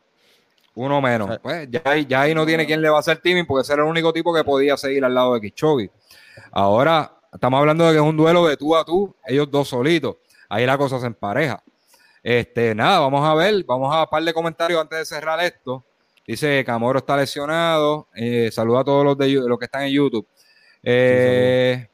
Uno 0.76 1.02
menos. 1.02 1.40
Pues 1.42 1.68
ya, 1.70 1.82
ahí- 1.86 2.06
ya 2.06 2.22
ahí 2.22 2.34
no 2.36 2.46
tiene 2.46 2.66
quien 2.66 2.82
le 2.82 2.90
va 2.90 2.98
a 2.98 3.00
hacer 3.00 3.18
teaming 3.20 3.46
porque 3.46 3.64
ese 3.64 3.74
era 3.74 3.84
el 3.84 3.90
único 3.90 4.14
tipo 4.14 4.34
que 4.34 4.44
podía 4.44 4.78
seguir 4.78 5.04
al 5.04 5.14
lado 5.14 5.34
de 5.34 5.42
Kichogi. 5.42 5.90
Ahora 6.52 7.12
estamos 7.34 7.60
hablando 7.60 7.86
de 7.86 7.92
que 7.94 7.98
es 7.98 8.04
un 8.04 8.16
duelo 8.18 8.46
de 8.48 8.56
tú 8.58 8.76
a 8.76 8.86
tú, 8.86 9.14
ellos 9.26 9.50
dos 9.52 9.68
solitos. 9.70 10.16
Ahí 10.48 10.66
la 10.66 10.78
cosa 10.78 11.00
se 11.00 11.08
empareja. 11.08 11.62
Este, 12.24 12.74
nada, 12.76 13.00
vamos 13.00 13.28
a 13.28 13.34
ver, 13.34 13.64
vamos 13.66 13.94
a 13.94 14.02
un 14.04 14.08
par 14.10 14.24
de 14.24 14.34
comentarios 14.34 14.82
antes 14.82 15.00
de 15.00 15.06
cerrar 15.06 15.40
esto. 15.42 15.84
Dice 16.26 16.64
Camoro 16.66 17.00
está 17.00 17.18
lesionado. 17.18 18.08
Eh, 18.14 18.50
saluda 18.52 18.82
a 18.82 18.84
todos 18.84 19.04
los 19.04 19.18
de 19.18 19.28
los 19.30 19.58
que 19.58 19.66
están 19.66 19.84
en 19.84 19.92
YouTube. 19.94 20.28
Eh, 20.84 21.88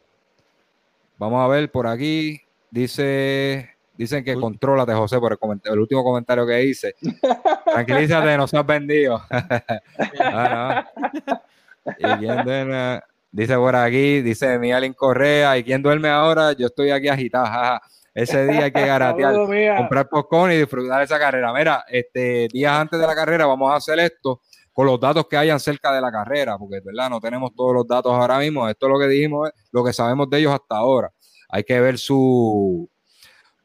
vamos 1.18 1.44
a 1.44 1.48
ver 1.48 1.72
por 1.72 1.88
aquí. 1.88 2.42
Dice, 2.70 3.75
dicen 3.98 4.24
que 4.24 4.36
contrólate, 4.36 4.94
José, 4.94 5.20
por 5.20 5.32
el, 5.32 5.38
comentario, 5.38 5.74
el 5.74 5.80
último 5.80 6.04
comentario 6.04 6.46
que 6.46 6.64
hice. 6.64 6.96
Tranquilízate, 7.66 8.38
no 8.38 8.48
seas 8.48 8.66
vendido. 8.66 9.22
Ah, 10.20 10.86
no. 10.96 11.92
¿Y 11.98 12.18
quién 12.18 12.44
duerme? 12.44 13.02
Dice 13.32 13.56
por 13.58 13.76
aquí, 13.76 14.22
dice 14.22 14.58
Miguelín 14.58 14.94
Correa, 14.94 15.58
¿y 15.58 15.64
quién 15.64 15.82
duerme 15.82 16.10
ahora? 16.10 16.54
Yo 16.54 16.68
estoy 16.68 16.90
aquí 16.90 17.10
agitado. 17.10 17.46
jaja. 17.46 17.82
Ese 18.14 18.48
día 18.48 18.64
hay 18.64 18.72
que 18.72 18.86
garatear, 18.88 19.36
comprar 19.78 20.08
popcorn 20.08 20.54
y 20.54 20.56
disfrutar 20.56 21.02
esa 21.04 21.20
carrera. 21.20 21.54
Mira, 21.54 21.84
este, 21.90 22.48
días 22.52 22.72
antes 22.72 22.98
de 22.98 23.06
la 23.06 23.14
carrera 23.14 23.46
vamos 23.46 23.72
a 23.72 23.76
hacer 23.76 24.00
esto 24.00 24.42
con 24.72 24.88
los 24.88 25.00
datos 25.00 25.28
que 25.28 25.36
hayan 25.36 25.60
cerca 25.60 25.94
de 25.94 26.00
la 26.00 26.12
carrera, 26.12 26.58
porque 26.58 26.80
verdad 26.84 27.10
no 27.10 27.20
tenemos 27.20 27.54
todos 27.54 27.74
los 27.74 27.88
datos 27.88 28.14
ahora 28.14 28.40
mismo. 28.40 28.68
Esto 28.70 28.88
es 28.88 28.92
lo 28.94 29.00
que 29.00 29.08
dijimos, 29.08 29.50
es 29.50 29.70
lo 29.72 29.84
que 29.84 29.92
sabemos 29.92 30.30
de 30.30 30.40
ellos 30.40 30.54
hasta 30.54 30.78
ahora. 30.78 31.12
Hay 31.50 31.64
que 31.64 31.80
ver 31.80 31.98
su, 31.98 32.90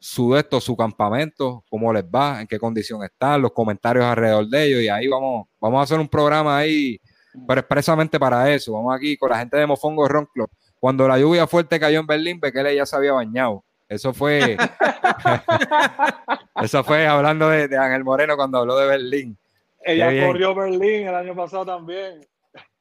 su 0.02 0.34
esto, 0.34 0.60
su 0.60 0.76
campamento, 0.76 1.62
cómo 1.68 1.92
les 1.92 2.04
va, 2.04 2.40
en 2.40 2.46
qué 2.46 2.58
condición 2.58 3.04
están, 3.04 3.42
los 3.42 3.52
comentarios 3.52 4.04
alrededor 4.04 4.48
de 4.48 4.64
ellos, 4.64 4.82
y 4.82 4.88
ahí 4.88 5.06
vamos, 5.06 5.46
vamos 5.60 5.78
a 5.78 5.82
hacer 5.82 6.00
un 6.00 6.08
programa 6.08 6.56
ahí, 6.56 6.98
pero 7.46 7.60
expresamente 7.60 8.18
para 8.18 8.50
eso. 8.50 8.72
Vamos 8.72 8.96
aquí 8.96 9.16
con 9.16 9.30
la 9.30 9.38
gente 9.38 9.56
de 9.58 9.66
Mofongo 9.66 10.08
Ron 10.08 10.26
Club. 10.32 10.48
Cuando 10.80 11.06
la 11.06 11.18
lluvia 11.18 11.46
fuerte 11.46 11.78
cayó 11.78 12.00
en 12.00 12.06
Berlín, 12.06 12.40
Bekele 12.40 12.74
ya 12.74 12.86
se 12.86 12.96
había 12.96 13.12
bañado. 13.12 13.62
Eso 13.86 14.14
fue, 14.14 14.56
eso 16.62 16.82
fue 16.84 17.06
hablando 17.06 17.48
de, 17.50 17.68
de 17.68 17.76
Ángel 17.76 18.04
Moreno 18.04 18.36
cuando 18.36 18.58
habló 18.58 18.76
de 18.78 18.86
Berlín. 18.86 19.36
Ella 19.82 20.26
corrió 20.26 20.54
Berlín 20.54 21.08
el 21.08 21.14
año 21.14 21.34
pasado 21.34 21.66
también. 21.66 22.20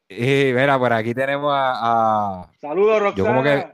Y 0.08 0.54
mira, 0.54 0.78
por 0.80 0.94
aquí 0.94 1.14
tenemos 1.14 1.52
a, 1.54 2.44
a- 2.44 2.52
Saludos, 2.62 3.02
Roxana. 3.02 3.18
Yo 3.18 3.26
como 3.26 3.44
que- 3.44 3.68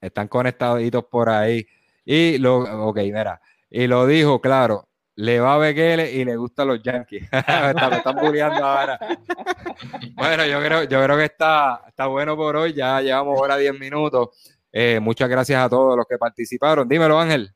están 0.00 0.28
conectaditos 0.28 1.04
por 1.04 1.28
ahí. 1.28 1.66
Y 2.04 2.38
lo, 2.38 2.88
ok, 2.88 2.96
mira, 2.98 3.40
y 3.70 3.86
lo 3.86 4.06
dijo, 4.06 4.40
claro, 4.40 4.88
le 5.16 5.40
va 5.40 5.54
a 5.54 5.58
Bekele 5.58 6.12
y 6.12 6.24
le 6.24 6.36
gustan 6.36 6.68
los 6.68 6.82
Yankees. 6.82 7.28
me 7.32 7.38
están, 7.38 7.90
me 7.90 7.96
están 7.96 8.16
bulleando 8.16 8.64
ahora. 8.64 8.98
bueno, 10.14 10.46
yo 10.46 10.60
creo, 10.60 10.84
yo 10.84 11.02
creo 11.02 11.16
que 11.16 11.24
está, 11.24 11.82
está 11.88 12.06
bueno 12.06 12.36
por 12.36 12.56
hoy. 12.56 12.72
Ya 12.72 13.00
llevamos 13.00 13.38
hora 13.40 13.56
10 13.56 13.78
minutos. 13.78 14.28
Eh, 14.72 15.00
muchas 15.00 15.28
gracias 15.28 15.60
a 15.60 15.68
todos 15.68 15.96
los 15.96 16.06
que 16.06 16.18
participaron. 16.18 16.88
Dímelo, 16.88 17.18
Ángel. 17.18 17.52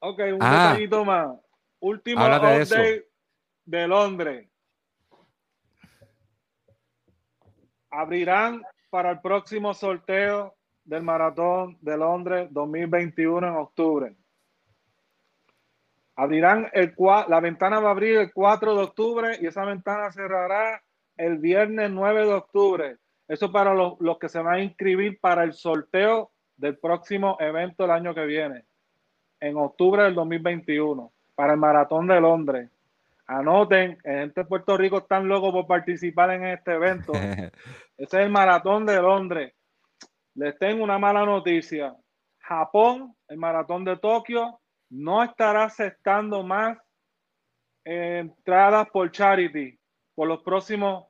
Ok, 0.00 0.20
un 0.34 0.38
Ah. 0.40 0.68
detallito 0.68 1.04
más. 1.04 1.28
Último 1.80 2.20
Háblate 2.22 2.46
de 2.46 2.62
update 2.62 3.08
de 3.64 3.88
Londres. 3.88 4.48
Abrirán 7.90 8.62
para 8.90 9.10
el 9.12 9.20
próximo 9.20 9.74
sorteo 9.74 10.54
del 10.88 11.02
Maratón 11.02 11.76
de 11.82 11.98
Londres 11.98 12.48
2021 12.50 13.46
en 13.46 13.54
octubre. 13.54 14.14
Abrirán 16.16 16.68
el 16.72 16.94
la 17.28 17.40
ventana 17.40 17.78
va 17.78 17.88
a 17.88 17.92
abrir 17.92 18.16
el 18.16 18.32
4 18.32 18.74
de 18.74 18.82
octubre 18.82 19.38
y 19.40 19.46
esa 19.46 19.66
ventana 19.66 20.10
cerrará 20.10 20.82
el 21.16 21.36
viernes 21.36 21.90
9 21.90 22.24
de 22.24 22.32
octubre. 22.32 22.96
Eso 23.28 23.52
para 23.52 23.74
los, 23.74 24.00
los 24.00 24.18
que 24.18 24.30
se 24.30 24.40
van 24.40 24.54
a 24.54 24.62
inscribir 24.62 25.20
para 25.20 25.44
el 25.44 25.52
sorteo 25.52 26.30
del 26.56 26.78
próximo 26.78 27.36
evento 27.38 27.84
el 27.84 27.90
año 27.90 28.14
que 28.14 28.24
viene 28.24 28.64
en 29.40 29.58
octubre 29.58 30.02
del 30.04 30.14
2021 30.14 31.12
para 31.34 31.52
el 31.52 31.58
Maratón 31.58 32.06
de 32.06 32.18
Londres. 32.18 32.70
Anoten, 33.26 33.98
gente 34.02 34.40
de 34.40 34.46
Puerto 34.46 34.74
Rico 34.78 34.98
están 34.98 35.28
locos 35.28 35.52
por 35.52 35.66
participar 35.66 36.30
en 36.30 36.46
este 36.46 36.72
evento. 36.72 37.12
Ese 37.12 37.52
es 37.98 38.14
el 38.14 38.30
Maratón 38.30 38.86
de 38.86 38.96
Londres. 39.02 39.52
Les 40.38 40.56
tengo 40.56 40.84
una 40.84 41.00
mala 41.00 41.26
noticia. 41.26 41.96
Japón, 42.38 43.12
el 43.26 43.38
Maratón 43.38 43.84
de 43.84 43.96
Tokio, 43.96 44.60
no 44.88 45.24
estará 45.24 45.64
aceptando 45.64 46.44
más 46.44 46.78
eh, 47.84 48.18
entradas 48.20 48.88
por 48.90 49.10
charity 49.10 49.76
por 50.14 50.28
los 50.28 50.40
próximos 50.44 51.06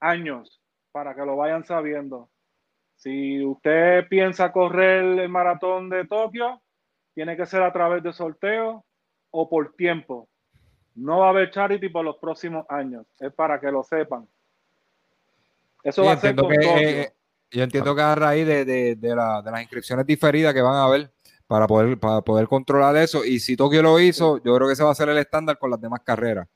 años, 0.00 0.60
para 0.90 1.14
que 1.14 1.24
lo 1.24 1.36
vayan 1.36 1.64
sabiendo. 1.64 2.28
Si 2.96 3.44
usted 3.44 4.08
piensa 4.08 4.50
correr 4.50 5.04
el 5.20 5.28
Maratón 5.28 5.88
de 5.88 6.04
Tokio, 6.04 6.60
tiene 7.14 7.36
que 7.36 7.46
ser 7.46 7.62
a 7.62 7.72
través 7.72 8.02
de 8.02 8.12
sorteo 8.12 8.84
o 9.30 9.48
por 9.48 9.74
tiempo. 9.76 10.28
No 10.96 11.20
va 11.20 11.26
a 11.26 11.30
haber 11.30 11.52
charity 11.52 11.88
por 11.88 12.04
los 12.04 12.16
próximos 12.16 12.66
años. 12.68 13.06
Es 13.20 13.32
para 13.32 13.60
que 13.60 13.70
lo 13.70 13.84
sepan. 13.84 14.26
Eso 15.84 16.02
Sí, 16.02 16.08
va 16.08 16.14
a 16.14 16.16
ser 16.16 16.34
con 16.34 16.48
que, 16.48 16.56
Tokio. 16.56 16.78
eh, 16.78 17.12
yo 17.56 17.64
entiendo 17.64 17.94
que 17.94 18.02
a 18.02 18.14
raíz 18.14 18.46
de, 18.46 18.64
de- 18.64 18.96
de 18.96 19.14
la- 19.16 19.42
de 19.42 19.50
las 19.50 19.60
inscripciones 19.62 20.06
diferidas 20.06 20.52
que 20.54 20.62
van 20.62 20.74
a 20.74 20.84
haber 20.84 21.10
para 21.46 21.66
poder, 21.66 21.98
para 21.98 22.20
poder 22.22 22.46
controlar 22.48 22.96
eso. 22.96 23.24
Y 23.24 23.38
si 23.40 23.56
Tokio 23.56 23.82
lo 23.82 23.98
hizo, 24.00 24.36
yo 24.42 24.54
creo 24.56 24.66
que 24.66 24.72
ese 24.74 24.82
va 24.84 24.90
a 24.90 24.94
ser 24.94 25.08
el 25.08 25.18
estándar 25.18 25.58
con 25.58 25.70
las 25.70 25.80
demás 25.80 26.00
carreras. 26.04 26.46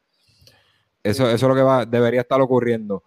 Eso, 1.03 1.25
eso 1.31 1.35
es 1.35 1.43
lo 1.49 1.55
que 1.55 1.63
va, 1.63 1.87
debería 1.87 2.21
estar 2.21 2.41
ocurriendo. 2.41 3.03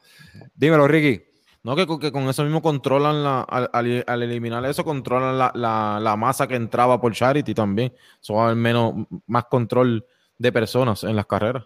Dímelo, 0.55 0.87
Ricky. 0.87 1.23
No, 1.61 1.75
que, 1.75 1.85
con- 1.87 1.99
que 1.99 2.11
con 2.11 2.23
eso 2.23 2.43
mismo 2.43 2.61
controlan 2.61 3.23
la, 3.23 3.41
al, 3.41 3.69
al- 3.71 4.03
al 4.07 4.23
eliminar 4.23 4.65
eso, 4.65 4.83
controlan 4.83 5.37
la, 5.37 5.51
la- 5.55 5.99
la 6.01 6.15
masa 6.17 6.47
que 6.47 6.55
entraba 6.55 6.99
por 6.99 7.13
Charity 7.13 7.53
también. 7.53 7.93
Eso 8.21 8.33
va 8.33 8.41
a 8.41 8.45
haber 8.45 8.57
menos, 8.57 8.93
más 9.27 9.45
control 9.45 10.05
de 10.37 10.51
personas 10.51 11.03
en 11.03 11.15
las 11.15 11.25
carreras. 11.25 11.63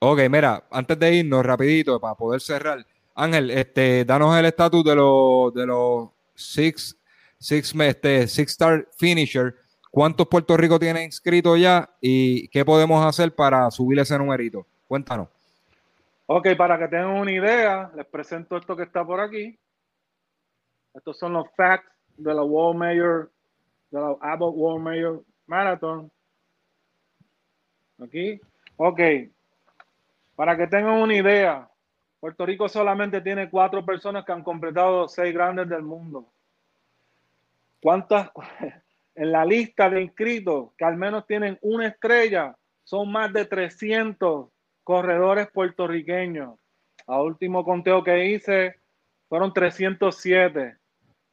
Ok, 0.00 0.20
mira, 0.28 0.64
antes 0.70 0.98
de 0.98 1.14
irnos 1.14 1.44
rapidito 1.46 2.00
para 2.00 2.14
poder 2.14 2.40
cerrar, 2.40 2.84
Ángel, 3.14 3.50
este, 3.50 4.04
danos 4.04 4.36
el 4.36 4.46
estatus 4.46 4.84
de 4.84 4.94
los 4.96 5.54
de 5.54 5.66
los 5.66 6.08
six, 6.34 6.96
six, 7.38 7.74
este, 7.74 8.26
six 8.26 8.52
star 8.52 8.88
finisher. 8.96 9.54
¿Cuántos 9.90 10.26
Puerto 10.26 10.56
Rico 10.56 10.78
tiene 10.78 11.04
inscritos 11.04 11.60
ya 11.60 11.88
y 12.00 12.48
qué 12.48 12.64
podemos 12.64 13.04
hacer 13.06 13.32
para 13.32 13.70
subir 13.70 13.98
ese 14.00 14.18
numerito? 14.18 14.66
Cuéntanos. 14.88 15.28
Ok, 16.26 16.48
para 16.56 16.78
que 16.78 16.88
tengan 16.88 17.10
una 17.10 17.30
idea, 17.30 17.92
les 17.94 18.06
presento 18.06 18.56
esto 18.56 18.74
que 18.74 18.82
está 18.82 19.04
por 19.04 19.20
aquí. 19.20 19.56
Estos 20.94 21.18
son 21.18 21.34
los 21.34 21.46
facts 21.56 21.90
de 22.16 22.34
la 22.34 22.42
World 22.42 22.78
Mayor, 22.78 23.30
de 23.90 24.00
la 24.00 24.16
Abbott 24.20 24.54
World 24.56 24.82
Mayor 24.82 25.24
Marathon. 25.46 26.10
Aquí. 28.02 28.40
Ok. 28.76 29.00
Para 30.34 30.56
que 30.56 30.66
tengan 30.66 30.94
una 30.94 31.14
idea, 31.14 31.68
Puerto 32.24 32.46
Rico 32.46 32.70
solamente 32.70 33.20
tiene 33.20 33.50
cuatro 33.50 33.84
personas 33.84 34.24
que 34.24 34.32
han 34.32 34.42
completado 34.42 35.06
seis 35.08 35.34
grandes 35.34 35.68
del 35.68 35.82
mundo. 35.82 36.32
¿Cuántas? 37.82 38.30
En 39.14 39.30
la 39.30 39.44
lista 39.44 39.90
de 39.90 40.00
inscritos 40.00 40.70
que 40.78 40.86
al 40.86 40.96
menos 40.96 41.26
tienen 41.26 41.58
una 41.60 41.86
estrella, 41.86 42.56
son 42.82 43.12
más 43.12 43.30
de 43.30 43.44
300 43.44 44.48
corredores 44.82 45.48
puertorriqueños. 45.50 46.58
A 47.06 47.20
último 47.20 47.62
conteo 47.62 48.02
que 48.02 48.30
hice 48.30 48.80
fueron 49.28 49.52
307. 49.52 50.78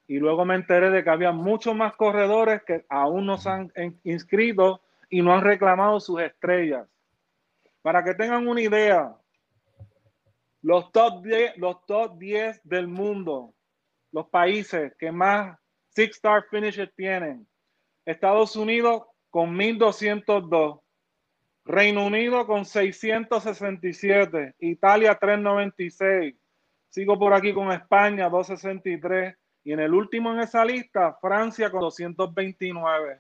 Y 0.08 0.20
luego 0.20 0.44
me 0.44 0.56
enteré 0.56 0.90
de 0.90 1.06
que 1.06 1.10
había 1.10 1.32
muchos 1.32 1.74
más 1.74 1.96
corredores 1.96 2.64
que 2.64 2.86
aún 2.90 3.28
no 3.28 3.38
se 3.38 3.50
han 3.50 3.72
inscrito 4.04 4.82
y 5.10 5.22
no 5.22 5.34
han 5.34 5.42
reclamado 5.42 6.02
sus 6.02 6.20
estrellas. 6.20 6.86
Para 7.82 8.04
que 8.04 8.14
tengan 8.14 8.46
una 8.46 8.60
idea, 8.60 9.16
los 10.62 10.92
top 10.92 11.24
10, 11.24 11.58
los 11.58 11.86
top 11.86 12.18
10 12.18 12.62
del 12.64 12.88
mundo, 12.88 13.54
los 14.12 14.28
países 14.30 14.94
que 14.98 15.12
más 15.12 15.58
Six 15.90 16.16
Star 16.16 16.46
Finishes 16.50 16.94
tienen. 16.96 17.48
Estados 18.06 18.56
Unidos 18.56 19.04
con 19.30 19.56
1202. 19.56 20.80
Reino 21.64 22.06
Unido 22.06 22.48
con 22.48 22.66
667, 22.66 24.56
Italia 24.60 25.16
396, 25.16 26.36
sigo 26.90 27.20
por 27.20 27.34
aquí 27.36 27.54
con 27.54 27.72
España 27.72 28.30
263 28.30 29.36
y 29.64 29.72
en 29.72 29.80
el 29.80 29.94
último 29.94 30.34
en 30.34 30.40
esa 30.40 30.66
lista 30.66 31.18
Francia 31.22 31.70
con 31.70 31.82
229. 31.82 33.20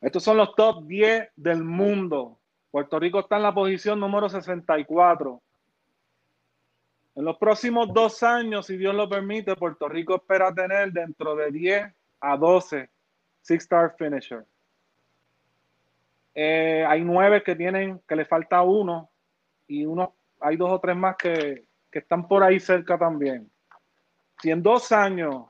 Estos 0.00 0.22
son 0.22 0.36
los 0.36 0.54
top 0.54 0.86
10 0.86 1.30
del 1.34 1.64
mundo. 1.64 2.38
Puerto 2.70 3.00
Rico 3.00 3.18
está 3.20 3.36
en 3.36 3.42
la 3.42 3.52
posición 3.54 3.98
número 3.98 4.28
64. 4.28 5.42
En 7.14 7.24
los 7.24 7.36
próximos 7.38 7.92
dos 7.92 8.22
años, 8.22 8.66
si 8.66 8.76
Dios 8.76 8.94
lo 8.94 9.08
permite, 9.08 9.56
Puerto 9.56 9.88
Rico 9.88 10.16
espera 10.16 10.54
tener 10.54 10.92
dentro 10.92 11.34
de 11.36 11.50
10 11.50 11.94
a 12.20 12.36
12 12.36 12.88
six-star 13.42 13.94
finisher. 13.98 14.44
Eh, 16.34 16.84
hay 16.86 17.02
nueve 17.02 17.42
que 17.42 17.56
tienen, 17.56 18.00
que 18.06 18.16
le 18.16 18.24
falta 18.24 18.62
uno, 18.62 19.10
y 19.66 19.84
uno, 19.84 20.14
hay 20.40 20.56
dos 20.56 20.70
o 20.70 20.80
tres 20.80 20.96
más 20.96 21.16
que, 21.16 21.64
que 21.90 21.98
están 21.98 22.28
por 22.28 22.42
ahí 22.42 22.60
cerca 22.60 22.98
también. 22.98 23.50
Si 24.40 24.50
en 24.50 24.62
dos 24.62 24.92
años, 24.92 25.46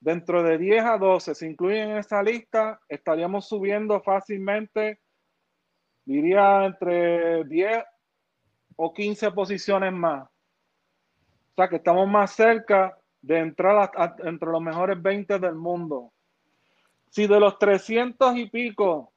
dentro 0.00 0.42
de 0.42 0.56
10 0.56 0.84
a 0.84 0.98
12, 0.98 1.34
se 1.34 1.46
incluyen 1.46 1.90
en 1.90 1.98
esa 1.98 2.22
lista, 2.22 2.80
estaríamos 2.88 3.48
subiendo 3.48 4.00
fácilmente, 4.00 4.98
diría 6.04 6.64
entre 6.64 7.44
10 7.44 7.84
o 8.76 8.94
15 8.94 9.30
posiciones 9.32 9.92
más. 9.92 10.26
O 11.50 11.54
sea 11.56 11.68
que 11.68 11.76
estamos 11.76 12.08
más 12.08 12.32
cerca 12.32 12.96
de 13.22 13.38
entrar 13.38 13.90
entre 14.24 14.48
los 14.50 14.62
mejores 14.62 15.00
20 15.00 15.38
del 15.38 15.54
mundo. 15.54 16.12
Si 17.10 17.26
de 17.26 17.40
los 17.40 17.58
300 17.58 18.36
y 18.36 18.48
pico 18.48 19.12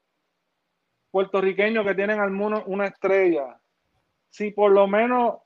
puertorriqueños 1.10 1.86
que 1.86 1.94
tienen 1.94 2.20
al 2.20 2.30
menos 2.30 2.64
una 2.66 2.86
estrella, 2.86 3.58
si 4.30 4.50
por 4.50 4.72
lo 4.72 4.86
menos 4.88 5.36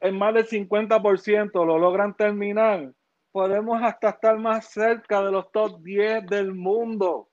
en 0.00 0.18
más 0.18 0.32
del 0.32 0.48
50% 0.48 1.66
lo 1.66 1.78
logran 1.78 2.16
terminar, 2.16 2.92
podemos 3.30 3.82
hasta 3.82 4.10
estar 4.10 4.38
más 4.38 4.70
cerca 4.70 5.22
de 5.22 5.30
los 5.30 5.52
top 5.52 5.82
10 5.82 6.26
del 6.26 6.54
mundo. 6.54 7.28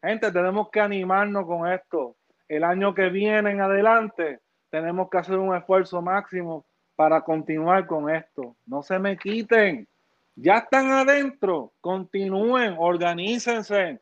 Gente, 0.00 0.30
tenemos 0.32 0.70
que 0.70 0.80
animarnos 0.80 1.44
con 1.44 1.70
esto. 1.70 2.16
El 2.48 2.64
año 2.64 2.94
que 2.94 3.08
viene 3.10 3.50
en 3.50 3.60
adelante, 3.60 4.40
tenemos 4.70 5.10
que 5.10 5.18
hacer 5.18 5.38
un 5.38 5.54
esfuerzo 5.54 6.00
máximo 6.00 6.64
para 7.00 7.22
continuar 7.22 7.86
con 7.86 8.10
esto. 8.10 8.54
No 8.66 8.82
se 8.82 8.98
me 8.98 9.16
quiten. 9.16 9.88
Ya 10.36 10.58
están 10.58 10.90
adentro. 10.90 11.72
Continúen, 11.80 12.76
organícense. 12.76 13.98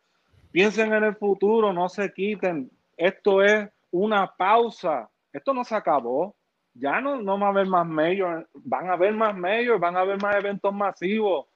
Piensen 0.50 0.92
en 0.92 1.04
el 1.04 1.14
futuro, 1.14 1.72
no 1.72 1.88
se 1.88 2.12
quiten. 2.12 2.68
Esto 2.96 3.40
es 3.40 3.68
una 3.92 4.26
pausa. 4.26 5.08
Esto 5.32 5.54
no 5.54 5.62
se 5.62 5.76
acabó 5.76 6.34
ya 6.74 7.00
no, 7.00 7.22
no 7.22 7.38
va 7.38 7.46
a 7.46 7.50
haber 7.50 7.66
más 7.68 7.86
medios, 7.86 8.44
van 8.54 8.90
a 8.90 8.94
haber 8.94 9.14
más 9.14 9.36
medios, 9.36 9.78
van 9.78 9.96
a 9.96 10.00
haber 10.00 10.20
más 10.20 10.34
eventos 10.34 10.74
masivos. 10.74 11.46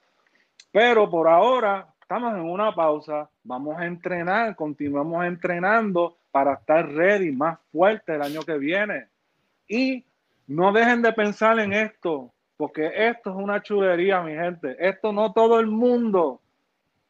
Pero 0.70 1.10
por 1.10 1.26
ahora 1.26 1.92
estamos 2.00 2.34
en 2.34 2.42
una 2.42 2.72
pausa, 2.72 3.28
vamos 3.42 3.76
a 3.78 3.86
entrenar, 3.86 4.54
continuamos 4.54 5.24
entrenando 5.24 6.18
para 6.30 6.54
estar 6.54 6.88
ready, 6.88 7.32
más 7.32 7.58
fuerte 7.72 8.14
el 8.14 8.22
año 8.22 8.42
que 8.42 8.58
viene. 8.58 9.08
Y 9.66 10.04
no 10.52 10.70
dejen 10.70 11.00
de 11.00 11.12
pensar 11.12 11.58
en 11.58 11.72
esto, 11.72 12.32
porque 12.58 12.90
esto 12.94 13.30
es 13.30 13.36
una 13.36 13.62
chulería, 13.62 14.20
mi 14.20 14.32
gente. 14.32 14.76
Esto 14.78 15.12
no 15.12 15.32
todo 15.32 15.58
el 15.58 15.66
mundo, 15.66 16.42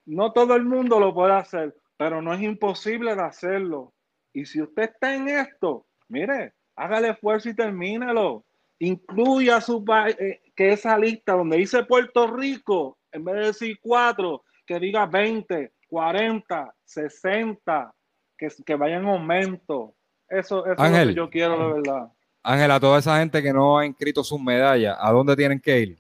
no 0.07 0.33
todo 0.33 0.55
el 0.55 0.65
mundo 0.65 1.01
lo 1.01 1.13
puede 1.13 1.35
hacer, 1.35 1.75
pero 1.97 2.23
no 2.23 2.33
es 2.33 2.41
imposible 2.41 3.17
de 3.17 3.23
hacerlo. 3.23 3.93
Y 4.33 4.47
si 4.47 4.63
usted 4.63 4.85
está 4.85 5.15
en 5.15 5.29
esto, 5.29 5.85
mire, 6.09 6.53
hágale 6.77 7.11
esfuerzo 7.11 7.49
y 7.49 7.55
termínalo. 7.55 8.45
Incluya 8.79 9.61
su 9.61 9.85
eh, 10.19 10.41
que 10.55 10.73
esa 10.73 10.97
lista 10.97 11.33
donde 11.33 11.57
dice 11.57 11.85
Puerto 11.85 12.29
Rico, 12.29 12.99
en 13.11 13.25
vez 13.25 13.35
de 13.35 13.47
decir 13.47 13.79
cuatro, 13.81 14.45
que 14.65 14.79
diga 14.79 15.07
20, 15.07 15.73
40, 15.89 16.75
60, 16.85 17.95
que, 18.39 18.49
que 18.65 18.75
vaya 18.77 18.97
en 18.97 19.07
aumento. 19.07 19.95
Eso, 20.29 20.65
eso 20.65 20.85
es 20.85 20.93
lo 20.93 21.07
que 21.09 21.15
yo 21.15 21.31
quiero 21.31 21.59
de 21.59 21.75
verdad. 21.75 22.13
Ángel, 22.43 22.71
a 22.73 22.81
toda 22.81 22.99
esa 22.99 23.19
gente 23.19 23.41
que 23.41 23.53
no 23.53 23.79
ha 23.79 23.87
inscrito 23.87 24.25
sus 24.25 24.41
medallas, 24.41 24.97
¿a 25.01 25.13
dónde 25.13 25.37
tienen 25.37 25.61
que 25.61 25.81
ir? 25.81 25.99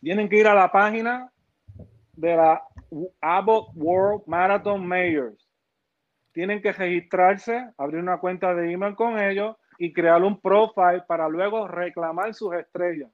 Tienen 0.00 0.28
que 0.28 0.36
ir 0.36 0.46
a 0.46 0.54
la 0.54 0.70
página 0.70 1.30
de 2.12 2.36
la 2.36 2.62
Abbott 3.20 3.70
World 3.74 4.22
Marathon 4.26 4.86
Mayors. 4.86 5.48
Tienen 6.32 6.62
que 6.62 6.72
registrarse, 6.72 7.70
abrir 7.76 8.00
una 8.00 8.18
cuenta 8.18 8.54
de 8.54 8.72
email 8.72 8.94
con 8.94 9.18
ellos 9.18 9.56
y 9.78 9.92
crear 9.92 10.22
un 10.22 10.40
profile 10.40 11.02
para 11.06 11.28
luego 11.28 11.66
reclamar 11.66 12.34
sus 12.34 12.54
estrellas. 12.54 13.10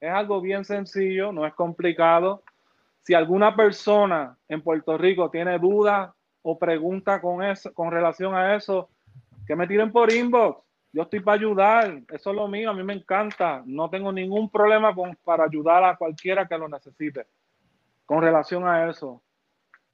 Es 0.00 0.10
algo 0.10 0.40
bien 0.40 0.64
sencillo, 0.64 1.32
no 1.32 1.46
es 1.46 1.54
complicado. 1.54 2.42
Si 3.02 3.14
alguna 3.14 3.54
persona 3.54 4.36
en 4.48 4.62
Puerto 4.62 4.96
Rico 4.98 5.30
tiene 5.30 5.58
dudas 5.58 6.10
o 6.42 6.58
pregunta 6.58 7.20
con, 7.20 7.42
eso, 7.42 7.72
con 7.74 7.90
relación 7.90 8.34
a 8.34 8.56
eso, 8.56 8.88
que 9.46 9.54
me 9.54 9.66
tiren 9.66 9.92
por 9.92 10.12
inbox. 10.12 10.65
Yo 10.96 11.02
estoy 11.02 11.20
para 11.20 11.36
ayudar, 11.36 12.00
eso 12.08 12.30
es 12.30 12.36
lo 12.36 12.48
mío, 12.48 12.70
a 12.70 12.72
mí 12.72 12.82
me 12.82 12.94
encanta. 12.94 13.62
No 13.66 13.90
tengo 13.90 14.10
ningún 14.10 14.48
problema 14.48 14.94
con, 14.94 15.14
para 15.24 15.44
ayudar 15.44 15.84
a 15.84 15.94
cualquiera 15.94 16.48
que 16.48 16.56
lo 16.56 16.70
necesite 16.70 17.26
con 18.06 18.22
relación 18.22 18.66
a 18.66 18.88
eso. 18.88 19.22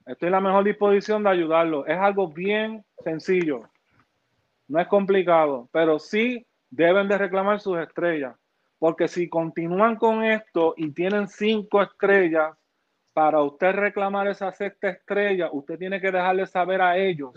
Estoy 0.05 0.27
en 0.27 0.31
la 0.31 0.39
mejor 0.39 0.63
disposición 0.63 1.21
de 1.21 1.31
ayudarlo. 1.31 1.85
Es 1.85 1.97
algo 1.97 2.29
bien 2.29 2.85
sencillo. 3.03 3.63
No 4.69 4.79
es 4.79 4.87
complicado, 4.87 5.67
pero 5.73 5.99
sí 5.99 6.47
deben 6.69 7.09
de 7.09 7.17
reclamar 7.17 7.59
sus 7.59 7.79
estrellas, 7.79 8.37
porque 8.79 9.09
si 9.09 9.27
continúan 9.27 9.97
con 9.97 10.23
esto 10.23 10.73
y 10.77 10.91
tienen 10.91 11.27
cinco 11.27 11.81
estrellas, 11.81 12.55
para 13.11 13.41
usted 13.41 13.73
reclamar 13.73 14.29
esa 14.29 14.53
sexta 14.53 14.87
estrella, 14.87 15.49
usted 15.51 15.77
tiene 15.77 15.99
que 15.99 16.11
dejarle 16.11 16.47
saber 16.47 16.81
a 16.81 16.95
ellos 16.95 17.33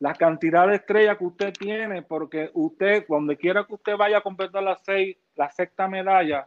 la 0.00 0.14
cantidad 0.14 0.68
de 0.68 0.76
estrellas 0.76 1.18
que 1.18 1.24
usted 1.24 1.52
tiene, 1.52 2.02
porque 2.02 2.50
usted, 2.54 3.04
cuando 3.06 3.36
quiera 3.36 3.64
que 3.64 3.74
usted 3.74 3.96
vaya 3.96 4.18
a 4.18 4.22
completar 4.22 4.62
la, 4.62 4.76
seis, 4.76 5.16
la 5.34 5.50
sexta 5.50 5.88
medalla, 5.88 6.46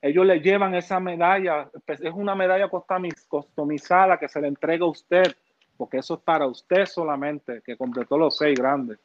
ellos 0.00 0.26
le 0.26 0.40
llevan 0.40 0.74
esa 0.74 0.98
medalla, 0.98 1.70
pues, 1.86 2.00
es 2.00 2.12
una 2.12 2.34
medalla 2.34 2.68
customizada 2.68 4.18
que 4.18 4.28
se 4.28 4.40
le 4.40 4.48
entrega 4.48 4.84
a 4.84 4.88
usted, 4.88 5.32
porque 5.76 5.98
eso 5.98 6.14
es 6.14 6.20
para 6.20 6.46
usted 6.46 6.86
solamente, 6.86 7.62
que 7.64 7.76
completó 7.76 8.18
los 8.18 8.36
seis 8.36 8.58
grandes. 8.58 8.98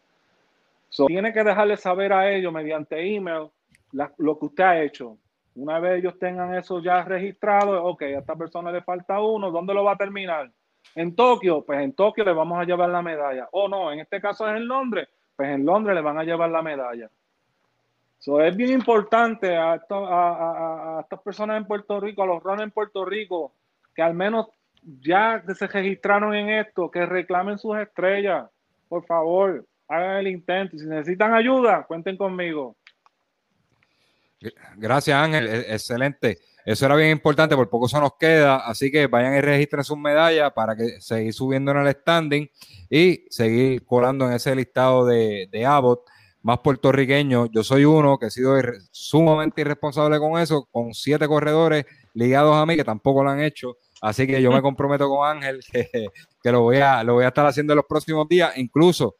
tiene 1.05 1.31
que 1.31 1.43
dejarle 1.43 1.77
saber 1.77 2.13
a 2.13 2.31
ellos 2.31 2.51
mediante 2.51 2.99
email 2.99 3.49
lo 3.91 4.39
que 4.39 4.45
usted 4.45 4.63
ha 4.63 4.81
hecho. 4.81 5.17
Una 5.53 5.79
vez 5.79 5.99
ellos 5.99 6.17
tengan 6.19 6.55
eso 6.55 6.81
ya 6.81 7.03
registrado, 7.03 7.83
ok, 7.83 8.01
a 8.03 8.19
esta 8.19 8.35
persona 8.35 8.71
le 8.71 8.81
falta 8.81 9.19
uno, 9.21 9.51
¿dónde 9.51 9.73
lo 9.75 9.83
va 9.83 9.93
a 9.93 9.97
terminar? 9.97 10.51
En 10.95 11.15
Tokio, 11.15 11.63
pues 11.63 11.79
en 11.79 11.93
Tokio 11.93 12.23
le 12.23 12.33
vamos 12.33 12.59
a 12.59 12.63
llevar 12.63 12.89
la 12.89 13.01
medalla. 13.01 13.47
O 13.51 13.67
no, 13.67 13.91
en 13.91 13.99
este 13.99 14.19
caso 14.19 14.49
es 14.49 14.57
en 14.57 14.67
Londres, 14.67 15.07
pues 15.35 15.49
en 15.49 15.65
Londres 15.65 15.95
le 15.95 16.01
van 16.01 16.17
a 16.17 16.23
llevar 16.23 16.49
la 16.49 16.61
medalla. 16.61 17.09
So, 18.19 18.41
es 18.41 18.55
bien 18.55 18.71
importante 18.71 19.55
a, 19.55 19.75
estas 19.75 21.21
personas 21.21 21.57
en 21.57 21.65
Puerto 21.65 21.99
Rico, 21.99 22.23
a 22.23 22.25
los 22.25 22.41
runners 22.41 22.63
en 22.63 22.71
Puerto 22.71 23.05
Rico, 23.05 23.53
que 23.95 24.01
al 24.01 24.15
menos 24.15 24.47
ya 24.81 25.43
se 25.55 25.67
registraron 25.67 26.33
en 26.33 26.49
esto, 26.49 26.89
que 26.89 27.05
reclamen 27.05 27.57
sus 27.57 27.77
estrellas. 27.77 28.49
Por 28.87 29.05
favor, 29.05 29.65
hagan 29.87 30.17
el 30.17 30.27
intento. 30.27 30.77
Si 30.77 30.85
necesitan 30.87 31.33
ayuda, 31.33 31.83
cuenten 31.83 32.17
conmigo. 32.17 32.75
Gracias, 34.77 35.15
Ángel. 35.15 35.47
E-, 35.47 35.73
excelente. 35.73 36.39
Eso 36.67 36.85
era 36.85 36.97
bien 36.97 37.11
importante, 37.11 37.55
por 37.55 37.69
poco 37.69 37.87
se 37.87 37.97
nos 37.97 38.15
queda. 38.19 38.57
Así 38.57 38.91
que 38.91 39.07
vayan 39.07 39.35
y 39.35 39.39
registren 39.39 39.85
sus 39.85 39.97
medallas 39.97 40.51
para 40.51 40.75
que 40.75 40.99
seguir 40.99 41.33
subiendo 41.33 41.71
en 41.71 41.77
el 41.77 41.93
standing 41.93 42.45
y 42.89 43.23
seguir 43.29 43.85
colando 43.85 44.27
en 44.27 44.33
ese 44.33 44.53
listado 44.53 45.05
de, 45.05 45.47
de 45.49 45.65
Abbott 45.65 46.01
más 46.41 46.59
puertorriqueños. 46.59 47.47
Yo 47.53 47.63
soy 47.63 47.85
uno 47.85 48.17
que 48.17 48.25
he 48.25 48.31
sido 48.31 48.57
sumamente 48.91 49.61
irresponsable 49.61 50.19
con 50.19 50.37
eso, 50.41 50.67
con 50.69 50.93
siete 50.93 51.25
corredores 51.25 51.85
ligados 52.13 52.57
a 52.57 52.65
mí 52.65 52.75
que 52.75 52.83
tampoco 52.83 53.23
lo 53.23 53.29
han 53.29 53.39
hecho. 53.39 53.77
Así 54.01 54.27
que 54.27 54.41
yo 54.41 54.51
me 54.51 54.61
comprometo 54.61 55.07
con 55.07 55.25
Ángel 55.25 55.61
que, 55.71 56.51
lo, 56.51 56.63
voy 56.63 56.79
a, 56.79 57.01
lo 57.01 57.13
voy 57.13 57.23
a 57.23 57.29
estar 57.29 57.45
haciendo 57.45 57.71
en 57.71 57.77
los 57.77 57.85
próximos 57.85 58.27
días. 58.27 58.57
Incluso, 58.57 59.15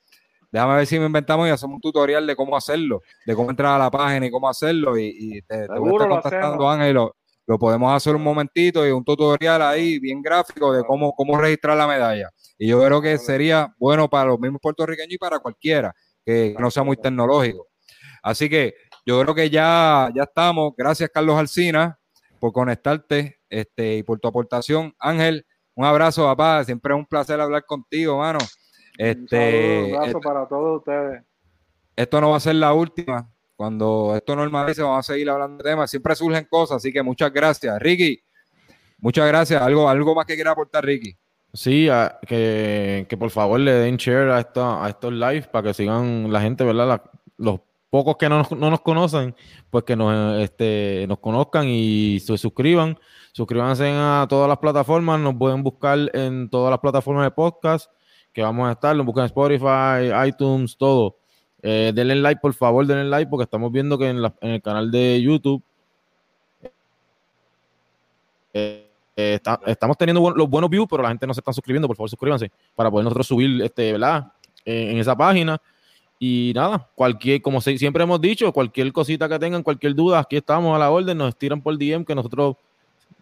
déjame 0.52 0.76
ver 0.76 0.86
si 0.86 1.00
me 1.00 1.06
inventamos 1.06 1.48
y 1.48 1.52
hacemos 1.52 1.76
un 1.76 1.82
tutorial 1.82 2.28
de 2.28 2.36
cómo 2.36 2.58
hacerlo, 2.58 3.04
de 3.26 3.36
cómo 3.36 3.52
entrar 3.52 3.76
a 3.76 3.86
la 3.86 3.90
página 3.90 4.26
y 4.26 4.32
cómo 4.32 4.50
hacerlo. 4.50 4.98
Y, 4.98 5.42
te, 5.48 5.66
voy 5.68 5.92
a 5.92 5.94
estar 5.94 6.10
contactando, 6.10 6.70
Ángel. 6.70 6.94
Lo, 6.94 7.16
lo 7.48 7.58
podemos 7.58 7.96
hacer 7.96 8.14
un 8.14 8.24
momentito 8.24 8.86
y 8.86 8.92
un 8.92 9.06
tutorial 9.06 9.62
ahí 9.62 10.00
bien 10.00 10.22
gráfico 10.22 10.74
de 10.74 10.84
cómo, 10.84 11.14
cómo 11.14 11.38
registrar 11.40 11.78
la 11.78 11.88
medalla. 11.88 12.30
Y 12.58 12.68
yo 12.68 12.84
creo 12.84 13.02
que 13.02 13.18
sería 13.18 13.74
bueno 13.80 14.10
para 14.10 14.26
los 14.26 14.40
mismos 14.40 14.60
puertorriqueños 14.62 15.14
y 15.14 15.18
para 15.18 15.40
cualquiera 15.40 15.94
que 16.26 16.56
no 16.60 16.70
sea 16.70 16.84
muy 16.84 16.98
tecnológico. 16.98 17.68
Así 18.22 18.50
que 18.50 18.76
yo 19.06 19.22
creo 19.22 19.34
que 19.34 19.50
ya, 19.50 20.10
ya 20.14 20.24
estamos. 20.24 20.74
Gracias, 20.78 21.10
Carlos 21.14 21.38
Alcina, 21.38 21.98
por 22.42 22.52
conectarte 22.52 23.40
este, 23.50 23.96
y 23.96 24.04
por 24.04 24.20
tu 24.20 24.28
aportación. 24.28 24.94
Ángel, 25.00 25.46
un 25.74 25.86
abrazo, 25.86 26.26
papá. 26.26 26.66
Siempre 26.66 26.94
es 26.94 27.00
un 27.00 27.06
placer 27.06 27.40
hablar 27.40 27.64
contigo, 27.66 28.18
mano. 28.18 28.40
Este, 28.98 29.86
un 29.86 29.96
abrazo 29.96 30.20
para 30.20 30.46
todos 30.46 30.80
ustedes. 30.80 31.24
Esto 31.96 32.20
no 32.20 32.32
va 32.32 32.38
a 32.38 32.42
ser 32.42 32.56
la 32.56 32.74
última. 32.74 33.32
Cuando 33.58 34.14
esto 34.16 34.36
normalice, 34.36 34.84
vamos 34.84 35.00
a 35.00 35.14
seguir 35.14 35.28
hablando 35.32 35.58
de 35.58 35.70
temas. 35.70 35.90
Siempre 35.90 36.16
surgen 36.16 36.46
cosas, 36.46 36.78
así 36.78 36.94
que 36.94 37.02
muchas 37.02 37.34
gracias. 37.34 37.78
Ricky, 37.80 38.22
muchas 39.00 39.28
gracias. 39.28 39.60
¿Algo, 39.60 39.90
algo 39.90 40.14
más 40.14 40.28
que 40.28 40.36
quiera 40.36 40.52
aportar, 40.52 40.86
Ricky? 40.86 41.18
Sí, 41.54 41.88
que, 42.28 43.08
que, 43.10 43.18
por 43.18 43.32
favor 43.32 43.60
le 43.60 43.72
den 43.72 43.98
share 43.98 44.30
a, 44.30 44.40
esta, 44.42 44.86
a 44.86 44.90
estos 44.90 45.12
lives 45.12 45.48
para 45.48 45.70
que 45.70 45.74
sigan 45.74 46.32
la 46.32 46.40
gente, 46.40 46.64
¿verdad? 46.64 47.02
los 47.38 47.62
pocos 47.90 48.18
que 48.18 48.30
no, 48.30 48.46
no, 48.56 48.70
nos 48.70 48.82
conocen, 48.82 49.36
pues 49.72 49.84
que 49.84 49.96
nos, 49.96 50.40
este, 50.40 51.06
nos 51.08 51.18
conozcan 51.18 51.66
y 51.68 52.20
se 52.20 52.38
suscriban. 52.38 53.00
Suscríbanse 53.32 53.90
a 53.92 54.28
todas 54.30 54.48
las 54.48 54.60
plataformas, 54.60 55.20
nos 55.20 55.34
pueden 55.34 55.64
buscar 55.64 55.98
en 56.14 56.48
todas 56.50 56.70
las 56.70 56.80
plataformas 56.80 57.24
de 57.24 57.32
podcast 57.32 57.92
que 58.34 58.44
vamos 58.44 58.70
a 58.70 58.74
estar, 58.74 58.96
nos 58.96 59.04
buscan 59.04 59.24
en 59.24 59.28
Spotify, 59.28 60.28
iTunes, 60.28 60.78
todo. 60.78 61.18
Eh, 61.62 61.92
denle 61.94 62.16
like, 62.16 62.40
por 62.40 62.54
favor, 62.54 62.86
denle 62.86 63.06
like, 63.06 63.30
porque 63.30 63.44
estamos 63.44 63.72
viendo 63.72 63.98
que 63.98 64.10
en, 64.10 64.24
el 64.42 64.62
canal 64.62 64.92
de 64.92 65.22
YouTube 65.22 65.62
eh, 68.54 68.88
eh, 69.16 69.40
estamos 69.66 69.98
teniendo 69.98 70.30
los 70.36 70.50
buenos 70.50 70.70
views, 70.70 70.88
pero 70.90 71.04
la 71.04 71.10
gente 71.10 71.26
no 71.26 71.34
se 71.34 71.40
está 71.40 71.52
suscribiendo. 71.52 71.88
Por 71.88 71.98
favor, 71.98 72.10
suscríbanse 72.10 72.52
para 72.76 72.92
poder 72.92 73.06
nosotros 73.06 73.28
subir, 73.28 73.62
este, 73.62 73.94
¿verdad? 73.94 74.32
en 74.66 74.98
esa 74.98 75.16
página. 75.16 75.60
Y 76.20 76.52
nada, 76.56 76.90
cualquier, 76.96 77.42
como 77.42 77.62
siempre 77.62 78.04
hemos 78.04 78.20
dicho, 78.20 78.52
cualquier 78.52 78.92
cosita 78.92 79.30
que 79.30 79.38
tengan, 79.38 79.62
cualquier 79.62 79.94
duda, 79.94 80.20
aquí 80.20 80.38
estamos 80.38 80.76
a 80.76 80.80
la 80.80 80.90
orden, 80.90 81.18
nos 81.18 81.36
tiran 81.36 81.62
por 81.62 81.78
DM 81.78 82.04
que 82.04 82.16
nosotros 82.16 82.56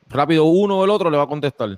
rápido 0.08 0.46
uno 0.46 0.80
o 0.80 0.86
el 0.86 0.90
otro 0.90 1.10
le 1.10 1.18
va 1.18 1.24
a 1.24 1.28
contestar. 1.28 1.78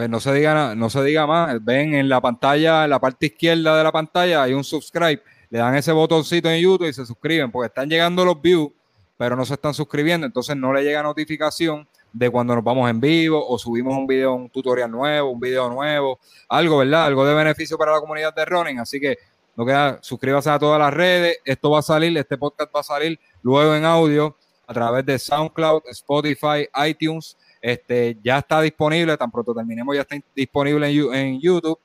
Pues 0.00 0.08
no 0.08 0.18
se 0.18 0.32
diga 0.32 0.74
no 0.74 0.88
se 0.88 1.04
diga 1.04 1.26
más. 1.26 1.62
Ven 1.62 1.92
en 1.92 2.08
la 2.08 2.22
pantalla, 2.22 2.84
en 2.84 2.90
la 2.90 2.98
parte 2.98 3.26
izquierda 3.26 3.76
de 3.76 3.84
la 3.84 3.92
pantalla, 3.92 4.42
hay 4.42 4.54
un 4.54 4.64
subscribe. 4.64 5.22
Le 5.50 5.58
dan 5.58 5.74
ese 5.74 5.92
botoncito 5.92 6.48
en 6.48 6.58
YouTube 6.58 6.88
y 6.88 6.92
se 6.94 7.04
suscriben, 7.04 7.50
porque 7.50 7.66
están 7.66 7.86
llegando 7.86 8.24
los 8.24 8.40
views, 8.40 8.70
pero 9.18 9.36
no 9.36 9.44
se 9.44 9.52
están 9.52 9.74
suscribiendo, 9.74 10.26
entonces 10.26 10.56
no 10.56 10.72
le 10.72 10.82
llega 10.84 11.02
notificación 11.02 11.86
de 12.14 12.30
cuando 12.30 12.54
nos 12.54 12.64
vamos 12.64 12.88
en 12.88 12.98
vivo 12.98 13.46
o 13.46 13.58
subimos 13.58 13.94
un 13.94 14.06
video, 14.06 14.32
un 14.32 14.48
tutorial 14.48 14.90
nuevo, 14.90 15.32
un 15.32 15.38
video 15.38 15.68
nuevo, 15.68 16.18
algo, 16.48 16.78
¿verdad? 16.78 17.04
Algo 17.04 17.26
de 17.26 17.34
beneficio 17.34 17.76
para 17.76 17.92
la 17.92 18.00
comunidad 18.00 18.34
de 18.34 18.46
running. 18.46 18.78
Así 18.78 18.98
que 18.98 19.18
no 19.54 19.66
queda, 19.66 19.98
suscríbase 20.00 20.48
a 20.48 20.58
todas 20.58 20.78
las 20.78 20.94
redes. 20.94 21.40
Esto 21.44 21.72
va 21.72 21.80
a 21.80 21.82
salir, 21.82 22.16
este 22.16 22.38
podcast 22.38 22.74
va 22.74 22.80
a 22.80 22.84
salir 22.84 23.20
luego 23.42 23.74
en 23.74 23.84
audio 23.84 24.34
a 24.66 24.72
través 24.72 25.04
de 25.04 25.18
SoundCloud, 25.18 25.82
Spotify, 25.90 26.66
iTunes. 26.86 27.36
Este 27.60 28.16
ya 28.22 28.38
está 28.38 28.60
disponible, 28.60 29.16
tan 29.16 29.30
pronto 29.30 29.54
terminemos, 29.54 29.94
ya 29.94 30.02
está 30.02 30.16
disponible 30.34 30.88
en, 30.88 31.40
YouTube 31.40 31.78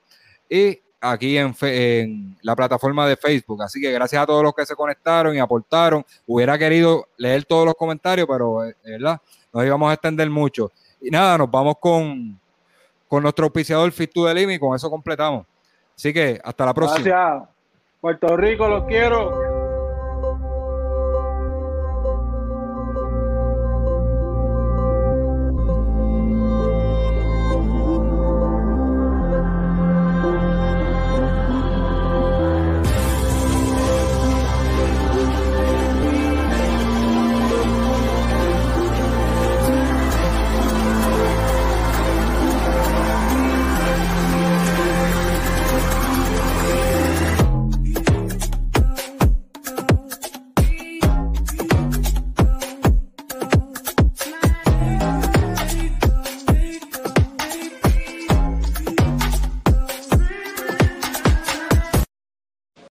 y 0.48 0.80
aquí 1.00 1.36
en, 1.36 2.36
la 2.42 2.56
plataforma 2.56 3.06
de 3.06 3.16
Facebook. 3.16 3.62
Así 3.62 3.80
que 3.80 3.92
gracias 3.92 4.22
a 4.22 4.26
todos 4.26 4.42
los 4.42 4.54
que 4.54 4.64
se 4.64 4.74
conectaron 4.74 5.34
y 5.34 5.38
aportaron. 5.38 6.04
Hubiera 6.26 6.58
querido 6.58 7.08
leer 7.18 7.44
todos 7.44 7.66
los 7.66 7.74
comentarios, 7.74 8.26
pero 8.26 8.64
eh, 8.64 8.74
¿verdad? 8.84 9.20
nos 9.52 9.64
íbamos 9.64 9.90
a 9.90 9.94
extender 9.94 10.30
mucho. 10.30 10.72
Y 11.00 11.10
nada, 11.10 11.38
nos 11.38 11.50
vamos 11.50 11.76
con, 11.80 12.40
con 13.08 13.22
nuestro 13.22 13.46
auspiciador 13.46 13.90
Fit 13.92 14.12
to 14.12 14.30
y 14.30 14.58
con 14.58 14.74
eso 14.74 14.90
completamos. 14.90 15.46
Así 15.94 16.12
que 16.12 16.40
hasta 16.42 16.66
la 16.66 16.74
próxima. 16.74 17.04
Gracias. 17.04 17.48
Puerto 18.00 18.36
Rico, 18.36 18.68
los 18.68 18.84
quiero. 18.84 19.45